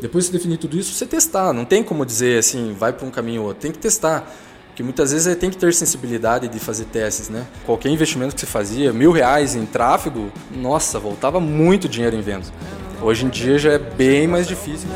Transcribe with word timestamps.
Depois 0.00 0.26
de 0.26 0.30
definir 0.30 0.58
tudo 0.58 0.78
isso, 0.78 0.94
você 0.94 1.04
testar. 1.04 1.52
Não 1.52 1.64
tem 1.64 1.82
como 1.82 2.06
dizer 2.06 2.38
assim, 2.38 2.72
vai 2.72 2.92
para 2.92 3.04
um 3.04 3.10
caminho 3.10 3.40
ou 3.40 3.48
outro. 3.48 3.62
Tem 3.62 3.72
que 3.72 3.78
testar. 3.78 4.30
Porque 4.68 4.80
muitas 4.80 5.10
vezes 5.10 5.34
tem 5.34 5.50
que 5.50 5.56
ter 5.56 5.74
sensibilidade 5.74 6.46
de 6.46 6.60
fazer 6.60 6.84
testes, 6.84 7.28
né? 7.28 7.44
Qualquer 7.66 7.88
investimento 7.88 8.32
que 8.32 8.40
você 8.40 8.46
fazia, 8.46 8.92
mil 8.92 9.10
reais 9.10 9.56
em 9.56 9.66
tráfego, 9.66 10.30
nossa, 10.52 11.00
voltava 11.00 11.40
muito 11.40 11.88
dinheiro 11.88 12.14
em 12.14 12.20
vendas. 12.20 12.52
Hoje 13.02 13.26
em 13.26 13.28
dia 13.28 13.58
já 13.58 13.72
é 13.72 13.78
bem 13.78 14.28
mais 14.28 14.46
difícil. 14.46 14.88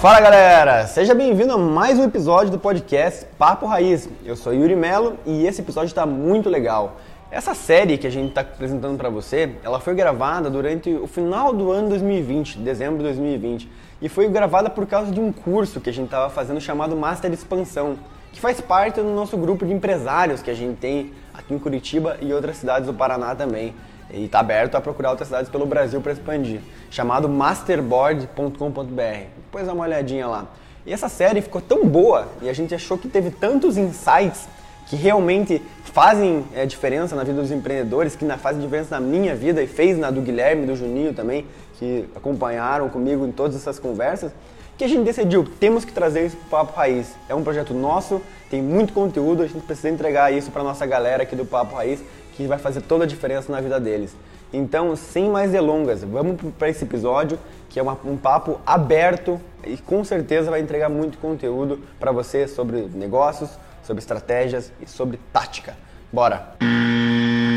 Fala 0.00 0.20
galera, 0.20 0.88
seja 0.88 1.14
bem-vindo 1.14 1.52
a 1.52 1.58
mais 1.58 2.00
um 2.00 2.02
episódio 2.04 2.50
do 2.50 2.58
podcast 2.58 3.24
Papo 3.38 3.64
Raiz. 3.66 4.08
Eu 4.24 4.34
sou 4.34 4.52
Yuri 4.52 4.74
Melo 4.74 5.16
e 5.24 5.46
esse 5.46 5.60
episódio 5.60 5.86
está 5.86 6.04
muito 6.04 6.50
legal. 6.50 6.96
Essa 7.28 7.54
série 7.54 7.98
que 7.98 8.06
a 8.06 8.10
gente 8.10 8.28
está 8.28 8.42
apresentando 8.42 8.96
para 8.96 9.10
você, 9.10 9.50
ela 9.64 9.80
foi 9.80 9.96
gravada 9.96 10.48
durante 10.48 10.94
o 10.94 11.08
final 11.08 11.52
do 11.52 11.72
ano 11.72 11.88
2020, 11.88 12.58
dezembro 12.58 12.98
de 12.98 13.02
2020, 13.02 13.68
e 14.00 14.08
foi 14.08 14.28
gravada 14.28 14.70
por 14.70 14.86
causa 14.86 15.10
de 15.10 15.18
um 15.18 15.32
curso 15.32 15.80
que 15.80 15.90
a 15.90 15.92
gente 15.92 16.04
estava 16.04 16.30
fazendo 16.30 16.60
chamado 16.60 16.94
Master 16.94 17.32
Expansão, 17.32 17.98
que 18.32 18.40
faz 18.40 18.60
parte 18.60 19.00
do 19.00 19.10
nosso 19.10 19.36
grupo 19.36 19.66
de 19.66 19.72
empresários 19.72 20.40
que 20.40 20.52
a 20.52 20.54
gente 20.54 20.76
tem 20.76 21.12
aqui 21.34 21.52
em 21.52 21.58
Curitiba 21.58 22.16
e 22.20 22.32
outras 22.32 22.58
cidades 22.58 22.86
do 22.86 22.94
Paraná 22.94 23.34
também. 23.34 23.74
E 24.08 24.26
está 24.26 24.38
aberto 24.38 24.76
a 24.76 24.80
procurar 24.80 25.10
outras 25.10 25.26
cidades 25.26 25.50
pelo 25.50 25.66
Brasil 25.66 26.00
para 26.00 26.12
expandir, 26.12 26.60
chamado 26.90 27.28
masterboard.com.br. 27.28 29.26
Depois 29.36 29.66
dá 29.66 29.72
uma 29.72 29.82
olhadinha 29.82 30.28
lá. 30.28 30.46
E 30.86 30.92
essa 30.92 31.08
série 31.08 31.42
ficou 31.42 31.60
tão 31.60 31.84
boa 31.84 32.28
e 32.40 32.48
a 32.48 32.52
gente 32.52 32.72
achou 32.72 32.96
que 32.96 33.08
teve 33.08 33.32
tantos 33.32 33.76
insights 33.76 34.46
que 34.86 34.96
realmente 34.96 35.60
fazem 35.84 36.44
é, 36.54 36.64
diferença 36.64 37.16
na 37.16 37.24
vida 37.24 37.40
dos 37.40 37.50
empreendedores, 37.50 38.14
que 38.14 38.24
na, 38.24 38.38
fazem 38.38 38.60
diferença 38.62 38.98
na 38.98 39.00
minha 39.00 39.34
vida 39.34 39.62
e 39.62 39.66
fez 39.66 39.98
na 39.98 40.10
do 40.10 40.20
Guilherme, 40.20 40.66
do 40.66 40.76
Juninho 40.76 41.12
também, 41.12 41.46
que 41.78 42.08
acompanharam 42.14 42.88
comigo 42.88 43.26
em 43.26 43.32
todas 43.32 43.56
essas 43.56 43.78
conversas, 43.78 44.32
que 44.78 44.84
a 44.84 44.88
gente 44.88 45.04
decidiu, 45.04 45.44
temos 45.58 45.84
que 45.84 45.92
trazer 45.92 46.26
isso 46.26 46.36
para 46.36 46.46
o 46.46 46.66
Papo 46.66 46.76
Raiz. 46.78 47.14
É 47.28 47.34
um 47.34 47.42
projeto 47.42 47.72
nosso, 47.72 48.20
tem 48.50 48.62
muito 48.62 48.92
conteúdo, 48.92 49.42
a 49.42 49.46
gente 49.46 49.64
precisa 49.64 49.88
entregar 49.88 50.32
isso 50.32 50.50
para 50.50 50.62
nossa 50.62 50.84
galera 50.84 51.22
aqui 51.22 51.34
do 51.34 51.46
Papo 51.46 51.74
Raiz, 51.76 52.00
que 52.36 52.46
vai 52.46 52.58
fazer 52.58 52.82
toda 52.82 53.04
a 53.04 53.06
diferença 53.06 53.50
na 53.50 53.60
vida 53.60 53.80
deles. 53.80 54.14
Então, 54.52 54.94
sem 54.94 55.28
mais 55.28 55.50
delongas, 55.50 56.04
vamos 56.04 56.36
para 56.58 56.68
esse 56.68 56.84
episódio, 56.84 57.38
que 57.68 57.80
é 57.80 57.82
uma, 57.82 57.98
um 58.04 58.16
papo 58.16 58.60
aberto 58.64 59.40
e 59.66 59.76
com 59.76 60.04
certeza 60.04 60.50
vai 60.50 60.60
entregar 60.60 60.88
muito 60.88 61.18
conteúdo 61.18 61.80
para 61.98 62.12
você 62.12 62.46
sobre 62.46 62.88
negócios, 62.94 63.50
sobre 63.86 64.00
estratégias 64.00 64.72
e 64.80 64.88
sobre 64.90 65.18
tática. 65.32 65.76
Bora! 66.12 66.54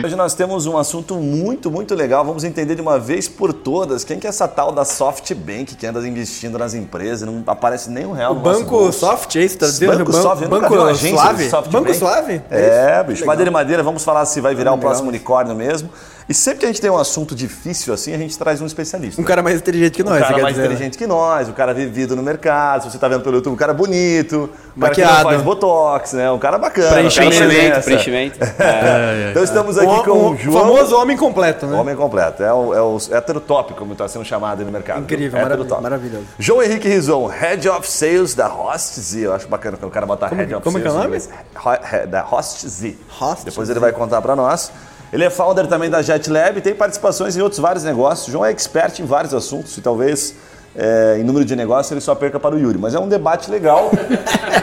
Hoje 0.04 0.16
nós 0.16 0.34
temos 0.34 0.66
um 0.66 0.78
assunto 0.78 1.16
muito, 1.16 1.70
muito 1.70 1.94
legal. 1.94 2.24
Vamos 2.24 2.44
entender 2.46 2.74
de 2.76 2.82
uma 2.82 2.98
vez 2.98 3.28
por 3.28 3.52
todas 3.52 4.04
quem 4.06 4.18
que 4.18 4.26
é 4.26 4.30
essa 4.30 4.48
tal 4.48 4.72
da 4.72 4.86
SoftBank 4.86 5.76
que 5.76 5.86
anda 5.86 6.00
investindo 6.08 6.58
nas 6.58 6.74
empresas 6.74 7.28
não 7.28 7.44
aparece 7.46 7.90
nem 7.90 8.06
um 8.06 8.14
real 8.14 8.32
o 8.32 8.36
no 8.36 8.42
Banco. 8.42 8.92
Soft, 8.94 9.36
é 9.36 9.44
isso? 9.44 9.58
Tá 9.58 9.66
dizendo? 9.66 9.98
Banco 9.98 10.12
Ban- 10.12 10.22
Soft, 10.22 10.46
Banco 10.48 10.96
Suave? 10.96 11.50
Banco 11.70 11.94
Suave? 11.94 12.42
É, 12.50 12.96
isso? 13.00 13.04
bicho. 13.08 13.22
Legal. 13.22 13.28
Madeira 13.28 13.50
e 13.50 13.54
madeira, 13.54 13.84
vamos 13.84 14.04
falar 14.04 14.26
se 14.26 14.40
vai 14.40 14.56
virar 14.56 14.72
o 14.72 14.76
Legal. 14.76 14.90
próximo 14.90 15.10
unicórnio 15.10 15.54
mesmo. 15.56 15.90
E 16.30 16.34
sempre 16.36 16.60
que 16.60 16.66
a 16.66 16.70
gente 16.70 16.80
tem 16.80 16.92
um 16.92 16.98
assunto 16.98 17.34
difícil 17.34 17.92
assim, 17.92 18.14
a 18.14 18.18
gente 18.18 18.38
traz 18.38 18.62
um 18.62 18.66
especialista. 18.68 19.20
Um 19.20 19.26
cara 19.26 19.42
mais 19.42 19.58
inteligente 19.58 19.94
que 19.96 20.04
Um 20.04 20.06
nós, 20.06 20.20
cara 20.20 20.28
você 20.28 20.34
quer 20.36 20.42
mais 20.44 20.54
dizer, 20.56 20.68
né? 20.68 20.74
inteligente 20.76 20.98
que 21.00 21.08
nós, 21.08 21.50
o 21.50 21.54
cara 21.54 21.74
vivido 21.74 22.16
no 22.16 22.22
mercado, 22.22 22.84
se 22.84 22.92
você 22.92 23.00
tá 23.00 23.08
vendo 23.08 23.24
pelo 23.24 23.38
YouTube, 23.38 23.54
um 23.54 23.58
cara 23.58 23.74
bonito, 23.74 24.48
um 24.78 24.80
cara 24.80 24.94
que 24.94 25.02
Maquiado. 25.02 25.24
não 25.24 25.30
faz 25.32 25.42
botox, 25.42 26.14
né? 26.14 26.30
Um 26.32 26.38
cara 26.38 26.60
bacana. 26.60 26.92
Preenchimento, 26.92 27.36
um 27.36 27.40
cara 27.40 27.82
Preenchimento, 27.82 28.38
presença. 28.38 28.40
preenchimento. 28.40 28.40
Então 29.32 29.44
estamos 29.44 29.76
O, 29.78 29.80
aqui 29.82 30.04
com 30.06 30.12
o 30.12 30.32
o 30.34 30.38
João. 30.38 30.60
famoso 30.62 30.96
homem 30.98 31.18
completo, 31.18 31.66
né? 31.66 31.76
Homem 31.80 31.96
completo, 31.96 32.44
é 32.44 32.54
o, 32.54 32.74
é 32.76 32.82
o 32.82 32.98
heterotop, 33.12 33.74
como 33.74 33.94
está 33.94 34.08
sendo 34.08 34.24
chamado 34.24 34.60
aí 34.60 34.66
no 34.66 34.72
mercado. 34.72 35.00
Incrível, 35.02 35.42
maravilha- 35.42 35.82
maravilhoso. 35.82 36.26
João 36.38 36.62
Henrique 36.62 36.88
Rizon, 36.88 37.26
Head 37.26 37.68
of 37.70 37.90
Sales 37.90 38.36
da 38.36 38.48
Host 38.48 39.00
Z. 39.00 39.20
Eu 39.26 39.34
acho 39.34 39.48
bacana 39.48 39.78
quando 39.78 39.90
o 39.90 39.94
cara 39.94 40.06
bota 40.06 40.28
Como 40.30 40.40
Head 40.40 40.50
que- 40.50 40.56
of 40.56 40.64
como 40.64 40.80
que 40.80 40.88
é 40.88 40.92
Sales. 40.92 40.96
o 40.96 41.08
em 41.08 41.10
nome? 41.10 41.18
inglês. 41.18 41.30
Ho- 41.66 41.96
he- 41.96 42.06
Da 42.08 42.22
Host 42.22 42.68
Z. 42.70 42.96
Host 43.10 43.46
Depois 43.46 43.68
Z. 43.68 43.74
ele 43.74 43.80
vai 43.80 43.92
contar 43.92 44.22
para 44.22 44.36
nós. 44.36 44.72
Ele 45.12 45.24
é 45.24 45.30
founder 45.30 45.68
também 45.68 45.90
da 45.90 46.02
JetLab, 46.02 46.62
tem 46.62 46.74
participações 46.76 47.36
em 47.36 47.42
outros 47.42 47.60
vários 47.60 47.84
negócios. 47.84 48.28
O 48.28 48.32
João 48.32 48.46
é 48.46 48.52
expert 48.52 49.00
em 49.00 49.06
vários 49.06 49.34
assuntos 49.34 49.76
e 49.78 49.82
talvez 49.82 50.36
é, 50.76 51.18
em 51.20 51.24
número 51.24 51.44
de 51.44 51.56
negócios 51.56 51.92
ele 51.92 52.00
só 52.00 52.14
perca 52.14 52.40
para 52.40 52.56
o 52.56 52.60
Yuri. 52.60 52.78
Mas 52.78 52.94
é 52.94 53.00
um 53.00 53.08
debate 53.08 53.50
legal. 53.50 53.90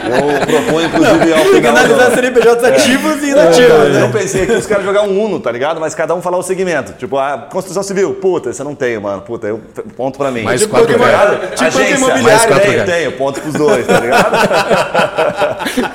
Eu 0.07 0.45
proponho, 0.47 0.87
inclusive, 0.87 1.33
ao 1.33 1.39
Tem 1.39 1.51
que 1.51 1.55
final 1.57 1.75
analisar 1.75 2.11
CNPJs 2.11 2.63
ativos 2.63 3.23
e 3.23 3.29
inativos, 3.31 3.69
eu 3.69 3.89
né? 3.89 3.99
não 3.99 4.11
pensei 4.11 4.45
que 4.45 4.53
os 4.53 4.65
caras 4.65 4.85
jogar 4.85 5.01
um 5.01 5.21
Uno, 5.21 5.39
tá 5.39 5.51
ligado? 5.51 5.81
Mas 5.81 5.93
cada 5.93 6.15
um 6.15 6.21
falar 6.21 6.37
o 6.37 6.43
segmento. 6.43 6.93
Tipo, 6.93 7.17
a 7.17 7.37
construção 7.51 7.83
civil, 7.83 8.13
puta, 8.15 8.53
você 8.53 8.63
não 8.63 8.73
tem, 8.73 8.97
mano. 8.99 9.21
Puta, 9.21 9.47
eu, 9.47 9.59
ponto 9.97 10.17
pra 10.17 10.31
mim. 10.31 10.43
Mais 10.43 10.61
tipo, 10.61 10.73
quatro 10.75 10.97
reais. 10.97 11.39
Tipo 11.49 11.63
Agência, 11.65 11.95
imobiliário. 11.95 12.23
mais 12.23 12.45
quatro 12.45 12.71
Tenho, 12.71 12.85
tenho, 12.85 12.85
tenho, 12.85 13.11
ponto 13.13 13.41
pros 13.41 13.53
dois, 13.53 13.85
tá 13.85 13.99
ligado? 13.99 14.37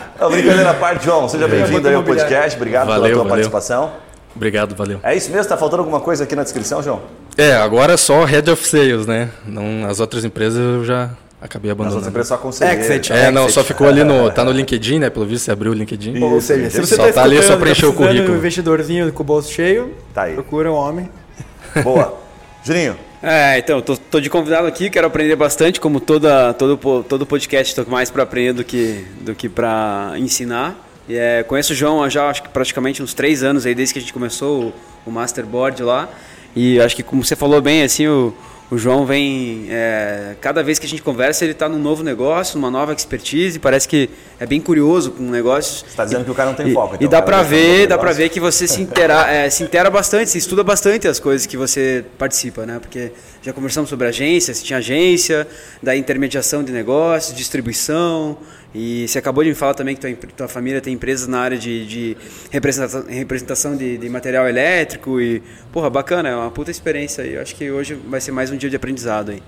Não, 0.20 0.30
brincadeira 0.30 0.70
à 0.70 0.74
parte, 0.74 1.04
João. 1.04 1.28
Seja 1.28 1.48
bem-vindo 1.48 1.88
aí 1.88 1.94
ao 1.94 2.02
podcast. 2.02 2.56
Obrigado 2.56 2.86
pela 2.86 2.98
Valeu, 2.98 3.14
tua 3.14 3.24
valeu. 3.24 3.30
participação. 3.30 4.11
Obrigado, 4.34 4.74
valeu. 4.74 4.98
É 5.02 5.14
isso 5.16 5.30
mesmo? 5.30 5.48
Tá 5.48 5.56
faltando 5.56 5.82
alguma 5.82 6.00
coisa 6.00 6.24
aqui 6.24 6.34
na 6.34 6.42
descrição, 6.42 6.82
João? 6.82 7.02
É, 7.36 7.52
agora 7.54 7.94
é 7.94 7.96
só 7.96 8.24
Head 8.24 8.50
of 8.50 8.66
Sales, 8.66 9.06
né? 9.06 9.30
Não, 9.46 9.86
as 9.88 10.00
outras 10.00 10.24
empresas 10.24 10.58
eu 10.58 10.84
já 10.84 11.10
acabei 11.40 11.70
abandonando. 11.70 11.96
outras 11.96 12.10
empresas 12.10 12.28
só 12.28 12.36
conselheiro. 12.38 12.80
Exit. 12.80 13.12
É, 13.12 13.30
não, 13.30 13.42
Exit. 13.44 13.54
só 13.54 13.64
ficou 13.64 13.86
ali 13.86 14.02
no. 14.04 14.30
Tá 14.32 14.44
no 14.44 14.50
LinkedIn, 14.52 14.98
né? 15.00 15.10
Pelo 15.10 15.26
visto 15.26 15.44
você 15.44 15.50
abriu 15.50 15.72
o 15.72 15.74
LinkedIn. 15.74 16.22
Ou 16.22 16.40
seja, 16.40 16.70
se 16.70 16.80
você 16.80 16.96
Só 16.96 17.06
tá 17.06 17.12
tá 17.12 17.22
ali, 17.24 17.36
é 17.38 17.42
só 17.42 17.56
preencher 17.56 17.86
o 17.86 17.90
de 17.90 17.96
currículo. 17.96 18.34
um 18.34 18.36
investidorzinho 18.38 19.12
com 19.12 19.22
o 19.22 19.26
bolso 19.26 19.52
cheio, 19.52 19.92
Tá 20.14 20.22
aí. 20.22 20.34
procura 20.34 20.70
um 20.70 20.74
homem. 20.74 21.10
Boa. 21.82 22.18
Juninho, 22.64 22.96
É, 23.22 23.58
então, 23.58 23.80
tô, 23.80 23.96
tô 23.96 24.20
de 24.20 24.30
convidado 24.30 24.66
aqui, 24.68 24.88
quero 24.88 25.06
aprender 25.06 25.34
bastante, 25.36 25.80
como 25.80 25.98
toda, 26.00 26.52
todo, 26.54 26.76
todo 27.02 27.26
podcast, 27.26 27.74
tô 27.74 27.90
mais 27.90 28.08
para 28.10 28.22
aprender 28.22 28.52
do 28.52 28.62
que, 28.64 29.04
do 29.20 29.34
que 29.34 29.48
para 29.48 30.12
ensinar. 30.16 30.76
E, 31.08 31.16
é, 31.16 31.42
conheço 31.42 31.72
o 31.72 31.76
João 31.76 32.02
há 32.02 32.08
já 32.08 32.28
acho 32.28 32.42
que 32.42 32.48
praticamente 32.48 33.02
uns 33.02 33.14
três 33.14 33.42
anos 33.42 33.66
aí, 33.66 33.74
desde 33.74 33.92
que 33.92 33.98
a 33.98 34.02
gente 34.02 34.12
começou 34.12 34.72
o, 35.06 35.10
o 35.10 35.10
Masterboard 35.10 35.82
lá. 35.82 36.08
E 36.54 36.80
acho 36.80 36.94
que 36.94 37.02
como 37.02 37.24
você 37.24 37.34
falou 37.34 37.60
bem, 37.60 37.82
assim, 37.82 38.06
o, 38.06 38.34
o 38.70 38.78
João 38.78 39.04
vem. 39.04 39.66
é, 39.68 40.34
cada 40.40 40.62
vez 40.62 40.78
que 40.78 40.86
a 40.86 40.88
gente 40.88 41.02
conversa, 41.02 41.44
ele 41.44 41.52
está 41.52 41.68
num 41.68 41.78
novo 41.78 42.02
negócio, 42.02 42.58
numa 42.58 42.70
nova 42.70 42.94
expertise. 42.94 43.58
Parece 43.58 43.86
que 43.86 44.08
é 44.40 44.46
bem 44.46 44.60
curioso 44.60 45.10
com 45.10 45.24
negócios. 45.24 45.84
você 45.86 45.94
tá 45.96 46.04
dizendo 46.04 46.24
que 46.24 46.30
o 46.30 46.34
cara 46.34 46.48
não 46.50 46.56
tem 46.56 46.68
E, 46.68 46.72
foco. 46.72 46.94
e 46.94 46.96
então, 46.96 47.08
dá 47.08 47.18
cara 47.18 47.26
pra 47.26 47.38
tá 47.38 47.44
falando 47.44 47.50
ver, 47.50 47.86
do 47.86 47.88
dá 47.88 47.98
pra 47.98 48.04
negócio. 48.08 48.22
ver 48.22 48.28
que 48.30 48.40
você 48.40 48.66
se 48.66 48.80
intera, 48.80 49.30
é, 49.30 49.50
se 49.50 49.62
intera 49.62 49.90
bastante, 49.90 50.30
se 50.30 50.38
estuda 50.38 50.64
bastante 50.64 51.06
as 51.06 51.18
coisas 51.18 51.46
que 51.46 51.56
você 51.56 52.02
participa, 52.16 52.64
né? 52.64 52.78
Porque 52.80 53.12
já 53.42 53.52
conversamos 53.52 53.90
sobre 53.90 54.08
agência, 54.08 54.54
se 54.54 54.64
tinha 54.64 54.78
agência, 54.78 55.46
da 55.82 55.94
intermediação 55.94 56.64
de 56.64 56.72
negócios, 56.72 57.36
distribuição, 57.36 58.38
e 58.74 59.06
você 59.06 59.18
acabou 59.18 59.44
de 59.44 59.50
me 59.50 59.54
falar 59.54 59.74
também 59.74 59.94
que 59.94 60.00
tua, 60.00 60.28
tua 60.36 60.48
família 60.48 60.80
tem 60.80 60.94
empresas 60.94 61.28
na 61.28 61.40
área 61.40 61.58
de, 61.58 61.86
de 61.86 62.16
representação, 62.50 63.04
representação 63.06 63.76
de, 63.76 63.98
de 63.98 64.08
material 64.08 64.48
elétrico 64.48 65.20
e, 65.20 65.42
porra, 65.70 65.90
bacana, 65.90 66.28
é 66.30 66.34
uma 66.36 66.50
puta 66.50 66.70
experiência 66.70 67.22
aí. 67.22 67.34
Eu 67.34 67.42
acho 67.42 67.54
que 67.54 67.70
hoje 67.70 67.94
vai 67.94 68.20
ser 68.20 68.32
mais 68.32 68.50
um 68.50 68.56
dia 68.56 68.70
de 68.70 68.76
aprendizado 68.76 69.30
aí. 69.30 69.42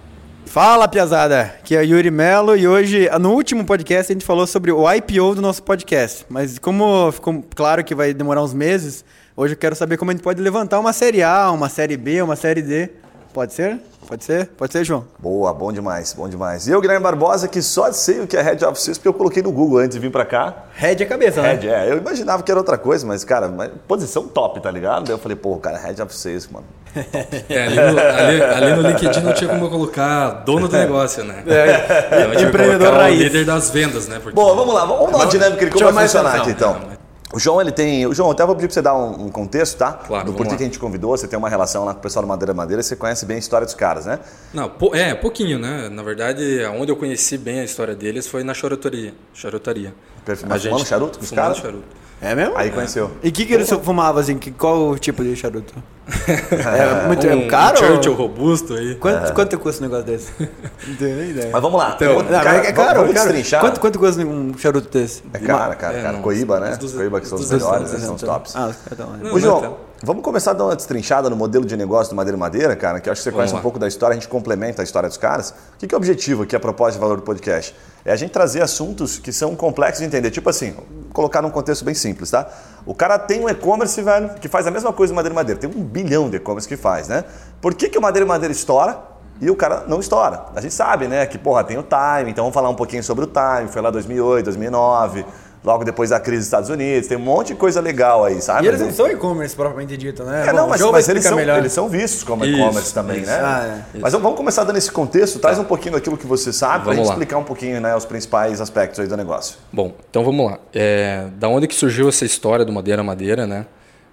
Fala, 0.47 0.87
piazada! 0.87 1.41
Aqui 1.41 1.75
é 1.75 1.81
o 1.81 1.85
Yuri 1.85 2.11
Melo 2.11 2.55
e 2.55 2.69
hoje, 2.69 3.09
no 3.19 3.33
último 3.33 3.65
podcast, 3.65 4.13
a 4.13 4.15
gente 4.15 4.27
falou 4.27 4.47
sobre 4.47 4.71
o 4.71 4.93
IPO 4.93 5.35
do 5.35 5.43
nosso 5.43 5.63
podcast. 5.63 6.27
Mas 6.29 6.59
como 6.59 7.11
ficou 7.11 7.43
claro 7.55 7.83
que 7.83 7.95
vai 7.95 8.13
demorar 8.13 8.43
uns 8.43 8.53
meses, 8.53 9.05
hoje 9.35 9.55
eu 9.55 9.59
quero 9.59 9.75
saber 9.75 9.97
como 9.97 10.11
a 10.11 10.15
gente 10.15 10.23
pode 10.23 10.41
levantar 10.41 10.79
uma 10.79 10.93
série 10.93 11.23
A, 11.23 11.51
uma 11.51 11.69
série 11.69 11.97
B, 11.97 12.21
uma 12.21 12.37
série 12.37 12.63
D. 12.63 12.91
Pode 13.35 13.53
ser? 13.53 13.79
Pode 14.07 14.23
ser? 14.25 14.47
Pode 14.57 14.73
ser, 14.73 14.85
João? 14.85 15.05
Boa, 15.19 15.53
bom 15.53 15.73
demais, 15.73 16.13
bom 16.13 16.29
demais. 16.29 16.69
E 16.69 16.71
eu, 16.71 16.81
Guilherme 16.81 17.03
Barbosa, 17.03 17.49
que 17.49 17.61
só 17.61 17.91
sei 17.91 18.21
o 18.21 18.27
que 18.29 18.37
é 18.37 18.43
Head 18.43 18.65
of 18.65 18.81
Sales, 18.81 18.97
porque 18.97 19.09
eu 19.09 19.13
coloquei 19.15 19.43
no 19.43 19.51
Google 19.51 19.79
antes 19.79 19.97
de 19.97 19.99
vir 19.99 20.11
pra 20.13 20.25
cá. 20.25 20.55
Head 20.77 21.03
é 21.03 21.07
cabeça, 21.07 21.43
né? 21.43 21.49
Head, 21.55 21.69
é. 21.69 21.91
Eu 21.91 21.99
imaginava 21.99 22.45
que 22.45 22.51
era 22.53 22.61
outra 22.61 22.79
coisa, 22.79 23.05
mas, 23.05 23.25
cara, 23.25 23.49
posição 23.89 24.29
top, 24.29 24.61
tá 24.61 24.71
ligado? 24.71 25.05
Daí 25.07 25.15
eu 25.15 25.19
falei, 25.19 25.37
pô, 25.37 25.57
cara, 25.57 25.79
Head 25.79 26.01
of 26.01 26.15
Sales, 26.15 26.47
mano. 26.49 26.65
É, 27.49 27.65
ali, 27.67 27.75
no, 27.77 27.99
ali- 27.99 28.43
ali 28.43 28.73
no 28.77 28.83
LinkedIn 28.89 29.21
não 29.21 29.33
tinha 29.33 29.51
como 29.51 29.65
eu 29.67 29.71
colocar 29.71 30.31
dono 30.45 30.69
do 30.69 30.77
negócio, 30.77 31.25
né? 31.25 31.43
Tive 31.45 32.37
que 32.37 32.43
Empreendedor 32.45 32.95
raiz. 32.95 33.19
líder 33.21 33.45
das 33.45 33.69
vendas, 33.71 34.07
né? 34.07 34.21
Porque- 34.23 34.37
Bom, 34.37 34.55
vamos 34.55 34.73
lá, 34.73 34.85
vamos 34.85 35.11
dar 35.11 35.17
uma 35.19 35.27
dinâmica 35.27 35.65
de 35.65 35.71
como 35.73 35.85
vai 35.87 35.93
mais 35.93 36.13
funcionar 36.13 36.37
aqui, 36.41 36.51
então. 36.51 36.94
O 37.35 37.39
João, 37.39 37.61
ele 37.61 37.73
tem. 37.73 38.07
O 38.07 38.15
João, 38.15 38.31
até 38.31 38.47
vou 38.47 38.55
pedir 38.55 38.69
pra 38.69 38.75
você 38.75 38.83
dar 38.83 38.95
um, 38.95 39.27
um 39.27 39.29
contexto, 39.31 39.77
tá? 39.77 39.93
Claro, 39.93 40.27
Do 40.27 40.33
porquê 40.35 40.57
que 40.57 40.63
a 40.63 40.67
gente 40.67 40.79
convidou, 40.79 41.17
você 41.17 41.27
tem 41.27 41.39
uma 41.39 41.49
relação 41.49 41.85
lá 41.85 41.93
com 41.93 41.99
o 41.99 42.03
pessoal 42.03 42.23
do 42.25 42.29
Madeira 42.29 42.55
Madeira, 42.55 42.83
você 42.83 42.95
conhece 42.95 43.27
bem 43.27 43.37
a 43.37 43.41
história 43.41 43.65
dos 43.65 43.75
caras, 43.75 44.07
né? 44.07 44.21
Não, 44.53 44.69
po- 44.71 44.95
é, 44.95 45.15
pouquinho, 45.15 45.59
né? 45.59 45.89
Na 45.89 46.03
verdade, 46.03 46.65
onde 46.79 46.93
eu 46.93 46.97
conheci 46.97 47.37
bem 47.37 47.61
a 47.61 47.65
história 47.65 47.95
deles 47.95 48.27
foi 48.27 48.45
na 48.45 48.55
charutoria. 48.55 49.13
charutoria. 49.35 49.95
Perfeito. 50.25 50.47
A 50.51 50.55
Mas 50.55 50.63
fumando 50.65 50.87
charuto 50.87 51.19
com 51.19 51.25
os 51.25 51.31
fumando 51.31 51.45
caras? 51.45 51.59
charuto. 51.59 51.85
É 52.23 52.35
mesmo? 52.35 52.57
Aí 52.57 52.71
conheceu. 52.71 53.11
E 53.23 53.29
o 53.29 53.33
que, 53.33 53.45
que 53.45 53.53
eles 53.53 53.69
fumavam, 53.69 54.21
assim? 54.21 54.39
Que, 54.39 54.51
qual 54.51 54.89
o 54.91 54.99
tipo 54.99 55.23
de 55.23 55.35
charuto? 55.37 55.75
É 56.07 57.07
muito 57.07 57.27
é 57.27 57.35
um, 57.35 57.49
caro? 57.49 57.79
Um 57.81 57.83
ou- 57.83 57.95
Churchill 57.95 58.15
robusto 58.15 58.75
aí. 58.75 58.95
Quanto, 58.97 59.33
quanto 59.33 59.59
custa 59.59 59.83
um 59.83 59.87
negócio 59.89 60.05
desse? 60.05 60.33
Não 60.87 60.97
tenho 60.97 61.17
nem 61.17 61.31
ideia. 61.31 61.51
Mas 61.53 61.63
vamos 61.63 61.79
lá. 61.79 61.93
Então, 61.97 62.15
Não, 62.23 62.25
cara, 62.25 62.57
é 62.59 62.73
caro, 62.73 63.01
vamos 63.01 63.11
é 63.11 63.15
caro. 63.15 63.29
destrinchar. 63.29 63.61
Quanto, 63.61 63.81
quanto 63.81 63.99
custa 63.99 64.23
um 64.23 64.57
charuto 64.59 64.89
desse? 64.91 65.23
É 65.33 65.39
cara, 65.39 65.75
cara, 65.75 65.99
É, 65.99 66.03
cara. 66.03 66.13
não, 66.15 66.23
Coíba, 66.23 66.61
né? 66.61 66.67
duzentos- 66.77 66.93
Coíba 66.93 67.21
que 67.21 67.29
são 67.29 67.39
os 67.39 67.51
melhores, 67.51 67.93
né? 67.93 67.99
São 68.01 68.15
os 68.17 68.23
tops. 68.23 68.55
Ah, 68.55 68.71
estão... 68.91 69.07
Não, 69.23 69.33
Ô, 69.33 69.39
João, 69.41 69.59
é 69.59 69.61
tanto. 69.63 69.77
vamos 70.03 70.23
começar 70.23 70.51
a 70.51 70.55
dar 70.55 70.65
uma 70.65 70.77
destrinchada 70.77 71.31
no 71.31 71.37
modelo 71.37 71.65
de 71.65 71.77
negócio 71.77 72.11
do 72.13 72.17
Madeira 72.17 72.37
Madeira, 72.37 72.77
cara, 72.77 73.01
que 73.01 73.09
eu 73.09 73.13
acho 73.13 73.21
que 73.21 73.25
você 73.25 73.31
Vamos 73.31 73.39
conhece 73.41 73.55
lá. 73.55 73.59
um 73.61 73.63
pouco 73.63 73.79
da 73.79 73.89
história, 73.89 74.13
a 74.13 74.19
gente 74.19 74.29
complementa 74.29 74.83
a 74.83 74.85
história 74.85 75.09
dos 75.09 75.17
caras. 75.19 75.51
O 75.51 75.79
que 75.79 75.87
que 75.87 75.95
é 75.95 75.97
o 75.97 75.99
objetivo 75.99 76.43
aqui, 76.43 76.55
a 76.55 76.61
proposta 76.61 76.93
de 76.95 76.99
valor 77.01 77.17
do 77.17 77.23
podcast? 77.23 77.75
É 78.05 78.13
a 78.13 78.17
gente 78.17 78.31
trazer 78.31 78.61
assuntos 78.63 79.19
que 79.19 79.33
são 79.33 79.57
complexos 79.57 80.01
de 80.01 80.07
entender. 80.07 80.31
Tipo 80.31 80.51
assim, 80.51 80.75
colocar 81.15 81.41
num 81.41 81.49
contexto 81.51 81.83
bem 81.87 81.95
simples, 81.95 82.31
tá? 82.31 82.47
O 82.87 82.95
cara 82.95 83.19
tem 83.19 83.41
um 83.41 83.49
e-commerce, 83.49 84.01
velho, 84.03 84.31
que 84.35 84.49
faz 84.49 84.67
a 84.67 84.71
mesma 84.71 84.93
coisa 84.93 85.13
do 85.13 85.17
Madeira 85.17 85.35
Madeira. 85.35 85.61
Tem 85.61 85.71
um 85.71 85.83
bilhão 85.83 86.29
de 86.29 86.37
e-commerce 86.37 86.69
que 86.69 86.77
faz, 86.77 87.09
né? 87.09 87.25
Por 87.61 87.75
que, 87.75 87.89
que 87.89 87.97
o 87.97 88.03
Madeira 88.03 88.27
Madeira 88.27 88.53
estoura 88.53 88.99
e 89.41 89.51
o 89.51 89.57
cara 89.57 89.85
não 89.89 90.01
estoura? 90.01 90.45
A 90.55 90.61
gente 90.61 90.75
sabe, 90.75 91.09
né, 91.09 91.25
que, 91.27 91.39
porra, 91.39 91.65
tem 91.65 91.79
o 91.79 91.83
time, 91.83 92.31
então 92.31 92.45
vamos 92.45 92.55
falar 92.55 92.69
um 92.69 92.75
pouquinho 92.75 93.03
sobre 93.03 93.25
o 93.25 93.29
time. 93.29 93.69
Foi 93.69 93.81
lá 93.81 93.91
2008, 93.91 94.45
2009, 94.45 95.25
logo 95.65 95.83
depois 95.83 96.11
da 96.11 96.21
crise 96.21 96.41
dos 96.41 96.47
Estados 96.47 96.69
Unidos. 96.69 97.09
Tem 97.09 97.17
um 97.17 97.21
monte 97.21 97.49
de 97.49 97.55
coisa 97.55 97.81
legal 97.81 98.23
aí, 98.25 98.41
sabe? 98.43 98.67
E 98.67 98.69
eles 98.69 98.81
não 98.81 98.93
são 98.93 99.09
e-commerce 99.11 99.57
propriamente 99.57 99.97
dito, 99.97 100.23
né? 100.23 100.47
É, 100.47 100.53
não, 100.53 100.65
Bom, 100.65 100.69
mas, 100.71 100.77
o 100.77 100.79
João 100.81 100.93
vai 100.93 101.01
mas 101.01 101.09
eles, 101.09 101.25
são, 101.25 101.37
melhor. 101.37 101.59
eles 101.59 101.73
são 101.73 101.89
vistos 101.89 102.23
como 102.23 102.45
e-commerce 102.45 102.93
também, 102.93 103.21
isso. 103.23 103.31
né? 103.31 103.39
Ah, 103.43 103.81
Mas 103.95 104.13
vamos 104.13 104.37
começar 104.37 104.63
dando 104.65 104.77
esse 104.77 104.93
contexto, 104.93 105.39
traz 105.39 105.59
um 105.59 105.65
pouquinho 105.65 105.95
daquilo 105.95 106.19
que 106.19 106.27
você 106.27 106.53
sabe, 106.53 106.85
para 106.85 106.95
explicar 107.01 107.39
um 107.39 107.45
pouquinho 107.45 107.81
né, 107.81 107.97
os 107.97 108.05
principais 108.05 108.61
aspectos 108.61 109.01
aí 109.01 109.07
do 109.07 109.17
negócio. 109.17 109.57
Bom, 109.73 109.95
então 110.11 110.23
vamos 110.23 110.51
lá. 110.51 110.59
É, 110.75 111.29
da 111.37 111.49
onde 111.49 111.67
que 111.67 111.75
surgiu 111.75 112.09
essa 112.11 112.25
história 112.27 112.65
do 112.65 112.73
Madeira 112.73 113.03
Madeira, 113.03 113.47
né? 113.47 113.65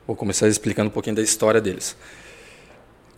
Vou 0.08 0.16
começar 0.16 0.48
explicando 0.48 0.88
um 0.90 0.92
pouquinho 0.94 1.16
da 1.18 1.22
história 1.22 1.60
deles. 1.60 1.96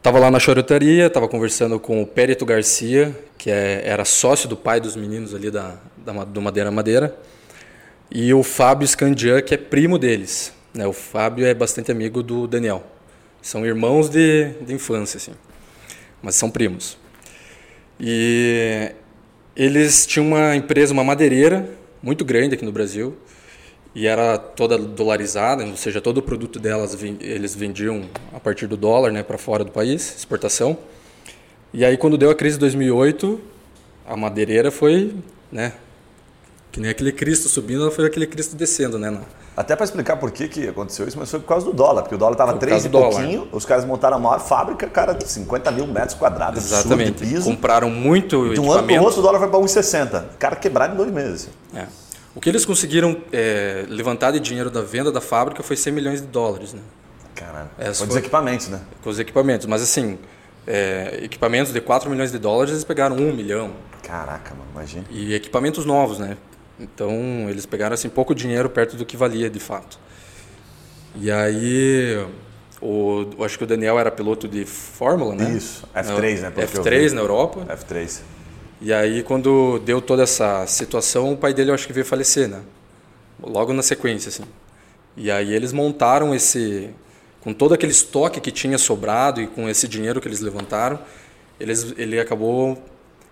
Tava 0.02 0.20
lá 0.20 0.30
na 0.30 0.40
chorutaria, 0.40 1.10
tava 1.10 1.28
conversando 1.30 1.80
com 1.80 2.02
o 2.02 2.06
Périto 2.06 2.46
Garcia, 2.46 3.16
que 3.38 3.50
é- 3.50 3.84
era 3.86 4.04
sócio 4.04 4.50
do 4.50 4.58
pai 4.58 4.80
dos 4.82 4.96
meninos 4.98 5.34
ali 5.34 5.50
da, 5.50 5.76
da- 5.98 6.26
do 6.26 6.42
Madeira 6.42 6.70
Madeira, 6.70 7.16
e 8.14 8.32
o 8.32 8.44
Fábio 8.44 8.88
Scandian, 8.88 9.42
que 9.42 9.56
é 9.56 9.58
primo 9.58 9.98
deles. 9.98 10.54
Né? 10.72 10.86
O 10.86 10.94
Fábio 10.94 11.48
é 11.48 11.54
bastante 11.54 11.92
amigo 11.92 12.22
do 12.22 12.46
Daniel. 12.46 12.84
São 13.42 13.66
irmãos 13.66 14.08
de, 14.08 14.52
de 14.62 14.72
infância, 14.72 15.18
assim, 15.18 15.34
mas 16.22 16.36
são 16.36 16.52
primos. 16.52 16.96
E 18.00 18.92
eles 19.56 20.06
tinham 20.06 20.28
uma 20.28 20.56
empresa, 20.56 20.94
uma 20.94 21.04
madeireira, 21.04 21.68
muito 22.04 22.24
grande 22.24 22.54
aqui 22.54 22.64
no 22.64 22.72
Brasil, 22.72 23.18
e 23.96 24.06
era 24.06 24.38
toda 24.38 24.78
dolarizada, 24.78 25.66
ou 25.66 25.76
seja, 25.76 26.00
todo 26.00 26.20
o 26.20 26.22
produto 26.22 26.60
delas 26.60 26.96
eles 27.20 27.56
vendiam 27.56 28.04
a 28.32 28.40
partir 28.40 28.68
do 28.68 28.78
dólar 28.78 29.12
né, 29.12 29.24
para 29.24 29.38
fora 29.40 29.64
do 29.64 29.72
país, 29.72 30.16
exportação. 30.18 30.78
E 31.74 31.84
aí, 31.84 31.98
quando 31.98 32.18
deu 32.18 32.30
a 32.30 32.36
crise 32.36 32.58
de 32.58 32.62
2008, 32.62 33.42
a 34.06 34.16
madeireira 34.16 34.70
foi, 34.70 35.16
né, 35.52 35.74
que 36.74 36.80
nem 36.82 36.90
aquele 36.90 37.12
Cristo 37.12 37.48
subindo, 37.48 37.90
foi 37.92 38.06
aquele 38.08 38.26
Cristo 38.28 38.56
descendo, 38.56 38.98
né? 38.98 39.16
Até 39.56 39.76
para 39.76 39.86
explicar 39.86 40.18
por 40.18 40.32
que, 40.32 40.48
que 40.48 40.68
aconteceu 40.68 41.08
isso, 41.08 41.18
mas 41.20 41.30
foi 41.30 41.40
por 41.40 41.46
causa 41.48 41.64
do 41.68 41.72
dólar, 41.72 42.02
porque 42.02 42.16
o 42.16 42.18
dólar 42.18 42.32
estava 42.32 42.52
Foi 42.54 42.60
por 42.60 42.66
3 42.66 42.72
causa 42.74 42.88
e 42.88 42.90
do 42.90 42.98
dólar. 42.98 43.12
pouquinho, 43.12 43.48
os 43.52 43.64
caras 43.64 43.86
montaram 43.86 44.18
a 44.18 44.20
maior 44.20 44.40
fábrica, 44.40 44.88
cara, 44.88 45.14
de 45.14 45.30
50 45.30 45.72
mil 45.72 45.86
metros 45.86 46.16
quadrados, 46.16 46.66
Exatamente. 46.66 47.24
piso. 47.24 47.44
Compraram 47.44 47.88
muito 47.92 48.52
De 48.52 48.60
um 48.60 48.72
ano 48.72 48.88
para 48.88 49.00
o 49.00 49.04
outro, 49.04 49.20
o 49.20 49.22
dólar 49.24 49.38
foi 49.38 49.48
para 49.50 49.60
1,60. 49.60 50.26
Cara, 50.40 50.56
quebraram 50.56 50.96
em 50.96 50.98
dois 50.98 51.12
meses. 51.12 51.50
É. 51.76 51.86
O 52.36 52.42
que 52.42 52.50
eles 52.50 52.66
conseguiram 52.66 53.16
é, 53.32 53.86
levantar 53.88 54.32
de 54.32 54.40
dinheiro 54.40 54.72
da 54.72 54.82
venda 54.82 55.12
da 55.12 55.22
fábrica 55.22 55.62
foi 55.62 55.78
100 55.78 55.94
milhões 55.94 56.20
de 56.20 56.26
dólares, 56.26 56.74
né? 56.74 56.82
Caralho. 57.36 57.70
Essa 57.78 58.00
Foi 58.00 58.08
dos 58.08 58.16
foi- 58.16 58.22
equipamentos, 58.22 58.70
né? 58.70 58.80
Com 59.04 59.12
os 59.12 59.20
equipamentos. 59.20 59.68
Mas 59.68 59.84
assim, 59.84 60.18
é, 60.66 61.20
equipamentos 61.22 61.72
de 61.72 61.80
4 61.80 62.10
milhões 62.10 62.32
de 62.32 62.40
dólares, 62.40 62.72
eles 62.72 62.84
pegaram 62.84 63.16
1 63.18 63.34
milhão. 63.34 63.70
Caraca, 64.02 64.56
mano, 64.56 64.66
imagina. 64.74 65.06
E 65.12 65.36
equipamentos 65.36 65.86
novos, 65.86 66.18
né? 66.18 66.36
Então, 66.84 67.48
eles 67.50 67.66
pegaram 67.66 67.94
assim 67.94 68.10
pouco 68.10 68.36
dinheiro 68.36 68.70
perto 68.70 68.98
do 68.98 69.06
que 69.06 69.16
valia 69.16 69.50
de 69.50 69.60
fato. 69.60 69.98
E 71.16 71.32
aí, 71.32 72.26
o, 72.82 73.26
eu 73.38 73.44
acho 73.46 73.58
que 73.58 73.64
o 73.64 73.68
Daniel 73.68 73.98
era 74.00 74.12
piloto 74.12 74.48
de 74.48 74.66
Fórmula, 74.66 75.36
né? 75.36 75.52
Isso, 75.52 75.88
F3, 75.96 76.42
né, 76.42 76.52
que 76.52 76.62
eu 76.78 76.84
F3 76.84 77.10
vi. 77.10 77.16
na 77.16 77.22
Europa. 77.22 77.66
F3. 77.76 78.20
E 78.82 78.92
aí, 78.92 79.24
quando 79.24 79.80
deu 79.80 80.02
toda 80.02 80.24
essa 80.24 80.66
situação, 80.68 81.32
o 81.32 81.38
pai 81.38 81.54
dele 81.54 81.72
eu 81.72 81.76
acho 81.76 81.88
que 81.88 81.94
veio 81.94 82.06
falecer, 82.06 82.50
né? 82.50 82.60
Logo 83.42 83.72
na 83.72 83.82
sequência, 83.82 84.30
assim. 84.30 84.44
E 85.16 85.32
aí 85.32 85.54
eles 85.54 85.72
montaram 85.72 86.34
esse... 86.36 86.90
Com 87.40 87.54
todo 87.54 87.74
aquele 87.74 87.92
estoque 87.92 88.40
que 88.40 88.52
tinha 88.52 88.78
sobrado 88.78 89.42
e 89.42 89.48
com 89.48 89.70
esse 89.70 89.88
dinheiro 89.88 90.20
que 90.22 90.28
eles 90.28 90.40
levantaram, 90.40 90.98
eles, 91.60 91.94
ele 91.98 92.20
acabou 92.20 92.82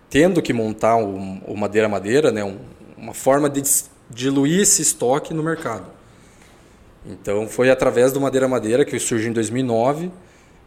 tendo 0.09 0.41
que 0.41 0.51
montar 0.51 0.97
o, 0.97 1.15
o 1.47 1.55
Madeira 1.57 1.87
Madeira, 1.87 2.29
né? 2.29 2.43
Um- 2.43 2.59
uma 3.01 3.13
forma 3.15 3.49
de 3.49 3.63
diluir 4.09 4.61
esse 4.61 4.81
estoque 4.81 5.33
no 5.33 5.41
mercado. 5.41 5.85
Então, 7.03 7.47
foi 7.47 7.71
através 7.71 8.11
do 8.11 8.21
Madeira 8.21 8.47
Madeira, 8.47 8.85
que 8.85 8.97
surgiu 8.99 9.31
em 9.31 9.33
2009, 9.33 10.11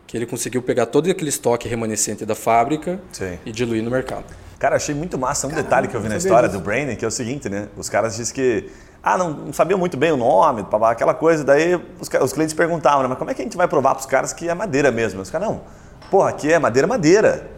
que 0.05 0.17
ele 0.17 0.27
conseguiu 0.27 0.61
pegar 0.61 0.87
todo 0.87 1.09
aquele 1.09 1.31
estoque 1.31 1.69
remanescente 1.69 2.27
da 2.27 2.35
fábrica 2.35 3.01
Sim. 3.13 3.39
e 3.47 3.53
diluir 3.53 3.85
no 3.85 3.91
mercado. 3.91 4.25
Cara, 4.59 4.77
achei 4.77 4.95
muito 4.95 5.17
massa 5.17 5.47
um 5.47 5.51
detalhe 5.51 5.87
que 5.87 5.95
eu 5.95 6.01
vi 6.01 6.09
na 6.09 6.17
história 6.17 6.49
do 6.49 6.59
Brandon, 6.59 6.97
que 6.97 7.05
é 7.05 7.09
o 7.09 7.11
seguinte, 7.11 7.49
né? 7.49 7.69
Os 7.77 7.89
caras 7.89 8.17
dizem 8.17 8.35
que. 8.35 8.71
Ah, 9.03 9.19
não, 9.19 9.31
não 9.31 9.53
sabiam 9.53 9.79
muito 9.79 9.97
bem 9.97 10.11
o 10.11 10.17
nome, 10.17 10.65
aquela 10.85 11.13
coisa. 11.13 11.45
Daí 11.45 11.75
os, 12.01 12.09
os 12.09 12.33
clientes 12.33 12.55
perguntavam, 12.55 13.03
né? 13.03 13.09
Mas 13.09 13.19
como 13.19 13.31
é 13.31 13.35
que 13.35 13.43
a 13.43 13.45
gente 13.45 13.57
vai 13.57 13.69
provar 13.69 13.95
para 13.95 14.01
os 14.01 14.07
caras 14.07 14.33
que 14.33 14.49
é 14.49 14.55
madeira 14.55 14.91
mesmo? 14.91 15.21
Os 15.21 15.29
caras, 15.29 15.49
não. 15.49 15.61
Porra, 16.11 16.31
aqui 16.31 16.51
é 16.51 16.59
madeira, 16.59 16.87
madeira. 16.87 17.54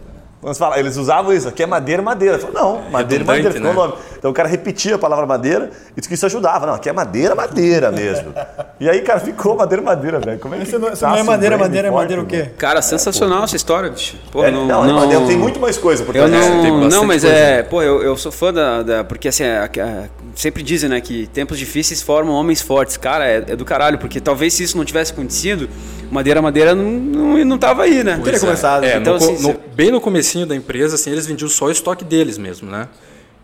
Eles, 0.47 0.59
falam, 0.59 0.79
eles 0.79 0.97
usavam 0.97 1.33
isso, 1.33 1.49
aqui 1.49 1.63
é 1.63 1.67
madeira, 1.67 2.01
madeira. 2.01 2.39
Falei, 2.39 2.55
não, 2.55 2.81
madeira, 2.91 3.25
redundante, 3.25 3.27
madeira, 3.27 3.53
ficou 3.53 3.71
o 3.71 3.75
né? 3.75 3.81
nome. 3.81 3.95
Então 4.17 4.31
o 4.31 4.35
cara 4.35 4.49
repetia 4.49 4.95
a 4.95 4.99
palavra 4.99 5.27
madeira 5.27 5.71
e 5.91 5.97
disse 5.97 6.09
que 6.09 6.15
isso 6.15 6.25
ajudava. 6.25 6.67
Não, 6.67 6.75
aqui 6.75 6.89
é 6.89 6.93
madeira, 6.93 7.35
madeira 7.35 7.91
mesmo. 7.91 8.33
E 8.79 8.89
aí, 8.89 9.01
cara, 9.03 9.19
ficou 9.19 9.57
madeira, 9.57 9.83
madeira, 9.83 10.21
velho. 10.21 10.39
Como 10.39 10.55
é 10.55 10.59
que 10.59 10.73
não, 10.73 10.79
não 10.81 11.17
é 11.17 11.23
madeira, 11.25 11.59
madeira, 11.59 11.89
é 11.89 11.91
madeira 11.91 12.23
o 12.23 12.27
quê? 12.27 12.39
mano? 12.39 12.51
Cara, 12.59 12.81
sensacional 12.81 13.43
essa 13.43 13.57
história, 13.57 13.91
bicho. 13.91 14.17
Pô, 14.31 14.45
É, 14.45 14.51
não, 14.53 14.67
não, 14.67 14.85
é 14.85 14.87
não- 14.89 14.95
madeira, 15.01 15.27
tem 15.27 15.37
muito 15.37 15.59
mais 15.59 15.77
coisa 15.77 16.05
por 16.05 16.15
Eu 16.15 16.29
não, 16.29 16.89
não, 16.89 17.05
mas 17.05 17.23
coisa. 17.23 17.37
é, 17.37 17.63
pô, 17.65 17.83
eu, 17.83 18.03
eu 18.03 18.17
sou 18.17 18.31
fã 18.31 18.53
da, 18.53 18.83
da- 18.83 19.05
porque 19.05 19.27
assim, 19.29 19.43
a- 19.45 19.65
a- 19.65 20.05
sempre 20.35 20.63
dizem, 20.63 20.89
né, 20.89 21.01
que 21.01 21.27
tempos 21.27 21.59
difíceis 21.59 22.01
formam 22.03 22.35
homens 22.35 22.63
fortes. 22.63 22.97
Cara, 22.97 23.27
é, 23.27 23.37
é 23.49 23.57
do 23.57 23.65
caralho, 23.65 23.99
porque 23.99 24.21
talvez 24.21 24.55
se 24.55 24.63
isso 24.63 24.77
não 24.77 24.85
tivesse 24.85 25.11
acontecido, 25.13 25.69
Madeira 26.11 26.41
Madeira 26.41 26.73
não, 26.75 26.85
não, 26.85 27.45
não 27.45 27.59
tava 27.59 27.83
aí, 27.83 28.05
né? 28.05 28.21
teria 28.23 28.39
começado. 28.39 28.85
É, 28.85 28.97
Então, 28.99 29.15
no 29.19 29.25
assim, 29.25 29.43
no- 29.43 29.57
bem 29.75 29.91
no 29.91 30.01
comecinho 30.37 30.47
da 30.47 30.55
empresa, 30.55 30.97
assim, 30.97 31.11
eles 31.11 31.27
vendiam 31.27 31.49
só 31.49 31.67
o 31.67 31.71
estoque 31.71 32.05
deles 32.05 32.37
mesmo, 32.37 32.71
né? 32.71 32.89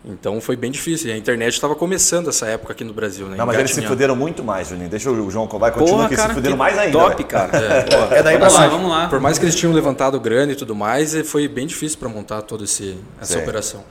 Então 0.05 0.41
foi 0.41 0.57
bem 0.57 0.69
difícil. 0.69 1.09
E 1.09 1.13
a 1.13 1.17
internet 1.17 1.53
estava 1.53 1.75
começando 1.75 2.27
essa 2.27 2.45
época 2.45 2.73
aqui 2.73 2.83
no 2.83 2.93
Brasil, 2.93 3.27
né? 3.27 3.37
Não, 3.37 3.45
mas 3.45 3.57
eles 3.57 3.71
se 3.71 3.81
fuderam 3.81 4.15
muito 4.15 4.43
mais, 4.43 4.67
Juninho. 4.67 4.89
Deixa 4.89 5.09
o 5.09 5.31
João 5.31 5.47
vai 5.47 5.71
continuar 5.71 6.05
aqui, 6.05 6.15
cara, 6.15 6.29
se 6.29 6.35
fuderam 6.35 6.55
que 6.55 6.59
mais 6.59 6.77
ainda. 6.77 6.99
top, 6.99 7.23
cara. 7.23 7.51
É 8.11 8.21
daí 8.21 8.37
pra 8.37 8.49
vamos 8.49 8.59
lá, 8.59 8.67
vamos 8.67 8.91
lá. 8.91 9.07
Por 9.07 9.21
mais 9.21 9.39
que 9.39 9.45
eles 9.45 9.55
tinham 9.55 9.73
levantado 9.73 10.19
grana 10.19 10.51
e 10.51 10.55
tudo 10.55 10.75
mais, 10.75 11.15
foi 11.27 11.47
bem 11.47 11.65
difícil 11.65 11.97
para 11.97 12.09
montar 12.09 12.41
toda 12.41 12.65
esse, 12.65 12.97
essa 13.19 13.33
Sim. 13.33 13.39
operação. 13.39 13.83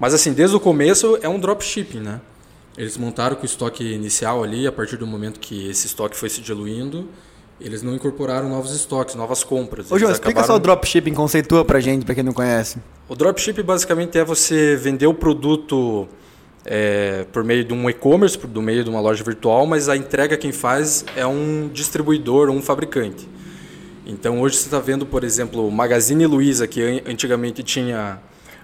Mas 0.00 0.12
assim, 0.12 0.32
desde 0.32 0.56
o 0.56 0.60
começo 0.60 1.16
é 1.22 1.28
um 1.28 1.38
dropshipping, 1.38 2.00
né? 2.00 2.20
Eles 2.76 2.96
montaram 2.96 3.36
com 3.36 3.42
o 3.42 3.46
estoque 3.46 3.84
inicial 3.84 4.42
ali, 4.42 4.66
a 4.66 4.72
partir 4.72 4.96
do 4.96 5.06
momento 5.06 5.38
que 5.38 5.68
esse 5.68 5.86
estoque 5.86 6.16
foi 6.16 6.28
se 6.28 6.40
diluindo, 6.40 7.08
eles 7.64 7.82
não 7.82 7.94
incorporaram 7.94 8.48
novos 8.48 8.74
estoques, 8.74 9.14
novas 9.14 9.42
compras. 9.44 9.86
Ô, 9.90 9.98
João, 9.98 10.10
Eles 10.10 10.18
explica 10.18 10.40
acabaram- 10.40 10.54
só 10.54 10.56
o 10.56 10.58
dropshipping, 10.62 11.14
conceitua 11.14 11.64
pra 11.64 11.80
gente, 11.80 12.04
pra 12.04 12.14
quem 12.14 12.24
não 12.24 12.32
conhece. 12.32 12.78
O 13.08 13.14
dropship 13.14 13.62
basicamente 13.62 14.16
é 14.18 14.24
você 14.24 14.76
vender 14.76 15.06
o 15.06 15.14
produto 15.14 16.08
é, 16.64 17.26
por 17.32 17.42
meio 17.42 17.64
de 17.64 17.74
um 17.74 17.90
e-commerce, 17.90 18.38
por 18.38 18.48
meio 18.62 18.84
de 18.84 18.90
uma 18.90 19.00
loja 19.00 19.22
virtual, 19.24 19.66
mas 19.66 19.88
a 19.88 19.96
entrega 19.96 20.36
quem 20.36 20.52
faz 20.52 21.04
é 21.16 21.26
um 21.26 21.68
distribuidor 21.72 22.48
ou 22.48 22.54
um 22.54 22.62
fabricante. 22.62 23.28
Então 24.06 24.40
hoje 24.40 24.56
você 24.56 24.64
está 24.66 24.78
vendo, 24.78 25.04
por 25.06 25.24
exemplo, 25.24 25.68
Magazine 25.70 26.26
Luiza, 26.26 26.66
que 26.66 26.80
an- 26.82 27.00
antigamente 27.10 27.62
tinha 27.62 28.18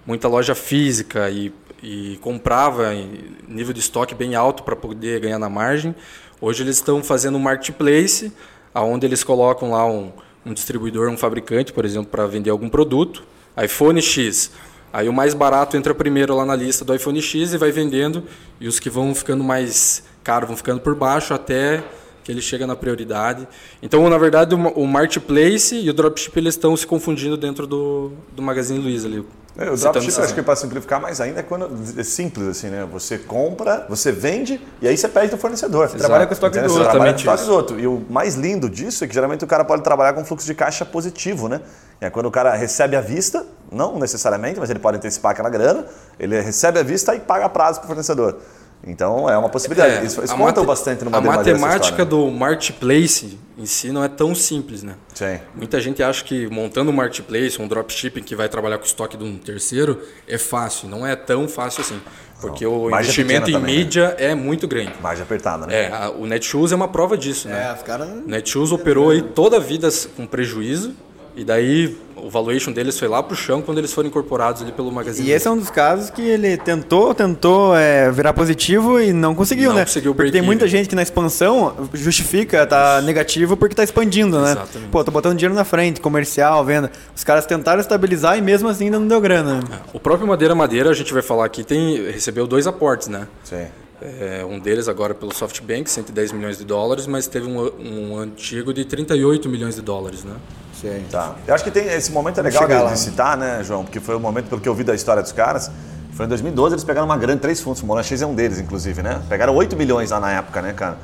muita 0.06 0.28
loja 0.28 0.54
física 0.54 1.28
e, 1.30 1.52
e 1.82 2.18
comprava 2.20 2.94
em 2.94 3.34
nível 3.48 3.72
de 3.72 3.80
estoque 3.80 4.14
bem 4.14 4.34
alto 4.34 4.62
para 4.62 4.74
poder 4.76 5.20
ganhar 5.20 5.38
na 5.38 5.48
margem. 5.48 5.94
Hoje 6.40 6.62
eles 6.62 6.76
estão 6.76 7.02
fazendo 7.02 7.36
um 7.36 7.40
marketplace, 7.40 8.32
aonde 8.78 9.06
eles 9.06 9.24
colocam 9.24 9.72
lá 9.72 9.84
um, 9.84 10.12
um 10.46 10.54
distribuidor, 10.54 11.08
um 11.10 11.16
fabricante, 11.16 11.72
por 11.72 11.84
exemplo, 11.84 12.08
para 12.10 12.26
vender 12.26 12.50
algum 12.50 12.68
produto. 12.68 13.24
iPhone 13.60 14.00
X. 14.00 14.52
Aí 14.92 15.08
o 15.08 15.12
mais 15.12 15.34
barato 15.34 15.76
entra 15.76 15.94
primeiro 15.94 16.34
lá 16.34 16.44
na 16.46 16.54
lista 16.54 16.84
do 16.84 16.94
iPhone 16.94 17.20
X 17.20 17.52
e 17.52 17.58
vai 17.58 17.70
vendendo, 17.72 18.22
e 18.60 18.68
os 18.68 18.78
que 18.78 18.88
vão 18.88 19.14
ficando 19.14 19.42
mais 19.42 20.04
caros 20.22 20.48
vão 20.48 20.56
ficando 20.56 20.80
por 20.80 20.94
baixo 20.94 21.34
até 21.34 21.82
que 22.22 22.30
ele 22.30 22.40
chega 22.40 22.66
na 22.66 22.76
prioridade. 22.76 23.48
Então, 23.82 24.08
na 24.08 24.18
verdade, 24.18 24.54
o 24.54 24.58
ma- 24.58 24.72
o 24.74 24.86
marketplace 24.86 25.74
e 25.74 25.90
o 25.90 25.92
dropship 25.92 26.36
eles 26.36 26.54
estão 26.54 26.76
se 26.76 26.86
confundindo 26.86 27.36
dentro 27.36 27.66
do, 27.66 28.12
do 28.34 28.42
Magazine 28.42 28.78
Luiza 28.78 29.08
ali. 29.08 29.24
É, 29.58 29.68
o 29.68 29.76
citando 29.76 29.98
dropship, 29.98 30.20
acho 30.20 30.34
que 30.34 30.42
para 30.42 30.54
simplificar 30.54 31.00
mais 31.00 31.20
ainda, 31.20 31.40
é 31.40 31.42
quando 31.42 31.68
é 31.98 32.04
simples 32.04 32.46
assim, 32.46 32.68
né? 32.68 32.86
Você 32.92 33.18
compra, 33.18 33.84
você 33.88 34.12
vende 34.12 34.64
e 34.80 34.86
aí 34.86 34.96
você 34.96 35.08
pede 35.08 35.32
do 35.32 35.36
fornecedor. 35.36 35.88
Você 35.88 35.98
trabalha 35.98 36.26
com 36.26 36.30
o 36.30 36.32
estoque 36.32 36.60
do 36.60 36.70
outro. 36.70 36.84
trabalha 36.88 37.12
com 37.12 37.18
o 37.18 37.20
estoque 37.20 37.44
do 37.44 37.52
outro. 37.52 37.80
E 37.80 37.86
o 37.88 38.06
mais 38.08 38.36
lindo 38.36 38.70
disso 38.70 39.02
é 39.02 39.08
que 39.08 39.12
geralmente 39.12 39.44
o 39.44 39.48
cara 39.48 39.64
pode 39.64 39.82
trabalhar 39.82 40.12
com 40.12 40.24
fluxo 40.24 40.46
de 40.46 40.54
caixa 40.54 40.84
positivo, 40.84 41.48
né? 41.48 41.60
É 42.00 42.08
quando 42.08 42.26
o 42.26 42.30
cara 42.30 42.54
recebe 42.54 42.94
à 42.94 43.00
vista, 43.00 43.44
não 43.72 43.98
necessariamente, 43.98 44.60
mas 44.60 44.70
ele 44.70 44.78
pode 44.78 44.98
antecipar 44.98 45.32
aquela 45.32 45.50
grana, 45.50 45.84
ele 46.20 46.40
recebe 46.40 46.78
à 46.78 46.82
vista 46.84 47.16
e 47.16 47.18
paga 47.18 47.48
prazo 47.48 47.80
para 47.80 47.86
o 47.86 47.88
fornecedor. 47.88 48.38
Então 48.86 49.28
é 49.28 49.36
uma 49.36 49.48
possibilidade. 49.48 49.96
É, 49.96 50.04
isso 50.04 50.20
eles 50.20 50.30
a 50.30 50.34
contam 50.34 50.64
mate- 50.64 50.66
bastante 50.66 51.04
no 51.04 51.14
A 51.14 51.20
matemática 51.20 51.98
né? 51.98 52.04
do 52.04 52.30
marketplace 52.30 53.38
em 53.58 53.66
si 53.66 53.90
não 53.90 54.04
é 54.04 54.08
tão 54.08 54.34
simples, 54.34 54.82
né? 54.82 54.94
Sim. 55.14 55.38
Muita 55.54 55.80
gente 55.80 56.02
acha 56.02 56.22
que 56.24 56.46
montando 56.48 56.90
um 56.90 56.94
marketplace, 56.94 57.60
um 57.60 57.66
dropshipping 57.66 58.22
que 58.22 58.36
vai 58.36 58.48
trabalhar 58.48 58.78
com 58.78 58.84
o 58.84 58.86
estoque 58.86 59.16
de 59.16 59.24
um 59.24 59.36
terceiro 59.36 60.00
é 60.28 60.38
fácil. 60.38 60.88
Não 60.88 61.06
é 61.06 61.16
tão 61.16 61.48
fácil 61.48 61.80
assim. 61.82 62.00
Porque 62.40 62.64
o 62.64 62.88
Margem 62.88 63.00
investimento 63.10 63.50
em 63.50 63.54
também, 63.54 63.74
né? 63.74 63.78
mídia 63.80 64.14
é 64.16 64.32
muito 64.32 64.68
grande. 64.68 64.92
Margem 65.02 65.24
apertada, 65.24 65.66
né? 65.66 65.86
É, 65.86 65.92
a- 65.92 66.10
o 66.10 66.24
Netshoes 66.24 66.70
é 66.70 66.76
uma 66.76 66.86
prova 66.86 67.18
disso, 67.18 67.48
né? 67.48 67.66
É, 67.68 67.74
os 67.74 67.82
caras. 67.82 68.08
O 68.08 68.28
Netshoes 68.28 68.70
operou 68.70 69.10
aí 69.10 69.20
toda 69.22 69.56
a 69.56 69.60
vida 69.60 69.88
com 70.16 70.24
prejuízo 70.24 70.94
e 71.38 71.44
daí 71.44 71.96
o 72.16 72.28
valuation 72.28 72.72
deles 72.72 72.98
foi 72.98 73.06
lá 73.06 73.22
pro 73.22 73.36
chão 73.36 73.62
quando 73.62 73.78
eles 73.78 73.92
foram 73.92 74.08
incorporados 74.08 74.60
ali 74.60 74.72
pelo 74.72 74.90
Magazine 74.90 75.28
E 75.28 75.30
esse 75.30 75.46
é 75.46 75.50
um 75.52 75.56
dos 75.56 75.70
casos 75.70 76.10
que 76.10 76.20
ele 76.20 76.56
tentou, 76.56 77.14
tentou 77.14 77.76
é, 77.76 78.10
virar 78.10 78.32
positivo 78.32 79.00
e 79.00 79.12
não 79.12 79.36
conseguiu, 79.36 79.68
Não 79.70 79.76
né? 79.76 79.84
conseguiu 79.84 80.12
porque 80.16 80.32
tem 80.32 80.42
muita 80.42 80.66
gente 80.66 80.88
que 80.88 80.96
na 80.96 81.02
expansão 81.02 81.88
justifica 81.94 82.66
tá 82.66 83.00
negativo 83.02 83.56
porque 83.56 83.72
tá 83.76 83.84
expandindo, 83.84 84.40
né? 84.40 84.50
Exatamente. 84.50 84.90
Pô, 84.90 85.04
tô 85.04 85.12
botando 85.12 85.36
dinheiro 85.38 85.54
na 85.54 85.64
frente, 85.64 86.00
comercial, 86.00 86.64
venda. 86.64 86.90
Os 87.14 87.22
caras 87.22 87.46
tentaram 87.46 87.80
estabilizar 87.80 88.36
e 88.36 88.42
mesmo 88.42 88.68
assim 88.68 88.86
ainda 88.86 88.98
não 88.98 89.06
deu 89.06 89.20
grana. 89.20 89.54
né? 89.60 89.62
O 89.92 90.00
próprio 90.00 90.26
Madeira 90.26 90.56
Madeira, 90.56 90.90
a 90.90 90.94
gente 90.94 91.12
vai 91.12 91.22
falar 91.22 91.44
aqui, 91.44 91.62
tem, 91.62 92.10
recebeu 92.10 92.48
dois 92.48 92.66
aportes, 92.66 93.06
né? 93.06 93.28
Sim. 93.44 93.66
É, 94.00 94.44
um 94.48 94.58
deles 94.60 94.88
agora 94.88 95.12
pelo 95.14 95.34
SoftBank, 95.34 95.90
110 95.90 96.30
milhões 96.32 96.56
de 96.58 96.64
dólares, 96.64 97.06
mas 97.06 97.26
teve 97.26 97.48
um, 97.48 97.68
um 97.80 98.16
antigo 98.18 98.72
de 98.72 98.84
38 98.84 99.48
milhões 99.48 99.74
de 99.74 99.82
dólares, 99.82 100.22
né? 100.24 100.34
Sei. 100.80 101.04
Tá. 101.10 101.34
Eu 101.46 101.54
acho 101.54 101.64
que 101.64 101.70
tem 101.70 101.86
esse 101.86 102.12
momento 102.12 102.38
é 102.38 102.42
legal 102.42 102.66
de, 102.66 102.74
lá. 102.74 102.92
de 102.92 102.98
citar, 102.98 103.36
né, 103.36 103.62
João? 103.64 103.84
Porque 103.84 103.98
foi 103.98 104.14
o 104.14 104.20
momento, 104.20 104.48
pelo 104.48 104.60
que 104.60 104.68
eu 104.68 104.74
vi 104.74 104.84
da 104.84 104.94
história 104.94 105.22
dos 105.22 105.32
caras, 105.32 105.70
foi 106.12 106.26
em 106.26 106.28
2012 106.28 106.74
eles 106.74 106.84
pegaram 106.84 107.06
uma 107.06 107.16
grande, 107.16 107.40
três 107.40 107.60
fundos, 107.60 107.82
o 107.82 107.86
Monax 107.86 108.10
é 108.10 108.26
um 108.26 108.34
deles, 108.34 108.58
inclusive, 108.58 109.02
né? 109.02 109.20
Pegaram 109.28 109.54
8 109.54 109.76
milhões 109.76 110.10
lá 110.10 110.20
na 110.20 110.32
época, 110.32 110.62
né, 110.62 110.72
cara? 110.72 110.96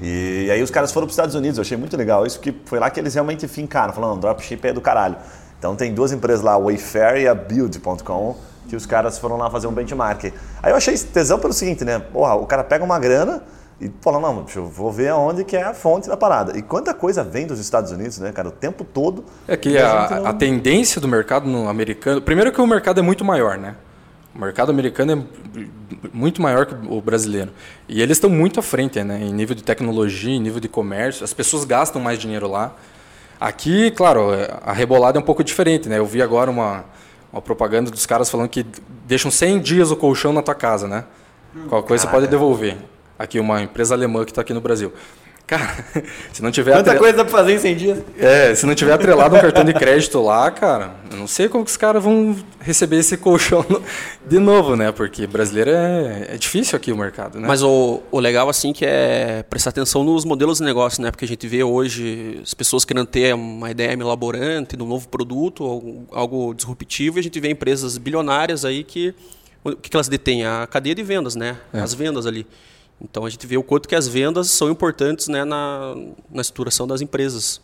E, 0.00 0.50
aí 0.50 0.62
os 0.62 0.70
caras 0.70 0.92
foram 0.92 1.06
para 1.06 1.10
os 1.10 1.14
Estados 1.14 1.34
Unidos, 1.34 1.58
eu 1.58 1.62
achei 1.62 1.76
muito 1.76 1.96
legal 1.96 2.26
isso, 2.26 2.40
que 2.40 2.54
foi 2.64 2.78
lá 2.78 2.90
que 2.90 2.98
eles 2.98 3.14
realmente 3.14 3.46
fincaram, 3.46 3.92
falando, 3.92 4.20
dropship 4.20 4.66
é 4.66 4.72
do 4.72 4.80
caralho. 4.80 5.16
Então 5.58 5.76
tem 5.76 5.94
duas 5.94 6.10
empresas 6.10 6.42
lá, 6.42 6.54
a 6.54 6.58
Wayfair 6.58 7.22
e 7.22 7.28
a 7.28 7.34
Build.com, 7.34 8.36
que 8.68 8.74
os 8.74 8.84
caras 8.84 9.18
foram 9.18 9.36
lá 9.36 9.48
fazer 9.48 9.66
um 9.66 9.72
benchmark. 9.72 10.32
Aí 10.62 10.72
eu 10.72 10.76
achei 10.76 10.96
tesão 10.98 11.38
pelo 11.38 11.52
seguinte, 11.52 11.84
né? 11.84 11.98
Porra, 11.98 12.34
o 12.34 12.46
cara 12.46 12.64
pega 12.64 12.84
uma 12.84 12.98
grana 12.98 13.42
e 13.86 13.92
fala, 14.00 14.20
não, 14.20 14.44
eu 14.54 14.66
vou 14.66 14.92
ver 14.92 15.08
aonde 15.08 15.44
que 15.44 15.56
é 15.56 15.62
a 15.62 15.74
fonte 15.74 16.08
da 16.08 16.16
parada. 16.16 16.56
E 16.56 16.62
quanta 16.62 16.92
coisa 16.94 17.22
vem 17.24 17.46
dos 17.46 17.58
Estados 17.58 17.90
Unidos, 17.90 18.18
né, 18.18 18.32
cara? 18.32 18.48
O 18.48 18.52
tempo 18.52 18.84
todo. 18.84 19.24
É 19.48 19.56
que 19.56 19.76
a 19.78 20.08
não- 20.20 20.26
a 20.26 20.32
tendência 20.32 21.00
do 21.00 21.08
mercado 21.08 21.48
no 21.48 21.68
americano. 21.68 22.20
Primeiro 22.20 22.52
que 22.52 22.60
o 22.60 22.66
mercado 22.66 23.00
é 23.00 23.02
muito 23.02 23.24
maior, 23.24 23.58
né? 23.58 23.74
O 24.34 24.38
mercado 24.38 24.70
americano 24.70 25.12
é 25.12 25.64
muito 26.12 26.40
maior 26.40 26.64
que 26.66 26.74
o 26.88 27.00
brasileiro. 27.02 27.50
E 27.88 28.00
eles 28.00 28.16
estão 28.16 28.30
muito 28.30 28.58
à 28.60 28.62
frente, 28.62 29.02
né? 29.04 29.20
Em 29.22 29.32
nível 29.32 29.54
de 29.54 29.62
tecnologia, 29.62 30.34
em 30.34 30.40
nível 30.40 30.60
de 30.60 30.68
comércio. 30.68 31.22
As 31.24 31.34
pessoas 31.34 31.64
gastam 31.64 32.00
mais 32.00 32.18
dinheiro 32.18 32.48
lá. 32.48 32.74
Aqui, 33.38 33.90
claro, 33.90 34.28
a 34.64 34.72
rebolada 34.72 35.18
é 35.18 35.20
um 35.20 35.24
pouco 35.24 35.42
diferente, 35.42 35.88
né? 35.88 35.98
Eu 35.98 36.06
vi 36.06 36.22
agora 36.22 36.50
uma, 36.50 36.84
uma 37.32 37.42
propaganda 37.42 37.90
dos 37.90 38.06
caras 38.06 38.30
falando 38.30 38.48
que 38.48 38.64
deixam 39.06 39.30
100 39.30 39.60
dias 39.60 39.90
o 39.90 39.96
colchão 39.96 40.32
na 40.32 40.40
tua 40.42 40.54
casa, 40.54 40.86
né? 40.86 41.04
Qualquer 41.68 41.88
coisa 41.88 42.04
você 42.04 42.10
pode 42.10 42.26
devolver. 42.28 42.78
Aqui, 43.18 43.38
uma 43.38 43.62
empresa 43.62 43.94
alemã 43.94 44.24
que 44.24 44.30
está 44.32 44.40
aqui 44.40 44.52
no 44.52 44.60
Brasil. 44.60 44.92
Cara, 45.46 45.84
se 46.32 46.40
não 46.42 46.50
tiver 46.50 46.72
Quanta 46.72 46.90
atre- 46.92 46.98
coisa 46.98 47.24
pra 47.24 47.26
fazer 47.38 47.54
em 47.54 47.58
100 47.58 47.76
dias? 47.76 47.98
é, 48.18 48.54
se 48.54 48.64
não 48.64 48.74
tiver 48.74 48.92
atrelado 48.92 49.36
um 49.36 49.40
cartão 49.40 49.64
de 49.64 49.74
crédito 49.74 50.22
lá, 50.22 50.50
cara, 50.50 50.94
eu 51.10 51.16
não 51.18 51.26
sei 51.26 51.48
como 51.48 51.64
que 51.64 51.70
os 51.70 51.76
caras 51.76 52.02
vão 52.02 52.34
receber 52.60 52.96
esse 52.96 53.16
colchão 53.18 53.64
no- 53.68 53.82
de 54.24 54.38
novo, 54.38 54.76
né? 54.76 54.92
Porque 54.92 55.26
brasileiro 55.26 55.70
é, 55.70 56.26
é 56.30 56.38
difícil 56.38 56.74
aqui 56.76 56.90
o 56.90 56.96
mercado, 56.96 57.38
né? 57.38 57.46
Mas 57.46 57.62
o, 57.62 58.00
o 58.10 58.18
legal, 58.18 58.48
assim, 58.48 58.72
que 58.72 58.84
é 58.86 59.44
prestar 59.50 59.70
atenção 59.70 60.02
nos 60.04 60.24
modelos 60.24 60.58
de 60.58 60.64
negócio, 60.64 61.02
né? 61.02 61.10
Porque 61.10 61.24
a 61.24 61.28
gente 61.28 61.46
vê 61.46 61.62
hoje 61.62 62.40
as 62.42 62.54
pessoas 62.54 62.84
querendo 62.84 63.06
ter 63.06 63.34
uma 63.34 63.70
ideia 63.70 63.92
elaborante 63.92 64.74
de 64.76 64.82
um 64.82 64.86
novo 64.86 65.08
produto, 65.08 65.64
algo, 65.64 66.06
algo 66.12 66.54
disruptivo, 66.54 67.18
e 67.18 67.20
a 67.20 67.22
gente 67.22 67.38
vê 67.40 67.50
empresas 67.50 67.98
bilionárias 67.98 68.64
aí 68.64 68.82
que... 68.84 69.14
O 69.64 69.76
que, 69.76 69.90
que 69.90 69.96
elas 69.96 70.08
detêm? 70.08 70.44
A 70.46 70.66
cadeia 70.68 70.94
de 70.94 71.02
vendas, 71.04 71.36
né? 71.36 71.56
As 71.72 71.92
vendas 71.94 72.26
ali. 72.26 72.46
Então 73.02 73.24
a 73.24 73.30
gente 73.30 73.46
vê 73.46 73.56
o 73.56 73.62
quanto 73.62 73.88
que 73.88 73.94
as 73.94 74.06
vendas 74.06 74.50
são 74.50 74.70
importantes 74.70 75.28
né, 75.28 75.44
na, 75.44 75.94
na 76.30 76.40
estruturação 76.40 76.86
das 76.86 77.00
empresas. 77.00 77.60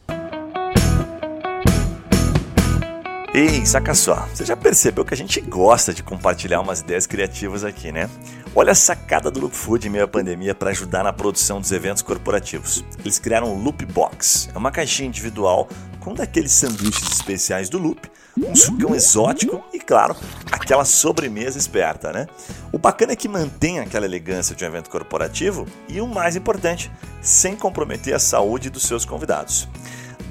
Ei, 3.34 3.64
saca 3.64 3.94
só, 3.94 4.26
você 4.34 4.44
já 4.44 4.56
percebeu 4.56 5.04
que 5.04 5.14
a 5.14 5.16
gente 5.16 5.40
gosta 5.40 5.94
de 5.94 6.02
compartilhar 6.02 6.60
umas 6.60 6.80
ideias 6.80 7.06
criativas 7.06 7.62
aqui, 7.62 7.92
né? 7.92 8.10
Olha 8.54 8.72
a 8.72 8.74
sacada 8.74 9.30
do 9.30 9.38
Loop 9.38 9.54
Food 9.54 9.86
em 9.86 9.90
meio 9.90 10.04
à 10.04 10.08
pandemia 10.08 10.54
para 10.54 10.70
ajudar 10.70 11.04
na 11.04 11.12
produção 11.12 11.60
dos 11.60 11.70
eventos 11.70 12.02
corporativos. 12.02 12.84
Eles 12.98 13.18
criaram 13.18 13.54
o 13.54 13.62
Loop 13.62 13.84
Box, 13.84 14.48
é 14.52 14.58
uma 14.58 14.72
caixinha 14.72 15.08
individual 15.08 15.68
com 16.00 16.14
daqueles 16.14 16.52
sanduíches 16.52 17.12
especiais 17.12 17.68
do 17.68 17.78
Loop, 17.78 18.10
um 18.46 18.54
sucão 18.54 18.94
exótico 18.94 19.64
e, 19.72 19.78
claro, 19.78 20.16
aquela 20.50 20.84
sobremesa 20.84 21.58
esperta, 21.58 22.12
né? 22.12 22.26
O 22.72 22.78
bacana 22.78 23.12
é 23.12 23.16
que 23.16 23.28
mantém 23.28 23.80
aquela 23.80 24.06
elegância 24.06 24.54
de 24.54 24.64
um 24.64 24.68
evento 24.68 24.90
corporativo 24.90 25.66
e, 25.88 26.00
o 26.00 26.06
mais 26.06 26.36
importante, 26.36 26.90
sem 27.20 27.56
comprometer 27.56 28.14
a 28.14 28.18
saúde 28.18 28.70
dos 28.70 28.82
seus 28.82 29.04
convidados. 29.04 29.68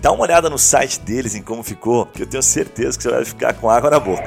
Dá 0.01 0.11
uma 0.11 0.23
olhada 0.23 0.49
no 0.49 0.59
site 0.59 0.99
deles 0.99 1.33
em 1.35 1.41
como 1.41 1.63
ficou, 1.63 2.05
que 2.05 2.21
eu 2.21 2.27
tenho 2.27 2.43
certeza 2.43 2.97
que 2.97 3.03
você 3.03 3.09
vai 3.09 3.25
ficar 3.25 3.53
com 3.55 3.69
água 3.69 3.89
na 3.89 3.99
boca. 3.99 4.23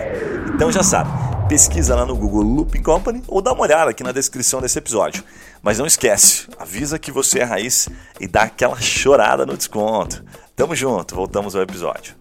Então 0.52 0.70
já 0.70 0.82
sabe, 0.82 1.10
pesquisa 1.49 1.94
lá 1.94 2.04
no 2.04 2.16
Google 2.16 2.42
Looping 2.42 2.82
Company 2.82 3.22
ou 3.28 3.40
dá 3.40 3.52
uma 3.52 3.62
olhada 3.62 3.90
aqui 3.90 4.02
na 4.02 4.12
descrição 4.12 4.60
desse 4.60 4.78
episódio. 4.78 5.22
Mas 5.62 5.78
não 5.78 5.87
esquece, 5.87 6.49
avisa 6.58 6.99
que 6.99 7.12
você 7.12 7.40
é 7.40 7.44
raiz 7.44 7.88
e 8.18 8.26
dá 8.26 8.42
aquela 8.42 8.80
chorada 8.80 9.46
no 9.46 9.56
desconto. 9.56 10.25
Tamo 10.56 10.75
junto, 10.75 11.14
voltamos 11.14 11.54
ao 11.54 11.62
episódio. 11.62 12.14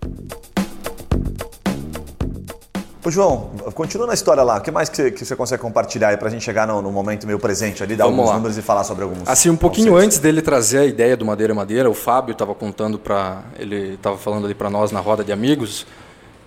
Ô, 3.06 3.10
João, 3.10 3.52
continua 3.74 4.06
na 4.06 4.14
história 4.14 4.44
lá. 4.44 4.58
O 4.58 4.62
que 4.62 4.70
mais 4.72 4.90
que 4.90 4.98
você, 4.98 5.12
que 5.12 5.24
você 5.26 5.34
consegue 5.36 5.62
compartilhar 5.62 6.10
aí 6.10 6.18
pra 6.18 6.30
gente 6.30 6.44
chegar 6.44 6.68
no, 6.68 6.82
no 6.82 6.92
momento 6.92 7.26
meio 7.26 7.40
presente 7.40 7.82
ali, 7.82 7.96
dar 7.96 8.04
Vamos 8.04 8.20
alguns 8.20 8.30
lá. 8.30 8.36
números 8.38 8.58
e 8.58 8.62
falar 8.62 8.84
sobre 8.84 9.04
alguns. 9.04 9.28
Assim, 9.28 9.50
um 9.50 9.56
pouquinho 9.56 9.88
conceitos? 9.92 10.06
antes 10.06 10.20
dele 10.20 10.42
trazer 10.42 10.80
a 10.80 10.86
ideia 10.86 11.16
do 11.16 11.26
Madeira 11.26 11.56
Madeira, 11.56 11.90
o 11.90 11.94
Fábio 11.94 12.34
estava 12.34 12.54
contando 12.54 13.00
para 13.00 13.44
ele 13.58 13.94
estava 13.94 14.18
falando 14.18 14.44
ali 14.46 14.54
para 14.54 14.70
nós 14.70 14.92
na 14.92 15.00
roda 15.00 15.24
de 15.24 15.32
amigos 15.32 15.88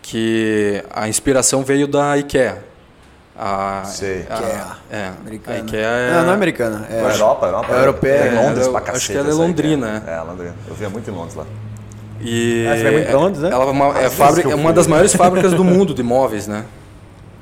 que 0.02 0.84
a 0.94 1.08
inspiração 1.08 1.62
veio 1.64 1.86
da 1.88 2.16
IKEA. 2.18 2.64
A, 3.34 3.84
Sei. 3.86 4.26
a- 4.28 4.34
IKEA. 4.36 4.66
É, 4.90 5.10
Americana. 5.20 5.56
a 5.56 5.60
IKEA 5.60 5.80
é, 5.88 6.12
Não, 6.12 6.22
não 6.24 6.30
é 6.32 6.34
americana. 6.34 6.86
É, 6.90 7.02
Na 7.02 7.08
Europa, 7.12 7.46
Europa. 7.46 7.72
É 7.74 7.80
europeia, 7.80 8.12
É 8.24 8.30
Londres 8.46 8.66
é, 8.66 8.70
pra 8.70 8.78
acho 8.80 8.86
cacete. 8.92 9.12
que 9.12 9.18
ela 9.18 9.30
é 9.30 9.32
londrina, 9.32 10.02
É, 10.06 10.12
é 10.16 10.20
Londrina. 10.20 10.54
Eu 10.68 10.74
via 10.74 10.90
muito 10.90 11.10
em 11.10 11.14
Londres 11.14 11.34
lá. 11.34 11.46
E 12.22 12.66
Ah, 12.68 12.76
você 12.76 12.82
vai 13.04 13.12
Londres, 13.14 13.42
né? 13.42 13.50
Ela 13.50 13.64
é 13.64 13.68
uma, 13.70 13.86
é 13.98 14.02
vezes 14.02 14.16
fábrica, 14.18 14.50
é 14.50 14.54
uma 14.54 14.72
das 14.72 14.86
maiores 14.86 15.12
fábricas 15.16 15.52
do 15.52 15.64
mundo 15.64 15.92
de 15.94 16.02
móveis, 16.02 16.46
né? 16.46 16.64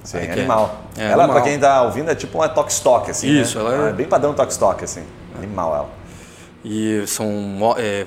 Sim, 0.02 0.16
Aí 0.18 0.24
que 0.24 0.30
é- 0.30 0.32
animal. 0.34 0.84
é 0.96 1.04
ela, 1.04 1.24
animal. 1.24 1.40
pra 1.42 1.50
quem 1.50 1.58
tá 1.58 1.82
ouvindo, 1.82 2.10
é 2.10 2.14
tipo 2.14 2.38
uma 2.38 2.48
Tok 2.48 2.72
Stock, 2.72 3.10
assim. 3.10 3.28
Isso, 3.40 3.58
né? 3.58 3.64
ela 3.74 3.86
é- 3.86 3.90
é 3.90 3.92
bem 3.92 4.06
padrão 4.06 4.32
Tok 4.32 4.50
Stock, 4.50 4.82
assim. 4.82 5.02
Animal 5.36 5.74
ela. 5.74 5.90
E 6.64 7.02
são 7.06 7.28
é, 7.76 8.06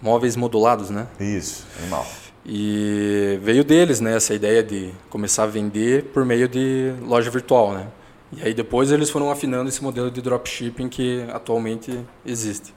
móveis 0.00 0.36
modulados, 0.36 0.90
né? 0.90 1.06
Isso, 1.18 1.66
animal. 1.80 2.06
E 2.44 3.38
veio 3.42 3.62
deles, 3.62 4.00
né, 4.00 4.16
essa 4.16 4.34
ideia 4.34 4.62
de 4.62 4.90
começar 5.10 5.44
a 5.44 5.46
vender 5.46 6.04
por 6.12 6.24
meio 6.24 6.48
de 6.48 6.92
loja 7.06 7.30
virtual, 7.30 7.72
né? 7.72 7.86
E 8.32 8.42
aí 8.42 8.54
depois 8.54 8.90
eles 8.92 9.10
foram 9.10 9.30
afinando 9.30 9.68
esse 9.68 9.82
modelo 9.82 10.10
de 10.10 10.22
dropshipping 10.22 10.88
que 10.88 11.24
atualmente 11.32 12.00
existe. 12.24 12.72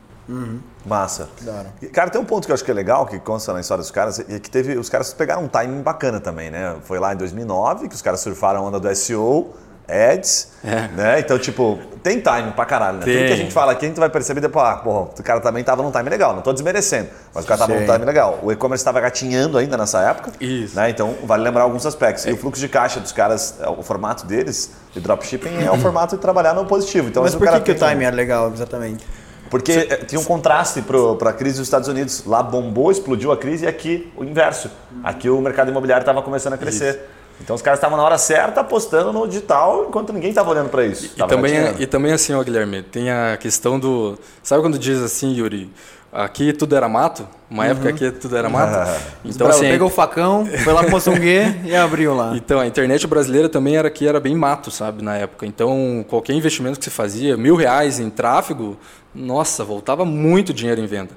Massa. 0.85 1.29
Da 1.41 1.51
hora. 1.51 1.73
E, 1.81 1.87
Cara, 1.87 2.09
tem 2.09 2.19
um 2.21 2.25
ponto 2.25 2.45
que 2.45 2.51
eu 2.51 2.53
acho 2.53 2.63
que 2.63 2.71
é 2.71 2.73
legal, 2.73 3.05
que 3.05 3.19
consta 3.19 3.53
na 3.53 3.59
história 3.61 3.81
dos 3.81 3.91
caras, 3.91 4.19
é 4.19 4.39
que 4.39 4.49
teve, 4.49 4.77
os 4.77 4.89
caras 4.89 5.13
pegaram 5.13 5.43
um 5.43 5.47
timing 5.47 5.81
bacana 5.81 6.19
também, 6.19 6.49
né? 6.49 6.75
Foi 6.83 6.99
lá 6.99 7.13
em 7.13 7.17
2009 7.17 7.87
que 7.87 7.95
os 7.95 8.01
caras 8.01 8.19
surfaram 8.19 8.59
a 8.61 8.63
onda 8.63 8.79
do 8.79 8.95
SEO, 8.95 9.53
ads, 9.87 10.49
É. 10.63 10.87
né? 10.95 11.19
Então, 11.19 11.37
tipo, 11.37 11.77
tem 12.01 12.19
timing 12.21 12.51
pra 12.51 12.65
caralho, 12.65 12.99
né? 12.99 13.03
Tudo 13.05 13.13
Tem. 13.13 13.27
que 13.27 13.33
a 13.33 13.35
gente 13.35 13.53
fala 13.53 13.73
aqui, 13.73 13.85
a 13.85 13.89
gente 13.89 13.99
vai 13.99 14.09
perceber 14.09 14.39
depois, 14.39 14.65
ah, 14.65 14.77
porra, 14.77 15.09
o 15.19 15.23
cara 15.23 15.41
também 15.41 15.61
tava 15.63 15.83
num 15.83 15.91
time 15.91 16.09
legal, 16.09 16.33
não 16.33 16.41
tô 16.41 16.53
desmerecendo, 16.53 17.09
mas 17.33 17.43
o 17.43 17.47
cara 17.47 17.59
tava 17.59 17.73
num 17.73 17.85
Sim. 17.85 17.91
time 17.91 18.05
legal. 18.05 18.39
O 18.41 18.51
e-commerce 18.51 18.81
estava 18.81 19.01
gatinhando 19.01 19.57
ainda 19.57 19.75
nessa 19.77 19.99
época, 20.01 20.31
Isso. 20.39 20.75
né? 20.75 20.89
Então, 20.89 21.15
vale 21.25 21.43
lembrar 21.43 21.63
alguns 21.63 21.85
aspectos. 21.85 22.25
E 22.25 22.31
o 22.31 22.37
fluxo 22.37 22.61
de 22.61 22.69
caixa 22.69 22.99
dos 23.01 23.11
caras, 23.11 23.55
é, 23.59 23.67
o 23.69 23.83
formato 23.83 24.25
deles, 24.25 24.71
de 24.93 25.01
dropshipping, 25.01 25.63
é 25.65 25.69
o 25.71 25.77
formato 25.77 26.15
de 26.15 26.21
trabalhar 26.21 26.53
no 26.53 26.65
positivo. 26.65 27.09
Então, 27.09 27.21
Mas 27.23 27.35
por 27.35 27.43
cara 27.45 27.59
que, 27.59 27.73
que 27.73 27.83
o 27.83 27.87
time 27.89 28.05
era 28.05 28.15
legal, 28.15 28.51
exatamente? 28.53 29.05
Porque 29.53 29.71
eh, 29.71 29.97
tinha 29.97 30.19
um 30.19 30.23
contraste 30.23 30.81
para 30.81 31.29
a 31.29 31.33
crise 31.33 31.59
dos 31.59 31.67
Estados 31.67 31.87
Unidos. 31.87 32.23
Lá 32.25 32.41
bombou, 32.41 32.91
explodiu 32.91 33.31
a 33.31 33.37
crise 33.37 33.65
e 33.65 33.67
aqui 33.67 34.11
o 34.17 34.23
inverso. 34.23 34.67
Aqui 35.03 35.29
o 35.29 35.39
mercado 35.39 35.69
imobiliário 35.69 36.01
estava 36.01 36.23
começando 36.23 36.53
a 36.53 36.57
crescer. 36.57 37.01
Então 37.39 37.55
os 37.55 37.61
caras 37.61 37.77
estavam 37.77 37.95
na 37.95 38.03
hora 38.03 38.17
certa 38.17 38.61
apostando 38.61 39.13
no 39.13 39.27
digital 39.27 39.85
enquanto 39.87 40.11
ninguém 40.11 40.31
estava 40.31 40.49
olhando 40.49 40.69
para 40.69 40.83
isso. 40.87 41.05
E 41.05 41.09
Tava 41.09 41.35
também, 41.35 41.53
gatinhando. 41.53 41.83
e 41.83 41.85
também 41.85 42.13
assim, 42.13 42.33
ó, 42.33 42.43
Guilherme, 42.43 42.81
tem 42.81 43.11
a 43.11 43.37
questão 43.37 43.79
do... 43.79 44.17
Sabe 44.41 44.63
quando 44.63 44.79
diz 44.79 44.99
assim, 44.99 45.31
Yuri, 45.33 45.69
aqui 46.13 46.53
tudo 46.53 46.75
era 46.75 46.87
mato, 46.87 47.27
uma 47.49 47.65
época 47.65 47.89
aqui 47.89 48.11
tudo 48.11 48.35
era 48.37 48.49
mato. 48.49 48.89
Então, 49.25 49.47
Pra- 49.47 49.55
assim, 49.55 49.67
Pegou 49.69 49.87
o 49.87 49.91
facão, 49.91 50.45
foi 50.45 50.73
lá 50.73 50.81
pro 50.81 50.91
Moçongue 50.91 51.61
e 51.65 51.75
abriu 51.75 52.13
lá. 52.13 52.33
então, 52.35 52.59
a 52.59 52.67
internet 52.67 53.07
brasileira 53.07 53.47
também 53.49 53.77
era 53.77 53.89
que 53.89 54.07
era 54.07 54.19
bem 54.19 54.35
mato, 54.35 54.69
sabe, 54.69 55.03
na 55.03 55.15
época. 55.15 55.45
Então, 55.45 56.05
qualquer 56.09 56.33
investimento 56.33 56.77
que 56.77 56.85
você 56.85 56.91
fazia, 56.91 57.37
mil 57.37 57.55
reais 57.55 57.99
em 57.99 58.09
tráfego, 58.09 58.77
nossa, 59.15 59.63
voltava 59.63 60.03
muito 60.03 60.53
dinheiro 60.53 60.81
em 60.81 60.85
venda. 60.87 61.11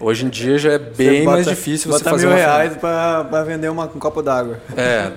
Hoje 0.00 0.24
em 0.24 0.28
dia 0.28 0.56
já 0.58 0.72
é 0.72 0.78
bem 0.78 1.24
bota- 1.24 1.30
mais 1.36 1.46
difícil 1.46 1.90
você 1.90 1.98
bota 1.98 2.10
fazer 2.10 2.26
mil 2.26 2.36
reais 2.36 2.76
pra 2.76 3.42
vender 3.44 3.68
uma, 3.70 3.84
um 3.84 3.98
copo 3.98 4.22
d'água. 4.22 4.58
É, 4.76 5.10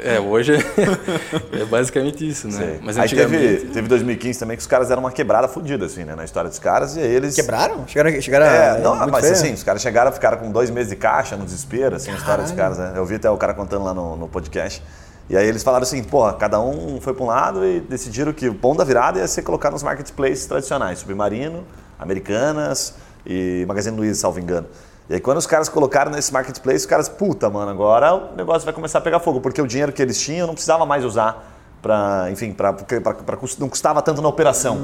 é 0.00 0.20
hoje 0.20 0.54
é 1.52 1.64
basicamente 1.64 2.28
isso, 2.28 2.46
né? 2.48 2.52
Sei. 2.56 2.80
Mas 2.82 2.98
aí 2.98 3.08
teve, 3.08 3.22
antigamente... 3.36 3.66
teve 3.72 3.88
2015 3.88 4.38
também 4.38 4.56
que 4.56 4.60
os 4.60 4.66
caras 4.66 4.88
deram 4.88 5.00
uma 5.02 5.10
quebrada 5.12 5.48
fodida, 5.48 5.86
assim, 5.86 6.04
né? 6.04 6.14
Na 6.14 6.24
história 6.24 6.48
dos 6.48 6.58
caras. 6.58 6.96
E 6.96 7.00
aí 7.00 7.10
eles. 7.14 7.34
Quebraram? 7.34 7.86
Chegaram, 7.86 8.20
chegaram 8.20 8.46
É, 8.46 8.70
a- 8.70 8.78
não, 8.78 8.96
mas 9.08 9.20
feio? 9.20 9.32
assim, 9.32 9.52
os 9.52 9.62
caras 9.62 9.82
chegaram, 9.82 10.12
ficaram 10.12 10.38
com 10.38 10.50
dois 10.50 10.70
meses 10.70 10.90
de 10.90 10.96
caixa 10.96 11.36
no 11.36 11.44
desespero, 11.44 11.96
assim, 11.96 12.10
a 12.10 12.14
história 12.14 12.42
dos 12.44 12.52
caras, 12.52 12.78
né? 12.78 12.92
Eu 12.96 13.04
vi 13.06 13.16
até 13.16 13.30
o 13.30 13.36
cara 13.36 13.54
contando 13.54 13.84
lá 13.84 13.94
no, 13.94 14.16
no 14.16 14.28
podcast. 14.28 14.82
E 15.28 15.36
aí 15.36 15.46
eles 15.46 15.62
falaram 15.64 15.82
assim, 15.82 16.04
porra, 16.04 16.34
cada 16.34 16.60
um 16.60 17.00
foi 17.00 17.12
para 17.12 17.24
um 17.24 17.26
lado 17.26 17.64
e 17.66 17.80
decidiram 17.80 18.32
que 18.32 18.48
o 18.48 18.54
pão 18.54 18.76
da 18.76 18.84
virada 18.84 19.18
ia 19.18 19.26
ser 19.26 19.42
colocar 19.42 19.72
nos 19.72 19.82
marketplaces 19.82 20.46
tradicionais, 20.46 21.00
Submarino, 21.00 21.64
Americanas 21.98 22.94
e 23.26 23.64
Magazine 23.66 23.96
Luiza, 23.96 24.20
salvo 24.20 24.38
engano. 24.38 24.66
E 25.08 25.14
aí 25.14 25.20
quando 25.20 25.38
os 25.38 25.46
caras 25.46 25.68
colocaram 25.68 26.10
nesse 26.10 26.32
marketplace, 26.32 26.78
os 26.78 26.86
caras, 26.86 27.08
puta, 27.08 27.48
mano, 27.48 27.70
agora 27.70 28.14
o 28.14 28.36
negócio 28.36 28.64
vai 28.64 28.74
começar 28.74 28.98
a 28.98 29.02
pegar 29.02 29.20
fogo, 29.20 29.40
porque 29.40 29.62
o 29.62 29.66
dinheiro 29.66 29.92
que 29.92 30.02
eles 30.02 30.20
tinham 30.20 30.46
não 30.46 30.54
precisava 30.54 30.84
mais 30.84 31.04
usar 31.04 31.54
para, 31.86 32.28
enfim, 32.32 32.52
para 32.52 32.74
não 33.60 33.68
custava 33.68 34.02
tanto 34.02 34.20
na 34.20 34.28
operação. 34.28 34.76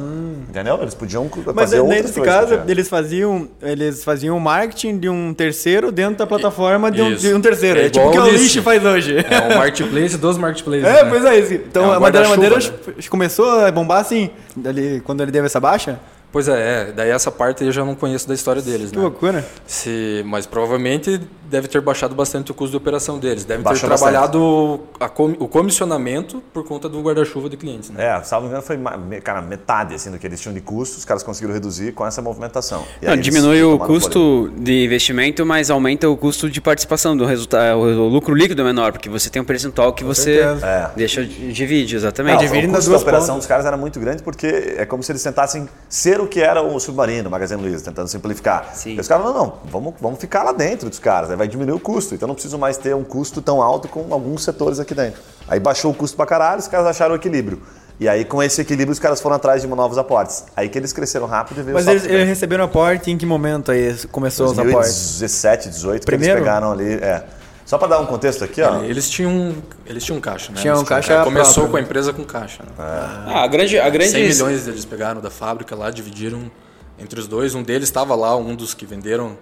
Entendeu? 0.48 0.78
Eles 0.80 0.94
podiam 0.94 1.24
Hum. 1.24 1.42
Mas 1.46 1.54
fazer 1.54 1.80
outras 1.80 2.02
nesse 2.02 2.14
coisas, 2.14 2.34
caso, 2.34 2.56
né? 2.56 2.64
eles 2.68 2.88
faziam, 2.88 3.48
eles 3.60 4.04
faziam 4.04 4.38
marketing 4.38 4.98
de 4.98 5.08
um 5.08 5.32
terceiro 5.34 5.90
dentro 5.90 6.16
da 6.16 6.26
plataforma 6.26 6.90
de 6.90 7.02
um, 7.02 7.14
de 7.14 7.34
um 7.34 7.40
terceiro. 7.40 7.80
É 7.80 7.86
É, 7.86 7.90
tipo 7.90 8.06
o 8.06 8.10
que 8.10 8.18
o 8.18 8.22
o 8.24 8.28
List 8.28 8.60
faz 8.60 8.84
hoje. 8.84 9.16
É 9.18 9.52
um 9.52 9.58
marketplace 9.58 10.16
dos 10.16 10.38
marketplaces. 10.38 10.84
É, 10.84 11.04
né? 11.04 11.10
pois 11.10 11.24
é 11.24 11.38
isso. 11.38 11.54
Então 11.54 11.84
É 11.84 11.88
um 11.88 11.92
a 11.92 12.00
Madeira 12.00 12.28
Madeira 12.28 12.54
guarda-chuva, 12.56 13.08
começou 13.10 13.64
a 13.64 13.72
bombar 13.72 14.00
assim, 14.00 14.30
dali, 14.54 15.00
quando 15.04 15.22
ele 15.22 15.32
deu 15.32 15.44
essa 15.44 15.58
baixa. 15.58 15.98
Pois 16.32 16.48
é, 16.48 16.88
é, 16.88 16.92
daí 16.92 17.10
essa 17.10 17.30
parte 17.30 17.62
eu 17.62 17.70
já 17.70 17.84
não 17.84 17.94
conheço 17.94 18.26
da 18.26 18.32
história 18.34 18.62
deles, 18.62 18.90
Que 18.90 18.96
né? 18.96 19.02
loucura. 19.02 19.44
Se, 19.66 20.22
mas 20.26 20.46
provavelmente 20.46 21.20
deve 21.52 21.68
ter 21.68 21.80
baixado 21.82 22.14
bastante 22.14 22.50
o 22.50 22.54
custo 22.54 22.70
de 22.70 22.76
operação 22.78 23.18
deles. 23.18 23.44
Devem 23.44 23.62
Baixou 23.62 23.88
ter 23.88 23.94
trabalhado 23.96 24.80
a 24.98 25.08
com- 25.08 25.36
o 25.38 25.46
comissionamento 25.46 26.42
por 26.52 26.64
conta 26.64 26.88
do 26.88 27.00
guarda-chuva 27.02 27.48
de 27.48 27.56
clientes, 27.56 27.90
né? 27.90 28.04
É, 28.18 28.22
salvo 28.22 28.46
engano, 28.48 28.62
foi 28.62 28.78
cara, 29.22 29.42
metade 29.42 29.94
assim, 29.94 30.10
do 30.10 30.18
que 30.18 30.26
eles 30.26 30.40
tinham 30.40 30.54
de 30.54 30.60
custo, 30.60 30.98
os 30.98 31.04
caras 31.04 31.22
conseguiram 31.22 31.52
reduzir 31.54 31.92
com 31.92 32.06
essa 32.06 32.22
movimentação. 32.22 32.84
E 33.00 33.06
Não, 33.06 33.16
diminui 33.16 33.62
o 33.62 33.78
custo 33.78 34.50
de 34.56 34.84
investimento, 34.84 35.44
mas 35.44 35.70
aumenta 35.70 36.08
o 36.08 36.16
custo 36.16 36.48
de 36.48 36.60
participação 36.60 37.16
do 37.16 37.24
resultado. 37.26 37.78
O, 37.78 37.82
o 37.82 38.08
lucro 38.08 38.34
líquido 38.34 38.62
é 38.62 38.64
menor, 38.64 38.92
porque 38.92 39.08
você 39.10 39.28
tem 39.28 39.42
um 39.42 39.44
percentual 39.44 39.92
que 39.92 40.02
você 40.02 40.42
certeza. 40.42 40.66
É. 40.66 40.90
deixa 40.96 41.24
divide, 41.24 41.92
Não, 41.94 41.98
exatamente. 42.00 42.38
divide 42.40 42.66
o 42.66 42.72
custo 42.72 42.90
da 42.90 42.96
operação 42.96 43.26
pontas. 43.34 43.36
dos 43.40 43.46
caras 43.46 43.66
era 43.66 43.76
muito 43.76 44.00
grande 44.00 44.22
porque 44.22 44.74
é 44.78 44.86
como 44.86 45.02
se 45.02 45.12
eles 45.12 45.22
tentassem 45.22 45.68
ser 45.88 46.20
o 46.20 46.26
que 46.26 46.40
era 46.40 46.62
o 46.62 46.80
Submarino, 46.80 47.28
o 47.28 47.30
Magazine 47.30 47.60
Luiza, 47.60 47.84
tentando 47.84 48.08
simplificar. 48.08 48.70
Sim. 48.74 48.94
E 48.96 49.00
os 49.00 49.06
caras, 49.06 49.26
não, 49.26 49.34
não, 49.34 49.52
vamos, 49.70 49.94
vamos 50.00 50.18
ficar 50.18 50.42
lá 50.42 50.52
dentro 50.52 50.88
dos 50.88 50.98
caras, 50.98 51.30
aí 51.30 51.36
vai 51.42 51.48
diminuir 51.48 51.74
o 51.74 51.80
custo. 51.80 52.14
Então 52.14 52.26
não 52.28 52.34
preciso 52.34 52.56
mais 52.56 52.76
ter 52.76 52.94
um 52.94 53.02
custo 53.04 53.42
tão 53.42 53.60
alto 53.60 53.88
com 53.88 54.12
alguns 54.12 54.44
setores 54.44 54.78
aqui 54.78 54.94
dentro. 54.94 55.20
Aí 55.48 55.58
baixou 55.58 55.90
o 55.90 55.94
custo 55.94 56.16
pra 56.16 56.24
caralho, 56.24 56.60
os 56.60 56.68
caras 56.68 56.86
acharam 56.86 57.14
o 57.14 57.16
equilíbrio. 57.16 57.60
E 58.00 58.08
aí, 58.08 58.24
com 58.24 58.42
esse 58.42 58.60
equilíbrio, 58.60 58.90
os 58.92 58.98
caras 58.98 59.20
foram 59.20 59.36
atrás 59.36 59.62
de 59.62 59.68
novos 59.68 59.98
aportes. 59.98 60.44
Aí 60.56 60.68
que 60.68 60.78
eles 60.78 60.92
cresceram 60.92 61.26
rápido 61.26 61.60
e 61.60 61.62
veio 61.62 61.74
Mas 61.74 61.86
o 61.86 61.90
eles, 61.90 62.04
eles 62.04 62.26
receberam 62.26 62.64
aporte 62.64 63.10
em 63.10 63.18
que 63.18 63.26
momento 63.26 63.70
aí 63.70 63.94
começou 64.10 64.46
os 64.46 64.58
aportes? 64.58 65.20
2017, 65.20 65.68
18, 65.68 65.84
que 65.84 65.90
eles 65.90 66.04
Primeiro? 66.04 66.40
pegaram 66.40 66.72
ali. 66.72 66.94
É. 66.94 67.24
Só 67.64 67.78
para 67.78 67.88
dar 67.88 68.00
um 68.00 68.06
contexto 68.06 68.42
aqui, 68.42 68.60
ó. 68.60 68.82
Eles 68.82 69.08
tinham, 69.08 69.54
eles 69.86 70.02
tinham 70.02 70.20
caixa, 70.20 70.52
né? 70.52 70.60
Tinham 70.60 70.76
Eles 70.78 70.88
caixa 70.88 71.22
Começou 71.22 71.54
própria, 71.54 71.70
com 71.70 71.76
a 71.76 71.80
empresa 71.80 72.12
com 72.12 72.24
caixa. 72.24 72.62
Né? 72.64 72.70
Ah, 72.78 73.44
a 73.44 73.46
grande, 73.46 73.78
a 73.78 73.88
grande 73.88 74.10
100 74.10 74.28
milhões 74.28 74.66
eles 74.66 74.84
pegaram 74.84 75.20
da 75.20 75.30
fábrica 75.30 75.76
lá, 75.76 75.90
dividiram 75.90 76.50
entre 76.98 77.20
os 77.20 77.28
dois. 77.28 77.54
Um 77.54 77.62
deles 77.62 77.88
estava 77.88 78.14
lá, 78.14 78.36
um 78.36 78.56
dos 78.56 78.74
que 78.74 78.84
venderam 78.84 79.36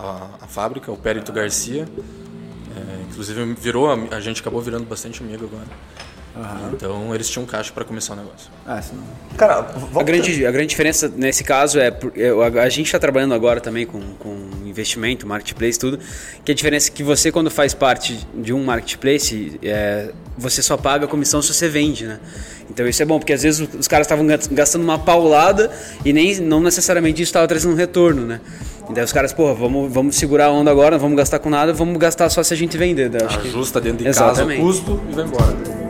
a, 0.00 0.44
a 0.44 0.46
fábrica, 0.46 0.90
o 0.90 0.96
Périto 0.96 1.32
Garcia. 1.32 1.86
É, 2.76 3.02
inclusive 3.10 3.54
virou, 3.54 3.90
a 4.10 4.20
gente 4.20 4.40
acabou 4.40 4.60
virando 4.60 4.84
bastante 4.84 5.22
amigo 5.22 5.44
agora. 5.44 5.66
Então 6.72 7.12
eles 7.14 7.28
tinham 7.28 7.44
caixa 7.44 7.72
para 7.72 7.84
começar 7.84 8.12
o 8.12 8.16
negócio. 8.16 8.50
Ah, 8.64 8.80
sim. 8.80 8.96
Cara, 9.36 9.58
A 9.58 9.62
vamos 9.62 10.04
grande, 10.04 10.46
a 10.46 10.50
grande 10.50 10.68
diferença 10.68 11.12
nesse 11.14 11.42
caso 11.42 11.78
é, 11.78 11.88
a, 11.88 12.62
a 12.62 12.68
gente 12.68 12.86
está 12.86 12.98
trabalhando 12.98 13.34
agora 13.34 13.60
também 13.60 13.84
com, 13.84 14.00
com 14.14 14.48
investimento, 14.64 15.26
marketplace, 15.26 15.78
tudo. 15.78 15.98
Que 16.44 16.52
a 16.52 16.54
diferença 16.54 16.88
é 16.88 16.92
que 16.92 17.02
você, 17.02 17.32
quando 17.32 17.50
faz 17.50 17.74
parte 17.74 18.26
de 18.32 18.52
um 18.52 18.64
marketplace, 18.64 19.58
é, 19.62 20.12
você 20.38 20.62
só 20.62 20.76
paga 20.76 21.04
a 21.06 21.08
comissão 21.08 21.42
se 21.42 21.52
você 21.52 21.68
vende, 21.68 22.06
né? 22.06 22.20
Então 22.70 22.86
isso 22.86 23.02
é 23.02 23.04
bom, 23.04 23.18
porque 23.18 23.32
às 23.32 23.42
vezes 23.42 23.68
os 23.74 23.88
caras 23.88 24.06
estavam 24.06 24.24
gastando 24.52 24.82
uma 24.82 24.98
paulada 24.98 25.70
e 26.04 26.12
nem 26.12 26.38
não 26.40 26.60
necessariamente 26.60 27.20
isso 27.20 27.30
estava 27.30 27.48
trazendo 27.48 27.72
um 27.72 27.76
retorno, 27.76 28.24
né? 28.24 28.40
Então 28.90 29.04
os 29.04 29.12
caras, 29.12 29.32
pô, 29.32 29.54
vamos, 29.54 29.92
vamos 29.92 30.16
segurar 30.16 30.46
a 30.46 30.50
onda 30.50 30.70
agora, 30.70 30.96
não 30.96 30.98
vamos 30.98 31.16
gastar 31.16 31.38
com 31.38 31.48
nada, 31.48 31.72
vamos 31.72 31.96
gastar 31.96 32.28
só 32.28 32.42
se 32.42 32.52
a 32.52 32.56
gente 32.56 32.76
vender. 32.76 33.14
Eu 33.20 33.26
acho 33.26 33.38
que- 33.40 33.48
Ajusta 33.48 33.80
dentro 33.80 33.98
de 34.02 34.08
Exatamente. 34.08 34.60
casa 34.60 34.62
o 34.62 34.66
custo 34.66 35.00
e 35.10 35.14
vai 35.14 35.24
embora. 35.24 35.80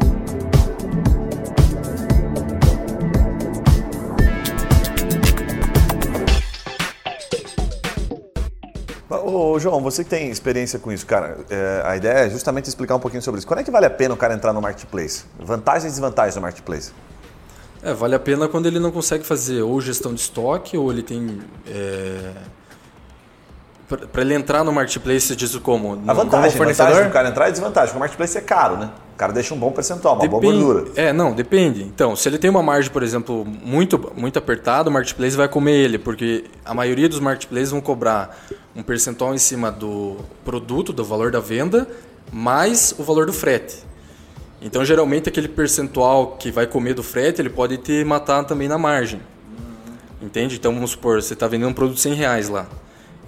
Ô, 9.08 9.58
João, 9.58 9.80
você 9.80 10.04
que 10.04 10.10
tem 10.10 10.30
experiência 10.30 10.78
com 10.78 10.92
isso, 10.92 11.04
cara, 11.04 11.38
é, 11.50 11.82
a 11.84 11.96
ideia 11.96 12.26
é 12.26 12.30
justamente 12.30 12.68
explicar 12.68 12.94
um 12.94 13.00
pouquinho 13.00 13.22
sobre 13.22 13.38
isso. 13.38 13.46
Quando 13.46 13.60
é 13.60 13.64
que 13.64 13.70
vale 13.70 13.86
a 13.86 13.90
pena 13.90 14.14
o 14.14 14.16
cara 14.16 14.34
entrar 14.34 14.52
no 14.52 14.60
marketplace? 14.62 15.24
Vantagens 15.38 15.84
e 15.84 15.88
desvantagens 15.88 16.36
do 16.36 16.40
marketplace? 16.40 16.92
É, 17.82 17.92
vale 17.92 18.14
a 18.14 18.20
pena 18.20 18.46
quando 18.46 18.66
ele 18.66 18.78
não 18.78 18.92
consegue 18.92 19.24
fazer 19.24 19.62
ou 19.62 19.80
gestão 19.80 20.14
de 20.14 20.20
estoque 20.20 20.76
ou 20.76 20.92
ele 20.92 21.02
tem. 21.02 21.40
É... 21.66 22.32
Para 24.12 24.22
ele 24.22 24.34
entrar 24.34 24.62
no 24.62 24.72
marketplace, 24.72 25.26
você 25.26 25.36
diz 25.36 25.56
como? 25.56 25.94
A 26.06 26.12
vantagem, 26.12 26.30
como 26.30 26.50
fornecedor? 26.50 26.90
vantagem 26.90 27.08
do 27.08 27.12
cara 27.12 27.28
entrar 27.28 27.48
é 27.48 27.50
desvantagem, 27.50 27.88
porque 27.88 27.96
o 27.96 28.00
marketplace 28.00 28.38
é 28.38 28.40
caro, 28.40 28.76
né? 28.76 28.90
O 29.14 29.16
cara 29.16 29.32
deixa 29.32 29.52
um 29.52 29.58
bom 29.58 29.72
percentual, 29.72 30.14
uma 30.14 30.28
boa 30.28 30.40
gordura. 30.40 30.84
É, 30.94 31.12
não, 31.12 31.32
depende. 31.32 31.82
Então, 31.82 32.14
se 32.14 32.28
ele 32.28 32.38
tem 32.38 32.48
uma 32.48 32.62
margem, 32.62 32.90
por 32.90 33.02
exemplo, 33.02 33.44
muito, 33.44 34.12
muito 34.16 34.38
apertada, 34.38 34.88
o 34.88 34.92
marketplace 34.92 35.36
vai 35.36 35.48
comer 35.48 35.72
ele, 35.72 35.98
porque 35.98 36.44
a 36.64 36.72
maioria 36.72 37.08
dos 37.08 37.20
marketplaces 37.20 37.70
vão 37.70 37.80
cobrar 37.80 38.38
um 38.74 38.82
percentual 38.82 39.34
em 39.34 39.38
cima 39.38 39.70
do 39.70 40.16
produto, 40.44 40.92
do 40.92 41.04
valor 41.04 41.32
da 41.32 41.40
venda, 41.40 41.86
mais 42.32 42.94
o 42.96 43.02
valor 43.02 43.26
do 43.26 43.32
frete. 43.32 43.78
Então, 44.62 44.84
geralmente, 44.84 45.28
aquele 45.28 45.48
percentual 45.48 46.36
que 46.38 46.50
vai 46.52 46.66
comer 46.66 46.94
do 46.94 47.02
frete, 47.02 47.42
ele 47.42 47.50
pode 47.50 47.76
te 47.78 48.04
matar 48.04 48.44
também 48.44 48.68
na 48.68 48.78
margem. 48.78 49.20
Entende? 50.22 50.56
Então, 50.56 50.72
vamos 50.72 50.92
supor, 50.92 51.20
você 51.20 51.32
está 51.32 51.48
vendendo 51.48 51.70
um 51.70 51.74
produto 51.74 51.96
de 51.96 52.02
100 52.02 52.14
reais 52.14 52.48
lá. 52.48 52.66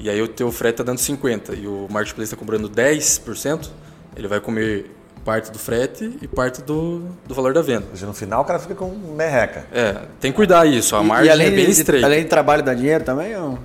E 0.00 0.10
aí 0.10 0.20
o 0.20 0.28
teu 0.28 0.50
frete 0.50 0.74
está 0.74 0.84
dando 0.84 0.98
50 0.98 1.54
e 1.54 1.66
o 1.66 1.86
marketplace 1.90 2.32
está 2.32 2.36
cobrando 2.36 2.68
10%, 2.68 3.68
ele 4.16 4.26
vai 4.28 4.40
comer 4.40 4.90
parte 5.24 5.52
do 5.52 5.58
frete 5.58 6.18
e 6.20 6.26
parte 6.26 6.60
do, 6.62 7.02
do 7.26 7.34
valor 7.34 7.54
da 7.54 7.62
venda. 7.62 7.84
Seja, 7.94 8.06
No 8.06 8.12
final 8.14 8.42
o 8.42 8.44
cara 8.44 8.58
fica 8.58 8.74
com 8.74 8.90
merreca. 8.90 9.64
É, 9.72 9.94
tem 10.20 10.32
que 10.32 10.36
cuidar 10.36 10.66
isso, 10.66 10.96
a 10.96 11.00
E- 11.02 11.06
margem 11.06 11.26
e 11.28 11.30
além 11.30 11.46
é 11.46 11.50
bem 11.50 11.64
de, 11.66 11.70
estreita. 11.70 12.06
Além 12.06 12.22
de 12.24 12.28
trabalho 12.28 12.62
dá 12.62 12.74
dinheiro 12.74 13.04
também? 13.04 13.36
Ou... 13.36 13.58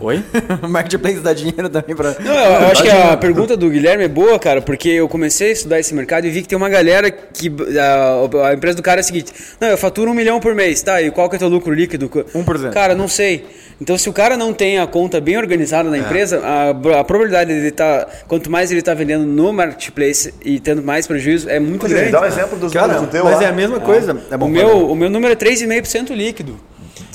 Oi? 0.00 0.22
o 0.62 0.68
marketplace 0.68 1.20
dá 1.20 1.32
dinheiro 1.32 1.68
também 1.68 1.94
pra. 1.94 2.16
Não, 2.18 2.34
eu 2.34 2.60
eu 2.62 2.66
acho 2.72 2.82
que 2.82 2.88
a 2.90 3.16
pergunta 3.16 3.56
do 3.56 3.70
Guilherme 3.70 4.02
é 4.04 4.08
boa, 4.08 4.36
cara, 4.38 4.60
porque 4.60 4.88
eu 4.88 5.08
comecei 5.08 5.50
a 5.50 5.52
estudar 5.52 5.78
esse 5.78 5.94
mercado 5.94 6.26
e 6.26 6.30
vi 6.30 6.42
que 6.42 6.48
tem 6.48 6.56
uma 6.58 6.68
galera 6.68 7.08
que. 7.10 7.52
A, 7.80 8.48
a 8.48 8.54
empresa 8.54 8.76
do 8.76 8.82
cara 8.82 8.98
é 9.00 9.02
a 9.02 9.04
seguinte: 9.04 9.32
Não, 9.60 9.68
eu 9.68 9.78
faturo 9.78 10.10
um 10.10 10.14
milhão 10.14 10.40
por 10.40 10.54
mês, 10.56 10.82
tá? 10.82 11.00
E 11.00 11.10
qual 11.12 11.28
que 11.28 11.36
é 11.36 11.38
o 11.38 11.38
teu 11.38 11.48
lucro 11.48 11.72
líquido? 11.72 12.08
1%. 12.08 12.70
Cara, 12.72 12.94
não 12.96 13.06
sei. 13.06 13.46
Então, 13.80 13.96
se 13.96 14.08
o 14.08 14.12
cara 14.12 14.36
não 14.36 14.52
tem 14.52 14.78
a 14.78 14.86
conta 14.86 15.20
bem 15.20 15.36
organizada 15.36 15.88
É. 15.88 15.92
na 15.92 15.98
empresa, 15.98 16.40
a, 16.40 16.70
a 17.00 17.04
probabilidade 17.04 17.52
dele 17.54 17.68
estar. 17.68 18.08
quanto 18.26 18.50
mais 18.50 18.70
ele 18.70 18.80
está 18.80 18.92
vendendo 18.92 19.24
no 19.24 19.52
marketplace 19.52 20.34
e 20.44 20.58
tendo 20.58 20.82
mais 20.82 21.06
prejuízo, 21.06 21.48
é 21.48 21.60
muito 21.60 21.80
Pois 21.80 21.92
é, 21.92 21.96
grande. 21.96 22.12
dá 22.12 22.22
um 22.22 22.24
exemplo 22.24 22.58
dos 22.58 22.72
Cara, 22.72 22.86
números 22.88 23.06
do 23.08 23.12
teu 23.12 23.24
mas 23.24 23.36
lá, 23.36 23.44
é 23.44 23.48
a 23.48 23.52
mesma 23.52 23.78
coisa. 23.78 24.16
É 24.30 24.36
bom 24.36 24.46
O 24.46 24.48
meu, 24.48 24.90
o 24.90 24.96
meu 24.96 25.08
número 25.10 25.32
é 25.32 25.36
3,5% 25.36 26.10
líquido. 26.14 26.58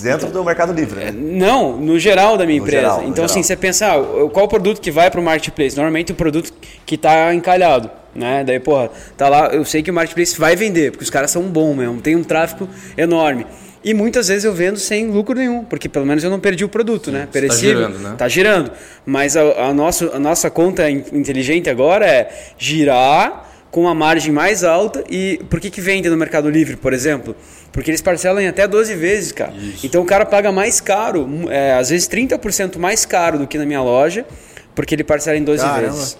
Dentro 0.01 0.29
do 0.29 0.43
Mercado 0.43 0.73
Livre, 0.73 0.99
né? 1.05 1.11
Não, 1.11 1.77
no 1.77 1.97
geral 1.99 2.37
da 2.37 2.45
minha 2.45 2.59
No 2.59 2.65
empresa. 2.65 2.81
geral, 2.83 3.03
então, 3.07 3.25
assim, 3.25 3.35
geral. 3.43 3.47
você 3.47 3.55
pensa, 3.55 3.87
ah, 3.93 4.29
qual 4.31 4.45
o 4.45 4.49
produto 4.49 4.79
que 4.81 4.91
vai 4.91 5.09
para 5.09 5.19
o 5.19 5.23
marketplace? 5.23 5.75
Normalmente 5.75 6.11
o 6.11 6.15
produto 6.15 6.51
que 6.85 6.95
está 6.95 7.33
encalhado, 7.33 7.89
né? 8.15 8.43
Daí, 8.45 8.59
porra, 8.59 8.89
tá 9.17 9.29
lá, 9.29 9.47
eu 9.47 9.63
sei 9.65 9.81
que 9.83 9.91
o 9.91 9.93
marketplace 9.93 10.37
vai 10.39 10.55
vender, 10.55 10.91
porque 10.91 11.03
os 11.03 11.09
caras 11.09 11.31
são 11.31 11.43
bons 11.43 11.75
mesmo, 11.75 12.01
tem 12.01 12.15
um 12.15 12.23
tráfego 12.23 12.67
enorme. 12.97 13.45
E 13.83 13.95
muitas 13.95 14.27
vezes 14.27 14.43
eu 14.43 14.53
vendo 14.53 14.77
sem 14.77 15.07
lucro 15.07 15.33
nenhum, 15.35 15.63
porque 15.65 15.89
pelo 15.89 16.05
menos 16.05 16.23
eu 16.23 16.29
não 16.29 16.39
perdi 16.39 16.63
o 16.63 16.69
produto, 16.69 17.11
né? 17.11 17.21
tá 17.21 17.27
Perecível, 17.31 17.77
girando, 17.87 17.97
né? 17.99 18.15
Tá 18.15 18.27
girando. 18.27 18.71
Mas 19.03 19.35
a, 19.35 19.41
a, 19.69 19.73
nossa, 19.73 20.15
a 20.15 20.19
nossa 20.19 20.51
conta 20.51 20.87
in- 20.87 21.03
inteligente 21.13 21.67
agora 21.67 22.05
é 22.05 22.29
girar 22.59 23.49
com 23.71 23.81
uma 23.81 23.95
margem 23.95 24.31
mais 24.31 24.63
alta 24.63 25.03
e 25.09 25.39
por 25.49 25.59
que, 25.59 25.69
que 25.71 25.81
vende 25.81 26.09
no 26.09 26.17
Mercado 26.17 26.47
Livre, 26.49 26.75
por 26.75 26.93
exemplo? 26.93 27.35
Porque 27.71 27.89
eles 27.89 28.01
parcelam 28.01 28.41
em 28.41 28.47
até 28.47 28.67
12 28.67 28.95
vezes, 28.95 29.31
cara. 29.31 29.53
Então 29.83 30.01
o 30.01 30.05
cara 30.05 30.25
paga 30.25 30.51
mais 30.51 30.81
caro, 30.81 31.27
é, 31.49 31.73
às 31.73 31.89
vezes 31.89 32.07
30% 32.07 32.77
mais 32.77 33.05
caro 33.05 33.39
do 33.39 33.47
que 33.47 33.57
na 33.57 33.65
minha 33.65 33.81
loja, 33.81 34.25
porque 34.75 34.93
ele 34.95 35.03
parcela 35.03 35.37
em 35.37 35.43
12 35.43 35.63
Caramba. 35.63 35.81
vezes. 35.93 36.17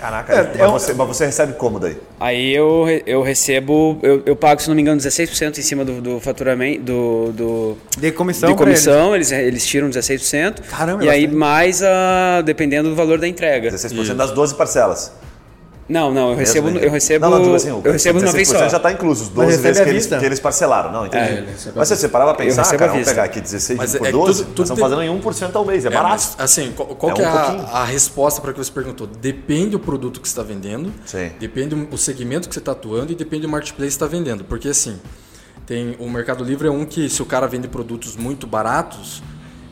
Caraca, 0.00 0.32
É, 0.32 0.42
mas, 0.48 0.60
é 0.60 0.66
um- 0.66 0.70
você, 0.72 0.94
mas 0.94 1.08
você 1.08 1.26
recebe 1.26 1.52
como 1.52 1.78
daí? 1.78 1.94
Aí 2.18 2.54
eu, 2.56 2.86
eu 3.06 3.20
recebo, 3.20 3.98
eu, 4.02 4.22
eu 4.24 4.34
pago, 4.34 4.60
se 4.62 4.66
não 4.66 4.74
me 4.74 4.80
engano, 4.80 4.98
16% 4.98 5.58
em 5.58 5.62
cima 5.62 5.84
do, 5.84 6.00
do 6.00 6.18
faturamento, 6.18 6.82
do, 6.82 7.32
do, 7.32 7.78
De 7.98 8.10
comissão 8.10 8.48
de 8.50 8.56
comissão, 8.56 9.14
eles. 9.14 9.30
Eles, 9.30 9.66
tiram 9.66 9.90
16%. 9.90 10.62
Caramba, 10.70 11.04
e 11.04 11.08
aí 11.10 11.26
bastante. 11.26 11.38
mais 11.38 11.82
a, 11.82 12.40
dependendo 12.42 12.88
do 12.88 12.96
valor 12.96 13.18
da 13.18 13.28
entrega. 13.28 13.70
16% 13.70 14.14
das 14.14 14.30
12 14.30 14.54
parcelas. 14.54 15.12
Não, 15.90 16.14
não, 16.14 16.30
eu 16.30 16.36
recebo, 16.36 16.68
Mesmo, 16.70 16.78
eu 16.80 16.90
recebo, 16.90 17.24
não, 17.24 17.30
não, 17.32 17.42
digo 17.42 17.54
assim, 17.56 17.68
eu 17.68 17.92
recebo 17.92 18.20
uma 18.20 18.30
vez 18.30 18.48
16% 18.48 18.58
só. 18.58 18.68
já 18.68 18.76
está 18.76 18.92
incluso, 18.92 19.22
os 19.24 19.28
Mas 19.30 19.34
12 19.34 19.50
recebe 19.50 19.62
vezes 19.68 19.82
que 19.82 19.90
eles, 19.90 20.20
que 20.20 20.26
eles 20.26 20.40
parcelaram. 20.40 20.92
Não, 20.92 21.06
entendi. 21.06 21.24
É, 21.24 21.38
à 21.40 21.72
mas 21.74 21.88
se 21.88 21.96
você 21.96 22.08
parar 22.08 22.32
pra 22.32 22.44
Eu 22.44 22.48
pensar, 22.48 22.62
recebo 22.62 22.78
cara, 22.78 22.92
vamos 22.92 23.08
pegar 23.08 23.24
aqui 23.24 23.40
16 23.40 23.76
Mas 23.76 23.96
por 23.96 24.06
é 24.06 24.06
que 24.06 24.12
12, 24.12 24.44
tudo- 24.44 24.46
tudo 24.54 24.58
nós 24.60 24.70
estamos 24.70 24.78
tem- 24.78 24.88
fazendo 24.88 25.02
em 25.02 25.20
1% 25.20 25.56
ao 25.56 25.64
mês, 25.64 25.84
é, 25.84 25.88
É, 25.88 25.90
barato. 25.90 26.10
mas, 26.12 26.36
assim, 26.38 26.72
qual, 26.76 26.88
qual 26.90 27.12
É 27.12 27.14
que 27.16 27.22
um 27.22 27.24
é 27.26 27.30
pouquinho. 27.32 27.62
a, 27.72 27.78
a 27.80 27.84
resposta 27.84 28.40
para 28.40 28.50
o 28.50 28.54
que 28.54 28.58
você 28.64 28.70
perguntou? 28.70 29.06
Depende 29.08 29.70
do 29.70 29.80
produto 29.80 30.20
que 30.20 30.28
você 30.28 30.32
está 30.32 30.42
vendendo, 30.44 30.92
Sim. 31.04 31.32
depende 31.40 31.74
o 31.90 31.98
segmento 31.98 32.48
que 32.48 32.54
você 32.54 32.60
está 32.60 32.70
atuando 32.72 33.10
e 33.10 33.16
depende 33.16 33.42
do 33.42 33.48
marketplace 33.48 33.88
que 33.88 33.94
está 33.94 34.06
vendendo. 34.06 34.44
Porque 34.44 34.68
assim, 34.68 34.96
tem 35.66 35.96
o 35.98 36.08
Mercado 36.08 36.44
Livre 36.44 36.68
é 36.68 36.70
um 36.70 36.84
que 36.84 37.08
se 37.08 37.20
o 37.20 37.26
cara 37.26 37.48
vende 37.48 37.66
produtos 37.66 38.16
muito 38.16 38.46
baratos, 38.46 39.22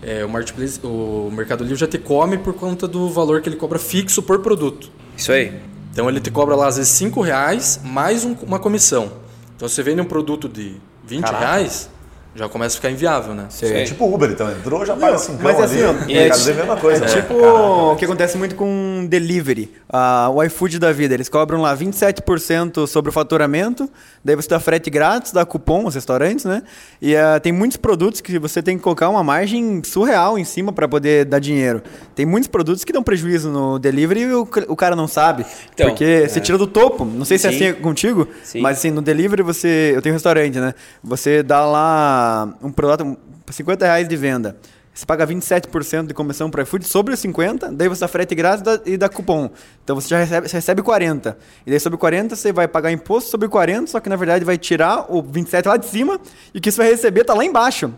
é, 0.03 0.25
o 0.25 0.29
marketplace, 0.29 0.81
o 0.83 1.31
Mercado 1.33 1.63
Livre 1.63 1.79
já 1.79 1.87
te 1.87 1.99
come 1.99 2.39
por 2.39 2.55
conta 2.55 2.89
do 2.89 3.09
valor 3.09 3.41
que 3.41 3.49
ele 3.49 3.57
cobra 3.57 3.79
fixo 3.79 4.21
por 4.21 4.41
produto. 4.41 4.91
Isso 5.17 5.31
aí. 5.31 5.53
Então 5.99 6.09
ele 6.09 6.21
te 6.21 6.31
cobra 6.31 6.55
lá 6.55 6.69
às 6.69 6.77
vezes 6.77 6.93
5 6.93 7.21
reais 7.21 7.81
mais 7.83 8.25
um- 8.25 8.37
uma 8.47 8.61
comissão. 8.61 9.11
Então 9.57 9.69
você 9.69 9.83
vende 9.83 10.01
um 10.01 10.05
produto 10.05 10.49
de 10.49 10.77
20 11.05 11.25
Caraca. 11.25 11.45
reais, 11.45 11.91
já 12.39 12.49
começa 12.49 12.75
a 12.75 12.77
ficar 12.77 12.91
inviável, 12.91 13.35
né? 13.35 13.49
É 13.63 13.83
tipo 13.83 14.05
Uber, 14.07 14.31
então 14.31 14.49
entrou, 14.49 14.87
já 14.87 14.95
paga 14.95 15.19
5 15.19 15.43
mas 15.43 15.59
assim, 15.59 15.83
ó, 15.83 15.91
ali. 15.91 16.17
é 16.17 16.21
Mercado 16.21 16.39
Livre 16.39 16.53
é 16.53 16.55
a 16.55 16.67
mesma 16.67 16.77
coisa. 16.77 17.05
É 17.05 17.09
né? 17.09 17.15
tipo 17.21 17.35
o 17.35 17.97
que 17.97 18.05
acontece 18.05 18.39
muito 18.39 18.55
com 18.55 19.07
delivery. 19.09 19.75
Ah, 19.89 20.31
o 20.33 20.41
iFood 20.45 20.79
da 20.79 20.93
vida, 20.93 21.15
eles 21.15 21.29
cobram 21.29 21.61
lá 21.61 21.77
27% 21.77 22.87
sobre 22.87 23.09
o 23.11 23.13
faturamento, 23.13 23.91
daí 24.25 24.37
você 24.37 24.49
dá 24.49 24.61
frete 24.61 24.89
grátis, 24.89 25.33
dá 25.33 25.45
cupom 25.45 25.87
aos 25.87 25.97
restaurantes, 25.97 26.45
né? 26.45 26.63
E 27.03 27.17
ah, 27.17 27.41
tem 27.41 27.51
muitos 27.51 27.77
produtos 27.77 28.21
que 28.21 28.39
você 28.39 28.63
tem 28.63 28.77
que 28.77 28.85
colocar 28.85 29.09
uma 29.09 29.25
margem 29.25 29.83
surreal 29.83 30.39
em 30.39 30.45
cima 30.45 30.73
para 30.73 30.87
poder 30.87 31.25
dar 31.25 31.41
dinheiro. 31.41 31.83
Tem 32.15 32.25
muitos 32.25 32.47
produtos 32.47 32.85
que 32.85 32.93
dão 32.93 33.03
prejuízo 33.03 33.51
no 33.51 33.81
delivery 33.81 34.21
e 34.21 34.33
o, 34.33 34.49
o 34.69 34.77
cara 34.77 34.95
não 34.95 35.09
sabe. 35.09 35.45
Então, 35.75 35.89
porque 35.89 36.29
você 36.29 36.41
tira 36.41 36.57
do 36.57 36.69
topo. 36.69 37.05
Não 37.05 37.25
sei 37.25 37.37
se 37.37 37.49
é 37.49 37.51
Sim. 37.51 37.57
assim 37.57 37.65
é 37.67 37.73
contigo, 37.73 38.29
Sim. 38.45 38.61
mas 38.61 38.79
assim, 38.79 38.93
no 38.93 39.03
delivery 39.03 39.43
você. 39.43 39.93
Eu 39.93 40.01
tenho 40.03 40.13
um 40.13 40.17
restaurante, 40.17 40.61
né? 40.61 40.73
Você 41.03 41.43
dá 41.43 41.67
lá 41.67 42.28
um 42.63 42.71
produto, 42.73 43.05
um- 43.05 43.17
50 43.51 43.85
reais 43.87 44.09
de 44.09 44.17
venda. 44.17 44.57
Você 44.95 45.07
paga 45.07 45.25
27% 45.25 46.09
de 46.09 46.15
comissão 46.15 46.51
para 46.51 46.63
iFood 46.65 46.85
sobre 46.87 47.15
os 47.15 47.21
50, 47.21 47.71
daí 47.71 47.87
você 47.89 48.01
dá 48.01 48.09
frete 48.09 48.35
grátis 48.35 48.65
e 48.85 48.97
dá- 48.97 49.09
cupom. 49.09 49.49
Então 49.85 49.95
você 49.95 50.09
já 50.09 50.19
recebe, 50.19 50.49
você 50.49 50.57
recebe 50.57 50.83
40. 50.83 51.39
E 51.65 51.71
daí 51.71 51.79
sobre 51.79 51.97
40 51.99 52.35
você 52.35 52.53
vai 52.53 52.67
pagar 52.67 52.91
imposto 52.91 53.31
sobre 53.31 53.49
40, 53.49 53.87
só 53.87 54.01
que 54.01 54.09
na 54.09 54.17
verdade 54.17 54.45
vai 54.45 54.59
tirar 54.59 55.07
o 55.09 55.23
27 55.23 55.69
lá 55.69 55.77
de 55.77 55.87
cima 55.87 56.19
e 56.53 56.59
o 56.59 56.61
que 56.61 56.71
você 56.73 56.79
vai 56.79 56.91
receber 56.91 57.23
tá 57.23 57.33
lá 57.33 57.45
embaixo. 57.45 57.93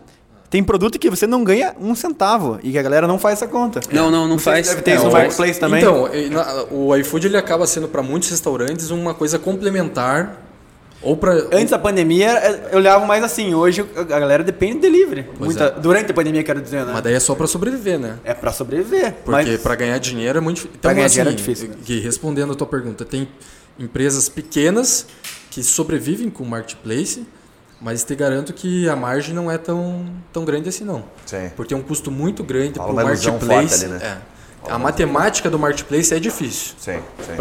Tem 0.47 0.61
produto 0.63 0.99
que 0.99 1.09
você 1.09 1.25
não 1.25 1.43
ganha 1.45 1.73
um 1.79 1.95
centavo 1.95 2.59
e 2.61 2.71
que 2.73 2.77
a 2.77 2.83
galera 2.83 3.07
não 3.07 3.17
faz 3.17 3.39
essa 3.39 3.47
conta. 3.47 3.79
Não, 3.91 4.11
não, 4.11 4.27
não 4.27 4.37
faz. 4.37 4.67
Deve 4.67 4.81
ter 4.81 4.91
É, 4.91 4.95
isso 4.95 5.05
no 5.05 5.09
o- 5.09 5.13
Marketplace 5.13 5.59
também. 5.59 5.79
Então, 5.81 6.07
o 6.69 6.95
iFood 6.97 7.25
ele 7.27 7.37
acaba 7.37 7.65
sendo 7.65 7.87
para 7.87 8.03
muitos 8.03 8.29
restaurantes 8.29 8.91
uma 8.91 9.13
coisa 9.13 9.39
complementar 9.39 10.37
ou 11.01 11.17
para 11.17 11.33
Antes 11.51 11.69
da 11.71 11.79
pandemia, 11.79 12.69
eu 12.71 12.77
olhava 12.77 13.05
mais 13.05 13.23
assim. 13.23 13.53
Hoje 13.53 13.85
a 13.95 14.03
galera 14.03 14.43
depende 14.43 14.75
do 14.75 14.81
delivery. 14.81 15.27
Muita- 15.39 15.65
é. 15.65 15.79
Durante 15.79 16.11
a 16.11 16.13
pandemia, 16.13 16.43
quero 16.43 16.61
dizer, 16.61 16.85
né? 16.85 16.91
mas 16.93 17.01
daí 17.03 17.13
é 17.13 17.19
só 17.19 17.33
para 17.33 17.47
sobreviver, 17.47 17.99
né? 17.99 18.19
É 18.23 18.33
pra 18.33 18.51
sobreviver. 18.51 19.13
Porque 19.25 19.51
mas... 19.51 19.61
para 19.61 19.75
ganhar 19.75 19.97
dinheiro 19.97 20.37
é 20.37 20.41
muito 20.41 20.57
difícil. 20.57 20.79
Pra 20.79 20.93
ganhar 20.93 21.05
assim, 21.07 21.15
dinheiro 21.15 21.31
é 21.31 21.35
difícil. 21.35 21.69
Gui, 21.83 21.99
respondendo 21.99 22.53
a 22.53 22.55
tua 22.55 22.67
pergunta, 22.67 23.03
tem 23.03 23.27
empresas 23.79 24.29
pequenas 24.29 25.07
que 25.49 25.63
sobrevivem 25.63 26.29
com 26.29 26.43
o 26.43 26.47
marketplace, 26.47 27.25
mas 27.81 28.03
te 28.03 28.15
garanto 28.15 28.53
que 28.53 28.87
a 28.87 28.95
margem 28.95 29.33
não 29.33 29.49
é 29.49 29.57
tão, 29.57 30.05
tão 30.31 30.45
grande 30.45 30.69
assim 30.69 30.83
não. 30.83 31.03
Sim. 31.25 31.51
Porque 31.55 31.73
é 31.73 31.77
um 31.77 31.81
custo 31.81 32.11
muito 32.11 32.43
grande 32.43 32.77
Fala 32.77 32.93
para 32.93 33.03
o 33.03 33.07
marketplace. 33.07 33.85
ali, 33.85 33.93
né? 33.93 33.99
é. 34.03 34.31
A 34.69 34.77
matemática 34.77 35.49
do 35.49 35.57
marketplace 35.57 36.13
é 36.13 36.19
difícil. 36.19 36.75
Sim, 36.77 36.99
sim. 37.25 37.37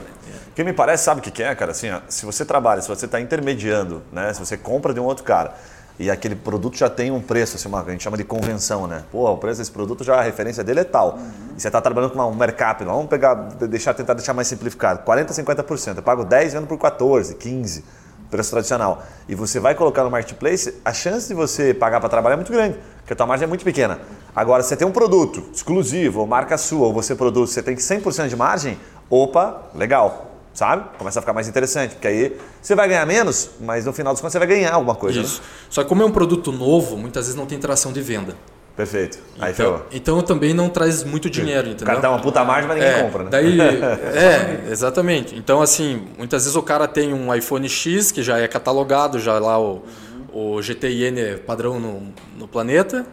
Que 0.54 0.64
me 0.64 0.72
parece, 0.72 1.04
sabe 1.04 1.20
o 1.20 1.22
que 1.22 1.30
que 1.30 1.42
é, 1.42 1.54
cara? 1.54 1.70
Assim, 1.70 1.90
ó, 1.90 2.00
se 2.08 2.26
você 2.26 2.44
trabalha, 2.44 2.82
se 2.82 2.88
você 2.88 3.06
está 3.06 3.20
intermediando, 3.20 4.02
né? 4.12 4.32
Se 4.34 4.40
você 4.40 4.56
compra 4.56 4.92
de 4.92 5.00
um 5.00 5.04
outro 5.04 5.24
cara 5.24 5.54
e 5.98 6.10
aquele 6.10 6.34
produto 6.34 6.76
já 6.76 6.88
tem 6.90 7.10
um 7.10 7.20
preço, 7.20 7.56
assim, 7.56 7.68
uma, 7.68 7.82
a 7.82 7.90
gente 7.90 8.02
chama 8.02 8.16
de 8.16 8.24
convenção, 8.24 8.86
né? 8.86 9.04
Pô, 9.12 9.30
o 9.30 9.36
preço 9.36 9.58
desse 9.58 9.70
produto 9.70 10.02
já, 10.02 10.16
a 10.18 10.22
referência 10.22 10.64
dele 10.64 10.80
é 10.80 10.84
tal. 10.84 11.18
E 11.56 11.60
você 11.60 11.68
está 11.68 11.80
trabalhando 11.80 12.10
com 12.10 12.16
uma- 12.18 12.26
um 12.26 12.34
mercado, 12.34 12.84
vamos 12.84 13.06
pegar, 13.06 13.34
de- 13.34 13.68
deixar, 13.68 13.94
tentar 13.94 14.14
deixar 14.14 14.32
mais 14.34 14.48
simplificado, 14.48 15.02
40%, 15.04 15.34
50%. 15.34 15.98
Eu 15.98 16.02
pago 16.02 16.24
10 16.24 16.52
vendo 16.54 16.66
por 16.66 16.78
14, 16.78 17.34
15, 17.36 17.84
preço 18.30 18.50
tradicional. 18.50 19.02
E 19.28 19.34
você 19.34 19.60
vai 19.60 19.74
colocar 19.74 20.02
no 20.02 20.10
marketplace, 20.10 20.74
a 20.84 20.92
chance 20.92 21.28
de 21.28 21.34
você 21.34 21.72
pagar 21.74 22.00
para 22.00 22.08
trabalhar 22.08 22.34
é 22.34 22.36
muito 22.36 22.50
grande, 22.52 22.78
porque 22.98 23.12
a 23.12 23.16
tua 23.16 23.26
margem 23.26 23.44
é 23.44 23.48
muito 23.48 23.64
pequena. 23.64 23.98
Agora, 24.34 24.62
você 24.62 24.76
tem 24.76 24.86
um 24.86 24.92
produto 24.92 25.44
exclusivo, 25.52 26.20
ou 26.20 26.26
marca 26.26 26.56
sua, 26.58 26.86
ou 26.86 26.92
você 26.94 27.14
produz, 27.14 27.50
você 27.50 27.62
tem 27.62 27.76
100% 27.76 28.28
de 28.28 28.36
margem, 28.36 28.78
opa, 29.10 29.64
legal. 29.74 30.29
Sabe? 30.60 30.90
Começa 30.98 31.18
a 31.18 31.22
ficar 31.22 31.32
mais 31.32 31.48
interessante, 31.48 31.92
porque 31.92 32.06
aí 32.06 32.36
você 32.60 32.74
vai 32.74 32.86
ganhar 32.86 33.06
menos, 33.06 33.48
mas 33.62 33.86
no 33.86 33.94
final 33.94 34.12
dos 34.12 34.20
contos 34.20 34.32
você 34.32 34.38
vai 34.38 34.46
ganhar 34.46 34.74
alguma 34.74 34.94
coisa. 34.94 35.18
Isso. 35.18 35.40
Né? 35.40 35.46
Só 35.70 35.82
que 35.82 35.88
como 35.88 36.02
é 36.02 36.04
um 36.04 36.10
produto 36.10 36.52
novo, 36.52 36.98
muitas 36.98 37.24
vezes 37.24 37.34
não 37.34 37.46
tem 37.46 37.58
tração 37.58 37.94
de 37.94 38.02
venda. 38.02 38.36
Perfeito. 38.76 39.18
Aí 39.40 39.52
Então, 39.52 39.66
ferrou. 39.72 39.86
então 39.90 40.20
também 40.20 40.52
não 40.52 40.68
traz 40.68 41.02
muito 41.02 41.30
dinheiro, 41.30 41.68
O 41.68 41.70
entendeu? 41.70 41.86
cara 41.86 42.00
dá 42.00 42.10
uma 42.10 42.20
puta 42.20 42.44
margem, 42.44 42.68
mas 42.68 42.76
ninguém 42.76 42.92
É, 42.92 43.02
compra, 43.02 43.22
né? 43.24 43.30
Daí, 43.30 43.58
é, 44.14 44.64
exatamente. 44.70 45.34
Então, 45.34 45.62
assim, 45.62 46.06
muitas 46.18 46.42
vezes 46.42 46.54
o 46.54 46.62
cara 46.62 46.86
tem 46.86 47.14
um 47.14 47.34
iPhone 47.34 47.66
X, 47.66 48.12
que 48.12 48.22
já 48.22 48.36
é 48.38 48.46
catalogado, 48.46 49.18
já 49.18 49.38
lá 49.38 49.58
o, 49.58 49.82
o 50.30 50.60
GTIN 50.60 51.38
padrão 51.46 51.80
no, 51.80 52.12
no 52.36 52.46
planeta, 52.46 53.06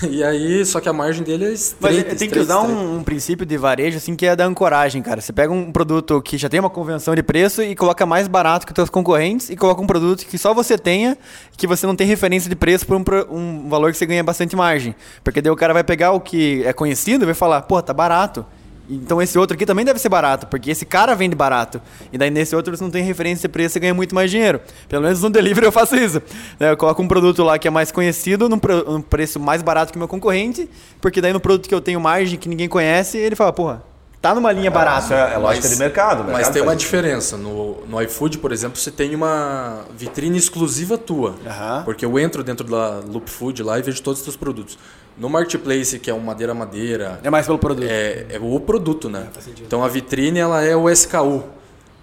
e 0.08 0.22
aí, 0.22 0.64
só 0.64 0.80
que 0.80 0.88
a 0.88 0.92
margem 0.92 1.22
dele 1.22 1.44
é 1.44 1.48
Mas 1.48 1.58
estreita. 1.58 2.16
tem 2.16 2.30
que 2.30 2.38
usar 2.38 2.60
um, 2.60 2.98
um 2.98 3.02
princípio 3.04 3.44
de 3.44 3.56
varejo 3.56 3.96
assim 3.96 4.14
que 4.14 4.26
é 4.26 4.34
da 4.34 4.44
ancoragem, 4.44 5.02
cara. 5.02 5.20
Você 5.20 5.32
pega 5.32 5.52
um 5.52 5.72
produto 5.72 6.20
que 6.22 6.36
já 6.36 6.48
tem 6.48 6.60
uma 6.60 6.70
convenção 6.70 7.14
de 7.14 7.22
preço 7.22 7.62
e 7.62 7.74
coloca 7.74 8.04
mais 8.06 8.28
barato 8.28 8.66
que 8.66 8.72
os 8.72 8.76
seus 8.76 8.90
concorrentes 8.90 9.50
e 9.50 9.56
coloca 9.56 9.80
um 9.80 9.86
produto 9.86 10.26
que 10.26 10.38
só 10.38 10.54
você 10.54 10.78
tenha, 10.78 11.16
que 11.56 11.66
você 11.66 11.86
não 11.86 11.96
tem 11.96 12.06
referência 12.06 12.48
de 12.48 12.56
preço 12.56 12.86
por 12.86 12.96
um, 12.96 13.36
um 13.36 13.68
valor 13.68 13.90
que 13.90 13.98
você 13.98 14.06
ganha 14.06 14.22
bastante 14.22 14.56
margem. 14.56 14.94
Porque 15.22 15.40
daí 15.40 15.52
o 15.52 15.56
cara 15.56 15.72
vai 15.72 15.84
pegar 15.84 16.12
o 16.12 16.20
que 16.20 16.62
é 16.64 16.72
conhecido 16.72 17.24
e 17.24 17.26
vai 17.26 17.34
falar, 17.34 17.62
pô, 17.62 17.80
tá 17.82 17.92
barato. 17.92 18.46
Então 18.88 19.22
esse 19.22 19.38
outro 19.38 19.54
aqui 19.54 19.64
também 19.64 19.84
deve 19.84 19.98
ser 19.98 20.08
barato, 20.08 20.46
porque 20.46 20.70
esse 20.70 20.84
cara 20.84 21.14
vende 21.14 21.34
barato. 21.34 21.80
E 22.12 22.18
daí 22.18 22.30
nesse 22.30 22.54
outro 22.54 22.76
você 22.76 22.82
não 22.82 22.90
tem 22.90 23.02
referência 23.02 23.48
de 23.48 23.52
preço 23.52 23.78
e 23.78 23.80
ganha 23.80 23.94
muito 23.94 24.14
mais 24.14 24.30
dinheiro. 24.30 24.60
Pelo 24.88 25.02
menos 25.02 25.22
no 25.22 25.30
delivery 25.30 25.66
eu 25.66 25.72
faço 25.72 25.96
isso. 25.96 26.20
né? 26.58 26.70
Eu 26.70 26.76
coloco 26.76 27.02
um 27.02 27.08
produto 27.08 27.42
lá 27.42 27.58
que 27.58 27.68
é 27.68 27.70
mais 27.70 27.92
conhecido 27.92 28.48
num, 28.48 28.58
preço 28.58 29.38
mais 29.38 29.62
barato 29.62 29.92
que 29.92 29.96
o 29.96 30.00
meu 30.00 30.08
concorrente, 30.08 30.68
porque 31.00 31.20
daí 31.20 31.32
no 31.32 31.40
produto 31.40 31.68
que 31.68 31.74
eu 31.74 31.80
tenho 31.80 32.00
margem 32.00 32.38
que 32.38 32.48
ninguém 32.48 32.68
conhece, 32.68 33.18
ele 33.18 33.36
fala, 33.36 33.52
porra, 33.52 33.91
tá 34.22 34.34
numa 34.34 34.50
linha 34.52 34.68
Isso 34.68 34.74
barata. 34.74 35.14
é, 35.14 35.34
é 35.34 35.36
lógica 35.36 35.68
de 35.68 35.76
mercado. 35.76 36.20
o 36.20 36.24
Mas 36.24 36.32
mercado 36.34 36.52
tem 36.54 36.62
uma 36.62 36.72
isso. 36.72 36.78
diferença. 36.80 37.36
No, 37.36 37.84
no 37.86 38.00
iFood, 38.00 38.38
por 38.38 38.52
exemplo, 38.52 38.78
você 38.78 38.90
tem 38.90 39.14
uma 39.14 39.80
vitrine 39.94 40.38
exclusiva 40.38 40.96
tua. 40.96 41.34
Aham. 41.44 41.82
Porque 41.84 42.06
eu 42.06 42.18
entro 42.18 42.42
dentro 42.42 42.66
da 42.66 43.00
Loop 43.00 43.28
Food 43.28 43.62
lá 43.62 43.78
e 43.78 43.82
vejo 43.82 44.00
todos 44.02 44.20
os 44.20 44.24
teus 44.24 44.36
produtos. 44.36 44.78
No 45.18 45.28
Marketplace, 45.28 45.98
que 45.98 46.10
é 46.10 46.14
um 46.14 46.20
madeira-madeira, 46.20 47.20
É 47.22 47.28
mais 47.28 47.44
pelo 47.44 47.58
produto. 47.58 47.86
é, 47.86 48.26
é 48.30 48.38
o 48.40 48.58
produto, 48.60 49.10
né? 49.10 49.26
Então 49.60 49.84
a 49.84 49.88
vitrine 49.88 50.38
ela 50.38 50.62
é 50.64 50.74
o 50.74 50.88
SKU. 50.88 51.42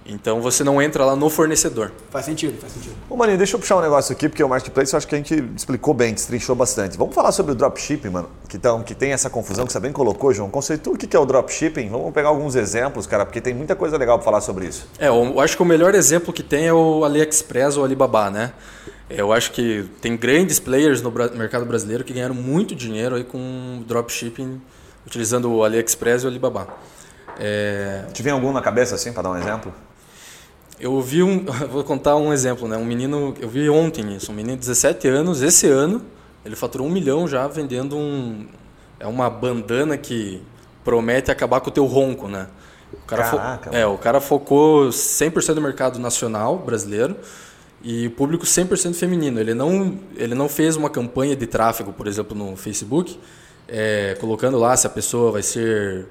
Então 0.10 0.42
você 0.42 0.64
não 0.64 0.82
entra 0.82 1.06
lá 1.06 1.16
no 1.16 1.30
fornecedor. 1.30 1.92
Faz 2.10 2.26
sentido, 2.26 2.60
faz 2.60 2.74
sentido. 2.74 2.96
Ô, 3.10 3.16
Maninho, 3.16 3.38
deixa 3.38 3.56
eu 3.56 3.60
puxar 3.60 3.78
um 3.78 3.82
negócio 3.82 4.12
aqui, 4.12 4.28
porque 4.28 4.44
o 4.44 4.50
Marketplace 4.50 4.94
eu 4.94 4.98
acho 4.98 5.08
que 5.08 5.14
a 5.14 5.18
gente 5.18 5.44
explicou 5.56 5.94
bem, 5.94 6.14
destrinchou 6.14 6.56
bastante. 6.56 6.98
Vamos 6.98 7.14
falar 7.14 7.32
sobre 7.32 7.52
o 7.52 7.56
dropshipping, 7.56 8.10
mano, 8.10 8.30
que, 8.48 8.58
tão, 8.58 8.82
que 8.82 8.96
tem 8.96 9.12
essa 9.12 9.30
confusão 9.30 9.66
que 9.66 9.72
você 9.72 9.80
bem 9.80 9.92
colocou, 9.92 10.34
João. 10.34 10.50
Conceitua 10.50 10.94
o 10.94 10.98
que 10.98 11.16
é 11.16 11.20
o 11.20 11.26
dropshipping? 11.26 11.90
Vamos 11.90 12.14
pegar 12.14 12.30
alguns 12.30 12.56
exemplos, 12.56 13.06
cara, 13.06 13.26
porque 13.26 13.40
tem 13.40 13.54
muita 13.54 13.76
coisa 13.76 13.98
legal 13.98 14.18
para 14.18 14.26
falar 14.26 14.42
sobre 14.42 14.66
isso. 14.68 14.88
É, 14.98 15.08
eu 15.08 15.40
acho 15.40 15.56
que 15.56 15.62
o 15.62 15.66
melhor 15.66 15.94
exemplo 15.94 16.34
que 16.34 16.44
tem 16.44 16.68
é 16.68 16.74
o 16.74 17.06
AliExpress 17.06 17.78
ou 17.78 17.86
Alibaba, 17.86 18.30
né? 18.30 18.52
Eu 19.10 19.34
acho 19.34 19.52
que 19.52 19.90
tem 20.02 20.16
grandes 20.16 20.60
players 20.60 21.02
no 21.02 21.12
mercado 21.12 21.66
brasileiro 21.66 22.04
que 22.04 22.14
ganharam 22.14 22.36
muito 22.36 22.76
dinheiro 22.76 23.16
aí 23.16 23.24
com 23.24 23.84
dropshipping 23.88 24.62
utilizando 25.06 25.52
o 25.52 25.64
AliExpress 25.64 26.24
e 26.24 26.26
o 26.26 26.30
Alibaba. 26.30 26.68
É, 27.40 28.04
Te 28.14 28.22
vem 28.22 28.34
algum 28.34 28.52
na 28.52 28.62
cabeça, 28.62 28.96
assim, 28.96 29.14
para 29.14 29.24
dar 29.24 29.32
um 29.32 29.38
exemplo? 29.38 29.74
Eu 30.80 31.02
vi 31.02 31.22
um, 31.22 31.46
vou 31.70 31.84
contar 31.84 32.16
um 32.16 32.32
exemplo, 32.32 32.68
né? 32.68 32.78
Um 32.78 32.86
menino, 32.86 33.34
eu 33.40 33.50
vi 33.50 33.70
ontem 33.70 34.16
isso, 34.16 34.32
um 34.32 34.36
menino 34.36 34.56
de 34.56 34.62
17 34.62 35.08
anos, 35.08 35.42
esse 35.42 35.68
ano, 35.68 36.02
ele 36.46 36.56
faturou 36.56 36.88
um 36.88 36.92
milhão 36.92 37.28
já 37.28 37.48
vendendo 37.48 37.96
um, 37.98 38.48
é 39.00 39.08
uma 39.08 39.30
bandana 39.30 39.98
que 39.98 40.42
promete 40.84 41.32
acabar 41.32 41.62
com 41.62 41.70
o 41.70 41.74
teu 41.74 41.86
ronco, 41.86 42.28
né? 42.28 42.48
O 42.92 42.98
cara, 43.06 43.24
Caraca, 43.24 43.70
é, 43.72 43.86
o 43.86 43.98
cara 43.98 44.20
focou 44.20 44.90
100% 44.90 45.56
no 45.56 45.62
mercado 45.62 46.00
nacional 46.00 46.58
brasileiro 46.58 47.16
e 47.84 48.08
o 48.08 48.12
público 48.12 48.46
100% 48.46 48.96
feminino. 48.96 49.40
Ele 49.40 49.54
não, 49.54 49.98
ele 50.16 50.34
não 50.34 50.50
fez 50.50 50.76
uma 50.76 50.90
campanha 50.90 51.36
de 51.36 51.46
tráfego, 51.46 51.94
por 51.94 52.08
exemplo, 52.08 52.36
no 52.36 52.56
Facebook, 52.56 53.20
é, 53.68 54.18
colocando 54.20 54.58
lá 54.58 54.76
se 54.76 54.88
a 54.88 54.90
pessoa 54.90 55.32
vai 55.32 55.44
ser 55.44 56.08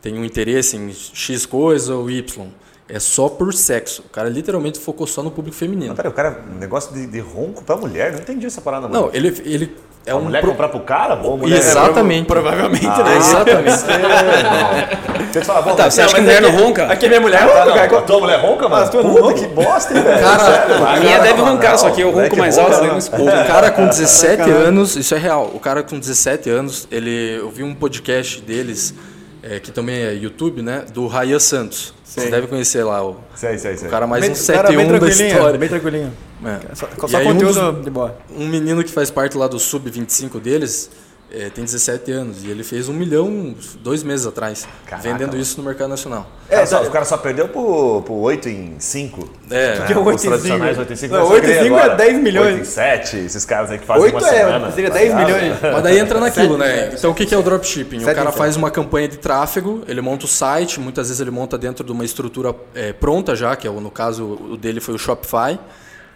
tem 0.00 0.18
um 0.18 0.24
interesse 0.24 0.76
em 0.76 0.92
X 0.92 1.44
coisa 1.44 1.94
ou 1.94 2.10
Y. 2.10 2.48
É 2.92 2.98
só 2.98 3.28
por 3.28 3.52
sexo. 3.54 4.02
O 4.06 4.08
cara 4.10 4.28
literalmente 4.28 4.78
focou 4.80 5.06
só 5.06 5.22
no 5.22 5.30
público 5.30 5.56
feminino. 5.56 5.88
Mas 5.88 5.96
peraí, 5.96 6.10
o 6.10 6.14
cara, 6.14 6.40
um 6.54 6.58
negócio 6.58 6.92
de, 6.92 7.06
de 7.06 7.20
ronco 7.20 7.62
pra 7.62 7.76
mulher, 7.76 8.12
não 8.12 8.18
entendi 8.18 8.46
essa 8.46 8.60
parada, 8.60 8.88
mano. 8.88 9.02
Não, 9.06 9.10
ele, 9.14 9.28
ele 9.44 9.76
é 10.04 10.10
a 10.10 10.16
um 10.16 10.22
mulher 10.22 10.40
pro- 10.40 10.50
comprar 10.50 10.68
pro 10.70 10.80
cara? 10.80 11.14
Ou 11.22 11.34
a 11.34 11.36
mulher 11.36 11.58
Exatamente. 11.58 12.26
Provavelmente, 12.26 12.86
Ah, 12.86 13.02
né? 13.04 13.16
Exatamente. 13.16 13.78
Você 15.32 15.40
fala, 15.44 15.62
bom, 15.62 15.76
Tá, 15.76 15.88
você 15.88 16.02
acha 16.02 16.14
que 16.16 16.20
mulher 16.20 16.38
é 16.38 16.40
não 16.40 16.50
ronca? 16.50 16.86
Aqui 16.86 17.06
é 17.06 17.08
minha 17.08 17.20
mulher, 17.20 17.42
Ah, 17.42 17.46
ronca, 17.46 17.64
não, 17.66 17.74
cara. 17.74 17.98
a 17.98 18.02
tua 18.02 18.18
mulher 18.20 18.40
ronca, 18.40 18.68
mano? 18.68 18.80
Mas 18.82 18.90
tu 18.90 18.96
não 19.02 19.10
Puta, 19.10 19.22
ronca? 19.22 19.34
que 19.34 19.46
bosta, 19.46 19.96
hein, 19.96 20.02
velho? 20.02 20.20
Cara, 20.20 20.44
Sério, 20.44 20.86
A 20.86 20.96
minha 20.96 21.18
deve 21.20 21.38
não, 21.38 21.44
roncar, 21.52 21.78
só 21.78 21.90
que 21.90 22.00
eu 22.00 22.10
não 22.10 22.20
é 22.20 22.24
ronco 22.24 22.36
mais 22.36 22.56
ronca, 22.58 22.74
alto, 22.74 22.86
não. 23.16 23.24
né? 23.26 23.42
O 23.44 23.46
cara 23.46 23.70
com 23.70 23.86
17 23.86 24.50
anos, 24.50 24.96
isso 24.96 25.14
é 25.14 25.18
real. 25.18 25.48
O 25.54 25.60
cara 25.60 25.84
com 25.84 25.96
17 26.00 26.50
anos, 26.50 26.88
ele, 26.90 27.36
eu 27.38 27.48
vi 27.50 27.62
um 27.62 27.72
podcast 27.74 28.40
deles, 28.40 28.92
é, 29.42 29.60
que 29.60 29.70
também 29.70 29.94
é 30.02 30.14
YouTube, 30.14 30.62
né? 30.62 30.84
Do 30.92 31.06
Rayan 31.06 31.38
Santos. 31.38 31.94
Você 32.10 32.30
deve 32.30 32.46
conhecer 32.48 32.82
lá 32.82 33.04
o, 33.06 33.16
Sei, 33.34 33.56
sei, 33.58 33.76
sei. 33.76 33.86
o 33.88 33.90
cara 33.90 34.06
mais 34.06 34.20
Bem- 34.22 34.32
um 34.32 34.34
cara, 34.46 34.68
bem 34.68 34.76
7-1 34.78 34.92
da 34.92 34.98
tranquilinho, 34.98 35.28
história. 35.36 35.58
Bem 35.58 35.68
tranquilinho. 35.68 36.12
É. 36.44 36.74
Só, 36.74 36.88
E 37.06 37.10
só 37.10 37.16
aí 37.18 37.26
um 37.26 37.32
conteúdo 37.32 37.72
dos- 37.72 37.84
de 37.84 37.90
boa. 37.90 38.16
Um 38.36 38.48
menino 38.48 38.82
que 38.82 38.90
faz 38.90 39.10
parte 39.10 39.36
lá 39.38 39.46
do 39.46 39.58
Sub-25 39.58 40.40
deles 40.40 40.90
é, 41.32 41.48
tem 41.48 41.64
17 41.64 42.10
anos 42.12 42.44
e 42.44 42.48
ele 42.50 42.62
fez 42.64 42.88
um 42.88 42.92
milhão 42.92 43.54
dois 43.80 44.02
meses 44.02 44.26
atrás, 44.26 44.66
Caraca, 44.86 45.08
vendendo 45.08 45.30
mano. 45.30 45.40
isso 45.40 45.56
no 45.58 45.64
mercado 45.64 45.88
nacional. 45.88 46.26
É, 46.48 46.66
só, 46.66 46.82
o 46.82 46.90
cara 46.90 47.04
só 47.04 47.16
perdeu 47.16 47.48
pro, 47.48 48.02
pro 48.02 48.14
8 48.14 48.48
em 48.48 48.74
5. 48.78 49.30
É, 49.50 49.78
né? 49.78 49.86
Que 49.86 49.92
é 49.92 49.98
oito 49.98 50.16
Os 50.18 50.24
em 50.24 50.28
tradicionais 50.28 50.70
cinco. 50.76 50.80
8 50.80 50.92
em 50.92 50.96
5. 50.96 51.14
Não, 51.14 51.20
mas 51.20 51.28
eu 51.30 51.34
oito 51.34 51.44
em 51.44 51.46
queria 51.48 51.62
cinco 51.62 51.76
é 51.76 51.82
agora 51.82 51.96
10 51.96 52.18
milhões. 52.22 52.54
8 52.54 52.60
em 52.60 52.64
7, 52.64 53.16
esses 53.18 53.44
caras 53.44 53.70
aí 53.70 53.78
que 53.78 53.86
fazem 53.86 54.02
Oito 54.04 54.18
uma 54.18 54.28
é, 54.28 54.30
semana. 54.38 54.72
seria 54.72 54.90
tá 54.90 54.96
10 54.98 55.08
ligado? 55.14 55.26
milhões. 55.26 55.58
Mas 55.62 55.82
daí 55.82 55.98
entra 55.98 56.20
naquilo, 56.20 56.58
né? 56.58 56.90
Então 56.92 57.10
o 57.10 57.14
que 57.14 57.24
que 57.26 57.34
é 57.34 57.38
o 57.38 57.42
dropshipping? 57.42 58.02
O 58.02 58.04
cara 58.14 58.30
em 58.30 58.32
faz 58.32 58.56
uma 58.56 58.70
campanha 58.70 59.06
de 59.08 59.16
tráfego, 59.18 59.82
ele 59.86 60.00
monta 60.00 60.24
o 60.24 60.28
site, 60.28 60.80
muitas 60.80 61.08
vezes 61.08 61.20
ele 61.20 61.30
monta 61.30 61.56
dentro 61.56 61.84
de 61.84 61.92
uma 61.92 62.04
estrutura 62.04 62.54
é, 62.74 62.92
pronta 62.92 63.36
já, 63.36 63.54
que 63.54 63.66
é 63.68 63.70
no 63.70 63.90
caso 63.90 64.24
o 64.50 64.56
dele 64.56 64.80
foi 64.80 64.94
o 64.94 64.98
Shopify, 64.98 65.58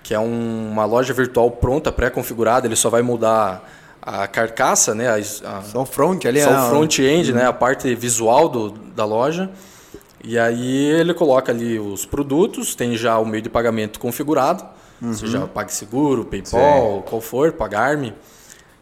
que 0.03 0.13
é 0.13 0.19
um- 0.19 0.69
uma 0.71 0.85
loja 0.85 1.15
virtual 1.15 1.51
pronta, 1.51 1.91
pré-configurada, 1.93 2.67
ele 2.67 2.77
só 2.77 2.91
vai 2.91 3.01
mudar 3.03 3.63
a 4.07 4.27
carcaça, 4.27 4.95
né? 4.95 5.09
A, 5.09 5.15
a- 5.17 5.63
Só 5.63 5.83
o 5.83 5.87
front 5.87 6.25
ali. 6.27 6.43
só 6.43 6.51
ah, 6.51 6.67
o 6.67 6.71
front-end, 6.71 7.33
né? 7.33 7.47
A 7.47 7.53
parte 7.53 7.95
visual 7.95 8.49
do, 8.49 8.71
da 8.71 9.05
loja. 9.07 9.51
E 10.23 10.39
aí 10.39 10.87
ele 10.91 11.15
coloca 11.15 11.51
ali 11.53 11.79
os 11.79 12.05
produtos, 12.07 12.75
tem 12.75 12.97
já 12.97 13.19
o 13.19 13.27
meio 13.27 13.43
de 13.43 13.49
pagamento 13.51 13.99
configurado, 14.01 14.65
seja 15.13 15.47
PagSeguro, 15.47 16.25
PayPal, 16.25 17.03
qual 17.03 17.21
for, 17.21 17.53
Pagarme. 17.53 18.15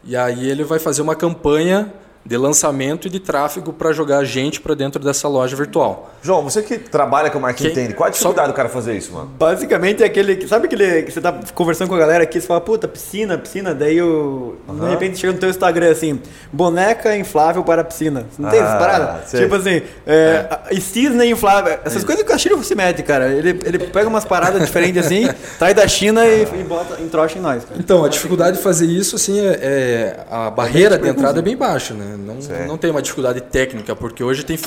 E 0.05 0.15
aí 0.15 0.49
ele 0.49 0.63
vai 0.63 0.79
fazer 0.79 1.01
uma 1.01 1.15
campanha 1.15 1.93
de 2.25 2.37
lançamento 2.37 3.07
e 3.07 3.09
de 3.09 3.19
tráfego 3.19 3.73
para 3.73 3.91
jogar 3.91 4.23
gente 4.23 4.61
para 4.61 4.73
dentro 4.73 5.03
dessa 5.03 5.27
loja 5.27 5.55
virtual. 5.55 6.11
João, 6.21 6.41
você 6.41 6.61
que 6.61 6.77
trabalha 6.77 7.29
com 7.29 7.37
marketing 7.39 7.63
Quem- 7.63 7.71
entende, 7.83 7.93
qual 7.95 8.07
a 8.09 8.11
só- 8.13 8.17
dificuldade 8.19 8.47
do 8.47 8.53
cara 8.55 8.69
fazer 8.69 8.95
isso, 8.95 9.11
mano? 9.11 9.29
Basicamente 9.37 10.01
é 10.03 10.05
aquele. 10.05 10.37
que- 10.37 10.47
Sabe 10.47 10.67
aquele 10.67 11.03
que 11.03 11.11
você 11.11 11.19
tá 11.19 11.37
conversando 11.53 11.89
com 11.89 11.95
a 11.95 11.99
galera 11.99 12.23
aqui, 12.23 12.39
você 12.39 12.47
fala, 12.47 12.61
puta, 12.61 12.87
piscina, 12.87 13.37
piscina, 13.37 13.73
daí 13.75 14.01
o. 14.01 14.55
De 14.69 14.89
repente 14.89 15.17
chega 15.19 15.33
no 15.33 15.39
teu 15.39 15.49
Instagram 15.49 15.91
assim, 15.91 16.19
boneca 16.51 17.15
inflável 17.17 17.63
para 17.63 17.83
piscina. 17.83 18.25
Não 18.39 18.49
tem 18.49 18.59
essas 18.59 18.75
Ah, 18.75 18.77
paradas? 18.77 19.29
sei. 19.29 19.41
Tipo 19.41 19.55
assim, 19.55 19.81
é, 20.07 20.59
e 20.71 20.79
cisne 20.79 21.29
inflável. 21.29 21.77
Essas 21.83 22.03
coisas 22.05 22.23
que 22.23 22.29
o 22.29 22.31
Castilho 22.31 22.63
se 22.63 22.73
mete, 22.75 23.03
cara. 23.03 23.27
Ele, 23.33 23.49
ele 23.65 23.79
pega 23.79 24.07
umas 24.07 24.23
paradas 24.23 24.61
diferentes 24.63 25.05
assim, 25.05 25.27
traz 25.59 25.75
da 25.75 25.87
China 25.87 26.25
e, 26.25 26.43
e 26.43 26.63
bota, 26.63 27.01
entrocha 27.01 27.37
em 27.37 27.41
nós, 27.41 27.65
cara. 27.65 27.77
Então, 27.79 28.05
a 28.05 28.07
dificuldade 28.07 28.57
de 28.57 28.63
fazer 28.63 28.85
isso, 28.85 29.15
assim, 29.17 29.39
é, 29.39 29.59
é- 29.61 30.19
a 30.31 30.49
barreira 30.49 30.97
de 30.97 31.09
entrada 31.09 31.39
é 31.39 31.41
bem 31.41 31.57
baixa, 31.57 31.93
né? 31.93 32.12
Não, 32.17 32.41
Certo. 32.41 32.67
não 32.67 32.77
tem 32.77 32.91
uma 32.91 33.01
dificuldade 33.01 33.41
técnica, 33.41 33.95
porque 33.95 34.23
hoje 34.23 34.43
tem 34.43 34.57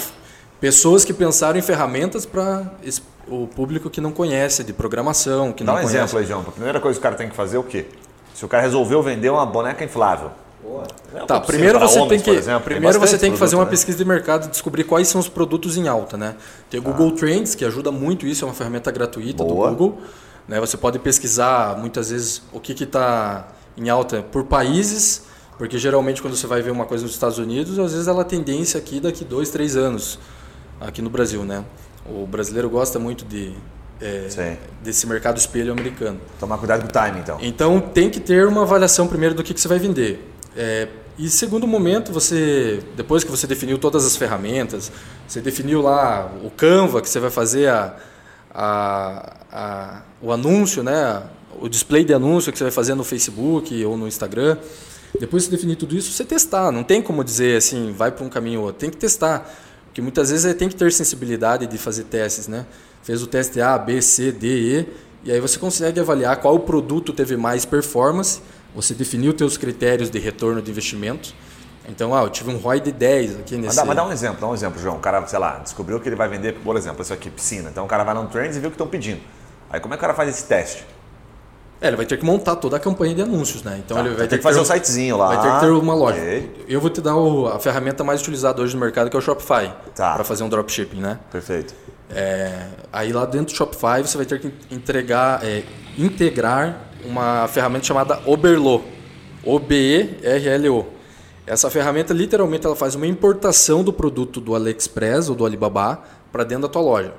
pessoas 0.60 1.04
que 1.04 1.12
pensaram 1.12 1.58
em 1.58 1.62
ferramentas 1.62 2.24
para 2.26 2.70
o 3.28 3.46
público 3.46 3.90
que 3.90 4.00
não 4.00 4.12
conhece 4.12 4.62
de 4.64 4.72
programação, 4.72 5.52
que 5.52 5.62
Dá 5.64 5.72
não 5.72 5.78
um 5.80 5.82
conhece. 5.82 5.96
exemplo 5.96 6.18
aí, 6.18 6.26
João. 6.26 6.40
A 6.40 6.52
primeira 6.52 6.80
coisa 6.80 6.96
que 6.98 7.00
o 7.00 7.02
cara 7.02 7.14
tem 7.16 7.28
que 7.28 7.36
fazer 7.36 7.56
é 7.56 7.60
o 7.60 7.64
quê? 7.64 7.86
Se 8.34 8.44
o 8.44 8.48
cara 8.48 8.62
resolveu 8.62 9.02
vender 9.02 9.30
uma 9.30 9.44
boneca 9.46 9.84
inflável. 9.84 10.30
É 11.14 11.24
Tá, 11.24 11.40
primeiro 11.40 11.78
você 11.78 11.98
homens, 11.98 12.22
tem 12.22 12.34
que, 12.34 12.38
exemplo, 12.38 12.62
primeiro 12.62 12.98
bastante 12.98 13.10
você 13.10 13.18
tem 13.18 13.32
que 13.32 13.38
fazer 13.38 13.54
uma 13.54 13.64
né? 13.64 13.70
pesquisa 13.70 13.96
de 13.96 14.04
mercado 14.04 14.46
e 14.46 14.50
descobrir 14.50 14.82
quais 14.84 15.06
são 15.06 15.20
os 15.20 15.28
produtos 15.28 15.76
em 15.76 15.86
alta, 15.86 16.16
né? 16.16 16.34
Tem 16.68 16.80
o 16.80 16.82
Google 16.82 17.12
Trends, 17.12 17.54
que 17.54 17.64
ajuda 17.64 17.92
muito 17.92 18.26
isso, 18.26 18.44
é 18.44 18.48
uma 18.48 18.54
ferramenta 18.54 18.90
gratuita 18.90 19.44
Boa. 19.44 19.70
do 19.70 19.76
Google. 19.76 20.00
Né? 20.48 20.58
Você 20.60 20.76
pode 20.76 20.98
pesquisar 20.98 21.76
muitas 21.78 22.10
vezes 22.10 22.42
o 22.52 22.58
que 22.60 22.72
está 22.82 23.46
em 23.76 23.88
alta 23.88 24.22
por 24.30 24.44
países, 24.44 25.22
porque 25.58 25.78
geralmente 25.78 26.20
quando 26.22 26.36
você 26.36 26.46
vai 26.46 26.60
ver 26.62 26.70
uma 26.70 26.84
coisa 26.84 27.04
nos 27.04 27.12
Estados 27.12 27.38
Unidos, 27.38 27.78
às 27.78 27.92
vezes 27.92 28.08
ela 28.08 28.20
é 28.22 28.24
tendência 28.24 28.78
aqui 28.78 29.00
daqui 29.00 29.24
dois, 29.24 29.50
três 29.50 29.76
anos, 29.76 30.18
aqui 30.80 31.00
no 31.00 31.10
Brasil, 31.10 31.44
né? 31.44 31.64
O 32.04 32.26
brasileiro 32.26 32.68
gosta 32.70 32.98
muito 32.98 33.24
de, 33.24 33.52
é, 34.00 34.56
desse 34.82 35.06
mercado 35.06 35.38
espelho 35.38 35.72
americano. 35.72 36.20
Tomar 36.38 36.58
cuidado 36.58 36.82
com 36.82 36.88
o 36.88 36.92
timing, 36.92 37.20
então. 37.20 37.38
Então 37.40 37.80
tem 37.80 38.08
que 38.10 38.20
ter 38.20 38.46
uma 38.46 38.62
avaliação 38.62 39.08
primeiro 39.08 39.34
do 39.34 39.42
que, 39.42 39.52
que 39.54 39.60
você 39.60 39.66
vai 39.68 39.78
vender. 39.78 40.24
É, 40.56 40.88
e 41.18 41.28
segundo 41.30 41.66
momento, 41.66 42.12
você 42.12 42.80
depois 42.94 43.24
que 43.24 43.30
você 43.30 43.46
definiu 43.46 43.78
todas 43.78 44.04
as 44.04 44.14
ferramentas, 44.16 44.92
você 45.26 45.40
definiu 45.40 45.80
lá 45.82 46.30
o 46.44 46.50
Canva 46.50 47.00
que 47.00 47.08
você 47.08 47.18
vai 47.18 47.30
fazer 47.30 47.68
a, 47.68 47.96
a, 48.54 49.36
a- 49.50 50.02
o 50.20 50.30
anúncio, 50.32 50.82
né? 50.82 51.22
o 51.60 51.68
display 51.68 52.04
de 52.04 52.12
anúncio 52.12 52.52
que 52.52 52.58
você 52.58 52.64
vai 52.64 52.70
fazer 52.70 52.94
no 52.94 53.02
Facebook 53.02 53.82
ou 53.84 53.96
no 53.96 54.06
Instagram. 54.06 54.58
Depois 55.18 55.44
de 55.44 55.50
você 55.50 55.56
definir 55.56 55.76
tudo 55.76 55.96
isso, 55.96 56.12
você 56.12 56.24
testar. 56.24 56.70
Não 56.70 56.84
tem 56.84 57.00
como 57.00 57.22
dizer 57.24 57.56
assim, 57.56 57.92
vai 57.92 58.10
para 58.10 58.24
um 58.24 58.28
caminho 58.28 58.60
ou 58.60 58.66
outro. 58.66 58.80
Tem 58.80 58.90
que 58.90 58.96
testar. 58.96 59.50
Porque 59.86 60.02
muitas 60.02 60.30
vezes 60.30 60.54
tem 60.54 60.68
que 60.68 60.76
ter 60.76 60.92
sensibilidade 60.92 61.66
de 61.66 61.78
fazer 61.78 62.04
testes. 62.04 62.48
Né? 62.48 62.66
Fez 63.02 63.22
o 63.22 63.26
teste 63.26 63.60
A, 63.60 63.78
B, 63.78 64.02
C, 64.02 64.32
D, 64.32 64.46
E. 64.48 64.88
E 65.24 65.32
aí 65.32 65.40
você 65.40 65.58
consegue 65.58 65.98
avaliar 65.98 66.36
qual 66.36 66.58
produto 66.60 67.12
teve 67.12 67.36
mais 67.36 67.64
performance. 67.64 68.40
Você 68.74 68.94
definiu 68.94 69.32
os 69.32 69.38
seus 69.38 69.56
critérios 69.56 70.10
de 70.10 70.18
retorno 70.18 70.60
de 70.60 70.70
investimento. 70.70 71.34
Então, 71.88 72.14
ah, 72.14 72.22
eu 72.22 72.30
tive 72.30 72.50
um 72.50 72.56
ROI 72.56 72.80
de 72.80 72.92
10 72.92 73.40
aqui 73.40 73.54
Mas 73.54 73.64
nesse... 73.64 73.76
dá, 73.76 73.84
mas 73.84 73.96
dá 73.96 74.04
um 74.04 74.12
exemplo, 74.12 74.40
dá 74.40 74.48
um 74.48 74.54
exemplo, 74.54 74.80
João. 74.80 74.96
O 74.96 75.00
cara, 75.00 75.24
sei 75.26 75.38
lá, 75.38 75.58
descobriu 75.58 76.00
que 76.00 76.08
ele 76.08 76.16
vai 76.16 76.28
vender, 76.28 76.54
por 76.54 76.76
exemplo, 76.76 77.02
isso 77.02 77.12
aqui, 77.12 77.30
piscina. 77.30 77.70
Então 77.70 77.84
o 77.84 77.88
cara 77.88 78.02
vai 78.02 78.14
no 78.14 78.26
Trends 78.26 78.56
e 78.56 78.60
viu 78.60 78.68
o 78.68 78.70
que 78.70 78.74
estão 78.74 78.88
pedindo. 78.88 79.20
Aí 79.70 79.80
como 79.80 79.94
é 79.94 79.96
que 79.96 80.00
o 80.00 80.02
cara 80.02 80.14
faz 80.14 80.28
esse 80.28 80.44
teste? 80.44 80.84
É, 81.80 81.88
ele 81.88 81.96
vai 81.96 82.06
ter 82.06 82.16
que 82.16 82.24
montar 82.24 82.56
toda 82.56 82.76
a 82.76 82.80
campanha 82.80 83.14
de 83.14 83.20
anúncios, 83.22 83.62
né? 83.62 83.80
Então 83.84 83.96
Tá, 83.96 84.00
ele 84.02 84.10
vai 84.10 84.20
tem 84.20 84.28
ter 84.30 84.36
que 84.38 84.42
fazer 84.42 84.56
ter 84.58 84.62
um 84.62 84.64
sitezinho 84.64 85.16
lá. 85.18 85.28
Vai 85.28 85.42
ter 85.42 85.52
que 85.54 85.60
ter 85.60 85.70
uma 85.72 85.94
loja. 85.94 86.18
Ok. 86.18 86.64
Eu 86.68 86.80
vou 86.80 86.88
te 86.88 87.00
dar 87.02 87.14
o- 87.16 87.46
a 87.48 87.58
ferramenta 87.58 88.02
mais 88.02 88.20
utilizada 88.22 88.62
hoje 88.62 88.74
no 88.74 88.80
mercado, 88.80 89.10
que 89.10 89.16
é 89.16 89.18
o 89.18 89.22
Shopify, 89.22 89.70
Tá. 89.94 90.14
para 90.14 90.24
fazer 90.24 90.42
um 90.42 90.48
dropshipping, 90.48 91.00
né? 91.00 91.18
Perfeito. 91.30 91.74
É, 92.08 92.66
aí 92.92 93.12
lá 93.12 93.26
dentro 93.26 93.52
do 93.52 93.56
Shopify 93.56 94.00
você 94.02 94.16
vai 94.16 94.24
ter 94.24 94.40
que 94.40 94.50
entregar, 94.70 95.44
é, 95.44 95.64
integrar 95.98 96.80
uma 97.04 97.46
ferramenta 97.48 97.84
chamada 97.84 98.20
Oberlo, 98.24 98.82
O-B-E-R-L-O. 99.44 100.86
Essa 101.46 101.70
ferramenta 101.70 102.12
literalmente 102.12 102.66
ela 102.66 102.74
faz 102.74 102.94
uma 102.94 103.06
importação 103.06 103.84
do 103.84 103.92
produto 103.92 104.40
do 104.40 104.54
AliExpress 104.54 105.28
ou 105.28 105.36
do 105.36 105.44
Alibaba 105.46 106.00
para 106.32 106.42
dentro 106.44 106.62
da 106.62 106.68
tua 106.68 106.82
loja. 106.82 107.12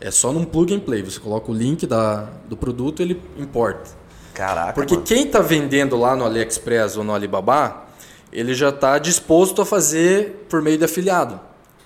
É 0.00 0.10
só 0.10 0.32
num 0.32 0.44
plug 0.44 0.74
and 0.74 0.80
play. 0.80 1.02
Você 1.02 1.20
coloca 1.20 1.50
o 1.50 1.54
link 1.54 1.86
da, 1.86 2.26
do 2.48 2.56
produto 2.56 3.00
ele 3.02 3.20
importa. 3.38 3.90
Caraca. 4.34 4.72
Porque 4.72 4.94
mano. 4.94 5.06
quem 5.06 5.24
está 5.24 5.40
vendendo 5.40 5.96
lá 5.96 6.14
no 6.16 6.24
AliExpress 6.24 6.96
ou 6.96 7.04
no 7.04 7.14
Alibaba, 7.14 7.84
ele 8.32 8.52
já 8.52 8.68
está 8.70 8.98
disposto 8.98 9.62
a 9.62 9.64
fazer 9.64 10.44
por 10.48 10.60
meio 10.60 10.76
de 10.76 10.84
afiliado, 10.84 11.40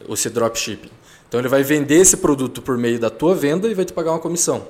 esse 0.09 0.31
dropshipping. 0.31 0.91
Então 1.29 1.39
ele 1.39 1.49
vai 1.49 1.63
vender 1.63 1.97
esse 1.97 2.17
produto 2.17 2.63
por 2.63 2.79
meio 2.79 2.99
da 2.99 3.11
tua 3.11 3.35
venda 3.35 3.69
e 3.69 3.75
vai 3.75 3.85
te 3.85 3.93
pagar 3.93 4.13
uma 4.13 4.19
comissão. 4.19 4.63